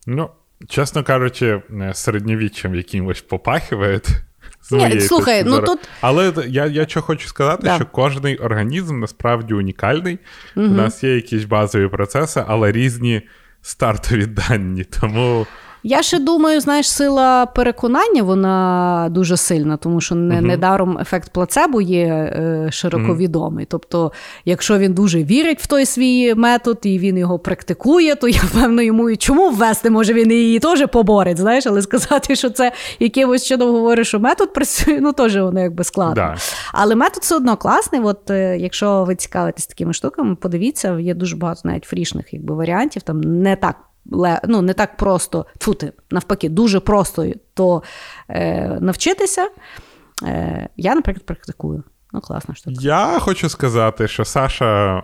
Ну, 0.06 0.30
чесно 0.68 1.04
кажучи, 1.04 1.62
середньовіччям 1.92 2.74
якимось 2.74 3.20
попахиває. 3.20 4.00
Ні, 4.70 5.00
слухай, 5.00 5.44
ну 5.44 5.60
тут... 5.60 5.78
Але 6.00 6.32
я 6.48 6.66
я 6.66 6.86
що 6.86 7.02
хочу 7.02 7.28
сказати, 7.28 7.62
да. 7.64 7.76
що 7.76 7.86
кожний 7.86 8.36
організм 8.36 9.00
насправді 9.00 9.54
унікальний. 9.54 10.18
Угу. 10.56 10.66
У 10.66 10.70
нас 10.70 11.04
є 11.04 11.14
якісь 11.14 11.44
базові 11.44 11.88
процеси, 11.88 12.44
але 12.48 12.72
різні 12.72 13.22
стартові 13.62 14.26
дані. 14.26 14.84
Тому 14.84 15.46
я 15.82 16.02
ще 16.02 16.18
думаю, 16.18 16.60
знаєш, 16.60 16.90
сила 16.90 17.46
переконання 17.46 18.22
вона 18.22 19.08
дуже 19.10 19.36
сильна, 19.36 19.76
тому 19.76 20.00
що 20.00 20.14
не, 20.14 20.34
uh-huh. 20.34 20.40
недаром 20.40 20.98
ефект 20.98 21.32
плацебо 21.32 21.80
є 21.80 22.06
е, 22.06 22.68
широко 22.70 23.16
відомий. 23.16 23.64
Uh-huh. 23.64 23.70
Тобто, 23.70 24.12
якщо 24.44 24.78
він 24.78 24.94
дуже 24.94 25.24
вірить 25.24 25.60
в 25.60 25.66
той 25.66 25.86
свій 25.86 26.34
метод 26.34 26.78
і 26.82 26.98
він 26.98 27.18
його 27.18 27.38
практикує, 27.38 28.14
то 28.14 28.28
я 28.28 28.42
певно 28.54 28.82
йому 28.82 29.10
і 29.10 29.16
чому 29.16 29.50
ввести, 29.50 29.90
може 29.90 30.12
він 30.12 30.32
її 30.32 30.58
теж 30.58 30.86
поборить, 30.86 31.38
знаєш, 31.38 31.66
але 31.66 31.82
сказати, 31.82 32.36
що 32.36 32.50
це 32.50 32.72
якимось 32.98 33.46
чином 33.46 33.70
говорить, 33.70 34.06
що 34.06 34.20
метод 34.20 34.52
працює, 34.52 34.98
ну 35.00 35.12
теж 35.12 35.36
воно 35.36 35.60
якби 35.60 35.84
складно. 35.84 36.14
Да. 36.14 36.36
Але 36.72 36.94
метод 36.94 37.22
все 37.22 37.36
одно 37.36 37.56
класний. 37.56 38.00
От 38.00 38.30
е, 38.30 38.58
якщо 38.58 39.04
ви 39.04 39.14
цікавитесь 39.14 39.66
такими 39.66 39.92
штуками, 39.92 40.34
подивіться, 40.34 40.98
є 40.98 41.14
дуже 41.14 41.36
багато 41.36 41.60
навіть 41.64 41.84
фрішних 41.84 42.34
якби 42.34 42.54
варіантів, 42.54 43.02
там 43.02 43.20
не 43.20 43.56
так 43.56 43.76
ну, 44.44 44.62
не 44.62 44.72
так 44.72 44.96
просто 44.96 45.46
фути, 45.60 45.92
навпаки, 46.10 46.48
дуже 46.48 46.80
просто 46.80 47.26
то 47.54 47.82
е, 48.28 48.78
навчитися. 48.80 49.48
Е, 50.22 50.68
Я, 50.76 50.94
наприклад, 50.94 51.26
практикую. 51.26 51.82
Ну, 52.12 52.20
класна 52.20 52.54
штука. 52.54 52.76
Я 52.80 53.18
хочу 53.18 53.48
сказати, 53.48 54.08
що 54.08 54.24
Саша, 54.24 54.96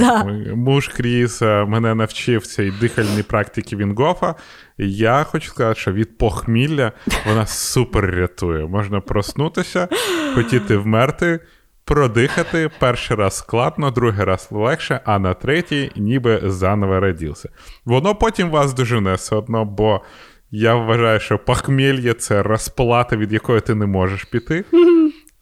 е, 0.00 0.52
муж 0.54 0.88
Кріс, 0.88 1.42
е, 1.42 1.64
мене 1.64 1.94
навчив 1.94 2.46
цій 2.46 2.70
дихальній 2.70 3.22
практики 3.22 3.76
Вінгофа. 3.76 4.34
Я 4.78 5.24
хочу 5.24 5.48
сказати, 5.48 5.80
що 5.80 5.92
від 5.92 6.18
похмілля 6.18 6.92
вона 7.26 7.46
супер 7.46 8.04
рятує. 8.04 8.66
Можна 8.66 9.00
проснутися, 9.00 9.88
хотіти 10.34 10.76
вмерти 10.76 11.40
продихати 11.88 12.70
перший 12.78 13.16
раз 13.16 13.36
складно, 13.36 13.90
другий 13.90 14.24
раз 14.24 14.48
легше, 14.50 15.00
а 15.04 15.18
на 15.18 15.34
третій 15.34 15.92
ніби 15.96 16.42
заново 16.44 17.00
родився. 17.00 17.48
Воно 17.84 18.14
потім 18.14 18.50
вас 18.50 18.74
дожене 18.74 19.14
все 19.14 19.36
одно, 19.36 19.64
бо 19.64 20.00
я 20.50 20.74
вважаю, 20.74 21.20
що 21.20 21.38
похмельє 21.38 22.14
це 22.14 22.42
розплата, 22.42 23.16
від 23.16 23.32
якої 23.32 23.60
ти 23.60 23.74
не 23.74 23.86
можеш 23.86 24.24
піти, 24.24 24.64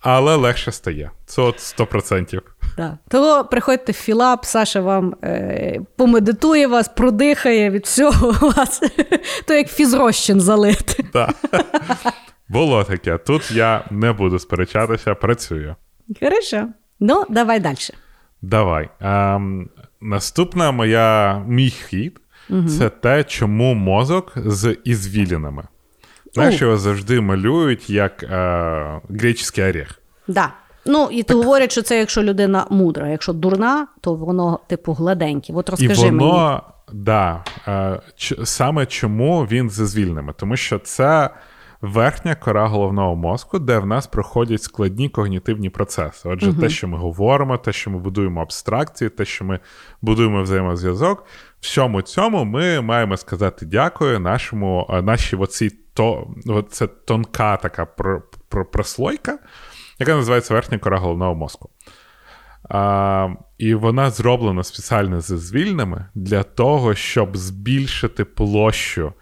але 0.01 0.37
легше 0.37 0.73
стає. 0.73 1.11
Це 1.27 1.43
от 1.43 1.57
100%. 1.57 2.41
Да. 2.77 2.99
Того 3.09 3.45
приходьте 3.45 3.93
в 3.93 3.95
філап, 3.95 4.45
Саша 4.45 4.81
вам 4.81 5.15
е, 5.25 5.81
помедитує 5.97 6.67
вас, 6.67 6.89
продихає 6.89 7.71
від 7.71 7.85
всього 7.85 8.49
вас. 8.49 8.83
То 9.47 9.55
як 9.55 9.69
фізрощин 9.69 10.41
залити. 10.41 11.05
Так. 11.13 11.35
Було 12.49 12.85
таке. 12.85 13.19
Тут 13.19 13.51
я 13.51 13.85
не 13.91 14.13
буду 14.13 14.39
сперечатися, 14.39 15.15
працюю. 15.15 15.77
Хорошо. 16.21 16.69
Ну, 17.01 17.25
давай 17.29 17.61
далі. 17.61 17.77
Давай. 18.43 18.89
Ем, 19.01 19.69
наступна 20.01 20.73
моя 20.73 21.39
мій 21.49 21.71
хід 21.71 22.21
угу. 22.51 22.69
це 22.69 22.89
те, 22.89 23.25
чому 23.25 23.75
мозок 23.75 24.33
з 24.37 24.77
ізвілінами. 24.85 25.65
Знаєш, 26.35 26.61
його 26.61 26.77
завжди 26.77 27.21
малюють 27.21 27.91
як 27.91 28.23
е, 28.23 29.01
греческий 29.09 29.65
орех. 29.65 30.01
Да. 30.29 30.53
Ну, 30.87 31.09
і 31.13 31.23
ти 31.23 31.35
говорять, 31.35 31.73
що 31.73 31.83
це 31.83 31.99
якщо 31.99 32.23
людина 32.23 32.67
мудра, 32.71 33.09
якщо 33.09 33.33
дурна, 33.33 33.87
то 34.01 34.15
воно, 34.15 34.61
типу, 34.67 34.93
гладеньке. 34.93 35.53
От 35.53 35.71
розкажи 35.71 36.07
і 36.07 36.11
воно, 36.11 36.49
мені. 36.49 36.61
Да, 36.93 37.45
е, 37.69 38.01
саме 38.45 38.87
чому 38.87 39.47
він 39.51 39.71
зі 39.71 39.85
звільними? 39.85 40.35
Тому 40.37 40.57
що 40.57 40.79
це 40.79 41.31
верхня 41.81 42.35
кора 42.35 42.67
головного 42.69 43.17
мозку, 43.17 43.59
де 43.59 43.79
в 43.79 43.87
нас 43.87 44.07
проходять 44.07 44.63
складні 44.63 45.09
когнітивні 45.09 45.71
процеси. 45.71 46.29
Отже, 46.29 46.51
угу. 46.51 46.61
те, 46.61 46.69
що 46.69 46.89
ми 46.89 46.99
говоримо, 46.99 47.59
те, 47.59 47.73
що 47.73 47.91
ми 47.91 47.99
будуємо 47.99 48.43
абстракції, 48.43 49.11
те, 49.11 49.25
що 49.25 49.45
ми 49.45 49.61
будуємо 50.03 50.43
взаємозв'язок, 50.43 51.25
всьому 51.61 52.03
цьому 52.03 52.45
ми 52.45 52.81
маємо 52.81 53.17
сказати 53.17 53.67
дякую 53.67 54.21
нашому, 54.21 55.01
нашій 55.03 55.37
оцій 55.37 55.71
то, 55.95 56.27
це 56.71 56.87
тонка 56.87 57.57
така 57.57 57.87
прослойка, 58.73 59.39
яка 59.99 60.15
називається 60.15 60.55
верхня 60.55 60.79
кора 60.79 60.99
головного 60.99 61.35
мозку. 61.35 61.71
А, 62.69 63.29
І 63.59 63.75
вона 63.75 64.11
зроблена 64.11 64.63
спеціально 64.63 65.21
зі 65.21 65.37
звільними 65.37 66.07
для 66.15 66.43
того, 66.43 66.95
щоб 66.95 67.37
збільшити 67.37 68.25
площу 68.25 69.13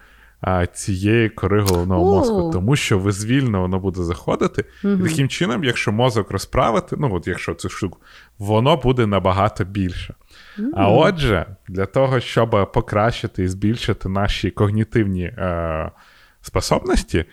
цієї 0.72 1.28
кори 1.28 1.60
головного 1.60 2.04
uh. 2.04 2.14
мозку. 2.14 2.50
Тому 2.52 2.76
що 2.76 2.98
визвільно 2.98 3.60
воно 3.60 3.78
буде 3.78 4.02
заходити. 4.02 4.64
Uh-huh. 4.84 5.00
І 5.06 5.08
таким 5.08 5.28
чином, 5.28 5.64
якщо 5.64 5.92
мозок 5.92 6.30
розправити, 6.30 6.96
ну 6.98 7.14
от 7.14 7.26
якщо 7.26 7.54
цю 7.54 7.68
штуку, 7.68 7.98
воно 8.38 8.76
буде 8.76 9.06
набагато 9.06 9.64
більше. 9.64 10.14
Uh-huh. 10.58 10.70
А 10.74 10.88
отже, 10.88 11.46
для 11.68 11.86
того, 11.86 12.20
щоб 12.20 12.72
покращити 12.74 13.42
і 13.42 13.48
збільшити 13.48 14.08
наші 14.08 14.50
когнітивні 14.50 15.24
е, 15.24 15.90
способності, 16.40 17.24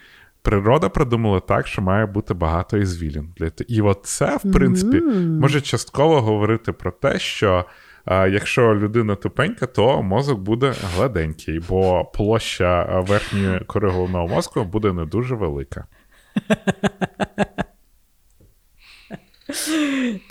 природа 0.41 0.89
придумала 0.89 1.39
так, 1.39 1.67
що 1.67 1.81
має 1.81 2.05
бути 2.05 2.33
багато 2.33 2.77
ізвілін. 2.77 3.33
І 3.67 3.81
от 3.81 3.99
це, 4.03 4.37
в 4.43 4.53
принципі, 4.53 4.97
mm-hmm. 4.97 5.39
може 5.39 5.61
частково 5.61 6.21
говорити 6.21 6.71
про 6.71 6.91
те, 6.91 7.19
що 7.19 7.65
а, 8.05 8.27
якщо 8.27 8.75
людина 8.75 9.15
тупенька, 9.15 9.65
то 9.65 10.03
мозок 10.03 10.39
буде 10.39 10.73
гладенький, 10.95 11.59
бо 11.69 12.05
площа 12.05 12.99
верхньої 13.07 13.59
кори 13.59 13.89
головного 13.89 14.27
мозку 14.27 14.63
буде 14.63 14.93
не 14.93 15.05
дуже 15.05 15.35
велика. 15.35 15.85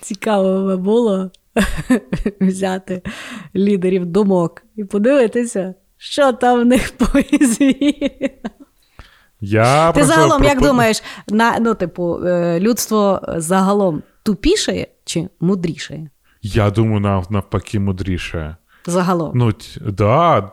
Цікаво 0.01 0.65
би 0.65 0.77
було 0.77 1.31
взяти 2.41 3.01
лідерів 3.55 4.05
думок 4.05 4.63
і 4.75 4.83
подивитися, 4.83 5.73
що 5.97 6.33
там 6.33 6.59
в 6.59 6.65
них 6.65 6.97
по 6.97 7.19
ізвілінам. 7.19 8.29
Я 9.41 9.91
Ти 9.91 10.03
загалом, 10.03 10.29
пропон... 10.29 10.47
як 10.47 10.61
думаєш, 10.61 11.03
на, 11.27 11.59
ну, 11.59 11.75
типу, 11.75 12.25
е, 12.25 12.59
людство 12.59 13.21
загалом 13.27 14.03
тупішає 14.23 14.87
чи 15.05 15.29
мудрішає? 15.39 16.09
Я 16.41 16.69
думаю, 16.69 17.23
навпаки, 17.29 17.79
мудріше. 17.79 18.55
Загалом. 18.85 19.31
Ну, 19.35 19.53
да, 19.81 20.51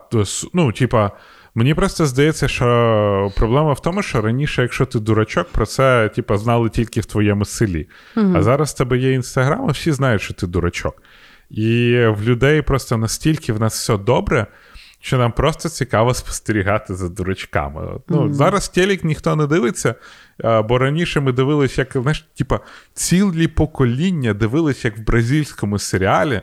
ну, 0.53 0.71
типа, 0.71 1.11
мені 1.55 1.73
просто 1.73 2.05
здається, 2.05 2.47
що 2.47 3.31
проблема 3.35 3.73
в 3.73 3.81
тому, 3.81 4.01
що 4.01 4.21
раніше, 4.21 4.61
якщо 4.61 4.85
ти 4.85 4.99
дурачок, 4.99 5.47
про 5.47 5.65
це 5.65 6.09
типа, 6.09 6.37
знали 6.37 6.69
тільки 6.69 6.99
в 7.01 7.05
твоєму 7.05 7.45
селі. 7.45 7.89
Угу. 8.17 8.33
А 8.35 8.43
зараз 8.43 8.71
в 8.71 8.77
тебе 8.77 8.97
є 8.97 9.13
інстаграм, 9.13 9.69
і 9.69 9.71
всі 9.71 9.91
знають, 9.91 10.21
що 10.21 10.33
ти 10.33 10.47
дурачок. 10.47 11.03
І 11.49 11.97
в 12.07 12.21
людей 12.23 12.61
просто 12.61 12.97
настільки 12.97 13.53
в 13.53 13.59
нас 13.59 13.73
все 13.73 13.97
добре 13.97 14.47
що 14.99 15.17
нам 15.17 15.31
просто 15.31 15.69
цікаво 15.69 16.13
спостерігати 16.13 16.95
за 16.95 17.09
дурачками. 17.09 17.99
Ну, 18.07 18.21
mm-hmm. 18.21 18.33
Зараз 18.33 18.69
телек 18.69 19.03
ніхто 19.03 19.35
не 19.35 19.47
дивиться, 19.47 19.95
бо 20.43 20.77
раніше 20.77 21.19
ми 21.19 21.31
дивилися, 21.31 21.81
як 21.81 21.91
знаєш, 22.03 22.27
типа, 22.37 22.59
цілі 22.93 23.47
покоління 23.47 24.33
дивилися, 24.33 24.87
як 24.87 24.97
в 24.97 25.01
бразильському 25.01 25.79
серіалі. 25.79 26.41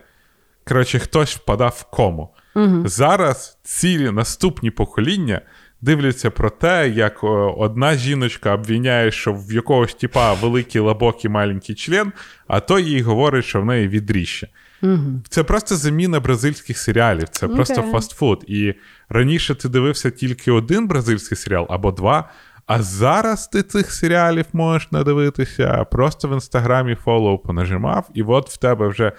Коротше, 0.68 0.98
хтось 0.98 1.36
впадав 1.36 1.76
в 1.80 1.96
кому. 1.96 2.34
Mm-hmm. 2.54 2.86
Зараз 2.86 3.58
цілі 3.62 4.10
наступні 4.10 4.70
покоління. 4.70 5.40
Дивляться 5.80 6.30
про 6.30 6.50
те, 6.50 6.88
як 6.88 7.24
одна 7.58 7.94
жіночка 7.94 8.54
обвиняє, 8.54 9.10
що 9.10 9.32
в 9.32 9.52
якогось 9.52 9.94
типа 9.94 10.32
великий 10.32 10.80
лабок 10.80 11.24
і 11.24 11.28
маленький 11.28 11.74
член, 11.74 12.12
а 12.46 12.60
той 12.60 12.84
їй 12.84 13.02
говорить, 13.02 13.44
що 13.44 13.60
в 13.60 13.64
неї 13.64 13.88
відріще. 13.88 14.48
Угу. 14.82 15.22
Це 15.28 15.44
просто 15.44 15.76
заміна 15.76 16.20
бразильських 16.20 16.78
серіалів, 16.78 17.28
це 17.28 17.46
okay. 17.46 17.54
просто 17.54 17.82
фастфуд. 17.82 18.44
І 18.46 18.74
раніше 19.08 19.54
ти 19.54 19.68
дивився 19.68 20.10
тільки 20.10 20.50
один 20.50 20.86
бразильський 20.86 21.38
серіал 21.38 21.66
або 21.70 21.92
два. 21.92 22.30
А 22.66 22.82
зараз 22.82 23.48
ти 23.48 23.62
цих 23.62 23.92
серіалів 23.92 24.44
можеш 24.52 24.92
надивитися, 24.92 25.84
просто 25.84 26.28
в 26.28 26.32
інстаграмі 26.32 26.94
фоллоу 26.94 27.38
понажимав, 27.38 28.10
і 28.14 28.22
от 28.22 28.50
в 28.50 28.56
тебе 28.56 28.88
вже 28.88 29.12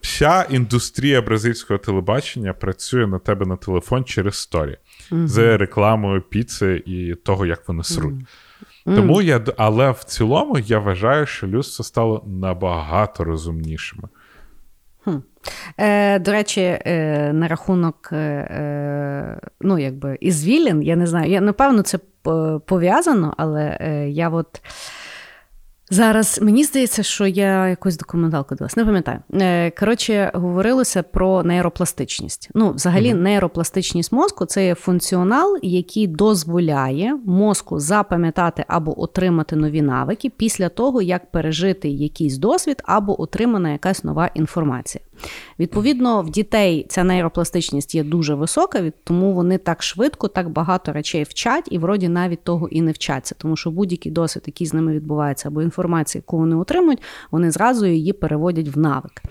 вся 0.00 0.46
індустрія 0.50 1.22
бразильського 1.22 1.78
телебачення 1.78 2.52
працює 2.52 3.06
на 3.06 3.18
тебе 3.18 3.46
на 3.46 3.56
телефон 3.56 4.04
через 4.04 4.34
сторі 4.34 4.76
mm 5.10 5.26
з 5.26 5.56
рекламою 5.56 6.22
піци 6.22 6.82
і 6.86 7.14
того, 7.14 7.46
як 7.46 7.68
вони 7.68 7.84
сруть. 7.84 8.14
mm 8.86 8.96
Тому 8.96 9.22
я, 9.22 9.44
але 9.56 9.90
в 9.90 10.04
цілому 10.04 10.58
я 10.58 10.78
вважаю, 10.78 11.26
що 11.26 11.46
людство 11.46 11.84
стало 11.84 12.24
набагато 12.26 13.24
розумнішими. 13.24 14.08
Хм. 15.06 15.16
Е, 15.78 16.18
До 16.18 16.32
речі, 16.32 16.60
е, 16.60 17.30
на 17.32 17.48
рахунок 17.48 18.08
е, 18.12 18.16
е 18.16 19.38
ну, 19.60 19.78
якби, 19.78 20.18
ізвілін, 20.20 20.82
я 20.82 20.96
не 20.96 21.06
знаю, 21.06 21.30
я 21.30 21.40
напевно 21.40 21.82
це 21.82 21.98
пов'язано, 22.66 23.34
але 23.36 23.78
е, 23.80 24.08
я 24.08 24.28
от. 24.28 24.60
Зараз 25.90 26.38
мені 26.42 26.64
здається, 26.64 27.02
що 27.02 27.26
я 27.26 27.68
якусь 27.68 27.96
документалку 27.96 28.54
дивилась, 28.54 28.76
не 28.76 28.84
пам'ятаю. 28.84 29.18
Е, 29.34 29.70
коротше, 29.70 30.30
говорилося 30.34 31.02
про 31.02 31.42
нейропластичність. 31.42 32.50
Ну, 32.54 32.72
взагалі, 32.72 33.12
mm-hmm. 33.12 33.20
нейропластичність 33.20 34.12
мозку 34.12 34.44
це 34.44 34.66
є 34.66 34.74
функціонал, 34.74 35.58
який 35.62 36.06
дозволяє 36.06 37.18
мозку 37.24 37.80
запам'ятати 37.80 38.64
або 38.68 39.02
отримати 39.02 39.56
нові 39.56 39.82
навики 39.82 40.30
після 40.30 40.68
того, 40.68 41.02
як 41.02 41.30
пережити 41.30 41.88
якийсь 41.88 42.38
досвід 42.38 42.82
або 42.84 43.22
отримана 43.22 43.72
якась 43.72 44.04
нова 44.04 44.30
інформація. 44.34 45.04
Відповідно, 45.58 46.22
в 46.22 46.30
дітей 46.30 46.86
ця 46.88 47.04
нейропластичність 47.04 47.94
є 47.94 48.04
дуже 48.04 48.34
висока, 48.34 48.92
тому 49.04 49.32
вони 49.32 49.58
так 49.58 49.82
швидко, 49.82 50.28
так 50.28 50.48
багато 50.48 50.92
речей 50.92 51.22
вчать 51.22 51.68
і 51.70 51.78
вроді 51.78 52.08
навіть 52.08 52.44
того 52.44 52.68
і 52.68 52.82
не 52.82 52.92
вчаться, 52.92 53.34
тому 53.38 53.56
що 53.56 53.70
будь-який 53.70 54.12
досвід, 54.12 54.42
який 54.46 54.66
з 54.66 54.74
ними 54.74 54.92
відбувається, 54.92 55.48
або 55.48 55.62
інформація, 55.62 56.20
яку 56.20 56.38
вони 56.38 56.56
отримують, 56.56 57.02
вони 57.30 57.50
зразу 57.50 57.86
її 57.86 58.12
переводять 58.12 58.68
в 58.68 58.78
навик. 58.78 59.22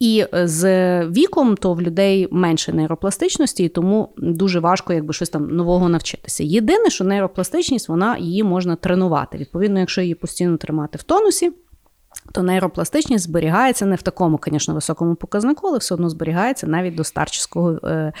І 0.00 0.24
з 0.32 0.64
віком 1.06 1.56
то 1.56 1.74
в 1.74 1.82
людей 1.82 2.28
менше 2.30 2.72
нейропластичності, 2.72 3.64
і 3.64 3.68
тому 3.68 4.08
дуже 4.16 4.60
важко 4.60 4.92
якби 4.92 5.12
щось 5.12 5.30
там 5.30 5.48
нового 5.48 5.88
навчитися. 5.88 6.44
Єдине, 6.44 6.90
що 6.90 7.04
нейропластичність, 7.04 7.88
вона 7.88 8.18
її 8.18 8.42
можна 8.42 8.76
тренувати. 8.76 9.38
Відповідно, 9.38 9.80
якщо 9.80 10.00
її 10.00 10.14
постійно 10.14 10.56
тримати 10.56 10.98
в 10.98 11.02
тонусі 11.02 11.52
то 12.32 12.42
нейропластичність 12.42 13.24
зберігається 13.24 13.86
не 13.86 13.96
в 13.96 14.02
такому, 14.02 14.40
звісно, 14.46 14.74
високому 14.74 15.14
показнику, 15.14 15.68
але 15.68 15.78
все 15.78 15.94
одно 15.94 16.08
зберігається 16.08 16.66
навіть 16.66 16.94
до 16.94 17.04
старчого 17.04 17.72
е, 17.84 18.12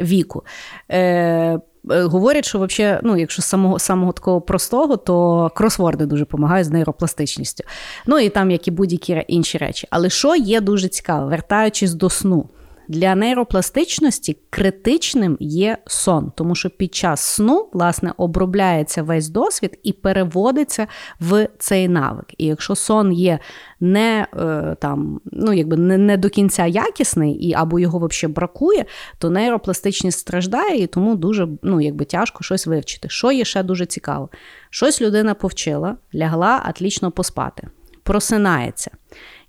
віку. 0.00 0.44
Е, 0.88 0.98
е, 1.00 1.60
Говорять, 2.02 2.44
що 2.44 2.58
вообще, 2.58 3.00
ну, 3.02 3.16
якщо 3.16 3.42
самого 3.42 3.78
самого 3.78 4.12
такого 4.12 4.40
простого, 4.40 4.96
то 4.96 5.50
кросворди 5.54 6.06
дуже 6.06 6.22
допомагають 6.22 6.66
з 6.66 6.70
нейропластичністю. 6.70 7.64
Ну 8.06 8.18
і 8.18 8.28
там, 8.28 8.50
як 8.50 8.68
і 8.68 8.70
будь-які 8.70 9.24
інші 9.28 9.58
речі. 9.58 9.86
Але 9.90 10.10
що 10.10 10.36
є 10.36 10.60
дуже 10.60 10.88
цікаво, 10.88 11.26
вертаючись 11.28 11.94
до 11.94 12.10
сну. 12.10 12.48
Для 12.90 13.14
нейропластичності 13.14 14.36
критичним 14.50 15.36
є 15.40 15.78
сон, 15.86 16.32
тому 16.36 16.54
що 16.54 16.70
під 16.70 16.94
час 16.94 17.20
сну 17.20 17.68
власне 17.72 18.12
обробляється 18.16 19.02
весь 19.02 19.28
досвід 19.28 19.78
і 19.82 19.92
переводиться 19.92 20.86
в 21.20 21.48
цей 21.58 21.88
навик. 21.88 22.26
І 22.38 22.46
якщо 22.46 22.74
сон 22.74 23.12
є 23.12 23.38
не 23.80 24.26
е, 24.36 24.76
там, 24.80 25.20
ну 25.24 25.52
якби 25.52 25.76
не, 25.76 25.98
не 25.98 26.16
до 26.16 26.28
кінця 26.28 26.66
якісний, 26.66 27.32
і 27.32 27.54
або 27.54 27.78
його 27.78 27.98
взагалі 27.98 28.34
бракує, 28.34 28.84
то 29.18 29.30
нейропластичність 29.30 30.18
страждає, 30.18 30.82
і 30.82 30.86
тому 30.86 31.16
дуже 31.16 31.48
ну, 31.62 31.80
якби 31.80 32.04
тяжко 32.04 32.44
щось 32.44 32.66
вивчити. 32.66 33.08
Що 33.08 33.32
є 33.32 33.44
ще 33.44 33.62
дуже 33.62 33.86
цікаво? 33.86 34.28
Щось 34.70 35.02
людина 35.02 35.34
повчила, 35.34 35.96
лягла 36.14 36.62
атлічно 36.64 37.10
поспати, 37.10 37.68
просинається. 38.02 38.90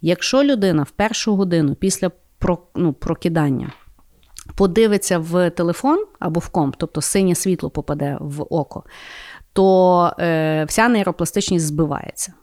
Якщо 0.02 0.44
людина 0.44 0.84
в 0.84 0.92
першу 0.92 1.36
годину 1.36 1.76
після 1.76 2.12
ну, 2.76 2.94
прокидання 2.94 3.72
подивиться 4.56 5.20
в 5.20 5.50
телефон 5.50 6.06
або 6.20 6.40
в 6.40 6.50
комп, 6.50 6.76
тобто 6.78 7.02
синє 7.02 7.36
світло 7.36 7.70
попаде 7.70 8.18
в 8.20 8.42
око, 8.50 8.84
то 9.54 10.12
е, 10.20 10.66
вся 10.66 10.88
нейропластичність 10.90 11.66
збивається. 11.66 12.34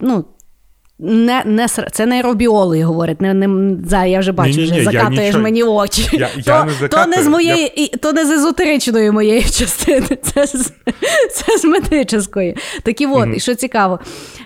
Ну, 0.00 0.24
не, 0.98 1.42
не, 1.44 1.68
Це 1.68 2.06
нейробіологи 2.06 2.82
говорять. 2.82 3.20
Не, 3.20 3.34
не, 3.34 3.76
за, 3.86 4.04
Я 4.04 4.20
вже 4.20 4.32
бачу, 4.32 4.60
ні, 4.60 4.70
ні, 4.70 4.72
вже 4.72 4.84
закатуєш 4.84 5.26
нічого, 5.26 5.42
мені 5.42 5.62
очі. 5.62 6.08
Я, 6.12 6.28
то, 6.28 6.64
не 6.64 6.72
закатую, 6.72 6.88
то 6.88 7.06
не 7.06 7.22
з 7.22 7.28
моєї, 7.28 7.72
я... 7.76 7.98
то 7.98 8.12
не 8.12 8.26
з 8.26 8.30
езотеричної 8.30 9.10
моєї 9.10 9.42
частини, 9.50 10.18
це 10.22 10.46
з, 10.46 10.72
це 11.32 11.58
з 11.58 11.64
медичної. 11.64 12.56
Такі 12.82 13.06
от, 13.06 13.28
mm 13.28 13.34
і 13.34 13.40
що 13.40 13.54
цікаво, 13.54 14.00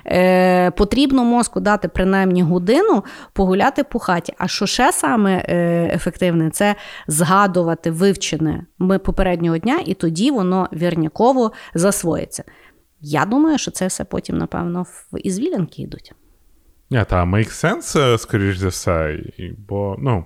е, 0.07 0.71
потрібно 0.71 1.25
мозку 1.25 1.61
дати 1.61 1.89
принаймні 1.89 2.43
годину 2.43 3.05
погуляти 3.33 3.85
по 3.85 3.99
хаті. 3.99 4.33
А 4.39 4.49
що 4.49 4.67
ще 4.67 4.93
саме 4.93 5.45
е, 5.49 5.91
ефективне, 5.95 6.51
це 6.51 6.75
згадувати 7.07 7.91
вивчене 7.91 8.67
ми 8.79 8.99
попереднього 8.99 9.59
дня, 9.59 9.81
і 9.87 9.95
тоді 9.95 10.31
воно 10.31 10.69
вірняково 10.73 11.53
засвоїться. 11.75 12.45
Я 13.01 13.25
думаю, 13.25 13.59
що 13.59 13.71
це 13.71 13.87
все 13.87 14.05
потім, 14.05 14.39
напевно, 14.39 14.83
в 14.83 15.19
ізвілянки 15.19 15.83
йдуть. 15.83 16.13
Ні, 16.91 17.05
та 17.09 17.25
make 17.25 17.65
sense, 17.65 18.19
скоріш 18.19 18.57
за 18.57 18.69
все, 18.69 19.19
бо, 19.69 19.97
ну. 19.99 20.25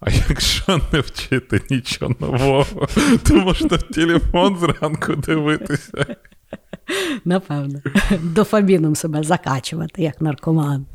А 0.00 0.10
якщо 0.28 0.80
не 0.92 1.00
вчити 1.00 1.60
нічого 1.70 2.14
нового, 2.20 2.88
то 3.28 3.34
можна 3.34 3.76
в 3.76 3.82
телефон 3.82 4.56
зранку 4.58 5.16
дивитися. 5.16 6.16
Напевно. 7.24 7.80
Дофаміном 8.22 8.96
себе 8.96 9.22
закачувати, 9.22 10.02
як 10.02 10.20
наркоман. 10.20 10.86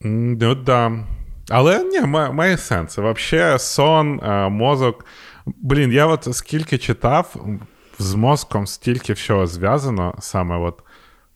Ну, 0.00 0.54
да. 0.54 1.04
Але 1.48 1.84
ні, 1.84 2.00
має 2.00 2.58
сенс. 2.58 2.98
Взагалі, 2.98 3.58
сон, 3.58 4.20
мозок. 4.50 5.04
Блін, 5.46 5.92
я 5.92 6.06
от 6.06 6.28
скільки 6.32 6.78
читав, 6.78 7.36
з 7.98 8.14
мозком 8.14 8.66
стільки 8.66 9.12
всього 9.12 9.46
зв'язано, 9.46 10.14
саме 10.18 10.56
от 10.56 10.82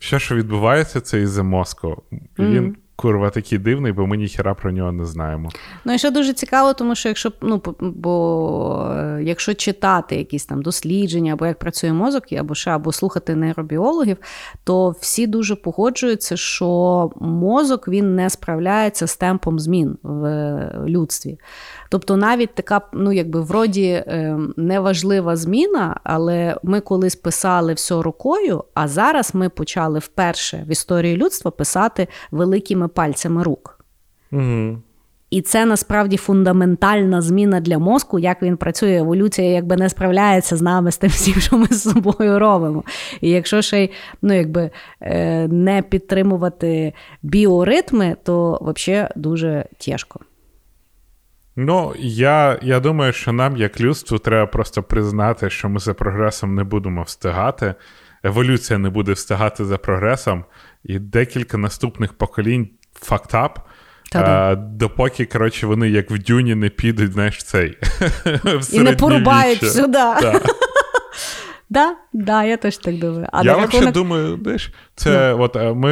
все, 0.01 0.19
що 0.19 0.35
відбувається, 0.35 1.01
це 1.01 1.21
із-за 1.21 1.43
мозку. 1.43 2.03
Він 2.39 2.69
mm-hmm. 2.69 2.75
курва 2.97 3.31
такий 3.31 3.59
дивний, 3.59 3.93
бо 3.93 4.07
ми 4.07 4.17
ніхера 4.17 4.55
про 4.55 4.73
нього 4.73 4.93
не 4.93 5.05
знаємо. 5.05 5.51
Ну 5.85 5.95
і 5.95 5.99
що 5.99 6.11
дуже 6.11 6.33
цікаво, 6.33 6.75
тому 6.75 6.95
що 6.95 7.09
якщо 7.09 7.33
ну, 7.43 7.63
бо 7.81 8.93
е, 8.97 9.21
якщо 9.23 9.55
читати 9.55 10.17
якісь 10.17 10.47
там 10.47 10.63
дослідження, 10.63 11.33
або 11.33 11.47
як 11.47 11.59
працює 11.59 11.93
мозок, 11.93 12.33
або 12.33 12.55
ще 12.55 12.71
або 12.71 12.93
слухати 12.93 13.35
нейробіологів, 13.35 14.17
то 14.65 14.91
всі 14.91 15.27
дуже 15.27 15.57
погоджуються, 15.57 16.37
що 16.37 17.11
мозок 17.21 17.89
він 17.89 18.15
не 18.15 18.31
справляється 18.31 19.07
з 19.07 19.17
темпом 19.17 19.59
змін 19.59 19.99
в 20.03 20.71
людстві. 20.87 21.39
Тобто 21.91 22.17
навіть 22.17 22.55
така, 22.55 22.81
ну 22.93 23.13
якби 23.13 23.41
вроді 23.41 24.05
ем, 24.07 24.55
неважлива 24.57 25.37
зміна, 25.37 26.01
але 26.05 26.57
ми 26.63 26.81
колись 26.81 27.17
писали 27.17 27.75
все 27.75 28.03
рукою, 28.03 28.65
а 28.75 28.89
зараз 28.89 29.35
ми 29.35 29.49
почали 29.49 29.99
вперше 29.99 30.65
в 30.69 30.71
історії 30.71 31.17
людства 31.17 31.51
писати 31.51 32.09
великими 32.31 32.89
пальцями 32.89 33.43
рук. 33.43 33.85
Угу. 34.33 34.79
І 35.31 35.43
це 35.43 35.65
насправді 35.65 36.17
фундаментальна 36.17 37.21
зміна 37.23 37.61
для 37.61 37.79
мозку, 37.79 38.19
як 38.19 38.43
він 38.43 38.57
працює. 38.57 38.97
Еволюція 38.97 39.51
якби 39.51 39.77
не 39.77 39.89
справляється 39.89 40.57
з 40.57 40.63
нами 40.63 40.93
з 40.93 40.99
тим 40.99 41.11
всім, 41.11 41.35
що 41.35 41.57
ми 41.57 41.67
з 41.67 41.83
собою 41.83 42.39
робимо. 42.39 42.85
І 43.21 43.31
якщо 43.31 43.63
ще 43.63 43.85
й 43.85 43.91
ну, 44.23 44.35
якби, 44.35 44.71
е, 45.01 45.49
не 45.49 45.83
підтримувати 45.83 46.93
біоритми, 47.23 48.17
то 48.23 48.59
взагалі 48.63 49.09
дуже 49.17 49.65
тяжко. 49.79 50.21
Ну, 51.63 51.95
я 51.99 52.59
я 52.63 52.81
думаю, 52.81 53.13
що 53.13 53.33
нам, 53.33 53.57
як 53.57 53.81
людству, 53.81 54.19
треба 54.19 54.47
просто 54.47 54.83
признати, 54.83 55.51
що 55.51 55.69
ми 55.69 55.81
за 55.81 55.95
прогресом 55.95 56.55
не 56.55 56.65
будемо 56.65 57.03
встигати. 57.03 57.75
Еволюція 58.25 58.79
не 58.79 58.91
буде 58.91 59.13
встигати 59.13 59.65
за 59.65 59.79
прогресом, 59.79 60.45
і 60.85 60.99
декілька 60.99 61.59
наступних 61.59 62.13
поколінь 62.13 62.69
фактап. 62.95 63.59
А, 64.15 64.55
допоки, 64.55 65.25
коротше, 65.25 65.67
вони 65.67 65.91
як 65.91 66.11
в 66.11 66.19
дюні 66.19 66.55
не 66.55 66.69
підуть, 66.69 67.13
знаєш, 67.13 67.45
цей. 67.45 67.79
І 68.73 68.81
не 68.81 68.93
порубають 68.93 69.73
сюди. 69.73 69.99
Да, 71.71 71.97
да, 72.13 72.45
я 72.45 72.57
теж 72.57 72.79
так 72.79 72.99
думаю. 72.99 73.27
А 73.33 73.43
Я 73.43 73.57
взагалі 73.57 73.93
думаю, 73.93 74.39
знаєш, 74.43 74.73
це 74.95 75.35
ну. 75.37 75.43
от 75.43 75.57
е, 75.57 75.73
ми 75.73 75.91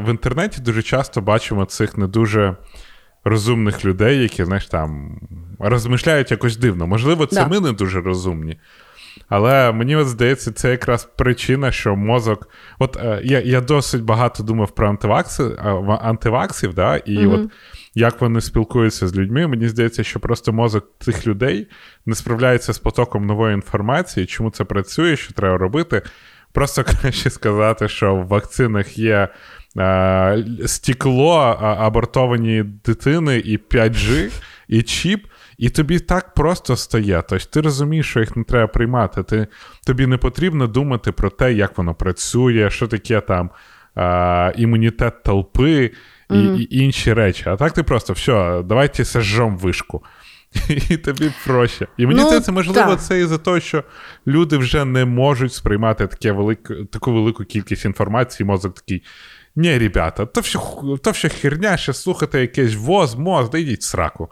в 0.00 0.10
інтернеті 0.10 0.60
дуже 0.60 0.82
часто 0.82 1.20
бачимо 1.20 1.64
цих 1.64 1.98
не 1.98 2.06
дуже 2.06 2.56
розумних 3.28 3.84
людей, 3.84 4.22
які, 4.22 4.44
знаєш, 4.44 4.66
там 4.66 5.20
розмишляють 5.58 6.30
якось 6.30 6.56
дивно. 6.56 6.86
Можливо, 6.86 7.26
це 7.26 7.36
да. 7.36 7.48
ми 7.48 7.60
не 7.60 7.72
дуже 7.72 8.00
розумні. 8.00 8.58
Але 9.28 9.72
мені 9.72 9.96
от 9.96 10.08
здається, 10.08 10.52
це 10.52 10.70
якраз 10.70 11.04
причина, 11.04 11.70
що 11.72 11.96
мозок. 11.96 12.48
От 12.78 12.96
е, 12.96 13.20
я 13.24 13.40
я 13.40 13.60
досить 13.60 14.02
багато 14.02 14.42
думав 14.42 14.70
про 14.70 14.88
антивакси, 14.88 15.56
антиваксів, 16.00 16.74
да, 16.74 16.96
і 16.96 17.18
mm-hmm. 17.18 17.34
от 17.34 17.50
як 17.94 18.20
вони 18.20 18.40
спілкуються 18.40 19.08
з 19.08 19.16
людьми. 19.16 19.46
Мені 19.46 19.68
здається, 19.68 20.04
що 20.04 20.20
просто 20.20 20.52
мозок 20.52 20.86
цих 21.00 21.26
людей 21.26 21.68
не 22.06 22.14
справляється 22.14 22.72
з 22.72 22.78
потоком 22.78 23.26
нової 23.26 23.54
інформації, 23.54 24.26
чому 24.26 24.50
це 24.50 24.64
працює, 24.64 25.16
що 25.16 25.32
треба 25.32 25.58
робити. 25.58 26.02
Просто 26.52 26.84
краще 27.00 27.30
сказати, 27.30 27.88
що 27.88 28.14
в 28.14 28.26
вакцинах 28.26 28.98
є 28.98 29.14
е, 29.14 29.28
стекло, 30.66 31.36
абортовані 31.60 32.62
дитини, 32.62 33.38
і 33.38 33.58
5G, 33.58 34.30
і 34.68 34.82
чіп. 34.82 35.26
І 35.58 35.70
тобі 35.70 35.98
так 35.98 36.34
просто 36.34 36.76
стає. 36.76 37.22
Тобто 37.28 37.46
ти 37.50 37.60
розумієш, 37.60 38.06
що 38.06 38.20
їх 38.20 38.36
не 38.36 38.44
треба 38.44 38.66
приймати. 38.66 39.22
Ти, 39.22 39.46
Тобі 39.86 40.06
не 40.06 40.16
потрібно 40.16 40.66
думати 40.66 41.12
про 41.12 41.30
те, 41.30 41.52
як 41.52 41.78
воно 41.78 41.94
працює, 41.94 42.70
що 42.70 42.86
таке 42.86 43.20
там 43.20 43.50
а, 43.94 44.52
імунітет 44.56 45.22
толпи 45.22 45.90
і, 46.30 46.34
mm-hmm. 46.34 46.56
і 46.56 46.84
інші 46.84 47.12
речі. 47.12 47.44
А 47.46 47.56
так 47.56 47.72
ти 47.72 47.82
просто 47.82 48.12
все, 48.12 48.62
давайте 48.64 49.04
сожжем 49.04 49.58
вишку. 49.58 50.04
І 50.90 50.96
тобі 50.96 51.32
проще. 51.46 51.86
І 51.96 52.06
мені 52.06 52.20
ну, 52.20 52.40
це 52.40 52.52
можливо, 52.52 52.90
так. 52.90 53.00
це 53.00 53.20
із-за 53.20 53.38
того, 53.38 53.60
що 53.60 53.84
люди 54.26 54.56
вже 54.56 54.84
не 54.84 55.04
можуть 55.04 55.52
сприймати 55.52 56.06
таке 56.06 56.32
велик, 56.32 56.70
таку 56.90 57.12
велику 57.12 57.44
кількість 57.44 57.84
інформації, 57.84 58.46
мозок 58.46 58.74
такий. 58.74 59.02
Ні, 59.58 59.78
ребята, 59.78 60.26
то 60.26 60.40
все 60.40 60.58
то 61.02 61.10
все 61.10 61.28
херня, 61.28 61.76
ще 61.76 61.92
слухати 61.92 62.40
якесь 62.40 62.76
воз, 62.76 63.14
моз, 63.14 63.50
да 63.50 63.58
йдіть 63.58 63.80
в 63.80 63.84
сраку. 63.84 64.28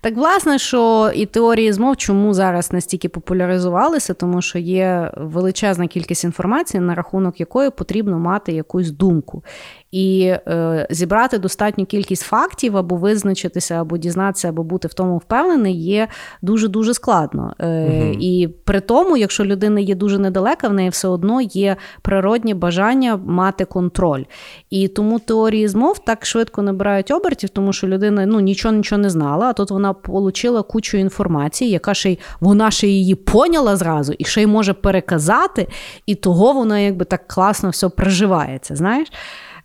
Так, 0.00 0.16
власне, 0.16 0.58
що 0.58 1.12
і 1.14 1.26
теорії 1.26 1.72
змов, 1.72 1.96
чому 1.96 2.34
зараз 2.34 2.72
настільки 2.72 3.08
популяризувалися, 3.08 4.14
тому 4.14 4.42
що 4.42 4.58
є 4.58 5.10
величезна 5.16 5.86
кількість 5.86 6.24
інформації, 6.24 6.80
на 6.80 6.94
рахунок 6.94 7.40
якої 7.40 7.70
потрібно 7.70 8.18
мати 8.18 8.52
якусь 8.52 8.90
думку. 8.90 9.44
І 9.92 10.34
е, 10.48 10.86
зібрати 10.90 11.38
достатню 11.38 11.86
кількість 11.86 12.22
фактів, 12.22 12.76
або 12.76 12.96
визначитися, 12.96 13.80
або 13.80 13.96
дізнатися, 13.98 14.48
або 14.48 14.62
бути 14.62 14.88
в 14.88 14.94
тому 14.94 15.16
впевнений, 15.16 15.82
є 15.82 16.08
дуже 16.42 16.68
дуже 16.68 16.94
складно. 16.94 17.54
Е, 17.58 17.84
угу. 17.84 18.16
І 18.20 18.48
при 18.64 18.80
тому, 18.80 19.16
якщо 19.16 19.44
людина 19.44 19.80
є 19.80 19.94
дуже 19.94 20.18
недалека, 20.18 20.68
в 20.68 20.72
неї 20.72 20.88
все 20.88 21.08
одно 21.08 21.40
є 21.40 21.76
природнє 22.02 22.54
бажання 22.54 23.16
мати 23.16 23.64
контроль. 23.64 24.22
І 24.70 24.88
тому 24.88 25.18
теорії 25.18 25.68
змов 25.68 25.98
так 25.98 26.26
швидко 26.26 26.62
набирають 26.62 27.10
обертів, 27.10 27.48
тому 27.48 27.72
що 27.72 27.88
людина 27.88 28.26
ну 28.26 28.40
нічого 28.40 28.74
нічого 28.74 29.02
не 29.02 29.10
знала. 29.10 29.46
А 29.46 29.52
тут 29.52 29.70
вона 29.70 29.94
отримала 30.08 30.62
кучу 30.62 30.96
інформації, 30.96 31.70
яка 31.70 31.94
ще 31.94 32.10
й 32.10 32.18
вона 32.40 32.70
ще 32.70 32.88
її 32.88 33.14
поняла 33.14 33.76
зразу, 33.76 34.12
і 34.12 34.24
ще 34.24 34.42
й 34.42 34.46
може 34.46 34.72
переказати, 34.72 35.68
і 36.06 36.14
того 36.14 36.52
вона 36.52 36.78
якби 36.78 37.04
так 37.04 37.28
класно 37.28 37.70
все 37.70 37.88
проживається. 37.88 38.76
Знаєш? 38.76 39.08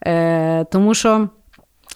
Е, 0.05 0.65
Тому 0.65 0.93
що. 0.93 1.29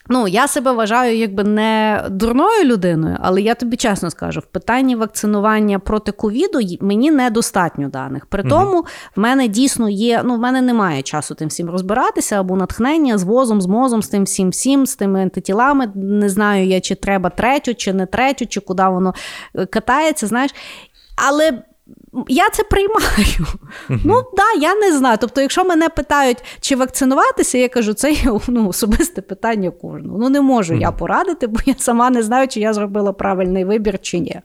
Ну, 0.09 0.27
я 0.27 0.47
себе 0.47 0.71
вважаю 0.71 1.17
якби 1.17 1.43
не 1.43 2.03
дурною 2.09 2.63
людиною, 2.63 3.17
але 3.19 3.41
я 3.41 3.55
тобі 3.55 3.77
чесно 3.77 4.09
скажу, 4.09 4.39
в 4.39 4.45
питанні 4.45 4.95
вакцинування 4.95 5.79
проти 5.79 6.11
ковіду 6.11 6.59
мені 6.81 7.11
недостатньо 7.11 7.89
даних. 7.89 8.25
При 8.25 8.43
тому, 8.43 8.85
в 9.15 9.19
мене 9.19 9.47
дійсно 9.47 9.89
є. 9.89 10.21
Ну, 10.25 10.35
в 10.35 10.39
мене 10.39 10.61
немає 10.61 11.01
часу 11.01 11.35
тим 11.35 11.47
всім 11.47 11.69
розбиратися 11.69 12.39
або 12.39 12.55
натхнення 12.55 13.17
з 13.17 13.23
возом, 13.23 13.61
з 13.61 13.67
мозом, 13.67 14.01
з 14.01 14.09
тим 14.09 14.23
всім 14.23 14.49
всім, 14.49 14.85
з 14.85 14.95
тими 14.95 15.21
антитілами. 15.21 15.91
Не 15.95 16.29
знаю 16.29 16.67
я, 16.67 16.81
чи 16.81 16.95
треба 16.95 17.29
третю, 17.29 17.75
чи 17.75 17.93
не 17.93 18.05
третю, 18.05 18.45
чи 18.45 18.59
куди 18.59 18.83
воно 18.83 19.13
е, 19.55 19.65
катається. 19.65 20.27
Знаєш, 20.27 20.51
але 21.27 21.63
я 22.27 22.49
це 22.49 22.63
приймаю. 22.63 22.97
Uh-huh. 23.89 23.99
Ну 24.05 24.23
да, 24.37 24.61
я 24.61 24.75
не 24.75 24.97
знаю. 24.97 25.17
Тобто, 25.21 25.41
якщо 25.41 25.63
мене 25.63 25.89
питають, 25.89 26.43
чи 26.59 26.75
вакцинуватися, 26.75 27.57
я 27.57 27.69
кажу, 27.69 27.93
це 27.93 28.11
є 28.11 28.39
ну, 28.47 28.67
особисте 28.67 29.21
питання 29.21 29.71
кожного. 29.71 30.19
Ну 30.19 30.29
не 30.29 30.41
можу 30.41 30.73
uh-huh. 30.73 30.81
я 30.81 30.91
порадити, 30.91 31.47
бо 31.47 31.59
я 31.65 31.75
сама 31.77 32.09
не 32.09 32.23
знаю, 32.23 32.47
чи 32.47 32.59
я 32.59 32.73
зробила 32.73 33.13
правильний 33.13 33.65
вибір, 33.65 33.99
чи 34.01 34.19
ні. 34.19 34.41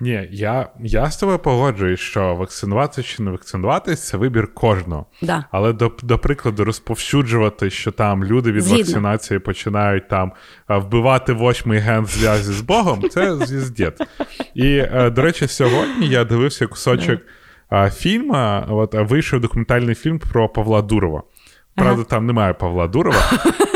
Ні, 0.00 0.28
я 0.30 0.68
я 0.80 1.10
з 1.10 1.16
тобою 1.16 1.38
погоджуюсь, 1.38 2.00
що 2.00 2.34
вакцинуватися 2.34 3.02
чи 3.02 3.22
не 3.22 3.30
вакцинуватися 3.30 4.10
це 4.10 4.16
вибір 4.16 4.54
кожного. 4.54 5.06
Да. 5.22 5.44
Але 5.50 5.72
до 5.72 5.92
до 6.02 6.18
прикладу, 6.18 6.64
розповсюджувати, 6.64 7.70
що 7.70 7.92
там 7.92 8.24
люди 8.24 8.52
від 8.52 8.62
Згідно. 8.62 8.78
вакцинації 8.78 9.40
починають 9.40 10.08
там 10.08 10.32
вбивати 10.68 11.32
восьмий 11.32 11.78
ген 11.78 12.04
в 12.04 12.08
зв'язі 12.08 12.52
з 12.52 12.60
Богом, 12.60 13.08
це 13.10 13.36
звіздєт. 13.36 14.00
І, 14.54 14.76
е, 14.76 15.10
до 15.10 15.22
речі, 15.22 15.46
сьогодні 15.46 16.08
я 16.08 16.24
дивився 16.24 16.66
кусочок 16.66 17.20
фільму. 17.92 18.64
От 18.68 18.94
вийшов 18.94 19.40
документальний 19.40 19.94
фільм 19.94 20.18
про 20.18 20.48
Павла 20.48 20.82
Дурова. 20.82 21.22
Правда, 21.74 21.94
ага. 21.94 22.04
там 22.10 22.26
немає 22.26 22.54
Павла 22.54 22.88
Дурова, 22.88 23.30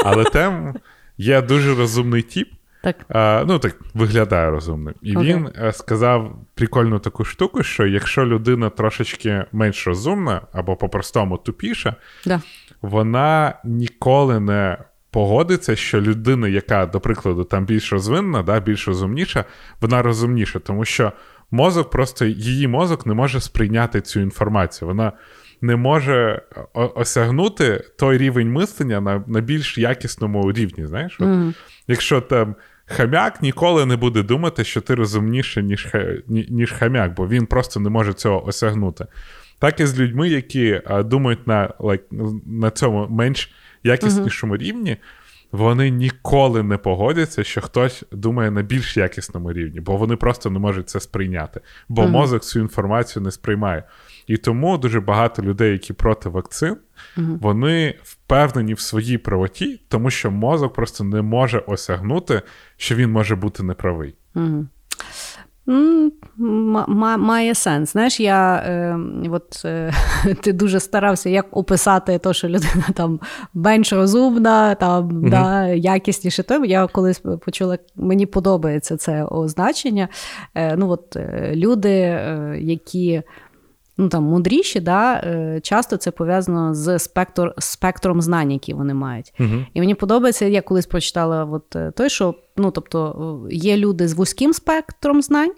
але 0.04 0.24
там 0.24 0.74
є 1.18 1.42
дуже 1.42 1.74
розумний 1.74 2.22
тіп. 2.22 2.48
Так. 2.82 2.96
А, 3.08 3.44
Ну, 3.48 3.58
так 3.58 3.76
виглядає 3.94 4.50
розумним. 4.50 4.94
І 5.02 5.16
okay. 5.16 5.22
він 5.22 5.48
е, 5.62 5.72
сказав 5.72 6.38
прикольну 6.54 6.98
таку 6.98 7.24
штуку, 7.24 7.62
що 7.62 7.86
якщо 7.86 8.26
людина 8.26 8.70
трошечки 8.70 9.44
менш 9.52 9.86
розумна 9.86 10.40
або 10.52 10.76
по-простому 10.76 11.38
тупіша, 11.38 11.94
да. 12.26 12.40
вона 12.82 13.54
ніколи 13.64 14.40
не 14.40 14.78
погодиться, 15.10 15.76
що 15.76 16.00
людина, 16.00 16.48
яка, 16.48 16.86
до 16.86 17.00
прикладу, 17.00 17.44
там 17.44 17.64
більш 17.64 17.92
розвинена, 17.92 18.42
да, 18.42 18.60
більш 18.60 18.88
розумніша, 18.88 19.44
вона 19.80 20.02
розумніша, 20.02 20.58
тому 20.58 20.84
що 20.84 21.12
мозок 21.50 21.90
просто 21.90 22.24
її 22.24 22.68
мозок 22.68 23.06
не 23.06 23.14
може 23.14 23.40
сприйняти 23.40 24.00
цю 24.00 24.20
інформацію. 24.20 24.88
Вона 24.88 25.12
не 25.60 25.76
може 25.76 26.42
осягнути 26.74 27.84
той 27.98 28.18
рівень 28.18 28.52
мислення 28.52 29.00
на 29.00 29.24
на 29.26 29.40
більш 29.40 29.78
якісному 29.78 30.52
рівні. 30.52 30.86
Знаєш, 30.86 31.16
От, 31.20 31.26
mm. 31.26 31.54
якщо 31.88 32.20
там 32.20 32.54
Хам'як 32.92 33.42
ніколи 33.42 33.86
не 33.86 33.96
буде 33.96 34.22
думати, 34.22 34.64
що 34.64 34.80
ти 34.80 34.94
розумніше, 34.94 35.62
ніж 35.62 35.88
ніж 36.28 36.72
хам'як, 36.72 37.14
бо 37.14 37.28
він 37.28 37.46
просто 37.46 37.80
не 37.80 37.90
може 37.90 38.12
цього 38.12 38.46
осягнути. 38.46 39.06
Так 39.58 39.80
і 39.80 39.86
з 39.86 40.00
людьми, 40.00 40.28
які 40.28 40.80
а, 40.86 41.02
думають 41.02 41.46
на 41.46 41.68
like, 41.78 42.40
на 42.46 42.70
цьому 42.70 43.06
менш 43.10 43.50
якіснішому 43.84 44.54
uh-huh. 44.54 44.58
рівні, 44.58 44.96
вони 45.52 45.90
ніколи 45.90 46.62
не 46.62 46.78
погодяться, 46.78 47.44
що 47.44 47.60
хтось 47.60 48.04
думає 48.12 48.50
на 48.50 48.62
більш 48.62 48.96
якісному 48.96 49.52
рівні, 49.52 49.80
бо 49.80 49.96
вони 49.96 50.16
просто 50.16 50.50
не 50.50 50.58
можуть 50.58 50.88
це 50.88 51.00
сприйняти, 51.00 51.60
бо 51.88 52.02
uh-huh. 52.02 52.08
мозок 52.08 52.42
цю 52.42 52.60
інформацію 52.60 53.22
не 53.22 53.30
сприймає. 53.30 53.82
І 54.26 54.36
тому 54.36 54.78
дуже 54.78 55.00
багато 55.00 55.42
людей, 55.42 55.72
які 55.72 55.92
проти 55.92 56.28
вакцин, 56.28 56.76
uh-huh. 57.16 57.38
вони 57.38 57.94
впевнені 58.02 58.74
в 58.74 58.80
своїй 58.80 59.18
правоті, 59.18 59.80
тому 59.88 60.10
що 60.10 60.30
мозок 60.30 60.72
просто 60.72 61.04
не 61.04 61.22
може 61.22 61.58
осягнути, 61.58 62.42
що 62.76 62.94
він 62.94 63.12
може 63.12 63.36
бути 63.36 63.62
неправий. 63.62 64.14
Угу. 64.34 64.66
Має 67.18 67.54
сенс. 67.54 67.92
Знаєш, 67.92 68.20
я 68.20 68.56
е, 68.56 68.98
от 69.30 69.62
е, 69.64 69.92
ти 70.40 70.52
дуже 70.52 70.80
старався 70.80 71.30
як 71.30 71.46
описати 71.50 72.18
те, 72.18 72.32
що 72.32 72.48
людина 72.48 72.84
там 72.94 73.20
менш 73.54 73.92
розумна, 73.92 74.74
там 74.74 75.08
mm 75.08 75.30
да, 75.30 75.66
якісніше. 75.66 76.42
То 76.42 76.64
я 76.64 76.86
колись 76.86 77.22
почула, 77.44 77.78
мені 77.96 78.26
подобається 78.26 78.96
це 78.96 79.24
означення. 79.24 80.08
Е, 80.54 80.76
ну 80.76 80.88
от 80.88 81.16
е, 81.16 81.52
Люди, 81.54 81.90
е, 81.90 82.56
які 82.60 83.22
ну 83.96 84.08
там 84.08 84.24
мудріші, 84.24 84.80
да, 84.80 85.14
е, 85.14 85.60
часто 85.62 85.96
це 85.96 86.10
пов'язано 86.10 86.74
з 86.74 86.98
спектр, 86.98 87.54
спектром 87.58 88.22
знань, 88.22 88.50
які 88.50 88.74
вони 88.74 88.94
мають. 88.94 89.34
uh 89.40 89.66
І 89.74 89.80
мені 89.80 89.94
подобається, 89.94 90.44
я 90.44 90.62
колись 90.62 90.86
прочитала 90.86 91.44
от 91.44 91.76
е, 91.76 91.92
той, 91.96 92.10
що 92.10 92.34
ну, 92.56 92.70
тобто, 92.70 93.46
є 93.50 93.76
люди 93.76 94.08
з 94.08 94.14
вузьким 94.14 94.52
спектром 94.52 95.22
знань. 95.22 95.52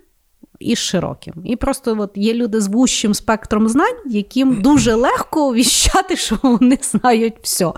І 0.59 0.76
з 0.76 0.78
широким. 0.78 1.35
І 1.45 1.57
просто 1.57 1.97
от 1.99 2.11
є 2.14 2.35
люди 2.35 2.61
з 2.61 2.68
вущим 2.68 3.14
спектром 3.14 3.68
знань, 3.68 3.97
яким 4.07 4.62
дуже 4.62 4.95
легко 4.95 5.55
віщати, 5.55 6.16
що 6.16 6.39
вони 6.43 6.78
знають 6.82 7.35
все. 7.43 7.72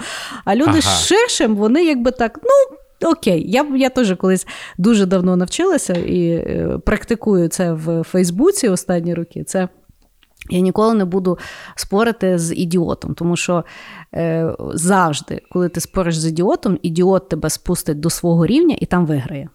А 0.44 0.54
люди 0.54 0.70
ага. 0.70 0.80
з 0.80 1.07
ширшим, 1.07 1.57
вони 1.57 1.84
якби 1.84 2.11
так, 2.11 2.40
ну. 2.42 2.76
Окей, 3.11 3.50
я 3.50 3.66
я 3.76 3.90
теж 3.90 4.14
колись 4.18 4.46
дуже 4.78 5.07
давно 5.07 5.36
навчилася 5.36 5.92
і 5.92 6.28
е, 6.28 6.78
практикую 6.86 7.48
це 7.48 7.72
в 7.72 8.02
Фейсбуці 8.02 8.68
останні 8.68 9.14
роки. 9.14 9.44
Це 9.44 9.68
я 10.51 10.61
ніколи 10.61 10.94
не 10.94 11.05
буду 11.05 11.38
спорити 11.74 12.38
з 12.38 12.55
ідіотом, 12.55 13.14
тому 13.14 13.36
що 13.36 13.64
е, 14.14 14.53
завжди, 14.74 15.42
коли 15.51 15.68
ти 15.68 15.80
спориш 15.80 16.18
з 16.18 16.26
ідіотом, 16.26 16.78
ідіот 16.82 17.28
тебе 17.28 17.51
спустить 17.51 18.01
до 18.01 18.11
свого 18.11 18.47
рівня 18.47 18.76
і 18.80 18.86
там 18.86 19.07
виграє. 19.07 19.49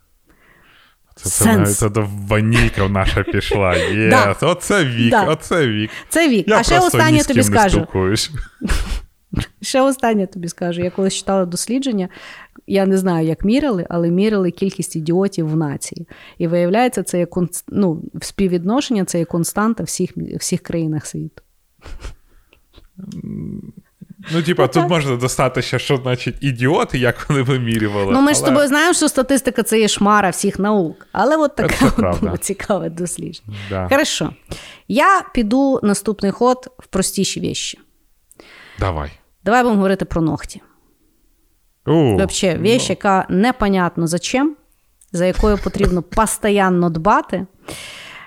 Це 1.16 1.30
Сенс. 1.30 1.78
це, 1.78 1.90
це 1.90 2.08
ванілька 2.28 2.88
наша 2.88 3.24
пішла. 3.24 3.76
Є, 3.76 4.10
да. 4.10 4.36
Оце 4.42 4.86
вік, 4.86 5.12
да. 5.12 5.24
оце 5.24 5.68
вік. 5.68 5.90
Це 6.10 6.30
вік. 6.30 6.48
Я 6.48 6.58
а 6.58 6.64
ще 6.64 6.80
останнє 6.80 7.24
тобі 7.24 7.44
скажу. 7.44 7.88
Ще 9.62 9.82
останнє 9.82 10.28
тобі 10.28 10.48
скажу. 10.48 10.82
Я 10.82 10.90
колись 10.90 11.14
читала 11.14 11.46
дослідження, 11.46 12.10
я 12.68 12.86
не 12.86 12.98
знаю, 12.98 13.28
як 13.28 13.46
міряли, 13.46 13.86
але 13.90 14.10
міряли 14.10 14.52
кількість 14.52 14.96
ідіотів 14.96 15.50
в 15.50 15.56
нації. 15.56 16.08
І 16.38 16.48
виявляється, 16.48 17.04
це 17.04 17.20
є 17.20 17.28
ну, 17.68 18.04
співвідношення, 18.22 19.06
це 19.06 19.20
є 19.20 19.26
константа 19.26 19.84
всіх, 19.84 20.18
всіх 20.18 20.62
країнах 20.62 21.06
світу. 21.06 21.42
Ну, 24.34 24.42
типа, 24.46 24.68
тут 24.68 24.90
можна 24.90 25.16
достати 25.16 25.62
ще, 25.62 25.80
що 25.80 25.98
значить 25.98 26.36
ідіоти, 26.42 26.98
як 26.98 27.30
вони 27.30 27.42
вимірювали. 27.42 28.14
Ну, 28.14 28.22
ми 28.22 28.34
ж 28.34 28.40
з 28.40 28.42
тобою 28.42 28.68
знаємо, 28.68 28.94
що 28.94 29.10
статистика 29.10 29.64
це 29.64 29.80
є 29.80 29.88
шмара 29.88 30.30
всіх 30.30 30.60
наук. 30.60 31.08
Але 31.12 31.38
от 31.38 31.56
таке 31.56 31.92
було 32.22 32.38
цікаве 32.38 32.90
дослідження. 32.90 33.58
Да. 33.70 33.88
Хорошо. 33.90 34.34
Я 34.88 35.24
піду 35.34 35.80
наступний 35.84 36.32
ход 36.32 36.68
в 36.80 36.88
простіші 36.88 37.40
віші. 37.40 37.80
Давай. 38.80 39.12
Давай 39.44 39.64
будемо 39.64 39.76
говорити 39.76 40.06
про 40.06 40.22
ногті. 40.22 40.62
Взагалі, 41.86 42.60
вещь, 42.60 42.90
ну. 42.90 42.94
яка 42.94 43.26
непонятно 43.30 44.08
за 44.08 44.20
чим, 44.20 44.56
за 45.12 45.26
якою 45.26 45.58
потрібно 45.58 46.02
постійно 46.16 46.90
дбати. 46.90 47.46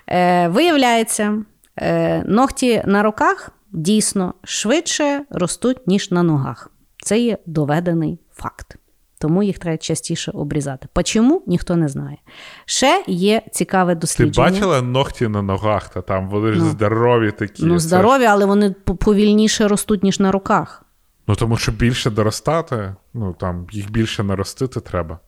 Е, 0.06 0.48
Виявляється, 0.48 1.42
е, 1.76 2.22
ногті 2.26 2.82
на 2.86 3.02
руках 3.02 3.50
дійсно 3.72 4.34
швидше 4.44 5.24
ростуть, 5.30 5.86
ніж 5.86 6.10
на 6.10 6.22
ногах. 6.22 6.70
Це 7.04 7.18
є 7.18 7.38
доведений 7.46 8.18
факт. 8.32 8.76
Тому 9.18 9.42
їх 9.42 9.58
треба 9.58 9.78
частіше 9.78 10.30
обрізати. 10.34 10.88
Почому 10.92 11.42
ніхто 11.46 11.76
не 11.76 11.88
знає. 11.88 12.16
Ще 12.64 13.04
є 13.06 13.42
цікаве 13.52 13.94
дослідження. 13.94 14.48
Ти 14.48 14.52
бачила 14.52 14.82
ногті 14.82 15.28
на 15.28 15.42
ногах, 15.42 15.88
та 15.88 16.02
там 16.02 16.28
вони 16.28 16.52
ж 16.52 16.58
ну, 16.58 16.70
здорові 16.70 17.32
такі. 17.32 17.64
Ну, 17.64 17.78
здорові, 17.78 18.24
але 18.24 18.46
вони 18.46 18.70
повільніше 19.00 19.68
ростуть, 19.68 20.02
ніж 20.02 20.20
на 20.20 20.32
руках. 20.32 20.83
Ну, 21.26 21.34
тому 21.34 21.56
що 21.56 21.72
більше 21.72 22.10
доростати, 22.10 22.94
ну 23.14 23.32
там 23.40 23.66
їх 23.72 23.90
більше 23.90 24.22
наростити 24.22 24.80
треба. 24.80 25.18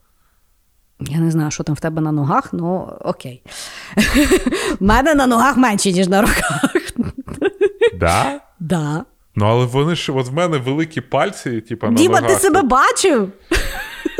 Я 0.99 1.17
не 1.19 1.31
знаю, 1.31 1.51
що 1.51 1.63
там 1.63 1.75
в 1.75 1.79
тебе 1.79 2.01
на 2.01 2.11
ногах, 2.11 2.53
ну 2.53 2.93
окей. 3.01 3.43
У 4.79 4.85
мене 4.85 5.15
на 5.15 5.27
ногах 5.27 5.57
менше, 5.57 5.91
ніж 5.91 6.07
на 6.07 6.21
руках. 6.21 6.63
Да? 7.99 8.39
Да. 8.59 9.05
Ну, 9.35 9.45
але 9.45 9.65
вони 9.65 9.95
ж, 9.95 10.11
от 10.11 10.27
в 10.27 10.33
мене 10.33 10.57
великі 10.57 11.01
пальці, 11.01 11.61
типу, 11.61 11.87
на 11.87 11.93
Діма, 11.93 12.21
ногах. 12.21 12.35
ти 12.35 12.41
себе 12.41 12.61
бачив? 12.61 13.31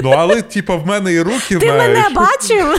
Ну, 0.03 0.09
але, 0.09 0.41
типу, 0.41 0.77
в 0.77 0.87
мене 0.87 1.13
і 1.13 1.21
руки. 1.21 1.57
Ти 1.57 1.71
мене 1.71 2.09
бачив? 2.15 2.77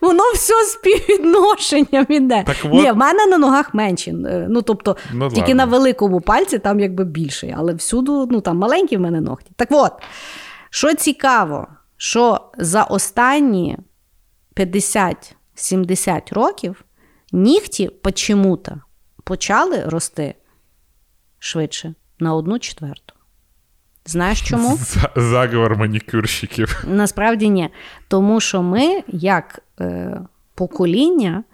Воно 0.00 0.22
все 0.34 0.54
співвідношенням 0.64 2.06
іде. 2.08 2.44
Так 2.46 2.56
от... 2.64 2.72
Ні, 2.72 2.90
в 2.90 2.96
мене 2.96 3.26
на 3.26 3.38
ногах 3.38 3.74
менші. 3.74 4.12
Ну, 4.48 4.62
тобто, 4.62 4.96
ну, 5.12 5.28
тільки 5.28 5.40
ладно. 5.40 5.54
на 5.54 5.64
великому 5.64 6.20
пальці 6.20 6.58
там 6.58 6.80
якби 6.80 7.04
більший, 7.04 7.54
але 7.56 7.74
всюди, 7.74 8.12
ну 8.12 8.40
там 8.40 8.58
маленькі 8.58 8.96
в 8.96 9.00
мене 9.00 9.20
ногті. 9.20 9.50
Так 9.56 9.68
от, 9.70 9.92
що 10.70 10.94
цікаво, 10.94 11.68
що 11.96 12.40
за 12.58 12.82
останні 12.82 13.78
50-70 14.56 16.34
років 16.34 16.84
нігті 17.32 17.88
почему-то 17.88 18.80
почали 19.24 19.84
рости 19.84 20.34
швидше 21.38 21.94
на 22.18 22.34
одну 22.34 22.58
четверту. 22.58 23.11
Знаєш 24.04 24.42
чому? 24.42 24.78
Заговор 25.16 25.76
манікюрщиків. 25.76 26.84
Насправді 26.88 27.48
ні. 27.48 27.68
Тому 28.08 28.40
що 28.40 28.62
ми, 28.62 29.02
як 29.08 29.60
е, 29.80 30.20
покоління, 30.54 31.44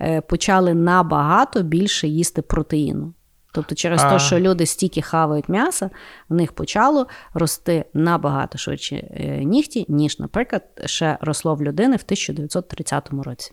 е, 0.00 0.20
почали 0.20 0.74
набагато 0.74 1.62
більше 1.62 2.08
їсти 2.08 2.42
протеїну. 2.42 3.12
Тобто, 3.52 3.74
через 3.74 4.02
те, 4.02 4.18
що 4.18 4.40
люди 4.40 4.66
стільки 4.66 5.02
хавають 5.02 5.48
м'яса, 5.48 5.90
в 6.28 6.34
них 6.34 6.52
почало 6.52 7.06
рости 7.34 7.84
набагато 7.94 8.58
швидше 8.58 8.96
е, 8.96 9.44
нігті, 9.44 9.86
ніж, 9.88 10.18
наприклад, 10.18 10.62
ще 10.84 11.18
росло 11.20 11.54
в 11.54 11.62
людини 11.62 11.96
в 11.96 12.02
1930 12.04 13.10
році. 13.24 13.52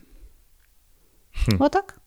Хм. 1.45 1.55
Отак. 1.59 1.99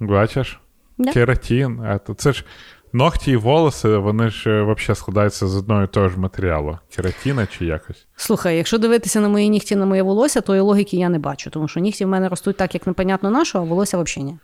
Бачиш? 0.00 0.60
Да. 0.98 1.12
Кератин. 1.12 2.00
Це 2.16 2.32
ж 2.32 2.44
ногті 2.92 3.30
і 3.30 3.36
волоси, 3.36 3.96
вони 3.96 4.30
ж 4.30 4.50
е, 4.50 4.62
взагалі 4.62 4.96
складаються 4.96 5.48
з 5.48 5.56
одного 5.56 5.82
і 5.82 5.86
того 5.86 6.08
ж 6.08 6.18
матеріалу. 6.18 6.78
Кератіна 6.96 7.46
чи 7.46 7.64
якось. 7.64 8.06
Слухай, 8.16 8.56
якщо 8.56 8.78
дивитися 8.78 9.20
на 9.20 9.28
мої 9.28 9.48
нігті, 9.48 9.76
на 9.76 9.86
моє 9.86 10.02
волосся, 10.02 10.40
то 10.40 10.56
і 10.56 10.60
логіки 10.60 10.96
я 10.96 11.08
не 11.08 11.18
бачу, 11.18 11.50
тому 11.50 11.68
що 11.68 11.80
нігті 11.80 12.04
в 12.04 12.08
мене 12.08 12.28
ростуть 12.28 12.56
так, 12.56 12.74
як 12.74 12.86
непонятно 12.86 13.30
на 13.30 13.44
що, 13.44 13.58
а 13.58 13.62
волосся 13.62 13.98
взагалі 13.98 14.32
ні. 14.32 14.38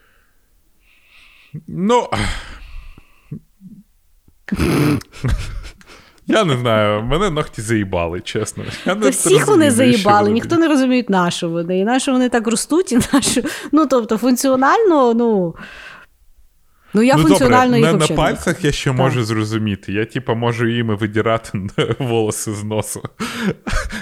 Ну. 1.66 2.08
Я 6.30 6.44
не 6.44 6.56
знаю, 6.56 7.02
мене 7.02 7.30
ногті 7.30 7.62
заїбали, 7.62 8.20
чесно. 8.20 8.64
Я 8.86 8.94
не 8.94 9.10
Всіх 9.10 9.46
вони 9.46 9.70
заїбали, 9.70 10.30
ніхто 10.30 10.56
не 10.56 10.68
розуміє, 10.68 11.04
на 11.08 11.30
що 11.30 11.48
вони, 11.48 11.78
і 11.78 11.84
на 11.84 12.00
що 12.00 12.12
вони 12.12 12.28
так 12.28 12.46
ростуть, 12.46 12.92
і 12.92 12.98
на 13.12 13.20
що. 13.20 13.42
Ну, 13.72 13.86
тобто, 13.86 14.16
функціонально, 14.16 15.14
ну. 15.14 15.54
Ну, 16.94 17.02
я 17.02 17.16
ну, 17.16 17.22
функціонально 17.22 17.76
добре, 17.76 17.90
їх 17.90 18.00
на, 18.00 18.16
на 18.16 18.22
пальцях 18.22 18.64
я 18.64 18.72
ще 18.72 18.90
так. 18.90 18.98
можу 18.98 19.24
зрозуміти. 19.24 19.92
Я, 19.92 20.04
типа, 20.04 20.34
можу 20.34 20.68
їм 20.68 20.96
видірати 20.96 21.60
волоси 21.98 22.52
з 22.52 22.64
носу. 22.64 23.02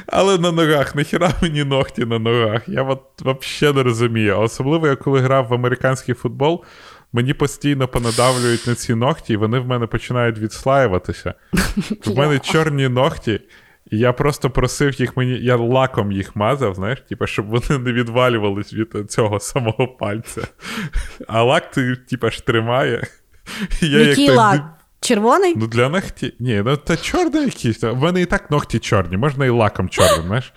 Але 0.06 0.38
на 0.38 0.52
ногах, 0.52 0.94
нахіра 0.94 1.32
мені 1.42 1.64
ногті 1.64 2.04
на 2.04 2.18
ногах. 2.18 2.62
Я 2.68 2.82
от 2.82 3.02
взагалі 3.20 3.76
не 3.76 3.82
розумію. 3.82 4.40
Особливо, 4.40 4.86
я 4.86 4.96
коли 4.96 5.20
грав 5.20 5.46
в 5.48 5.54
американський 5.54 6.14
футбол, 6.14 6.64
мені 7.12 7.34
постійно 7.34 7.88
понадавлюють 7.88 8.66
на 8.66 8.74
ці 8.74 8.94
ногті, 8.94 9.32
і 9.32 9.36
вони 9.36 9.58
в 9.58 9.66
мене 9.66 9.86
починають 9.86 10.38
відслаюватися. 10.38 11.34
В 12.04 12.16
мене 12.16 12.38
чорні 12.38 12.88
ногті. 12.88 13.40
І 13.90 13.98
я 13.98 14.12
просто 14.12 14.50
просив 14.50 15.00
їх 15.00 15.16
мені, 15.16 15.32
я 15.32 15.56
лаком 15.56 16.12
їх 16.12 16.36
мазав, 16.36 16.74
знаєш, 16.74 17.00
типу, 17.08 17.26
щоб 17.26 17.46
вони 17.46 17.78
не 17.78 17.92
відвалювались 17.92 18.74
від 18.74 19.10
цього 19.10 19.40
самого 19.40 19.88
пальця. 19.88 20.42
А 21.28 21.42
лак 21.42 21.70
ти, 21.70 21.96
типу, 21.96 22.30
ж 22.30 22.46
тримає. 22.46 23.06
Я 23.80 23.98
Який 23.98 24.24
як 24.24 24.36
лак? 24.36 24.62
Червоний? 25.00 25.54
Ну, 25.56 25.66
для 25.66 25.88
ногті. 25.88 26.34
Ні, 26.38 26.62
ну 26.64 26.76
та 26.76 26.96
чорний 26.96 27.44
якийсь. 27.44 27.82
В 27.82 27.94
мене 27.94 28.22
і 28.22 28.26
так 28.26 28.50
ногті 28.50 28.78
чорні, 28.78 29.16
можна 29.16 29.46
і 29.46 29.50
лаком 29.50 29.88
чорним, 29.88 30.26
знаєш. 30.26 30.52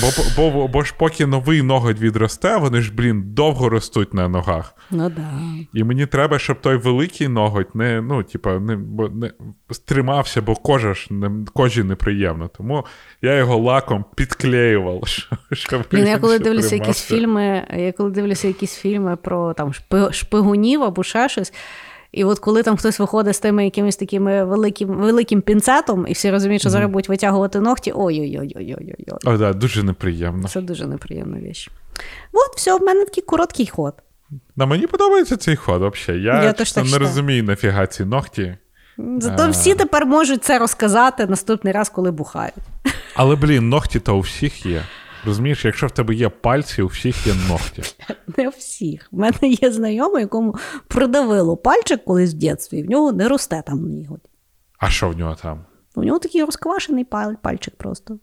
Бо 0.00 0.50
бо, 0.50 0.68
бо 0.68 0.84
ж 0.84 0.94
поки 0.98 1.26
новий 1.26 1.62
ноготь 1.62 2.00
відросте, 2.00 2.56
вони 2.56 2.80
ж, 2.80 2.92
блін, 2.94 3.22
довго 3.26 3.68
ростуть 3.68 4.14
на 4.14 4.28
ногах. 4.28 4.74
Ну 4.90 5.10
да. 5.10 5.32
І 5.74 5.84
мені 5.84 6.06
треба, 6.06 6.38
щоб 6.38 6.60
той 6.60 6.76
великий 6.76 7.28
ноготь 7.28 7.74
не 7.74 8.00
ну, 8.00 8.22
типа, 8.22 8.58
не, 8.58 8.76
не 9.14 9.30
стримався, 9.70 10.42
бо 10.42 10.54
кожа 10.54 10.94
ж 10.94 11.06
не, 11.10 11.30
кожі 11.54 11.82
неприємно. 11.82 12.48
Тому 12.48 12.84
я 13.22 13.34
його 13.34 13.56
лаком 13.56 14.04
підклеював. 14.14 15.02
Щоб 15.52 15.82
Блін, 15.92 16.06
я 16.06 16.18
коли 16.18 16.38
дивлюся 16.38 16.74
якісь 16.74 17.02
фільми, 17.02 17.66
я 17.76 17.92
коли 17.92 18.10
дивлюся 18.10 18.48
якісь 18.48 18.74
фільми 18.74 19.16
про 19.16 19.54
там 19.54 19.72
шпигунів 20.12 20.82
або 20.82 21.02
ще 21.02 21.28
щось. 21.28 21.52
І 22.12 22.24
от 22.24 22.38
коли 22.38 22.62
там 22.62 22.76
хтось 22.76 22.98
виходить 22.98 23.36
з 23.36 23.38
тими 23.38 23.64
якимись 23.64 23.96
такими 23.96 24.44
великим 24.44 24.88
великим 24.88 25.40
пінцетом, 25.40 26.06
і 26.08 26.12
всі 26.12 26.30
розуміють, 26.30 26.62
що 26.62 26.70
зараз 26.70 26.90
будуть 26.90 27.08
витягувати 27.08 27.60
ногті. 27.60 27.92
Ой-ой-ой-ой-ой-ой. 27.94 29.18
О, 29.24 29.36
да, 29.36 29.52
дуже 29.52 29.82
неприємно. 29.82 30.48
Це 30.48 30.60
дуже 30.60 30.86
неприємна 30.86 31.40
річ. 31.40 31.70
От, 32.32 32.56
все, 32.56 32.78
в 32.78 32.82
мене 32.82 33.04
такий 33.04 33.24
короткий 33.24 33.66
ход. 33.66 33.94
На 34.56 34.66
мені 34.66 34.86
подобається 34.86 35.36
цей 35.36 35.56
ход 35.56 35.94
взагалі. 35.94 36.22
Я, 36.22 36.42
Я 36.42 36.42
не 36.42 36.52
так 36.52 37.00
розумію 37.00 37.44
нафіга 37.44 37.86
ці 37.86 38.04
ногті. 38.04 38.56
Зато 39.18 39.42
а... 39.42 39.48
всі 39.48 39.74
тепер 39.74 40.06
можуть 40.06 40.44
це 40.44 40.58
розказати 40.58 41.26
наступний 41.26 41.72
раз, 41.72 41.88
коли 41.88 42.10
бухають. 42.10 42.54
Але, 43.14 43.36
блін, 43.36 43.68
ногті 43.68 44.00
то 44.00 44.16
у 44.16 44.20
всіх 44.20 44.66
є. 44.66 44.82
Розумієш, 45.26 45.64
якщо 45.64 45.86
в 45.86 45.90
тебе 45.90 46.14
є 46.14 46.28
пальці, 46.28 46.82
у 46.82 46.86
всіх 46.86 47.26
є 47.26 47.34
ногті. 47.48 47.82
Не 48.36 48.48
у 48.48 48.50
всіх. 48.50 49.08
У 49.12 49.16
мене 49.16 49.38
є 49.42 49.72
знайомий, 49.72 50.22
якому 50.22 50.54
продавило 50.88 51.56
пальчик 51.56 52.04
колись 52.04 52.34
в 52.34 52.36
дитинстві, 52.36 52.78
і 52.78 52.82
в 52.82 52.90
нього 52.90 53.12
не 53.12 53.28
росте 53.28 53.62
там 53.66 53.88
ніготь. 53.88 54.28
А 54.78 54.90
що 54.90 55.08
в 55.08 55.18
нього 55.18 55.34
там? 55.34 55.64
У 55.94 56.04
нього 56.04 56.18
такий 56.18 56.44
розквашений 56.44 57.04
пальчик 57.42 57.76
просто. 57.76 58.18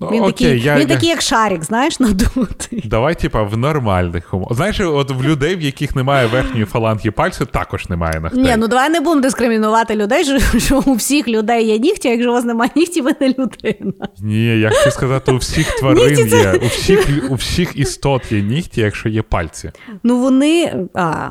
Ну, 0.00 0.08
він 0.08 0.22
окей, 0.22 0.32
такий, 0.32 0.60
я, 0.60 0.78
він 0.78 0.88
такий, 0.88 1.08
як 1.08 1.22
шарик, 1.22 1.64
знаєш, 1.64 2.00
надутий. 2.00 2.82
Давай, 2.84 3.14
типа, 3.14 3.42
в 3.42 3.56
нормальних 3.56 4.34
умовах. 4.34 4.56
Знаєш, 4.56 4.80
от 4.80 5.10
в 5.10 5.22
людей, 5.22 5.56
в 5.56 5.60
яких 5.60 5.96
немає 5.96 6.26
верхньої 6.26 6.64
фаланги 6.64 7.10
пальцю, 7.10 7.46
також 7.46 7.88
немає 7.88 8.20
ногтей. 8.20 8.42
Ні, 8.42 8.54
ну 8.58 8.68
давай 8.68 8.90
не 8.90 9.00
будемо 9.00 9.20
дискримінувати 9.20 9.96
людей, 9.96 10.24
що, 10.24 10.58
що 10.58 10.82
у 10.86 10.94
всіх 10.94 11.28
людей 11.28 11.66
є 11.66 11.78
нігті, 11.78 12.08
а 12.08 12.10
якщо 12.10 12.30
у 12.30 12.32
вас 12.32 12.44
немає 12.44 12.70
нігті, 12.76 13.00
ви 13.00 13.14
не 13.20 13.28
людина. 13.28 14.08
Ні, 14.20 14.60
я 14.60 14.70
хочу 14.70 14.90
сказати, 14.90 15.32
у 15.32 15.36
всіх 15.36 15.76
тварин 15.76 16.28
це... 16.28 16.38
є, 16.38 16.52
у 16.62 16.66
всіх 16.66 17.30
у 17.30 17.34
всіх 17.34 17.76
істот 17.76 18.32
є 18.32 18.42
нігті, 18.42 18.80
якщо 18.80 19.08
є 19.08 19.22
пальці. 19.22 19.70
Ну 20.02 20.18
вони. 20.18 20.86
А, 20.94 21.30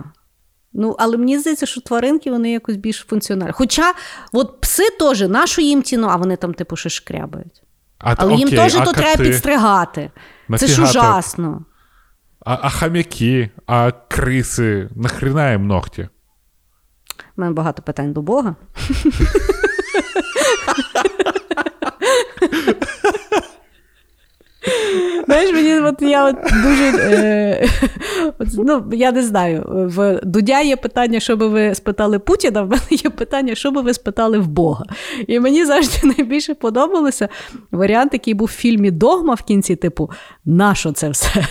Ну, 0.73 0.95
але 0.99 1.17
мені 1.17 1.39
здається, 1.39 1.65
що 1.65 1.81
тваринки 1.81 2.31
вони 2.31 2.51
якось 2.51 2.75
більш 2.75 3.05
функціональні. 3.09 3.51
Хоча 3.51 3.93
от 4.33 4.61
пси 4.61 4.83
теж, 4.99 5.21
нашу 5.21 5.61
їм 5.61 5.83
ціну, 5.83 6.07
а 6.11 6.15
вони 6.15 6.35
там, 6.35 6.53
типу, 6.53 6.75
ще 6.75 6.89
шкрябають. 6.89 7.63
А, 8.03 8.13
Але 8.17 8.33
окей, 8.33 8.39
їм 8.39 8.49
теж 8.49 8.73
то 8.73 8.93
треба 8.93 9.23
підстригати. 9.23 10.11
Це 10.57 10.67
ж 10.67 10.83
ужасно. 10.83 11.65
А 12.45 12.57
а 12.61 12.69
хам'яки, 12.69 13.49
а 13.67 13.91
криси, 13.91 14.89
нахріна 14.95 15.51
їм 15.51 15.67
ногті? 15.67 16.09
У 17.37 17.41
мене 17.41 17.53
багато 17.53 17.81
питань 17.81 18.13
до 18.13 18.21
Бога. 18.21 18.55
Знаєш, 25.25 25.53
мені 25.53 25.79
от 25.79 26.01
я 26.01 26.25
от 26.25 26.35
дуже. 26.63 26.83
Е, 26.97 27.67
от, 28.39 28.47
ну, 28.57 28.83
Я 28.91 29.11
не 29.11 29.23
знаю. 29.23 29.63
В 29.67 30.19
Дудя 30.23 30.61
є 30.61 30.75
питання, 30.75 31.19
що 31.19 31.37
би 31.37 31.47
ви 31.47 31.75
спитали 31.75 32.19
Путіна, 32.19 32.61
в 32.61 32.69
мене 32.69 32.81
є 32.89 33.09
питання, 33.09 33.55
що 33.55 33.71
би 33.71 33.81
ви 33.81 33.93
спитали 33.93 34.39
в 34.39 34.47
Бога. 34.47 34.85
І 35.27 35.39
мені 35.39 35.65
завжди 35.65 36.07
найбільше 36.17 36.53
подобалося 36.53 37.29
варіант, 37.71 38.13
який 38.13 38.33
був 38.33 38.47
в 38.47 38.51
фільмі 38.51 38.91
Догма 38.91 39.33
в 39.33 39.41
кінці, 39.41 39.75
типу, 39.75 40.11
нащо 40.45 40.91
це 40.91 41.09
все? 41.09 41.31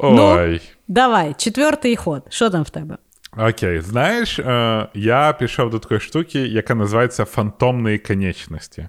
Ой. 0.00 0.52
Ну, 0.52 0.58
Давай, 0.88 1.34
четвертий 1.38 1.96
ход. 1.96 2.22
Що 2.28 2.50
там 2.50 2.62
в 2.62 2.70
тебе? 2.70 2.96
Окей, 3.38 3.80
знаєш, 3.80 4.38
е, 4.38 4.86
я 4.94 5.32
пішов 5.32 5.70
до 5.70 5.78
такої 5.78 6.00
штуки, 6.00 6.38
яка 6.38 6.74
називається 6.74 7.24
фантомної 7.24 7.98
конечності. 7.98 8.88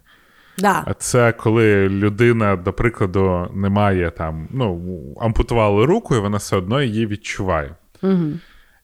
Да. 0.57 0.95
Це 0.97 1.31
коли 1.31 1.89
людина, 1.89 2.55
до 2.55 2.73
прикладу, 2.73 3.47
не 3.53 3.69
має 3.69 4.11
там, 4.11 4.47
ну, 4.51 4.81
ампутували 5.21 5.85
руку, 5.85 6.15
і 6.15 6.19
вона 6.19 6.37
все 6.37 6.55
одно 6.55 6.81
її 6.81 7.07
відчуває. 7.07 7.75
Угу. 8.01 8.31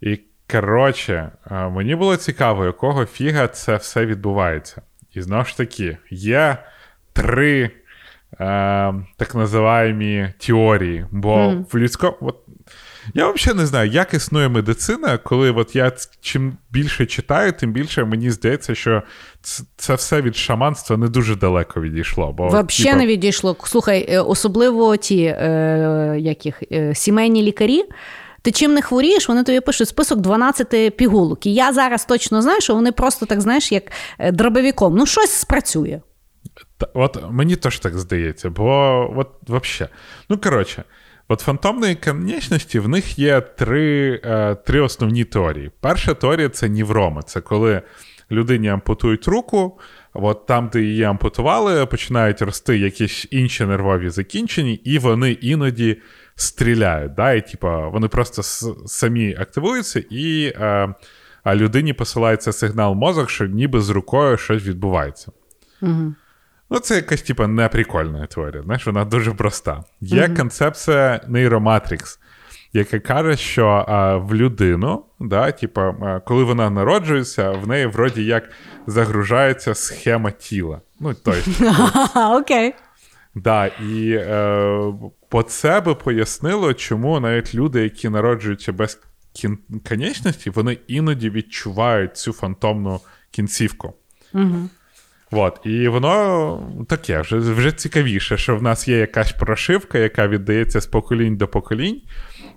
І 0.02 0.20
коротше, 0.52 1.32
е, 1.52 1.70
мені 1.70 1.96
було 1.96 2.18
цікаво, 2.18 2.66
якого 2.66 3.06
фіга 3.06 3.48
це 3.48 3.76
все 3.76 4.06
відбувається. 4.06 4.82
І 5.14 5.22
знову 5.22 5.46
ж 5.46 5.58
таки, 5.58 5.98
є 6.10 6.58
три 7.14 7.64
е, 7.64 7.70
так 9.18 9.36
називаємо 9.36 10.28
теорії, 10.38 11.06
бо 11.12 11.36
mm. 11.36 11.66
в 11.72 11.78
людському. 11.78 12.34
Я 13.14 13.32
взагалі 13.32 13.60
не 13.60 13.66
знаю, 13.66 13.90
як 13.90 14.14
існує 14.14 14.50
медицина, 14.50 15.18
коли 15.18 15.52
от 15.52 15.76
я 15.76 15.92
чим 16.22 16.58
більше 16.72 17.06
читаю, 17.06 17.54
тим 17.54 17.72
більше 17.72 18.06
мені 18.06 18.32
здається, 18.32 18.76
що 18.76 19.04
це 19.78 19.96
все 19.96 20.22
від 20.22 20.36
шаманства 20.36 20.98
не 20.98 21.08
дуже 21.08 21.36
далеко 21.36 21.82
відійшло. 21.82 22.34
Бо, 22.38 22.48
Взагалі 22.48 22.68
типу... 22.84 22.98
не 22.98 23.08
відійшло. 23.08 23.56
Слухай, 23.64 24.06
е, 24.10 24.20
особливо 24.20 24.98
ті 24.98 25.24
е, 25.24 26.16
яких, 26.20 26.64
е, 26.72 26.96
сімейні 26.96 27.44
лікарі. 27.44 27.84
Ти 28.42 28.52
чим 28.52 28.74
не 28.74 28.82
хворієш, 28.82 29.30
вони 29.30 29.44
тобі 29.44 29.60
пишуть 29.60 29.88
список 29.88 30.20
12 30.20 30.98
пігулок. 30.98 31.46
І 31.46 31.54
я 31.54 31.74
зараз 31.74 32.06
точно 32.06 32.42
знаю, 32.42 32.62
що 32.62 32.76
вони 32.76 32.92
просто 32.92 33.26
так 33.26 33.42
знаєш, 33.42 33.72
як 33.72 33.84
е, 34.20 34.32
дробовиком. 34.32 34.96
Ну, 34.98 35.06
щось 35.06 35.32
спрацює. 35.32 36.02
Та, 36.78 36.88
от 36.94 37.18
мені 37.32 37.56
теж 37.56 37.80
так 37.80 37.98
здається, 37.98 38.50
бо 38.50 39.14
от 39.18 39.30
взагалі. 39.48 39.94
Ну, 40.30 40.38
коротше. 40.38 40.84
От 41.28 41.40
фантомної 41.40 41.96
конечності 41.96 42.80
в 42.80 42.88
них 42.88 43.20
є 43.20 43.42
три 43.42 44.22
е, 44.24 44.56
три 44.56 44.82
основні 44.82 45.24
теорії. 45.24 45.72
Перша 45.80 46.14
теорія 46.14 46.50
це 46.50 46.70
нівроми. 46.70 47.22
Це 47.26 47.42
коли 47.42 47.82
людині 48.32 48.70
ампутують 48.70 49.28
руку, 49.28 49.80
от 50.14 50.46
там, 50.46 50.70
де 50.74 50.82
її 50.82 51.04
ампутували, 51.04 51.86
починають 51.86 52.42
рости 52.42 52.78
якісь 52.78 53.28
інші 53.32 53.66
нервові 53.66 54.10
закінчення, 54.10 54.78
і 54.84 55.00
вони 55.00 55.32
іноді 55.32 56.02
стріляють. 56.36 57.14
Да? 57.14 57.34
І 57.34 57.48
типа, 57.48 57.88
вони 57.88 58.08
просто 58.08 58.44
самі 58.88 59.36
активуються, 59.36 60.04
і 60.10 60.54
е, 60.56 60.96
а 61.44 61.56
людині 61.56 61.94
посилається 61.94 62.54
сигнал 62.54 62.94
мозок, 62.94 63.30
що 63.30 63.46
ніби 63.46 63.82
з 63.82 63.90
рукою 63.90 64.38
щось 64.38 64.66
відбувається. 64.66 65.32
Угу. 65.82 66.14
Ну, 66.70 66.80
це 66.80 66.96
якась, 66.96 67.22
типа, 67.22 67.48
неприкольна 67.48 68.26
теорія. 68.26 68.64
Знаєш, 68.64 68.86
вона 68.86 69.06
дуже 69.06 69.32
проста. 69.32 69.84
Є 70.02 70.26
угу. 70.26 70.36
концепція 70.36 71.22
нейроматрікс, 71.28 72.20
яка 72.74 73.00
каже, 73.00 73.38
що 73.38 73.86
а, 73.88 74.18
в 74.18 74.36
людину, 74.36 75.06
да, 75.20 75.52
типа, 75.52 76.20
коли 76.26 76.44
вона 76.44 76.70
народжується, 76.70 77.52
в 77.52 77.68
неї 77.68 77.86
вроді 77.86 78.26
як 78.26 78.50
загружається 78.88 79.76
схема 79.76 80.32
тіла. 80.32 80.82
Ну, 81.00 81.14
той. 81.24 81.44
Окей. 82.16 82.74
Да, 83.36 83.66
і 83.66 84.12
е, 84.12 84.94
по 85.30 85.44
це 85.44 85.82
би 85.82 85.96
пояснило, 85.96 86.74
чому 86.74 87.20
навіть 87.20 87.56
люди, 87.56 87.84
які 87.84 88.10
народжуються 88.10 88.74
без 88.74 89.00
кін... 89.34 89.58
конечності, 89.90 90.50
вони 90.50 90.78
іноді 90.88 91.30
відчувають 91.30 92.18
цю 92.18 92.34
фантомну 92.34 93.00
кінцівку. 93.32 93.94
Угу. 94.34 94.70
От, 95.32 95.60
І 95.64 95.88
воно 95.88 96.86
таке 96.88 97.22
вже 97.22 97.38
вже 97.38 97.72
цікавіше, 97.72 98.38
що 98.38 98.56
в 98.56 98.64
нас 98.64 98.88
є 98.88 98.98
якась 98.98 99.32
прошивка, 99.32 99.98
яка 99.98 100.28
віддається 100.28 100.82
з 100.82 100.86
поколінь 100.86 101.38
до 101.38 101.48
поколінь, 101.48 102.02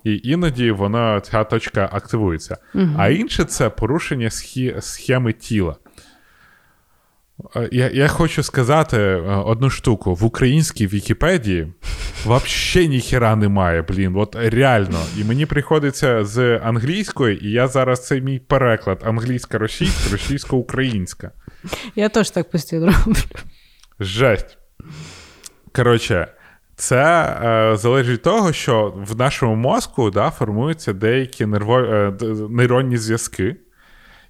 і 0.05 0.21
іноді 0.25 0.71
вона 0.71 1.21
ця 1.21 1.45
точка 1.45 1.89
активується. 1.93 2.57
Угу. 2.75 2.89
А 2.99 3.09
інше 3.09 3.45
це 3.45 3.71
порушення 3.71 4.31
схі... 4.31 4.77
схеми 4.81 5.33
тіла. 5.33 5.77
Е, 7.57 7.69
я 7.73 7.91
я 7.95 8.09
хочу 8.09 8.43
сказати 8.43 8.97
е, 8.97 9.21
одну 9.21 9.71
штуку: 9.71 10.15
в 10.15 10.25
українській 10.25 10.87
Вікіпедії 10.87 11.73
взагалі 12.25 12.89
ніхіра 12.89 13.37
немає, 13.37 13.83
блін. 13.83 14.17
От 14.17 14.37
реально. 14.37 14.99
І 15.19 15.25
мені 15.25 15.47
приходиться 15.47 16.25
з 16.25 16.59
англійської, 16.59 17.47
і 17.47 17.51
я 17.51 17.69
зараз 17.69 18.07
це 18.07 18.21
мій 18.21 18.39
переклад: 18.39 19.03
англійська-російська, 19.05 20.13
російсько-українська. 20.13 21.31
Я 21.97 22.09
теж 22.09 22.31
так 22.31 22.51
постійно 22.51 22.87
роблю. 22.87 23.23
Жесть. 24.01 24.59
Коротше, 25.75 26.29
це 26.77 27.25
е, 27.43 27.77
залежить 27.77 28.13
від 28.13 28.23
того, 28.23 28.53
що 28.53 28.95
в 28.97 29.17
нашому 29.17 29.55
мозку 29.55 30.11
да, 30.11 30.31
формуються 30.31 30.93
деякі 30.93 31.47
нерво... 31.47 31.79
е, 31.79 32.13
нейронні 32.51 32.97
зв'язки. 32.97 33.57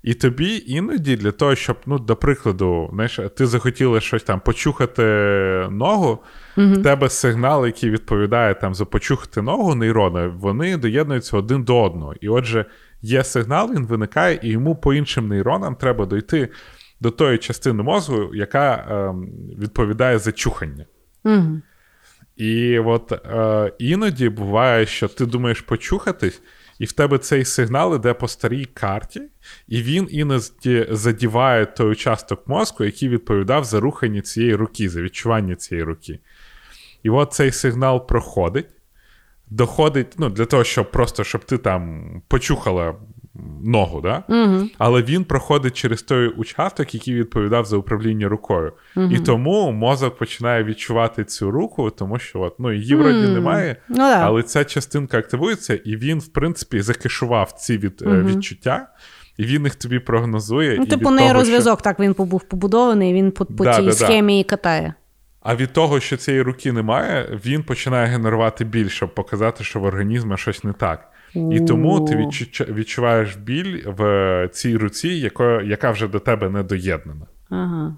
І 0.03 0.15
тобі 0.15 0.63
іноді 0.67 1.17
для 1.17 1.33
того, 1.33 1.55
щоб, 1.55 1.77
ну, 1.87 1.99
до 1.99 2.17
прикладу, 2.17 2.91
знаєш, 2.93 3.21
ти 3.37 3.47
захотіла 3.47 4.01
щось 4.01 4.23
там 4.23 4.41
почухати 4.41 5.03
ногу, 5.71 6.19
угу. 6.57 6.73
в 6.73 6.83
тебе 6.83 7.11
сигнал, 7.11 7.67
який 7.67 7.91
відповідає 7.91 8.55
там 8.55 8.75
за 8.75 8.85
почухати 8.85 9.43
ногу 9.43 9.75
нейрони, 9.75 10.27
вони 10.27 10.77
доєднуються 10.77 11.37
один 11.37 11.63
до 11.65 11.83
одного. 11.83 12.15
І 12.21 12.29
отже, 12.29 12.65
є 13.03 13.25
сигнал, 13.25 13.73
він 13.75 13.87
виникає, 13.87 14.39
і 14.43 14.49
йому 14.49 14.77
по 14.77 14.95
іншим 14.95 15.29
нейронам 15.29 15.75
треба 15.75 16.07
дойти 16.07 16.49
до 17.01 17.11
тої 17.11 17.39
частини 17.39 17.83
мозку, 17.83 18.35
яка 18.35 18.75
е, 18.75 19.15
відповідає 19.59 20.19
за 20.19 20.33
чухання. 20.33 20.87
Угу. 21.25 21.61
І 22.37 22.79
от 22.79 23.13
е, 23.13 23.73
іноді 23.79 24.29
буває, 24.29 24.87
що 24.87 25.09
ти 25.09 25.27
думаєш 25.27 25.61
почухатись, 25.61 26.43
і 26.79 26.85
в 26.85 26.93
тебе 26.93 27.19
цей 27.19 27.45
сигнал 27.45 27.95
іде 27.95 28.15
по 28.15 28.29
старій 28.29 28.65
карті, 28.65 29.23
і 29.69 29.83
він 29.83 30.09
іноді 30.11 30.87
задіває 30.91 31.67
той 31.67 31.87
участок 31.87 32.49
мозку, 32.49 32.85
який 32.85 33.09
відповідав 33.09 33.65
за 33.65 33.81
рухання 33.81 34.21
цієї 34.21 34.55
руки, 34.55 34.89
за 34.89 35.03
відчування 35.03 35.55
цієї 35.55 35.85
руки. 35.85 36.19
І 37.03 37.11
от 37.11 37.33
цей 37.33 37.53
сигнал 37.53 38.07
проходить, 38.07 38.69
доходить 39.47 40.15
ну, 40.19 40.31
для 40.31 40.45
того, 40.45 40.65
щоб 40.65 40.91
просто 40.91 41.25
щоб 41.25 41.45
ти 41.45 41.59
там 41.59 42.23
почухала 42.29 42.95
ногу, 43.65 44.01
да? 44.01 44.23
Угу. 44.29 44.69
але 44.79 45.03
він 45.03 45.25
проходить 45.25 45.77
через 45.77 46.03
той 46.03 46.29
участок, 46.29 46.95
який 46.95 47.15
відповідав 47.15 47.65
за 47.65 47.77
управління 47.77 48.29
рукою. 48.29 48.73
Угу. 48.97 49.11
І 49.13 49.19
тому 49.19 49.73
мозок 49.73 50.19
починає 50.19 50.65
відчувати 50.65 51.25
цю 51.25 51.51
руку, 51.51 51.91
тому 51.91 52.19
що 52.19 52.41
от, 52.41 52.55
ну, 52.59 52.73
її 52.73 52.95
вроді 52.95 53.19
mm. 53.19 53.35
немає, 53.35 53.77
ну, 53.89 53.97
да. 53.97 54.21
але 54.21 54.43
ця 54.43 54.65
частинка 54.65 55.19
активується, 55.19 55.75
і 55.75 55.97
він, 55.97 56.19
в 56.19 56.29
принципі, 56.29 56.81
закешував 56.81 57.53
ці 57.53 57.79
від, 57.79 58.03
угу. 58.03 58.15
відчуття. 58.15 58.89
І 59.37 59.45
він 59.45 59.65
їх 59.65 59.75
тобі 59.75 59.99
прогнозує. 59.99 60.77
Ну, 60.79 60.87
типу, 60.87 61.11
нейрозв'язок, 61.11 61.79
що... 61.79 61.85
так 61.85 62.01
він 62.01 62.15
був 62.19 62.43
побудований, 62.43 63.15
він 63.15 63.31
по, 63.31 63.45
по 63.45 63.65
да, 63.65 63.77
тій 63.77 63.87
да, 63.87 63.93
схемі 63.93 64.35
да. 64.35 64.41
і 64.41 64.45
катає. 64.45 64.95
А 65.41 65.57
від 65.57 65.73
того, 65.73 66.01
що 66.01 66.17
цієї 66.17 66.43
руки 66.43 66.73
немає, 66.73 67.41
він 67.45 67.63
починає 67.63 68.07
генерувати 68.07 68.65
біль, 68.65 68.89
щоб 68.89 69.15
показати, 69.15 69.65
що 69.65 69.81
в 69.81 69.85
організмі 69.85 70.37
щось 70.37 70.65
не 70.65 70.73
так. 70.73 71.11
І 71.35 71.61
тому 71.61 72.01
ти 72.01 72.29
відчуваєш 72.69 73.37
біль 73.37 73.83
в 73.87 74.49
цій 74.53 74.77
руці, 74.77 75.09
яка, 75.09 75.63
яка 75.63 75.91
вже 75.91 76.09
до 76.09 76.19
тебе 76.19 76.51
не 76.51 76.63
доєднана. 76.63 77.27
Ага. 77.51 77.97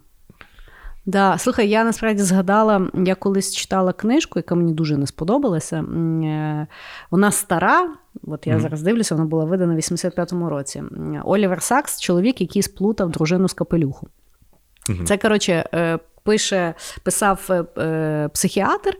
Да, 1.06 1.38
Слухай, 1.38 1.68
я 1.68 1.84
насправді 1.84 2.22
згадала, 2.22 2.90
я 2.94 3.14
колись 3.14 3.56
читала 3.56 3.92
книжку, 3.92 4.38
яка 4.38 4.54
мені 4.54 4.72
дуже 4.72 4.96
не 4.96 5.06
сподобалася. 5.06 5.76
Е, 5.76 6.66
вона 7.10 7.30
стара, 7.30 7.88
от 8.22 8.46
я 8.46 8.56
mm-hmm. 8.56 8.60
зараз 8.60 8.82
дивлюся, 8.82 9.14
вона 9.14 9.26
була 9.26 9.44
видана 9.44 9.74
в 9.74 9.76
85-му 9.76 10.48
році. 10.48 10.82
Олівер 11.24 11.62
Сакс, 11.62 12.00
чоловік, 12.00 12.40
який 12.40 12.62
сплутав 12.62 13.10
дружину 13.10 13.48
з 13.48 13.52
капелюху. 13.52 14.08
Mm-hmm. 14.88 15.04
Це, 15.04 15.16
коротше, 15.16 15.68
е, 15.74 15.98
пише, 16.22 16.74
писав 17.02 17.48
е, 17.78 18.28
психіатр. 18.34 18.96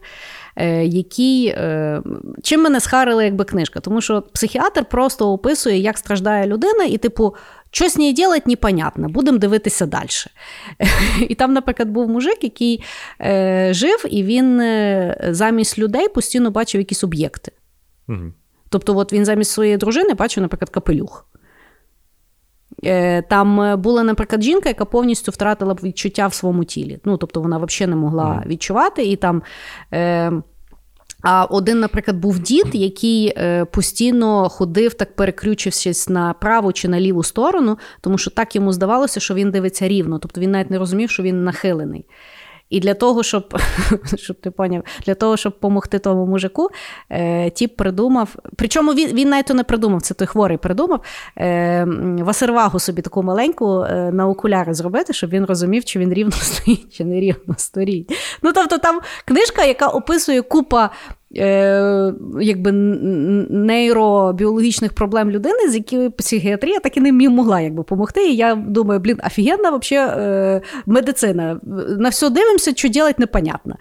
Е, 0.57 0.85
який 0.85 1.47
е, 1.47 2.03
чим 2.43 2.63
мене 2.63 2.81
схарила 2.81 3.25
якби 3.25 3.45
книжка, 3.45 3.81
тому 3.81 4.01
що 4.01 4.23
психіатр 4.23 4.85
просто 4.85 5.33
описує, 5.33 5.79
як 5.79 5.99
страждає 5.99 6.47
людина, 6.47 6.85
і, 6.85 6.99
типу, 6.99 7.35
що 7.71 7.89
з 7.89 7.97
нею 7.97 8.15
робити, 8.25 8.43
непонятно, 8.47 9.09
будемо 9.09 9.39
дивитися 9.39 9.87
далі. 9.87 10.09
І 11.29 11.35
там, 11.35 11.53
наприклад, 11.53 11.89
був 11.89 12.09
мужик, 12.09 12.45
який 12.45 12.85
е, 13.21 13.69
жив, 13.75 14.05
і 14.11 14.23
він 14.25 14.61
е, 14.61 15.17
замість 15.31 15.79
людей 15.79 16.09
постійно 16.09 16.51
бачив 16.51 16.81
якісь 16.81 17.05
об'єкти. 17.05 17.53
Угу. 18.09 18.33
Тобто, 18.69 18.97
от 18.97 19.13
він 19.13 19.25
замість 19.25 19.51
своєї 19.51 19.77
дружини 19.77 20.15
бачив, 20.15 20.43
наприклад, 20.43 20.71
капелюх. 20.71 21.27
Там 23.29 23.81
була, 23.81 24.03
наприклад, 24.03 24.43
жінка, 24.43 24.69
яка 24.69 24.85
повністю 24.85 25.33
втратила 25.33 25.77
відчуття 25.83 26.27
в 26.27 26.35
своєму 26.35 26.65
тілі. 26.65 26.99
Ну, 27.05 27.17
тобто 27.17 27.41
вона 27.41 27.59
взагалі 27.59 27.91
не 27.91 27.97
могла 27.97 28.43
відчувати. 28.47 29.05
І 29.05 29.17
там 29.17 29.43
е, 29.93 30.33
а 31.23 31.45
один, 31.45 31.81
наприклад, 31.81 32.17
був 32.17 32.39
дід, 32.39 32.67
який 32.73 33.33
е, 33.37 33.65
постійно 33.65 34.49
ходив, 34.49 34.95
так 34.95 35.17
переключившись 35.17 36.09
на 36.09 36.33
праву 36.33 36.73
чи 36.73 36.89
на 36.89 37.01
ліву 37.01 37.23
сторону, 37.23 37.79
тому 38.01 38.19
що 38.19 38.31
так 38.31 38.57
йому 38.57 38.73
здавалося, 38.73 39.21
що 39.21 39.35
він 39.35 39.51
дивиться 39.51 39.89
рівно. 39.89 40.19
Тобто 40.19 40.41
він 40.41 40.51
навіть 40.51 40.71
не 40.71 40.79
розумів, 40.79 41.11
що 41.11 41.23
він 41.23 41.45
нахилений. 41.45 42.05
І 42.71 42.81
для 42.81 42.95
того, 42.95 43.23
щоб 43.23 43.59
щоб 44.17 44.37
ти 44.37 44.51
поняв, 44.51 44.83
для 45.07 45.15
того, 45.15 45.37
щоб 45.37 45.53
допомогти 45.53 45.99
тому 45.99 46.27
мужику, 46.27 46.69
е, 47.11 47.51
тіп 47.51 47.77
придумав. 47.77 48.37
Причому 48.57 48.95
він 48.95 49.09
він 49.09 49.29
навіть 49.29 49.55
не 49.55 49.65
придумав, 49.65 50.03
це 50.03 50.15
той 50.15 50.27
хворий 50.27 50.59
придумав 50.59 51.01
е, 51.39 51.85
васервагу 52.21 52.79
собі 52.79 53.03
таку 53.03 53.23
маленьку 53.23 53.83
е, 53.83 54.11
на 54.13 54.29
окуляри 54.29 54.75
зробити, 54.75 55.13
щоб 55.13 55.31
він 55.31 55.45
розумів, 55.45 55.85
чи 55.85 55.99
він 55.99 56.13
рівно 56.13 56.33
стоїть, 56.41 56.97
чи 56.97 57.05
не 57.05 57.21
рівно 57.21 57.55
стоїть. 57.57 58.13
Ну 58.43 58.53
тобто, 58.53 58.79
там 58.79 59.01
книжка, 59.25 59.65
яка 59.65 59.87
описує 59.87 60.43
купа 60.43 60.91
якби 62.41 62.73
нейробіологічних 63.51 64.93
проблем 64.93 65.31
людини, 65.31 65.69
з 65.69 65.75
якими 65.75 66.11
психіатрія 66.11 66.81
так 66.81 66.97
і 66.97 67.01
не 67.01 67.13
могла 67.29 67.61
якби, 67.61 67.77
допомогти. 67.77 68.29
І 68.29 68.37
я 68.37 68.55
думаю, 68.55 69.01
блін, 69.01 69.19
офігенна 69.27 69.71
вообще 69.71 69.97
е, 69.97 70.61
медицина. 70.87 71.61
На 71.99 72.09
все 72.09 72.31
дивимося, 72.31 72.73
що 72.77 72.89
робити, 72.89 73.15
непонятно. 73.19 73.77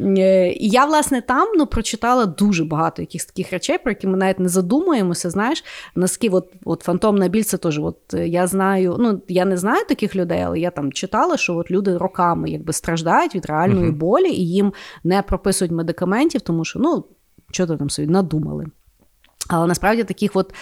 Е, 0.00 0.48
і 0.48 0.68
я, 0.68 0.84
власне, 0.84 1.20
там 1.20 1.48
ну, 1.56 1.66
прочитала 1.66 2.26
дуже 2.26 2.64
багато 2.64 3.02
якихось 3.02 3.26
таких 3.26 3.52
речей, 3.52 3.78
про 3.78 3.90
які 3.90 4.06
ми 4.06 4.16
навіть 4.16 4.40
не 4.40 4.48
задумуємося. 4.48 5.30
Знаєш, 5.30 5.64
наскільки 5.94 6.36
от, 6.36 6.48
от 6.64 6.82
фантомна 6.82 7.28
біль, 7.28 7.42
це 7.42 7.56
теж 7.56 7.78
от, 7.78 7.96
я 8.14 8.46
знаю, 8.46 8.96
ну 8.98 9.20
я 9.28 9.44
не 9.44 9.56
знаю 9.56 9.84
таких 9.88 10.16
людей, 10.16 10.42
але 10.46 10.58
я 10.58 10.70
там 10.70 10.92
читала, 10.92 11.36
що 11.36 11.56
от 11.56 11.70
люди 11.70 11.96
роками 11.96 12.50
якби 12.50 12.72
страждають 12.72 13.34
від 13.34 13.46
реальної 13.46 13.90
uh-huh. 13.90 13.96
болі, 13.96 14.28
і 14.28 14.48
їм 14.48 14.72
не 15.04 15.22
прописують 15.22 15.72
медикаментів, 15.72 16.40
тому 16.40 16.64
що 16.64 16.78
ну, 16.78 16.93
що 17.54 17.66
то 17.66 17.76
там 17.76 17.90
собі 17.90 18.08
надумали. 18.08 18.66
Але 19.48 19.66
насправді 19.66 20.04
таких 20.04 20.30
от 20.34 20.54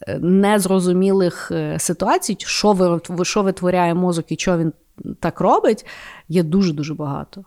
е, 0.00 0.18
незрозумілих 0.18 1.50
е, 1.50 1.78
ситуацій, 1.78 2.36
що 2.38 2.72
ви, 2.72 3.00
що 3.24 3.42
витворяє 3.42 3.94
мозок 3.94 4.32
і 4.32 4.36
що 4.36 4.58
він 4.58 4.72
так 5.20 5.40
робить, 5.40 5.86
є 6.28 6.42
дуже-дуже 6.42 6.94
багато. 6.94 7.44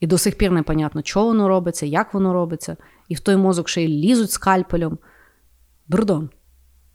І 0.00 0.06
до 0.06 0.18
сих 0.18 0.38
пір 0.38 0.50
непонятно, 0.50 1.02
що 1.04 1.24
воно 1.24 1.48
робиться, 1.48 1.86
як 1.86 2.14
воно 2.14 2.32
робиться, 2.32 2.76
і 3.08 3.14
в 3.14 3.20
той 3.20 3.36
мозок 3.36 3.68
ще 3.68 3.82
й 3.82 3.88
лізуть 3.88 4.30
скальпелем. 4.30 4.98
Дурдом. 5.88 6.30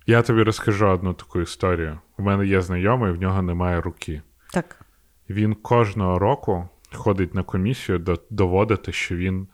Я 0.07 0.21
тобі 0.21 0.43
розкажу 0.43 0.87
одну 0.87 1.13
таку 1.13 1.41
історію. 1.41 1.99
У 2.17 2.23
мене 2.23 2.47
є 2.47 2.61
знайомий, 2.61 3.11
в 3.11 3.21
нього 3.21 3.41
немає 3.41 3.81
руки. 3.81 4.21
Так. 4.53 4.85
Він 5.29 5.53
кожного 5.53 6.19
року 6.19 6.69
ходить 6.93 7.33
на 7.33 7.43
комісію 7.43 8.05
доводити, 8.29 8.91
що 8.91 9.15
він 9.15 9.47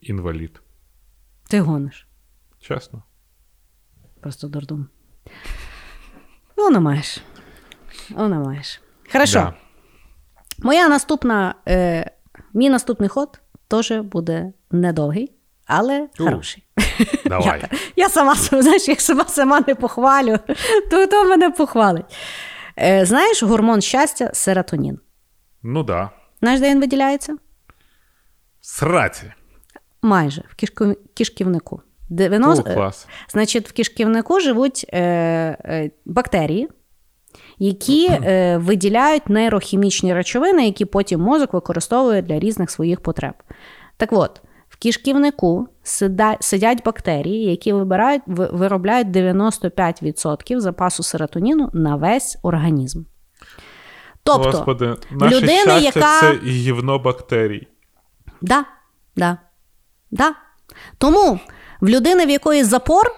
інвалід. 0.00 0.60
Ти 1.48 1.60
гониш. 1.60 2.06
Чесно. 2.60 3.02
Просто 4.20 4.48
дурдом. 4.48 4.88
Воно 6.56 6.80
маєш. 6.80 7.18
Воно 8.10 8.40
маєш. 8.44 8.80
Хорошо. 9.12 9.38
Да. 9.38 9.54
Моя 10.58 10.88
наступна, 10.88 11.54
е, 11.68 12.10
мій 12.54 12.70
наступний 12.70 13.08
ход 13.08 13.40
теж 13.68 13.92
буде 13.92 14.52
недовгий, 14.70 15.32
але 15.66 16.08
У, 16.20 16.24
хороший. 16.24 16.64
Давай. 17.26 17.60
Я, 17.60 17.78
я 17.96 18.08
сама 18.08 18.34
знаєш, 18.34 18.88
як 18.88 19.00
сама 19.00 19.24
сама 19.24 19.60
не 19.66 19.74
похвалю, 19.74 20.38
то 20.90 21.06
хто 21.06 21.24
мене 21.24 21.50
похвалить. 21.50 22.16
Е, 22.78 23.06
знаєш, 23.06 23.42
гормон 23.42 23.80
щастя 23.80 24.30
серотонін. 24.34 24.98
Ну 25.62 25.82
да. 25.82 26.10
Знаєш, 26.40 26.60
де 26.60 26.70
він 26.70 26.80
виділяється? 26.80 27.36
Сраці. 28.60 29.32
Майже 30.02 30.42
в 30.48 30.54
кишку, 30.54 30.94
кишківнику. 31.14 31.80
О, 32.60 32.74
клас. 32.74 33.08
Значить, 33.28 33.68
в 33.68 33.72
кишківнику 33.72 34.40
живуть 34.40 34.86
е, 34.92 35.00
е, 35.00 35.90
бактерії, 36.04 36.68
які 37.58 38.08
е, 38.08 38.56
виділяють 38.58 39.28
нейрохімічні 39.28 40.14
речовини, 40.14 40.66
які 40.66 40.84
потім 40.84 41.20
мозок 41.20 41.52
використовує 41.52 42.22
для 42.22 42.38
різних 42.38 42.70
своїх 42.70 43.00
потреб. 43.00 43.34
Так 43.96 44.12
от, 44.12 44.40
в 44.68 44.76
кишківнику 44.76 45.68
сида, 45.82 46.36
сидять 46.40 46.84
бактерії, 46.84 47.50
які 47.50 47.72
вибирають, 47.72 48.22
ви- 48.26 48.48
виробляють 48.52 49.08
95% 49.08 50.60
запасу 50.60 51.02
серотоніну 51.02 51.70
на 51.72 51.96
весь 51.96 52.38
організм. 52.42 53.02
Тобто, 54.22 54.50
Господи, 54.50 54.94
наше 55.10 55.36
людина, 55.36 55.80
щастя 55.80 56.00
яка- 56.00 56.20
це 56.20 56.38
гівно 56.46 56.98
бактерій. 56.98 57.66
Да, 58.40 58.64
да, 59.16 59.38
да. 60.16 60.32
Тому 60.98 61.40
в 61.80 61.88
людини, 61.88 62.26
в 62.26 62.30
якої 62.30 62.64
запор, 62.64 63.12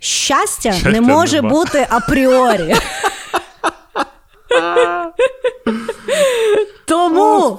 щастя, 0.00 0.72
Щастя 0.72 0.90
не 0.90 1.00
може 1.00 1.36
нема. 1.36 1.48
бути 1.48 1.86
апріорі. 1.90 2.74
Тому 6.86 7.58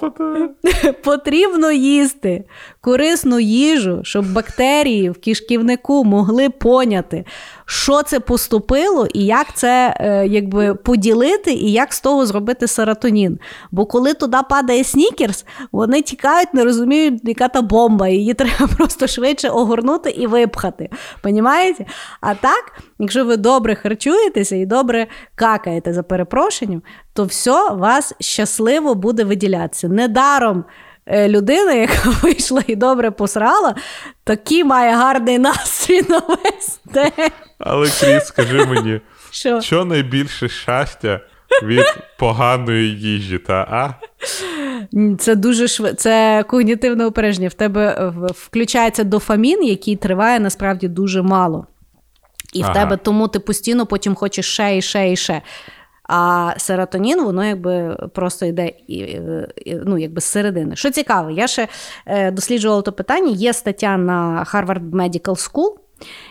потрібно 1.03 1.72
їсти 1.72 2.43
корисну 2.81 3.39
їжу, 3.39 3.99
щоб 4.03 4.34
бактерії 4.34 5.09
в 5.09 5.22
кишківнику 5.22 6.03
могли 6.03 6.49
поняти, 6.49 7.26
що 7.72 8.03
це 8.03 8.19
поступило, 8.19 9.07
і 9.14 9.26
як 9.26 9.56
це 9.56 9.98
е, 9.99 10.27
якби 10.27 10.76
поділити, 10.76 11.53
і 11.53 11.72
як 11.72 11.93
з 11.93 12.02
того 12.02 12.26
зробити 12.26 12.68
серотонін. 12.68 13.39
Бо 13.72 13.85
коли 13.85 14.14
туди 14.14 14.38
падає 14.49 14.84
снікерс, 14.84 15.45
вони 15.72 16.02
тікають, 16.02 16.53
не 16.53 16.64
розуміють, 16.64 17.22
яка 17.23 17.48
та 17.48 17.61
бомба. 17.61 18.07
Її 18.07 18.34
треба 18.34 18.68
просто 18.77 19.07
швидше 19.07 19.49
огорнути 19.49 20.10
і 20.10 20.27
випхати. 20.27 20.89
Понімаєте? 21.22 21.85
А 22.22 22.35
так, 22.35 22.81
якщо 22.99 23.26
ви 23.26 23.38
добре 23.38 23.76
харчуєтеся 23.76 24.56
і 24.56 24.65
добре 24.65 25.07
какаєте 25.35 25.93
за 25.93 26.03
перепрошенням, 26.03 26.81
то 27.14 27.23
все 27.23 27.69
вас 27.69 28.14
щасливо 28.19 28.95
буде 28.95 29.23
виділятися. 29.23 29.88
Недаром 29.88 30.64
людина, 31.07 31.73
яка 31.73 32.10
вийшла 32.22 32.64
і 32.68 32.76
добре 32.76 33.11
посрала, 33.11 33.76
такий 34.23 34.64
має 34.64 34.95
гарний 34.95 35.40
настрій 35.40 36.02
на 36.10 36.19
весь 36.19 36.80
день. 36.86 37.32
Але 37.60 37.90
Кріс, 37.99 38.26
скажи 38.26 38.65
мені, 38.65 39.02
Що? 39.32 39.61
що 39.61 39.86
найбільше 39.86 40.49
щастя 40.49 41.19
від 41.64 41.86
поганої 42.19 42.99
їжі, 42.99 43.38
та 43.38 43.53
а? 43.53 43.94
Це 45.19 45.36
дуже 45.36 45.68
швидко. 45.68 45.98
Це 45.98 46.44
когнітивне 46.48 47.06
упередження. 47.06 47.48
В 47.48 47.53
тебе 47.53 47.95
е, 47.99 48.14
включається 48.34 49.03
дофамін, 49.03 49.64
який 49.64 49.95
триває 49.95 50.40
насправді 50.40 50.88
дуже 50.88 51.22
мало. 51.22 51.68
І 52.53 52.64
в 52.64 52.73
тебе 52.73 52.98
тому 52.98 53.28
ти 53.28 53.40
постійно 53.40 53.86
потім 53.86 54.15
хочеш 54.15 54.53
ще 54.53 54.78
і 54.78 54.82
ще 54.82 55.11
і 55.11 55.15
ще. 55.15 55.41
А 56.13 56.53
серотонін, 56.57 57.23
воно 57.23 57.45
якби 57.45 57.97
просто 58.13 58.45
йде 58.45 58.71
ну, 59.85 59.97
якби 59.97 60.21
з 60.21 60.25
середини. 60.25 60.75
Що 60.75 60.91
цікаво, 60.91 61.29
я 61.29 61.47
ще 61.47 61.67
е, 62.05 62.31
досліджувала 62.31 62.81
то 62.81 62.91
питання. 62.91 63.31
Є 63.31 63.53
стаття 63.53 63.97
на 63.97 64.45
Harvard 64.53 64.89
Medical 64.89 65.51
School, 65.51 65.75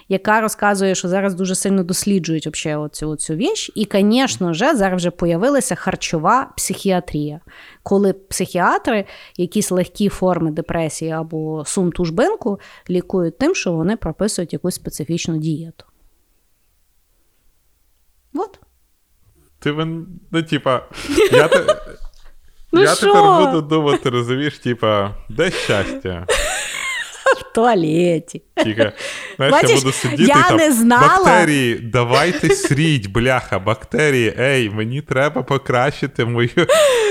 яка 0.09 0.41
розказує, 0.41 0.95
що 0.95 1.09
зараз 1.09 1.35
дуже 1.35 1.55
сильно 1.55 1.85
досліджують 1.85 2.47
вообще 2.47 2.77
оцю, 2.77 3.09
оцю 3.11 3.35
віч. 3.35 3.73
І, 3.75 3.89
звісно 3.93 4.55
ж, 4.55 4.77
зараз 4.77 4.97
вже 4.97 5.11
появилася 5.11 5.75
харчова 5.75 6.53
психіатрія, 6.57 7.41
коли 7.83 8.13
психіатри 8.13 9.05
якісь 9.37 9.71
легкі 9.71 10.09
форми 10.09 10.51
депресії 10.51 11.11
або 11.11 11.65
сум 11.65 11.93
тужбинку 11.93 12.61
лікують 12.91 13.39
тим, 13.39 13.55
що 13.55 13.73
вони 13.73 13.97
прописують 13.97 14.53
якусь 14.53 14.75
специфічну 14.75 15.39
дієту. 15.39 15.85
От. 18.35 18.61
Ти 19.61 19.73
мен- 19.73 20.07
ну, 20.31 20.43
типа, 20.43 20.83
я, 21.33 21.49
те... 21.49 21.65
Ну 22.73 22.83
я 22.83 22.95
що? 22.95 23.07
тепер 23.07 23.23
буду 23.23 23.61
думати, 23.63 24.11
розумієш, 24.11 24.59
типа, 24.59 25.15
де 25.29 25.51
щастя? 25.51 26.27
В 27.41 27.55
туалеті. 27.55 28.43
Тільки, 28.65 28.93
знаєш, 29.37 29.53
Бачиш, 29.53 29.71
я 29.71 29.77
буду 29.77 29.93
сидіти 29.93 30.23
я 30.23 30.43
там, 30.49 30.57
не 30.57 30.73
знала. 30.73 31.09
бактерії, 31.25 31.75
давайте 31.79 32.49
сріть, 32.51 33.07
бляха, 33.07 33.59
бактерії, 33.59 34.35
ей, 34.39 34.71
мені 34.71 35.03
треба 35.03 35.43
покращити 35.43 36.25
мою, 36.25 36.49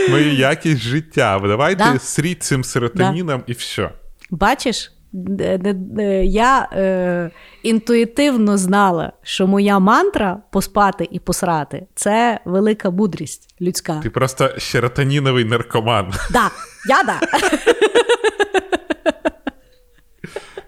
мою 0.09 0.33
якість 0.33 0.81
життя. 0.81 1.39
Давайте 1.43 1.83
Да. 1.93 1.99
сріть 1.99 2.43
цим 2.43 2.63
серотоніном 2.63 3.43
і 3.47 3.53
все. 3.53 3.89
Бачиш, 4.29 4.91
я 6.23 6.69
е, 6.73 7.31
інтуїтивно 7.63 8.57
знала, 8.57 9.11
що 9.23 9.47
моя 9.47 9.79
мантра 9.79 10.41
поспати 10.51 11.07
і 11.11 11.19
посрати 11.19 11.87
це 11.95 12.39
велика 12.45 12.89
мудрість 12.89 13.55
людська. 13.61 13.99
Ти 14.03 14.09
просто 14.09 14.49
серотоніновий 14.57 15.45
наркоман. 15.45 16.13
Да, 16.31 16.51
я 16.89 17.03
да. 17.03 17.19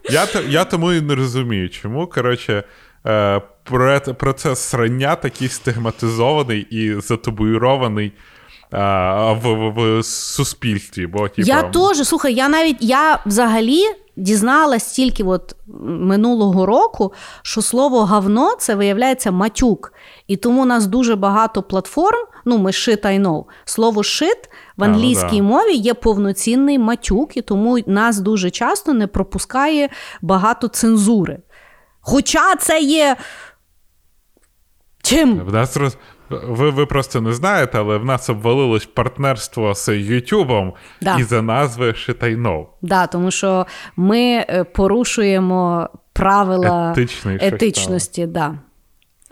Я, 0.10 0.28
я 0.48 0.66
тому 0.66 0.94
і 0.94 1.02
не 1.02 1.16
розумію, 1.16 1.70
чому, 1.70 2.08
коротше, 2.08 2.64
е, 3.08 3.42
процес 4.18 4.60
срання 4.60 5.16
такий 5.16 5.48
стигматизований 5.48 6.62
і 6.62 7.02
затабуйрований 7.02 8.12
е, 8.74 8.78
в, 9.34 9.70
в, 9.70 10.00
в 10.00 10.06
суспільстві. 10.06 11.08
Бо, 11.08 11.30
типу, 11.30 11.48
Я 11.48 11.64
теж, 11.64 12.08
слухай, 12.08 12.34
я 12.34 12.50
навіть 12.50 12.78
я 12.80 13.20
взагалі 13.26 13.84
дізналась 14.16 14.92
тільки 14.92 15.24
от 15.24 15.56
минулого 15.84 16.66
року, 16.66 17.14
що 17.42 17.62
слово 17.62 18.04
гавно 18.04 18.56
це 18.60 18.76
виявляється 18.76 19.32
матюк. 19.32 19.94
І 20.28 20.38
тому 20.38 20.62
у 20.62 20.66
нас 20.66 20.88
дуже 20.88 21.16
багато 21.16 21.64
платформ. 21.64 22.28
Ну, 22.46 22.58
ми 22.58 22.72
shit 22.72 23.06
I 23.06 23.22
know. 23.22 23.46
Слово 23.66 24.02
shit 24.02 24.50
в 24.78 24.84
А, 24.84 24.88
ну 24.88 24.94
англійській 24.94 25.38
да. 25.38 25.44
мові 25.44 25.74
є 25.74 25.94
повноцінний 25.94 26.80
матюк, 26.80 27.38
і 27.38 27.42
тому 27.42 27.80
нас 27.86 28.20
дуже 28.20 28.50
часто 28.50 28.94
не 28.94 29.08
пропускає 29.08 29.90
багато 30.22 30.68
цензури. 30.68 31.40
Хоча 32.02 32.56
це 32.56 32.80
є. 32.80 33.18
Чим? 35.04 35.40
В 35.40 35.54
нас 35.54 35.78
роз... 35.78 35.98
ви, 36.48 36.70
ви 36.70 36.86
просто 36.86 37.22
не 37.22 37.34
знаєте, 37.34 37.78
але 37.80 37.98
в 37.98 38.06
нас 38.06 38.30
обвалилось 38.30 38.86
партнерство 38.86 39.76
з 39.76 39.90
Ютубом 39.98 40.74
Да. 41.02 41.18
із-за 41.20 41.42
назви 41.42 41.94
Шитайнов. 41.94 42.70
Да, 42.82 43.08
тому 43.08 43.32
що 43.32 43.66
ми 43.96 44.20
е, 44.50 44.64
порушуємо 44.64 45.90
правила 46.14 46.92
Етичний 46.92 47.38
етичності. 47.42 48.26
Да. 48.26 48.54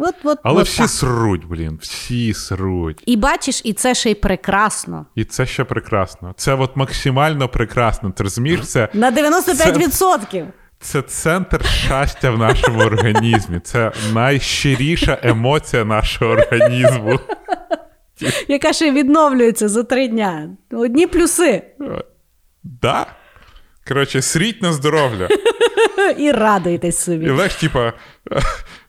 От, 0.01 0.15
от, 0.23 0.39
Але 0.43 0.61
от 0.61 0.67
всі 0.67 0.77
так. 0.81 0.89
сруть, 0.89 1.45
блін, 1.45 1.79
всі 1.81 2.33
сруть. 2.33 3.03
І 3.05 3.17
бачиш, 3.17 3.61
і 3.63 3.73
це 3.73 3.95
ще 3.95 4.11
й 4.11 4.15
прекрасно. 4.15 5.05
І 5.15 5.23
це 5.25 5.45
ще 5.45 5.63
прекрасно. 5.63 6.33
Це 6.37 6.53
от 6.53 6.75
максимально 6.75 7.49
прекрасно. 7.49 8.11
Ти 8.11 8.23
розумієш, 8.23 8.67
це, 8.67 8.89
На 8.93 9.11
95%. 9.11 9.89
це 9.89 10.47
центр 11.01 11.65
щастя 11.65 12.31
в 12.31 12.37
нашому 12.37 12.79
організмі. 12.79 13.59
Це 13.59 13.91
найщиріша 14.13 15.17
емоція 15.23 15.85
нашого 15.85 16.31
організму. 16.31 17.19
Яка 18.47 18.73
ще 18.73 18.91
відновлюється 18.91 19.69
за 19.69 19.83
три 19.83 20.07
дня. 20.07 20.49
Одні 20.71 21.07
плюси. 21.07 21.61
Да? 22.63 23.05
Коротше, 23.87 24.21
сріть 24.21 24.61
на 24.61 24.73
здоров'я. 24.73 25.27
І 26.17 26.31
радуйтесь 26.31 26.97
собі. 26.97 27.25
І 27.25 27.29
знаєш, 27.29 27.55
типа, 27.55 27.93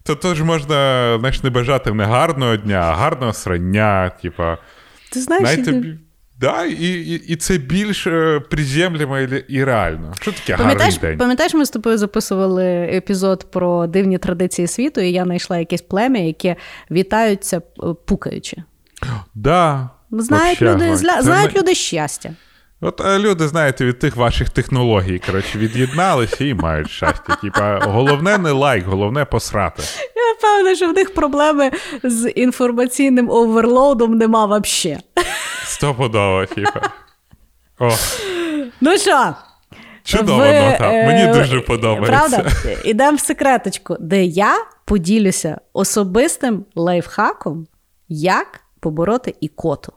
то 0.03 0.15
теж 0.15 0.43
можна 0.43 1.17
знаєш, 1.19 1.43
не 1.43 1.51
бажати 1.51 1.93
не 1.93 2.05
гарного 2.05 2.57
дня, 2.57 2.79
а 2.79 2.95
гарного 2.95 3.33
срання, 3.33 4.11
типа. 4.23 4.59
Ти 5.13 5.21
знаєш, 5.21 5.43
Знаєте, 5.43 5.71
і- 5.71 5.75
бі- 5.75 5.99
да, 6.41 6.65
і, 6.65 6.85
і, 6.85 7.15
і 7.15 7.37
це 7.37 7.59
більш 7.59 8.07
е, 8.07 8.41
приземлимо 8.51 9.19
і, 9.49 9.65
реально. 9.65 10.13
Що 10.21 10.33
таке 10.33 10.57
Пам'ятаєш, 10.57 10.95
гарний 10.95 11.11
день? 11.11 11.19
пам'ятаєш, 11.19 11.55
ми 11.55 11.65
з 11.67 11.71
тобою 11.71 11.99
записували 11.99 12.65
епізод 12.93 13.47
про 13.51 13.87
дивні 13.87 14.19
традиції 14.19 14.69
світу, 14.69 15.01
і 15.01 15.13
я 15.13 15.25
знайшла 15.25 15.59
якесь 15.59 15.83
плем'я, 15.83 16.23
яке 16.23 16.57
вітаються 16.91 17.57
е, 17.57 17.63
пукаючи. 18.07 18.57
Да, 19.35 19.91
Знають 20.11 20.61
вообще 20.61 20.87
люди, 20.87 20.97
зля... 20.97 21.17
Це 21.17 21.23
знають 21.23 21.55
ми- 21.55 21.61
люди 21.61 21.75
щастя. 21.75 22.31
От 22.81 23.01
е, 23.01 23.19
люди, 23.19 23.49
знаєте, 23.49 23.85
від 23.85 23.99
тих 23.99 24.17
ваших 24.17 24.51
технологій, 24.51 25.19
коротше, 25.27 25.59
від'єдналися 25.59 26.45
і 26.45 26.55
мають 26.55 26.91
щастя. 26.91 27.37
Типа, 27.43 27.79
головне 27.85 28.39
не 28.39 28.51
лайк, 28.51 28.87
головне 28.87 29.25
посрати. 29.25 29.83
Я 30.17 30.33
впевнена, 30.39 30.77
що 30.77 30.89
в 30.89 30.93
них 30.93 31.15
проблеми 31.15 31.71
з 32.03 32.31
інформаційним 32.31 33.31
оверлоудом 33.31 34.19
нема 34.19 34.47
взагалі. 34.47 35.01
Стопудово, 35.65 36.47
типа. 36.47 36.81
О, 37.79 37.91
Ну 38.81 38.99
що? 38.99 39.35
чудова 40.05 40.45
в, 40.51 40.71
нота. 40.71 40.93
е, 40.93 41.07
Мені 41.07 41.33
дуже 41.39 41.61
подобається. 41.61 42.29
Правда? 42.39 42.51
Ідемо 42.85 43.17
в 43.17 43.21
секреточку, 43.21 43.97
де 44.01 44.25
я 44.25 44.55
поділюся 44.85 45.61
особистим 45.73 46.65
лайфхаком, 46.75 47.67
як 48.09 48.61
побороти 48.81 49.35
ікоту. 49.41 49.93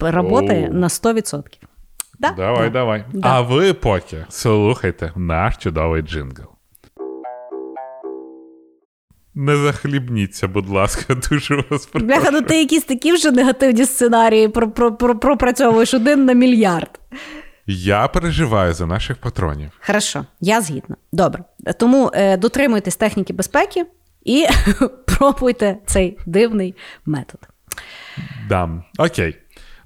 Работає 0.00 0.68
на 0.70 0.88
100%. 0.88 1.42
Да? 2.18 2.30
Давай, 2.30 2.64
Да. 2.68 2.70
давай. 2.72 3.04
Да. 3.12 3.28
А 3.28 3.40
ви 3.40 3.72
поки 3.74 4.26
слухайте 4.28 5.12
наш 5.16 5.56
чудовий 5.56 6.02
джингл. 6.02 6.42
Не 9.38 9.56
захлібніться, 9.56 10.48
будь 10.48 10.68
ласка, 10.68 11.14
дуже 11.30 11.64
вас 11.70 11.86
прошу. 11.86 12.06
Бляха, 12.06 12.30
ну 12.30 12.42
ти 12.42 12.58
якісь 12.58 12.84
такі 12.84 13.12
вже 13.12 13.30
негативні 13.30 13.84
сценарії 13.86 14.48
про- 14.48 14.70
про- 14.70 14.96
про- 14.96 15.18
пропрацьовуєш 15.18 15.94
один 15.94 16.24
на 16.24 16.32
мільярд. 16.32 17.00
Я 17.66 18.08
переживаю 18.08 18.74
за 18.74 18.86
наших 18.86 19.16
патронів. 19.16 19.70
Хорошо, 19.86 20.26
я 20.40 20.60
згідна. 20.60 20.96
Добре. 21.12 21.44
Тому 21.78 22.10
е, 22.14 22.36
дотримуйтесь 22.36 22.96
техніки 22.96 23.32
безпеки 23.32 23.86
і 24.24 24.46
пробуйте 25.06 25.76
цей 25.86 26.18
дивний 26.26 26.74
метод. 27.06 27.40
Дам. 28.48 28.84
Окей. 28.98 29.36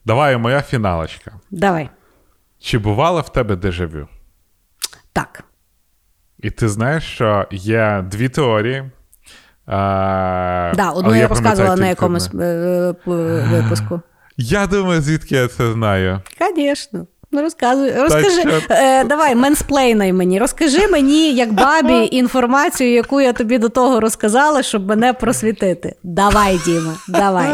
Давай 0.05 0.37
моя 0.37 0.63
фіналочка. 0.63 1.33
Давай. 1.51 1.91
Чи 2.59 2.79
бувало 2.79 3.21
в 3.21 3.33
тебе 3.33 3.57
дежавю? 3.57 4.09
Так. 5.13 5.45
І 6.39 6.51
ти 6.51 6.69
знаєш, 6.69 7.05
що 7.05 7.47
є 7.51 8.05
дві 8.11 8.29
теорії. 8.29 8.91
А, 9.67 10.73
Да, 10.77 10.91
одну 10.91 11.15
я 11.15 11.29
розказувала 11.29 11.77
на 11.77 11.87
якомусь 11.89 12.31
е, 12.41 12.45
е, 12.45 12.95
випуску. 13.51 14.01
Я 14.37 14.67
думаю, 14.67 15.01
звідки 15.01 15.35
я 15.35 15.49
це 15.49 15.73
знаю. 15.73 16.21
Звісно. 16.57 17.07
Ну, 17.33 17.43
розказуй. 17.43 17.93
Розкажи, 17.93 18.41
що? 18.41 18.61
е, 18.71 19.05
давай, 19.05 19.35
менсплейнай 19.35 20.13
мені. 20.13 20.39
Розкажи 20.39 20.89
мені, 20.89 21.35
як 21.35 21.53
бабі, 21.53 22.09
інформацію, 22.13 22.93
яку 22.93 23.21
я 23.21 23.33
тобі 23.33 23.59
до 23.59 23.69
того 23.69 24.01
розказала, 24.01 24.63
щоб 24.63 24.87
мене 24.89 25.13
просвітити. 25.13 25.95
Давай, 26.03 26.61
Діма, 26.65 26.95
давай. 27.09 27.49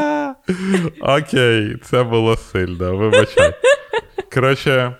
Окей, 1.00 1.76
це 1.90 2.02
було 2.02 2.36
сильно, 2.36 2.96
вибачай. 2.96 3.54
Коротше, 4.34 4.96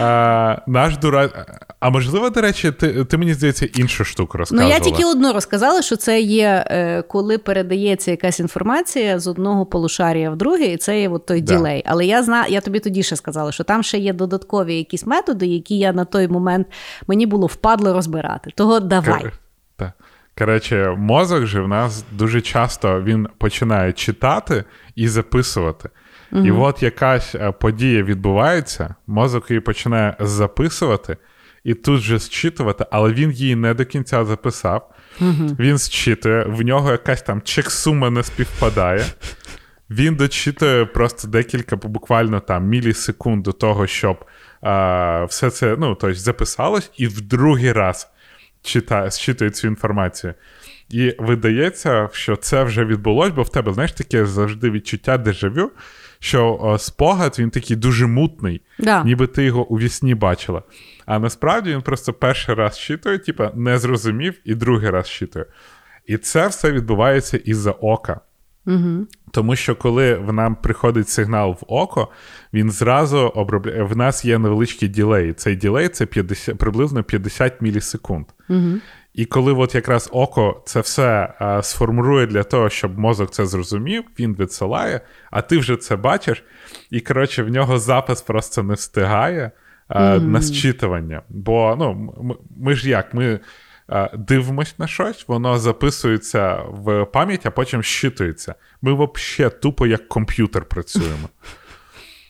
а, 0.00 0.58
наш 0.66 0.96
дура. 0.96 1.28
А 1.80 1.90
можливо, 1.90 2.30
до 2.30 2.40
речі, 2.40 2.72
ти, 2.72 3.04
ти 3.04 3.18
мені 3.18 3.34
здається 3.34 3.66
іншу 3.66 4.04
штуку 4.04 4.38
Ну, 4.50 4.68
я 4.68 4.80
тільки 4.80 5.04
одну 5.04 5.32
розказала, 5.32 5.82
що 5.82 5.96
це 5.96 6.20
є, 6.20 6.64
е, 6.70 7.02
коли 7.02 7.38
передається 7.38 8.10
якась 8.10 8.40
інформація 8.40 9.18
з 9.18 9.26
одного 9.26 9.66
полушарія 9.66 10.30
в 10.30 10.36
друге, 10.36 10.64
і 10.64 10.76
це 10.76 11.00
є 11.00 11.08
от 11.08 11.26
той 11.26 11.40
Да. 11.40 11.54
ділей. 11.54 11.82
Але 11.86 12.06
я 12.06 12.22
зна, 12.22 12.46
я 12.46 12.60
тобі 12.60 12.80
тоді 12.80 13.02
ще 13.02 13.16
сказала, 13.16 13.52
що 13.52 13.64
там 13.64 13.82
ще 13.82 13.98
є 13.98 14.12
додаткові 14.12 14.76
якісь 14.76 15.06
методи, 15.06 15.46
які 15.46 15.78
я 15.78 15.92
на 15.92 16.04
той 16.04 16.28
момент 16.28 16.66
мені 17.06 17.26
було 17.26 17.46
впадло 17.46 17.92
розбирати. 17.92 18.50
Того 18.54 18.80
давай. 18.80 19.22
Кор- 19.22 19.32
Та. 19.76 19.92
Коротше, 20.38 20.94
мозок 20.98 21.46
же 21.46 21.60
в 21.60 21.68
нас 21.68 22.04
дуже 22.12 22.40
часто 22.40 23.02
він 23.02 23.28
починає 23.38 23.92
читати 23.92 24.64
і 24.94 25.08
записувати. 25.08 25.88
І 26.32 26.50
от 26.50 26.82
якась 26.82 27.34
е, 27.34 27.52
подія 27.52 28.02
відбувається, 28.02 28.94
мозок 29.06 29.50
її 29.50 29.60
починає 29.60 30.16
записувати 30.20 31.16
і 31.64 31.74
тут 31.74 32.00
же 32.00 32.18
зчитувати, 32.18 32.86
але 32.90 33.12
він 33.12 33.30
її 33.30 33.56
не 33.56 33.74
до 33.74 33.84
кінця 33.84 34.24
записав. 34.24 34.94
Він 35.58 35.78
зчитує, 35.78 36.44
в 36.44 36.62
нього 36.62 36.90
якась 36.90 37.22
там 37.22 37.40
чек-сума 37.40 38.10
не 38.10 38.22
співпадає. 38.22 39.04
Він 39.90 40.16
дочитує 40.16 40.84
просто 40.84 41.28
декілька, 41.28 41.76
буквально 41.76 42.40
там 42.40 42.66
мілісекунд 42.66 43.42
до 43.42 43.52
того, 43.52 43.86
щоб 43.86 44.24
а, 44.60 45.24
все 45.24 45.50
це 45.50 45.76
ну, 45.78 45.94
тобто, 45.94 46.14
записалось, 46.14 46.90
і 46.96 47.06
в 47.06 47.20
другий 47.20 47.72
раз 47.72 48.10
читає, 48.62 49.10
зчитує 49.10 49.50
цю 49.50 49.68
інформацію. 49.68 50.34
І 50.94 51.16
видається, 51.18 52.08
що 52.12 52.36
це 52.36 52.64
вже 52.64 52.84
відбулось, 52.84 53.30
бо 53.30 53.42
в 53.42 53.48
тебе, 53.48 53.72
знаєш, 53.72 53.92
таке 53.92 54.26
завжди 54.26 54.70
відчуття 54.70 55.18
дежавю, 55.18 55.70
що 56.18 56.58
о, 56.60 56.78
спогад 56.78 57.36
він 57.38 57.50
такий 57.50 57.76
дуже 57.76 58.06
мутний, 58.06 58.60
Да. 58.78 59.04
ніби 59.04 59.26
ти 59.26 59.44
його 59.44 59.66
у 59.66 59.78
вісні 59.78 60.14
бачила. 60.14 60.62
А 61.06 61.18
насправді 61.18 61.70
він 61.70 61.82
просто 61.82 62.12
перший 62.12 62.54
раз 62.54 62.78
читує, 62.78 63.18
типа 63.18 63.52
не 63.54 63.78
зрозумів, 63.78 64.34
і 64.44 64.54
другий 64.54 64.90
раз 64.90 65.08
читує. 65.08 65.46
І 66.06 66.16
це 66.16 66.48
все 66.48 66.72
відбувається 66.72 67.36
із-за 67.36 67.70
ока. 67.70 68.20
Угу. 68.66 69.06
Тому 69.30 69.56
що 69.56 69.76
коли 69.76 70.14
в 70.14 70.32
нам 70.32 70.56
приходить 70.56 71.08
сигнал 71.08 71.52
в 71.52 71.64
око, 71.66 72.08
він 72.52 72.70
зразу 72.70 73.18
обробляє. 73.18 73.82
В 73.82 73.96
нас 73.96 74.24
є 74.24 74.38
невеличкий 74.38 74.88
ділей. 74.88 75.32
Цей 75.32 75.56
ділей 75.56 75.88
це 75.88 76.06
50, 76.06 76.58
приблизно 76.58 77.02
50 77.02 77.60
мілісекунд. 77.60 78.26
Угу. 78.48 78.72
І 79.14 79.24
коли 79.24 79.52
от 79.52 79.74
якраз 79.74 80.08
око 80.12 80.62
це 80.66 80.80
все 80.80 81.34
а, 81.38 81.62
сформує 81.62 82.26
для 82.26 82.42
того, 82.42 82.70
щоб 82.70 82.98
мозок 82.98 83.30
це 83.30 83.46
зрозумів, 83.46 84.04
він 84.18 84.36
відсилає, 84.36 85.00
а 85.30 85.42
ти 85.42 85.58
вже 85.58 85.76
це 85.76 85.96
бачиш, 85.96 86.44
і 86.90 87.00
коротше 87.00 87.42
в 87.42 87.48
нього 87.48 87.78
запис 87.78 88.22
просто 88.22 88.62
не 88.62 88.74
встигає 88.74 89.50
а, 89.88 90.18
на 90.18 90.40
зчитування. 90.40 91.22
Бо 91.28 91.76
ну, 91.78 92.14
ми, 92.22 92.34
ми 92.56 92.74
ж 92.74 92.88
як? 92.88 93.14
Ми 93.14 93.40
а, 93.88 94.16
дивимось 94.16 94.78
на 94.78 94.86
щось, 94.86 95.28
воно 95.28 95.58
записується 95.58 96.62
в 96.68 97.04
пам'ять, 97.04 97.46
а 97.46 97.50
потім 97.50 97.82
щитується. 97.82 98.54
Ми 98.82 98.94
взагалі 98.94 99.54
тупо 99.62 99.86
як 99.86 100.08
комп'ютер 100.08 100.64
працюємо. 100.64 101.28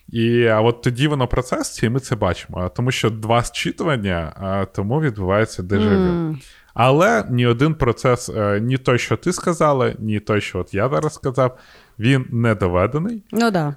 І 0.09 0.47
а 0.47 0.61
от 0.61 0.83
тоді 0.83 1.09
воно 1.09 1.29
процес, 1.29 1.83
і 1.83 1.89
ми 1.89 2.01
це 2.01 2.17
бачимо. 2.17 2.71
Тому 2.77 2.91
що 2.91 3.11
два 3.11 3.43
зчитування, 3.43 4.33
а, 4.37 4.65
тому 4.65 5.01
відбувається 5.01 5.63
дежавю. 5.63 6.37
Але 6.75 7.25
ні 7.31 7.47
один 7.47 7.75
процес, 7.75 8.29
е, 8.29 8.61
ні 8.61 8.77
той, 8.79 8.99
що 8.99 9.17
ти 9.17 9.33
сказала, 9.33 9.95
ні 9.99 10.21
той, 10.21 10.41
що 10.41 10.59
от 10.59 10.75
я 10.75 10.89
зараз 10.89 11.15
сказав, 11.15 11.59
він 11.99 12.27
не 12.31 12.55
доведений. 12.55 13.23
Ну 13.33 13.51
да. 13.51 13.75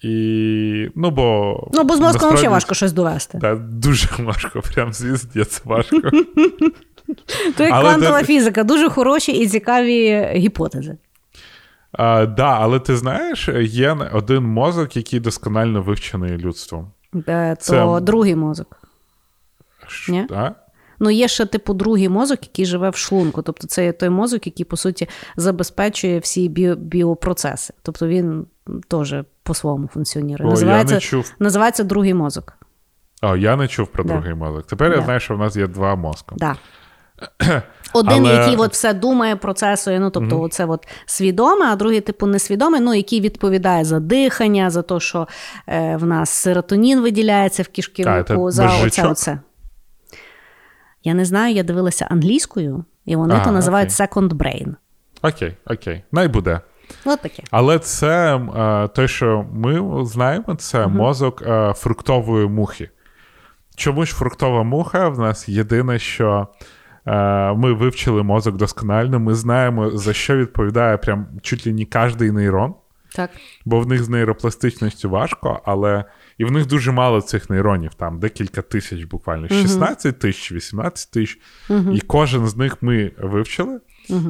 І, 0.00 0.90
ну, 0.94 1.10
бо, 1.10 1.58
Ну, 1.72 1.84
бо 1.84 1.96
з 1.96 2.00
мозком 2.00 2.02
насправді, 2.02 2.34
взагалі 2.36 2.52
важко 2.52 2.74
щось 2.74 2.92
довести. 2.92 3.38
Та, 3.38 3.54
дуже 3.54 4.08
важко, 4.18 4.62
прям 4.74 4.92
звіздець 4.92 5.62
важко. 5.64 6.00
То 7.56 7.64
як 7.64 7.80
квантова 7.80 8.22
фізика, 8.24 8.64
дуже 8.64 8.88
хороші 8.90 9.32
і 9.32 9.46
цікаві 9.48 10.28
гіпотези. 10.34 10.96
А, 11.92 12.26
да, 12.26 12.58
але 12.60 12.80
ти 12.80 12.96
знаєш, 12.96 13.48
є 13.60 13.96
один 14.12 14.42
мозок, 14.44 14.96
який 14.96 15.20
досконально 15.20 15.82
вивчений 15.82 16.38
людством. 16.38 16.90
Е, 17.28 17.56
То 17.56 17.60
Це- 17.62 18.00
другий 18.00 18.36
мозок. 18.36 18.76
Ні? 20.08 20.26
А? 21.00 21.04
Ну, 21.04 21.10
є 21.10 21.28
ще, 21.28 21.46
типу, 21.46 21.74
другий 21.74 22.08
мозок, 22.08 22.38
який 22.42 22.66
живе 22.66 22.90
в 22.90 22.96
шлунку. 22.96 23.42
Тобто, 23.42 23.66
це 23.66 23.92
той 23.92 24.08
мозок, 24.08 24.46
який, 24.46 24.64
по 24.66 24.76
суті, 24.76 25.08
забезпечує 25.36 26.18
всі 26.18 26.48
біо- 26.48 26.76
біопроцеси. 26.76 27.74
Тобто 27.82 28.06
він 28.06 28.46
теж 28.88 29.14
по-своєму 29.42 29.88
функціонує. 29.88 30.36
О, 30.40 30.44
називається, 30.44 30.94
я 30.94 30.96
не 30.96 31.00
чув. 31.00 31.32
називається 31.38 31.84
другий 31.84 32.14
мозок. 32.14 32.52
О, 33.22 33.36
я 33.36 33.56
не 33.56 33.68
чув 33.68 33.86
про 33.86 34.04
Да. 34.04 34.12
другий 34.12 34.34
мозок. 34.34 34.66
Тепер 34.66 34.90
я 34.90 34.96
Да. 34.98 35.04
знаю, 35.04 35.20
що 35.20 35.34
в 35.34 35.38
нас 35.38 35.56
є 35.56 35.66
два 35.66 35.94
мозки. 35.96 36.34
Да. 36.38 36.56
Один, 37.92 38.26
Але- 38.26 38.34
який 38.34 38.56
от 38.56 38.72
все 38.72 38.94
думає, 38.94 39.36
процесує, 39.36 40.00
ну 40.00 40.10
тобто, 40.10 40.48
це 40.48 40.64
от 40.66 40.88
свідоме, 41.06 41.66
а 41.66 41.76
другий, 41.76 42.00
типу, 42.00 42.26
несвідомий, 42.26 42.80
ну, 42.80 42.94
який 42.94 43.20
відповідає 43.20 43.84
за 43.84 44.00
дихання, 44.00 44.70
за 44.70 44.82
те, 44.82 45.00
що 45.00 45.28
е, 45.68 45.96
в 45.96 46.06
нас 46.06 46.30
серотонін 46.30 47.00
виділяється 47.00 47.62
в 47.62 47.66
А, 47.68 47.74
кишківнику, 47.76 48.50
за 48.50 48.70
оце, 48.84 49.06
оце. 49.06 49.38
Я 51.04 51.14
не 51.14 51.24
знаю, 51.24 51.54
я 51.54 51.62
дивилася 51.62 52.06
англійською, 52.10 52.84
і 53.04 53.16
вони 53.16 53.34
А, 53.34 53.44
то 53.44 53.52
називають 53.52 53.92
окей. 54.00 54.06
second 54.06 54.28
brain. 54.28 54.74
Окей, 55.22 55.56
окей. 55.66 56.02
Най 56.12 56.28
буде. 56.28 56.60
От 57.04 57.20
таке. 57.22 57.42
Але 57.50 57.78
це 57.78 58.36
е, 58.36 58.88
те, 58.88 59.08
що 59.08 59.46
ми 59.52 60.04
знаємо, 60.06 60.54
це 60.54 60.86
мозок 60.86 61.42
е, 61.42 61.72
фруктової 61.76 62.48
мухи. 62.48 62.90
Чому 63.76 64.04
ж 64.04 64.14
фруктова 64.14 64.62
муха? 64.62 65.08
В 65.08 65.18
нас 65.18 65.48
єдине, 65.48 65.98
що 65.98 66.48
е, 67.06 67.52
ми 67.52 67.72
вивчили 67.72 68.22
мозок 68.22 68.56
досконально, 68.56 69.20
ми 69.20 69.34
знаємо, 69.34 69.90
за 69.90 70.12
що 70.12 70.36
відповідає 70.36 70.96
прям 70.96 71.26
чуть 71.42 71.66
ли 71.66 71.72
не 71.72 71.84
кожний 71.84 72.30
нейрон, 72.30 72.74
Так. 73.14 73.30
бо 73.64 73.80
в 73.80 73.86
них 73.86 74.02
з 74.02 74.08
нейропластичністю 74.08 75.10
важко, 75.10 75.60
але 75.64 76.04
і 76.38 76.44
в 76.44 76.50
них 76.50 76.66
дуже 76.66 76.92
мало 76.92 77.20
цих 77.20 77.50
нейронів, 77.50 77.94
там 77.94 78.18
декілька 78.18 78.62
тисяч 78.62 79.04
буквально, 79.04 79.48
16 79.48 80.18
тисяч, 80.18 80.52
18 80.52 81.10
тисяч. 81.10 81.38
І 81.94 82.00
кожен 82.00 82.46
з 82.46 82.56
них 82.56 82.76
ми 82.80 83.10
вивчили. 83.18 83.80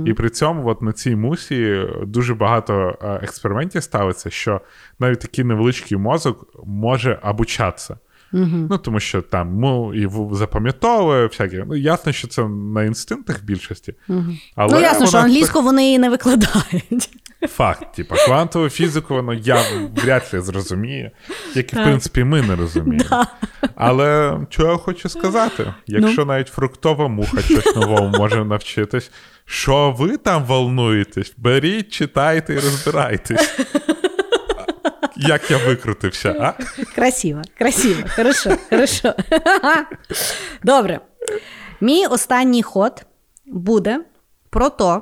І 0.07 0.13
при 0.13 0.31
цьому, 0.31 0.69
от 0.69 0.83
на 0.83 0.93
цій 0.93 1.17
мусі 1.17 1.87
дуже 2.07 2.35
багато 2.35 2.99
е, 3.03 3.21
експериментів 3.23 3.83
ставиться, 3.83 4.31
що 4.31 4.61
навіть 4.99 5.21
такий 5.21 5.45
невеличкий 5.45 5.99
мозок 5.99 6.47
може 6.67 7.21
обучатися. 7.23 7.99
Угу. 8.33 8.67
Ну, 8.71 8.79
тому 8.79 9.01
що 9.01 9.23
там 9.23 9.61
ну, 9.61 9.95
і 9.95 10.09
запам'ятовує 10.33 11.27
всяке. 11.27 11.65
Ну, 11.69 11.77
ясно, 11.77 12.13
що 12.13 12.29
це 12.29 12.49
на 12.49 12.85
інстинктах 12.85 13.45
більшості. 13.45 13.95
Угу. 14.09 14.25
Але 14.57 14.75
ну, 14.75 14.81
ясно, 14.81 15.07
що 15.07 15.19
англійську 15.19 15.63
вони 15.63 15.85
її 15.85 15.99
не 15.99 16.11
викладають. 16.11 17.11
Факт, 17.49 17.95
типа, 17.95 18.17
квантову 18.17 18.69
фізику, 18.69 19.15
воно 19.15 19.35
я 19.35 19.63
вряд 19.97 20.31
ли 20.33 20.41
зрозумію, 20.41 21.11
як 21.55 21.73
і 21.73 21.77
в 21.77 21.83
принципі 21.85 22.25
ми 22.25 22.43
не 22.43 22.57
розуміємо. 22.57 23.05
Да. 23.11 23.27
Але 23.75 24.39
що 24.51 24.67
я 24.67 24.77
хочу 24.77 25.09
сказати? 25.09 25.75
Якщо 25.87 26.21
Ну. 26.21 26.25
навіть 26.27 26.49
фруктова 26.49 27.09
муха 27.09 27.41
щось 27.43 27.77
нового 27.77 28.09
може 28.09 28.45
навчитись, 28.45 29.11
що 29.45 29.95
ви 29.99 30.17
там 30.17 30.45
волнуєтесь? 30.45 31.35
Беріть, 31.37 31.93
читайте 31.93 32.53
і 32.55 32.57
розбирайтесь. 32.57 33.59
Як 35.17 35.51
я 35.51 35.57
викрутився, 35.59 36.37
а? 36.41 36.53
Красиво, 36.95 37.43
красиво, 37.59 38.03
хорошо, 38.17 38.57
хорошо. 38.71 39.15
Добре. 40.63 41.01
Мій 41.81 42.07
останній 42.07 42.63
ход 42.63 43.07
буде 43.47 44.01
про 44.51 44.71
те, 44.71 45.01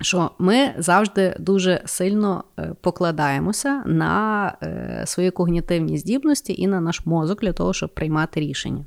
що 0.00 0.30
ми 0.38 0.74
завжди 0.78 1.36
дуже 1.38 1.82
сильно 1.84 2.44
е, 2.58 2.74
покладаємося 2.80 3.82
на 3.86 4.52
е, 4.62 5.02
свої 5.06 5.30
когнітивні 5.30 5.98
здібності 5.98 6.62
і 6.62 6.66
на 6.66 6.80
наш 6.80 7.06
мозок 7.06 7.40
для 7.40 7.52
того, 7.52 7.72
щоб 7.72 7.94
приймати 7.94 8.40
рішення. 8.40 8.84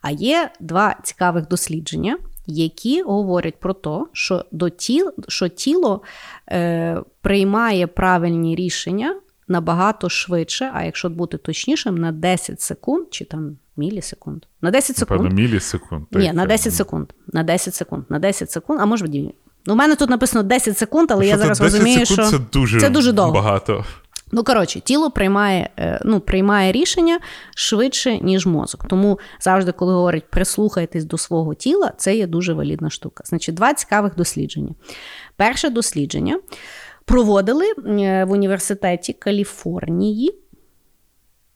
А 0.00 0.10
є 0.10 0.50
два 0.60 0.96
цікавих 1.02 1.48
дослідження, 1.48 2.18
які 2.46 3.02
говорять 3.02 3.60
про 3.60 3.74
те, 3.74 4.00
що, 4.12 4.44
до 4.52 4.68
тіл, 4.68 5.12
що 5.28 5.48
тіло 5.48 6.02
е, 6.50 7.00
приймає 7.20 7.86
правильні 7.86 8.54
рішення 8.54 9.16
набагато 9.48 10.08
швидше, 10.08 10.70
а 10.74 10.84
якщо 10.84 11.10
бути 11.10 11.36
точнішим, 11.36 11.98
на 11.98 12.12
10 12.12 12.60
секунд 12.60 13.06
чи 13.10 13.24
там 13.24 13.56
мілісекунд. 13.76 14.42
На 14.62 14.70
10 14.70 14.96
секунд. 14.96 15.20
Певно, 15.20 15.34
мілісекунд. 15.34 16.06
Ні, 16.12 16.32
на 16.32 16.46
10 16.46 16.74
секунд. 16.74 17.12
На 17.32 17.42
10 17.42 17.74
секунд. 17.74 18.04
На 18.08 18.18
10 18.18 18.50
секунд, 18.50 18.80
а 18.80 18.86
може. 18.86 19.04
Ну, 19.08 19.32
у 19.68 19.74
мене 19.74 19.96
тут 19.96 20.10
написано 20.10 20.42
10 20.42 20.78
секунд, 20.78 21.10
але 21.10 21.26
я 21.26 21.38
зараз 21.38 21.58
10 21.58 21.72
розумію, 21.74 22.06
секунд 22.06 22.28
що 22.28 22.38
це 22.38 22.44
дуже, 22.52 22.80
це 22.80 22.90
дуже 22.90 23.12
довго. 23.12 23.32
багато. 23.32 23.84
Ну, 24.32 24.44
коротше, 24.44 24.80
тіло 24.80 25.10
приймає, 25.10 25.70
е, 25.78 26.00
ну, 26.04 26.20
приймає 26.20 26.72
рішення 26.72 27.18
швидше, 27.56 28.18
ніж 28.18 28.46
мозок. 28.46 28.84
Тому 28.88 29.18
завжди, 29.40 29.72
коли 29.72 29.92
говорять 29.94 30.30
прислухайтесь 30.30 31.04
до 31.04 31.18
свого 31.18 31.54
тіла, 31.54 31.92
це 31.96 32.16
є 32.16 32.26
дуже 32.26 32.52
валідна 32.52 32.90
штука. 32.90 33.24
Значить, 33.26 33.54
два 33.54 33.74
цікавих 33.74 34.14
дослідження. 34.16 34.74
Перше 35.36 35.70
дослідження 35.70 36.40
проводили 37.04 37.66
е, 37.86 38.24
в 38.24 38.30
університеті 38.30 39.12
Каліфорнії. 39.12 40.34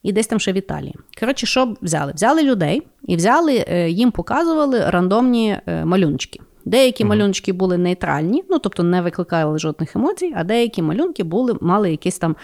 І 0.02 0.12
десь 0.12 0.26
там 0.26 0.40
ще 0.40 0.52
в 0.52 0.56
Італії. 0.56 0.94
Коротше, 1.20 1.46
що 1.46 1.76
взяли? 1.82 2.12
Взяли 2.12 2.42
людей 2.42 2.82
і 3.06 3.16
взяли, 3.16 3.64
е, 3.68 3.90
їм 3.90 4.10
показували 4.10 4.90
рандомні 4.90 5.58
малюночки. 5.84 6.40
Деякі 6.68 7.04
Мгм. 7.04 7.08
малюночки 7.08 7.52
були 7.52 7.78
нейтральні, 7.78 8.44
ну 8.50 8.58
тобто 8.58 8.82
не 8.82 9.02
викликали 9.02 9.58
жодних 9.58 9.96
емоцій, 9.96 10.32
а 10.36 10.44
деякі 10.44 10.82
малюнки 10.82 11.24
були, 11.24 11.56
мали 11.60 11.90
якесь 11.90 12.18
там 12.18 12.36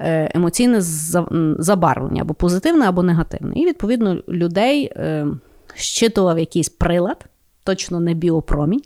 е, 0.00 0.30
емоційне 0.34 0.80
за- 0.80 1.28
забарвлення, 1.58 2.22
або 2.22 2.34
позитивне, 2.34 2.88
або 2.88 3.02
негативне. 3.02 3.52
І, 3.56 3.66
відповідно, 3.66 4.22
людей 4.28 4.84
е, 4.96 5.26
щитував 5.74 6.38
якийсь 6.38 6.68
прилад, 6.68 7.24
точно 7.64 8.00
не 8.00 8.14
біопромінь. 8.14 8.82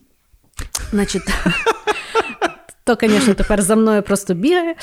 Значить, 0.91 1.23
то, 2.97 3.09
звісно, 3.09 3.35
тепер 3.35 3.63
за 3.63 3.77
мною 3.77 4.03
просто 4.03 4.35
бігає. 4.35 4.75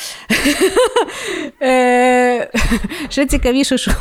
Е, 1.62 2.52
Ще 3.10 3.26
цікавіше, 3.26 3.78
що 3.78 3.92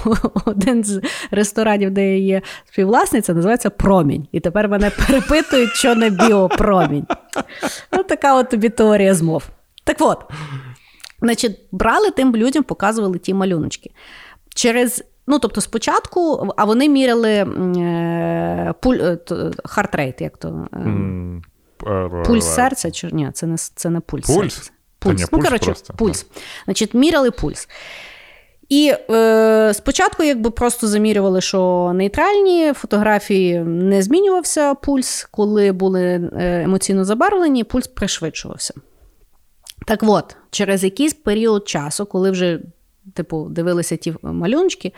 один 0.45 0.85
з 0.85 1.01
ресторанів, 1.31 1.91
де 1.91 2.19
є 2.19 2.43
співвласниця, 2.65 3.35
називається 3.35 3.71
Промінь. 3.71 4.27
І 4.33 4.41
тепер 4.41 4.69
мене 4.69 4.91
перепитують, 4.91 5.71
що 5.71 5.95
не 5.95 6.11
біопромінь. 6.11 7.07
Ну, 7.93 8.03
така 8.03 8.35
от 8.35 8.51
тобі 8.51 8.69
теорія 8.69 9.15
змов. 9.15 9.45
Так 9.85 9.97
от, 10.01 10.19
значить, 11.23 11.61
брали 11.73 12.11
тим 12.11 12.37
людям, 12.37 12.63
показували 12.63 13.19
ті 13.19 13.35
малюночки. 13.35 13.91
Через, 14.55 15.05
ну, 15.27 15.39
тобто, 15.39 15.61
спочатку, 15.61 16.49
а 16.57 16.65
вони 16.65 16.89
міряли 16.89 17.33
е, 17.33 18.75
пуль, 18.83 18.97
е, 18.97 19.19
heart 19.65 19.93
rate, 19.93 20.21
як 20.21 20.37
то. 20.39 20.49
е, 20.73 20.77
М, 20.77 21.43
Пульс 22.27 22.55
серця 22.55 22.91
чи 22.91 23.11
ні, 23.13 23.31
це 23.35 23.47
не, 23.47 23.57
це 23.57 23.91
не 23.91 24.01
пульс. 24.01 24.27
Пульс? 24.27 24.55
серця. 24.55 24.71
Та 24.99 25.09
Пульс. 25.09 25.19
ні, 25.19 25.27
ну, 25.33 25.39
пульс 25.39 25.45
коротше, 25.49 25.67
просто, 25.67 25.95
пульс. 25.95 26.27
Значить, 26.65 26.95
міряли 26.95 27.31
пульс. 27.31 27.69
І 28.69 28.95
е, 29.11 29.73
спочатку, 29.75 30.23
якби 30.23 30.51
просто 30.51 30.87
замірювали, 30.87 31.41
що 31.41 31.93
нейтральні 31.95 32.73
фотографії 32.73 33.59
не 33.61 34.03
змінювався 34.03 34.75
пульс, 34.75 35.29
коли 35.31 35.73
були 35.73 36.03
е, 36.03 36.63
емоційно 36.63 37.05
забарвлені, 37.05 37.65
пульс 37.65 37.87
пришвидшувався. 37.87 38.75
Так 39.87 40.01
от, 40.03 40.37
через 40.51 40.85
якийсь 40.85 41.15
період 41.15 41.69
часу, 41.69 42.07
коли 42.07 42.31
вже 42.31 42.61
типу, 43.15 43.47
дивилися 43.51 43.97
ті 43.97 44.15
малюнчики, 44.23 44.93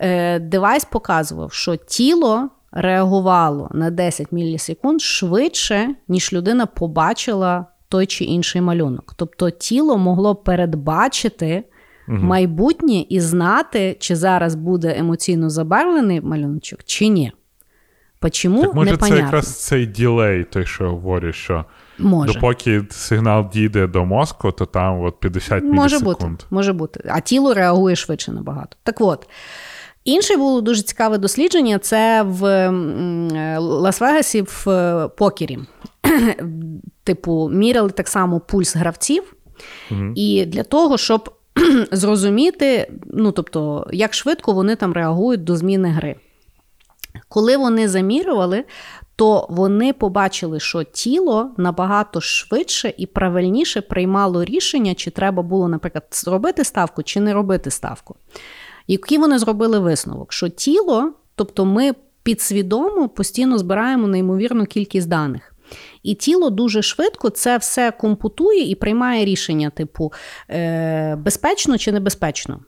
е, 0.00 0.38
девайс 0.38 0.84
показував, 0.84 1.52
що 1.52 1.76
тіло 1.76 2.48
реагувало 2.72 3.70
на 3.74 3.90
10 3.90 4.32
мілісекунд 4.32 5.00
швидше, 5.00 5.94
ніж 6.08 6.32
людина 6.32 6.66
побачила 6.66 7.66
той 7.88 8.06
чи 8.06 8.24
інший 8.24 8.60
малюнок. 8.60 9.14
Тобто 9.16 9.50
тіло 9.50 9.98
могло 9.98 10.34
передбачити 10.34 11.64
майбутнє 12.06 13.04
і 13.08 13.20
знати, 13.20 13.96
чи 14.00 14.16
зараз 14.16 14.54
буде 14.54 14.94
емоційно 14.98 15.50
забарвлений 15.50 16.20
малюночок, 16.20 16.80
чи 16.84 17.08
ні. 17.08 17.32
Почому 18.18 18.62
Так 18.62 18.74
може, 18.74 18.96
це 18.96 19.16
якраз 19.16 19.64
цей 19.64 19.86
ділей, 19.86 20.44
той, 20.44 20.66
що 20.66 20.90
говорю, 20.90 21.32
що 21.32 21.64
Може. 21.98 22.34
допоки 22.34 22.82
сигнал 22.90 23.50
дійде 23.52 23.86
до 23.86 24.04
мозку, 24.04 24.52
то 24.52 24.66
там 24.66 25.00
от 25.02 25.20
50 25.20 25.62
Може 25.64 25.96
мілісекунд. 25.96 26.30
бути, 26.32 26.44
може 26.50 26.72
бути. 26.72 27.00
А 27.08 27.20
тіло 27.20 27.54
реагує 27.54 27.96
швидше 27.96 28.32
набагато. 28.32 28.76
Так 28.82 29.00
от. 29.00 29.28
Інше 30.04 30.36
було 30.36 30.60
дуже 30.60 30.82
цікаве 30.82 31.18
дослідження 31.18 31.78
це 31.78 32.22
в 32.22 32.44
е, 32.44 32.68
Лас-Вегасі 33.58 34.42
в 34.42 34.70
е, 34.70 35.08
покері. 35.08 35.58
Типу, 37.04 37.50
міряли 37.52 37.90
так 37.90 38.08
само 38.08 38.40
пульс 38.40 38.76
гравців. 38.76 39.34
І 40.14 40.44
для 40.46 40.62
того, 40.62 40.98
щоб 40.98 41.34
зрозуміти, 41.92 42.92
ну 43.06 43.32
тобто, 43.32 43.86
як 43.92 44.14
швидко 44.14 44.52
вони 44.52 44.76
там 44.76 44.92
реагують 44.92 45.44
до 45.44 45.56
зміни 45.56 45.88
гри. 45.88 46.16
Коли 47.28 47.56
вони 47.56 47.88
замірювали, 47.88 48.64
то 49.16 49.46
вони 49.50 49.92
побачили, 49.92 50.60
що 50.60 50.82
тіло 50.82 51.50
набагато 51.56 52.20
швидше 52.20 52.94
і 52.96 53.06
правильніше 53.06 53.80
приймало 53.80 54.44
рішення, 54.44 54.94
чи 54.94 55.10
треба 55.10 55.42
було, 55.42 55.68
наприклад, 55.68 56.04
зробити 56.10 56.64
ставку, 56.64 57.02
чи 57.02 57.20
не 57.20 57.32
робити 57.32 57.70
ставку. 57.70 58.16
Який 58.90 59.18
вони 59.18 59.38
зробили 59.38 59.78
висновок? 59.78 60.32
Що 60.32 60.48
тіло, 60.48 61.12
тобто 61.34 61.64
ми 61.64 61.92
підсвідомо 62.22 63.08
постійно 63.08 63.58
збираємо 63.58 64.06
неймовірну 64.06 64.66
кількість 64.66 65.08
даних. 65.08 65.54
І 66.02 66.14
тіло 66.14 66.50
дуже 66.50 66.82
швидко 66.82 67.30
це 67.30 67.56
все 67.56 67.90
компутує 67.90 68.70
і 68.70 68.74
приймає 68.74 69.24
рішення, 69.24 69.70
типу, 69.70 70.12
е, 70.50 71.16
безпечно 71.16 71.78
чи 71.78 71.92
небезпечно. 71.92 72.60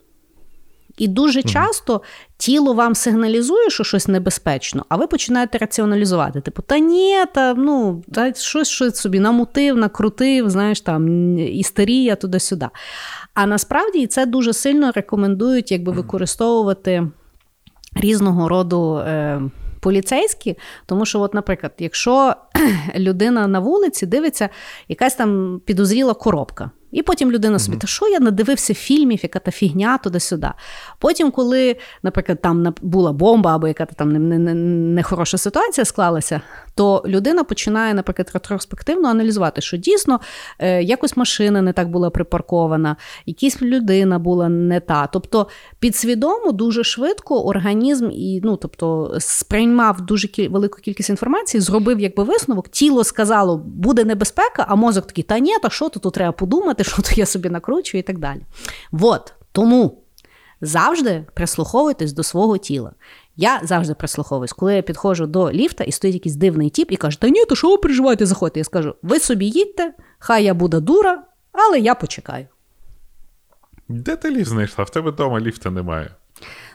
І 0.98 1.08
дуже 1.08 1.42
часто 1.42 2.02
тіло 2.36 2.74
вам 2.74 2.94
сигналізує, 2.94 3.70
що 3.70 3.84
щось 3.84 4.08
небезпечно, 4.08 4.86
а 4.88 4.96
ви 4.96 5.06
починаєте 5.06 5.58
раціоналізувати. 5.58 6.40
Типу, 6.40 6.62
та 6.62 6.78
ні, 6.78 7.16
та 7.34 7.54
ну, 7.54 8.02
та 8.12 8.34
щось, 8.34 8.68
щось 8.68 8.96
собі 8.96 9.20
намутив, 9.20 9.76
накрутив, 9.76 10.50
знаєш, 10.50 10.80
там 10.80 11.38
істерія 11.38 12.16
туди-сюди. 12.16 12.68
А 13.34 13.46
насправді 13.46 14.06
це 14.06 14.26
дуже 14.26 14.52
сильно 14.52 14.92
рекомендують 14.94 15.72
якби, 15.72 15.92
використовувати 15.92 17.08
різного 17.94 18.48
роду. 18.48 18.96
Е, 18.96 19.42
Поліцейські, 19.80 20.58
тому 20.86 21.06
що, 21.06 21.20
от, 21.20 21.34
наприклад, 21.34 21.72
якщо 21.78 22.34
людина 22.96 23.46
на 23.46 23.60
вулиці 23.60 24.06
дивиться, 24.06 24.48
якась 24.88 25.14
там 25.14 25.60
підозріла 25.64 26.14
коробка, 26.14 26.70
І 26.92 27.02
потім 27.02 27.32
людина 27.32 27.58
собі, 27.58 27.76
та 27.76 27.86
що 27.86 28.08
я 28.08 28.20
надивився 28.20 28.74
фільмів, 28.74 29.20
яка 29.22 29.38
та 29.38 29.50
фігня 29.50 29.98
туди-сюди. 29.98 30.48
Потім, 30.98 31.30
коли, 31.30 31.76
наприклад, 32.02 32.40
там 32.42 32.74
була 32.82 33.12
бомба 33.12 33.54
або 33.54 33.68
яка 33.68 33.86
там 33.86 34.12
нехороша 34.94 35.36
не, 35.36 35.38
не 35.38 35.42
ситуація 35.42 35.84
склалася, 35.84 36.40
то 36.74 37.02
людина 37.06 37.44
починає, 37.44 37.94
наприклад, 37.94 38.30
ретроспективно 38.34 39.08
аналізувати, 39.08 39.60
що 39.60 39.76
дійсно 39.76 40.20
е, 40.58 40.82
якось 40.82 41.16
машина 41.16 41.62
не 41.62 41.72
так 41.72 41.90
була 41.90 42.10
припаркована, 42.10 42.96
якась 43.26 43.62
людина 43.62 44.18
була 44.18 44.48
не 44.48 44.80
та. 44.80 45.06
Тобто 45.06 45.48
підсвідомо 45.78 46.52
дуже 46.52 46.84
швидко 46.84 47.44
організм 47.44 48.10
і 48.12 48.40
ну, 48.44 48.56
тобто, 48.56 49.16
сприймав 49.18 50.00
дуже 50.00 50.28
кіль... 50.28 50.48
велику 50.48 50.80
кількість 50.80 51.10
інформації, 51.10 51.60
зробив 51.60 52.00
якби 52.00 52.24
висновок, 52.24 52.68
тіло 52.68 53.04
сказало, 53.04 53.56
буде 53.58 54.04
небезпека, 54.04 54.66
а 54.68 54.74
мозок 54.74 55.06
такий, 55.06 55.24
та 55.24 55.38
ні, 55.38 55.58
та 55.62 55.70
що 55.70 55.88
тут 55.88 56.14
треба 56.14 56.32
подумати, 56.32 56.81
що 56.84 57.02
то 57.02 57.10
я 57.14 57.26
собі 57.26 57.48
накручую 57.48 57.98
і 57.98 58.02
так 58.02 58.18
далі. 58.18 58.40
От 58.92 59.34
тому. 59.52 59.98
Завжди 60.64 61.24
прислуховуйтесь 61.34 62.12
до 62.12 62.22
свого 62.22 62.58
тіла. 62.58 62.92
Я 63.36 63.60
завжди 63.62 63.94
прислуховуюсь, 63.94 64.52
коли 64.52 64.74
я 64.74 64.82
підходжу 64.82 65.24
до 65.24 65.52
ліфта 65.52 65.84
і 65.84 65.92
стоїть 65.92 66.14
якийсь 66.14 66.36
дивний 66.36 66.70
тіп 66.70 66.92
і 66.92 66.96
каже, 66.96 67.20
та 67.20 67.28
ні, 67.28 67.44
то 67.44 67.56
що 67.56 67.70
ви 67.70 67.76
переживаєте, 67.78 68.26
заходьте. 68.26 68.60
Я 68.60 68.64
скажу, 68.64 68.94
ви 69.02 69.20
собі 69.20 69.46
їдьте, 69.46 69.92
хай 70.18 70.44
я 70.44 70.54
буду 70.54 70.80
дура, 70.80 71.22
але 71.52 71.78
я 71.78 71.94
почекаю. 71.94 72.46
Де 73.88 74.16
ти 74.16 74.30
ліфт 74.30 74.50
знайшла? 74.50 74.84
В 74.84 74.90
тебе 74.90 75.10
вдома 75.10 75.40
ліфта 75.40 75.70
немає. 75.70 76.10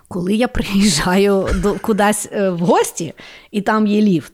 Коли 0.07 0.35
я 0.35 0.47
приїжджаю 0.47 1.47
до 1.55 1.73
кудись 1.73 2.29
е, 2.31 2.49
в 2.49 2.59
гості, 2.59 3.13
і 3.51 3.61
там 3.61 3.87
є 3.87 4.01
ліфт, 4.01 4.33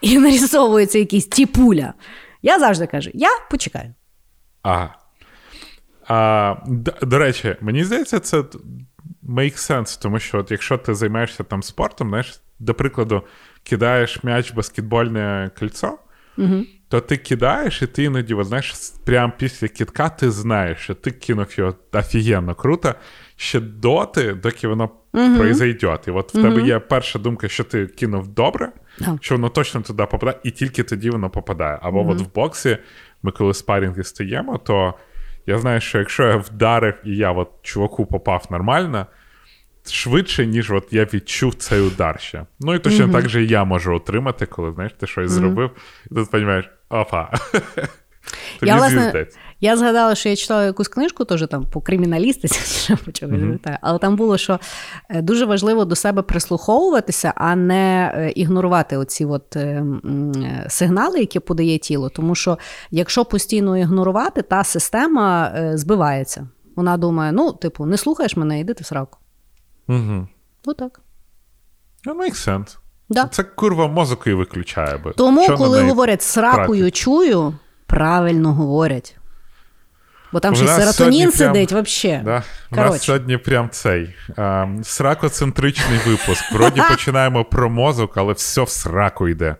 і 0.00 0.18
нарисовується 0.18 0.98
якийсь 0.98 1.26
тіпуля, 1.26 1.94
я 2.42 2.58
завжди 2.58 2.86
кажу: 2.86 3.10
я 3.14 3.28
почекаю. 3.50 3.94
Ага. 4.66 4.94
А, 6.08 6.54
До, 6.66 6.92
до 7.02 7.18
речі, 7.18 7.56
мені 7.60 7.84
здається, 7.84 8.20
це 8.20 8.36
make 9.28 9.56
sense, 9.56 10.02
тому 10.02 10.18
що 10.18 10.38
от 10.38 10.50
якщо 10.50 10.78
ти 10.78 10.94
займаєшся 10.94 11.44
там 11.44 11.62
спортом, 11.62 12.08
знаєш, 12.08 12.40
до 12.58 12.74
прикладу, 12.74 13.22
кидаєш 13.62 14.24
м'яч 14.24 14.52
в 14.52 14.54
баскетбольне 14.54 15.50
кільцо, 15.58 15.98
угу. 16.38 16.64
то 16.88 17.00
ти 17.00 17.16
кидаєш, 17.16 17.82
і 17.82 17.86
ти 17.86 18.04
іноді, 18.04 18.34
от, 18.34 18.46
знаєш, 18.46 18.74
прямо 19.04 19.32
після 19.38 19.68
китка 19.68 20.08
ти 20.08 20.30
знаєш, 20.30 20.78
що 20.78 20.94
ти 20.94 21.10
кинув 21.10 21.46
його 21.56 21.74
офігенно 21.92 22.54
круто, 22.54 22.94
ще 23.36 23.60
доти, 23.60 24.34
доки 24.34 24.68
воно 24.68 24.90
угу. 25.12 25.36
произойде. 25.36 25.98
І 26.06 26.10
от 26.10 26.34
в 26.34 26.38
угу. 26.38 26.48
тебе 26.48 26.62
є 26.62 26.78
перша 26.78 27.18
думка, 27.18 27.48
що 27.48 27.64
ти 27.64 27.86
кинув 27.86 28.28
добре, 28.28 28.72
що 29.20 29.34
воно 29.34 29.48
точно 29.48 29.80
туди 29.80 30.06
попадає, 30.06 30.38
і 30.44 30.50
тільки 30.50 30.82
тоді 30.82 31.10
воно 31.10 31.30
попадає. 31.30 31.78
Або 31.82 32.08
от 32.08 32.20
в 32.20 32.34
боксі 32.34 32.78
ми 33.26 33.32
коли 33.32 33.54
спарінги 33.54 34.04
стаємо, 34.04 34.58
то. 34.58 34.94
Я 35.48 35.58
знаю, 35.58 35.80
що 35.80 35.98
якщо 35.98 36.22
я 36.22 36.36
вдарив 36.36 36.94
і 37.04 37.16
я 37.16 37.32
от 37.32 37.48
чуваку 37.62 38.06
попав 38.06 38.46
нормально, 38.50 39.06
швидше, 39.90 40.46
ніж 40.46 40.70
от 40.70 40.92
я 40.92 41.04
відчув 41.04 41.54
цей 41.54 41.80
удар 41.80 42.20
ще. 42.20 42.46
Ну 42.60 42.74
і 42.74 42.78
точно 42.78 43.06
mm-hmm. 43.06 43.12
так 43.12 43.28
же 43.28 43.44
і 43.44 43.48
я 43.48 43.64
можу 43.64 43.94
отримати, 43.94 44.46
коли 44.46 44.72
знаєш, 44.72 44.92
ти 44.92 45.06
щось 45.06 45.30
mm-hmm. 45.30 45.34
зробив, 45.34 45.70
і 46.10 46.14
ти 46.14 46.20
розумієш, 46.32 46.70
опа. 46.88 47.30
Я 48.62 48.76
власне, 48.76 49.26
я 49.60 49.76
згадала, 49.76 50.14
що 50.14 50.28
я 50.28 50.36
читала 50.36 50.64
якусь 50.64 50.88
книжку, 50.88 51.24
теж 51.24 51.46
там 51.50 51.64
по 51.64 51.80
криміналістиці, 51.80 52.92
mm-hmm. 52.94 53.78
але 53.80 53.98
там 53.98 54.16
було, 54.16 54.38
що 54.38 54.60
е, 55.08 55.22
дуже 55.22 55.44
важливо 55.44 55.84
до 55.84 55.96
себе 55.96 56.22
прислуховуватися, 56.22 57.32
а 57.36 57.56
не 57.56 58.12
е, 58.14 58.30
ігнорувати 58.30 58.96
оці 58.96 59.24
от 59.24 59.56
е, 59.56 59.84
сигнали, 60.68 61.20
які 61.20 61.40
подає 61.40 61.78
тіло. 61.78 62.08
Тому 62.08 62.34
що 62.34 62.58
якщо 62.90 63.24
постійно 63.24 63.78
ігнорувати, 63.78 64.42
та 64.42 64.64
система 64.64 65.52
збивається. 65.74 66.48
Вона 66.76 66.96
думає: 66.96 67.32
ну, 67.32 67.52
типу, 67.52 67.86
не 67.86 67.96
слухаєш 67.96 68.36
мене, 68.36 68.60
йди 68.60 68.74
ти 68.74 68.82
в 68.82 68.86
сраку. 68.86 69.18
Угу. 69.88 70.28
Отак. 70.66 71.00
That 72.06 72.16
makes 72.16 72.48
sense. 72.48 72.76
Да. 73.08 73.24
Це 73.24 73.42
курва 73.42 73.88
мозок 73.88 74.26
і 74.26 74.32
виключає. 74.32 74.96
би. 74.96 75.12
Тому, 75.12 75.44
Що 75.44 75.56
коли 75.56 75.82
говорять 75.82 76.22
сракою 76.22 76.90
чую, 76.90 77.54
правильно 77.86 78.52
говорять. 78.52 79.16
Бо 80.32 80.40
там 80.40 80.56
ще 80.56 80.66
серотонін 80.66 81.32
сидить 81.32 81.68
прям, 81.68 81.82
взагалі. 81.84 82.22
Да, 82.24 82.42
У 82.72 82.76
нас 82.76 83.02
сьогодні 83.02 83.36
прям 83.36 83.70
цей 83.70 84.14
а, 84.36 84.66
сракоцентричний 84.82 85.98
випуск. 86.06 86.52
Вроді 86.52 86.82
починаємо 86.90 87.44
про 87.44 87.70
мозок, 87.70 88.16
але 88.16 88.32
все 88.32 88.62
в 88.62 88.68
сраку 88.68 89.28
йде. 89.28 89.56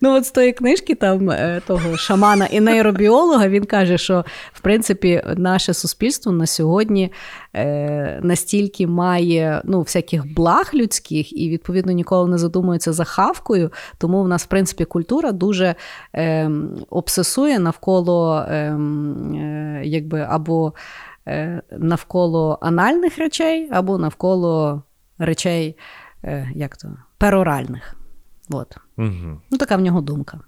Ну, 0.00 0.16
от 0.16 0.24
з 0.26 0.30
тої 0.30 0.52
книжки 0.52 0.94
там 0.94 1.30
е, 1.30 1.60
того 1.66 1.96
шамана 1.96 2.46
і 2.46 2.60
нейробіолога 2.60 3.48
він 3.48 3.64
каже, 3.64 3.98
що 3.98 4.24
в 4.52 4.60
принципі 4.60 5.22
наше 5.36 5.74
суспільство 5.74 6.32
на 6.32 6.46
сьогодні 6.46 7.12
е, 7.54 8.20
настільки 8.22 8.86
має 8.86 9.62
ну, 9.64 9.80
всяких 9.80 10.34
благ 10.34 10.70
людських 10.74 11.36
і, 11.38 11.50
відповідно, 11.50 11.92
ніколи 11.92 12.30
не 12.30 12.38
задумується 12.38 12.92
за 12.92 13.04
хавкою. 13.04 13.70
Тому 13.98 14.22
в 14.22 14.28
нас, 14.28 14.44
в 14.44 14.46
принципі, 14.46 14.84
культура 14.84 15.32
дуже 15.32 15.74
е, 16.14 16.50
обсесує 16.90 17.58
навколо 17.58 18.46
якби 19.82 20.20
або 20.20 20.72
навколо 21.78 22.58
анальних 22.62 23.18
речей, 23.18 23.68
або 23.72 23.98
навколо 23.98 24.82
речей, 25.18 25.76
як 26.54 26.76
то, 26.76 26.88
пероральних. 27.18 27.99
Вот. 28.50 28.76
Угу. 28.96 29.40
Ну, 29.50 29.58
така 29.58 29.76
в 29.76 29.80
нього 29.80 30.00
думка. 30.00 30.40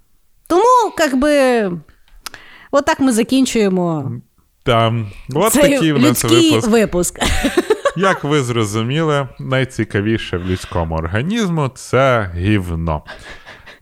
Тому, 0.46 0.92
як 0.98 1.16
би, 1.16 1.62
от 2.70 2.84
так 2.86 3.00
ми 3.00 3.12
закінчуємо. 3.12 4.12
Там, 4.64 5.10
от 5.34 5.52
Цей 5.52 5.62
такий 5.62 5.92
в 5.92 5.98
нас 5.98 6.24
випуск. 6.24 6.68
випуск. 6.68 7.18
Як 7.96 8.24
ви 8.24 8.42
зрозуміли, 8.42 9.28
найцікавіше 9.40 10.36
в 10.38 10.46
людському 10.46 10.94
організму 10.94 11.68
це 11.74 12.32
гівно. 12.36 13.02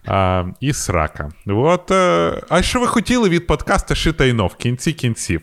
А, 0.05 0.43
І 0.59 0.73
срака. 0.73 1.29
От, 1.47 1.91
е, 1.91 2.41
А 2.49 2.61
що 2.61 2.79
ви 2.79 2.87
хотіли 2.87 3.29
від 3.29 3.47
подкаста 3.47 3.95
Шитайно 3.95 4.47
в 4.47 4.55
кінці 4.55 4.93
кінців? 4.93 5.41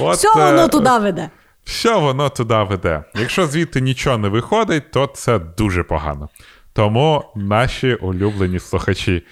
От, 0.00 0.16
Все 0.16 0.34
воно 0.34 0.68
туди 0.68 0.98
веде. 0.98 1.30
Все 1.64 1.96
воно 1.96 2.28
туди 2.28 2.62
веде. 2.62 3.04
Якщо 3.14 3.46
звідти 3.46 3.80
нічого 3.80 4.18
не 4.18 4.28
виходить, 4.28 4.90
то 4.90 5.06
це 5.06 5.38
дуже 5.38 5.82
погано. 5.82 6.28
Тому 6.72 7.24
наші 7.36 7.94
улюблені 7.94 8.58
слухачі, 8.58 9.26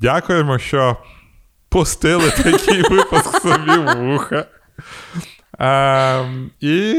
дякуємо, 0.00 0.58
що 0.58 0.96
пустили 1.68 2.30
такий 2.30 2.82
випуск 2.82 3.42
собі 3.42 3.70
в 3.70 3.94
вуха. 3.96 4.44
А, 5.58 6.24
І 6.60 6.94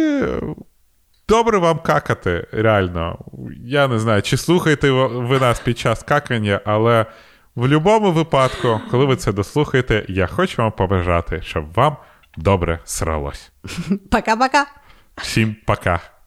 добре 1.30 1.58
вам 1.58 1.80
какати, 1.80 2.48
реально. 2.52 3.20
Я 3.66 3.88
не 3.88 4.00
знаю, 4.00 4.22
чи 4.22 4.38
слухаєте 4.38 4.92
ви 4.92 5.40
нас 5.40 5.60
під 5.60 5.80
час 5.80 6.04
какання, 6.04 6.62
але 6.66 7.06
в 7.56 7.62
будь-якому 7.62 8.12
випадку, 8.12 8.82
коли 8.92 9.06
ви 9.06 9.16
це 9.16 9.34
дослухаєте, 9.34 10.06
я 10.08 10.28
хочу 10.28 10.62
вам 10.62 10.72
побажати, 10.72 11.42
щоб 11.42 11.74
вам 11.74 11.98
добре 12.38 12.80
сралось. 12.86 13.52
Пока-пока. 14.12 14.66
Всім 15.18 15.56
пока. 15.66 16.19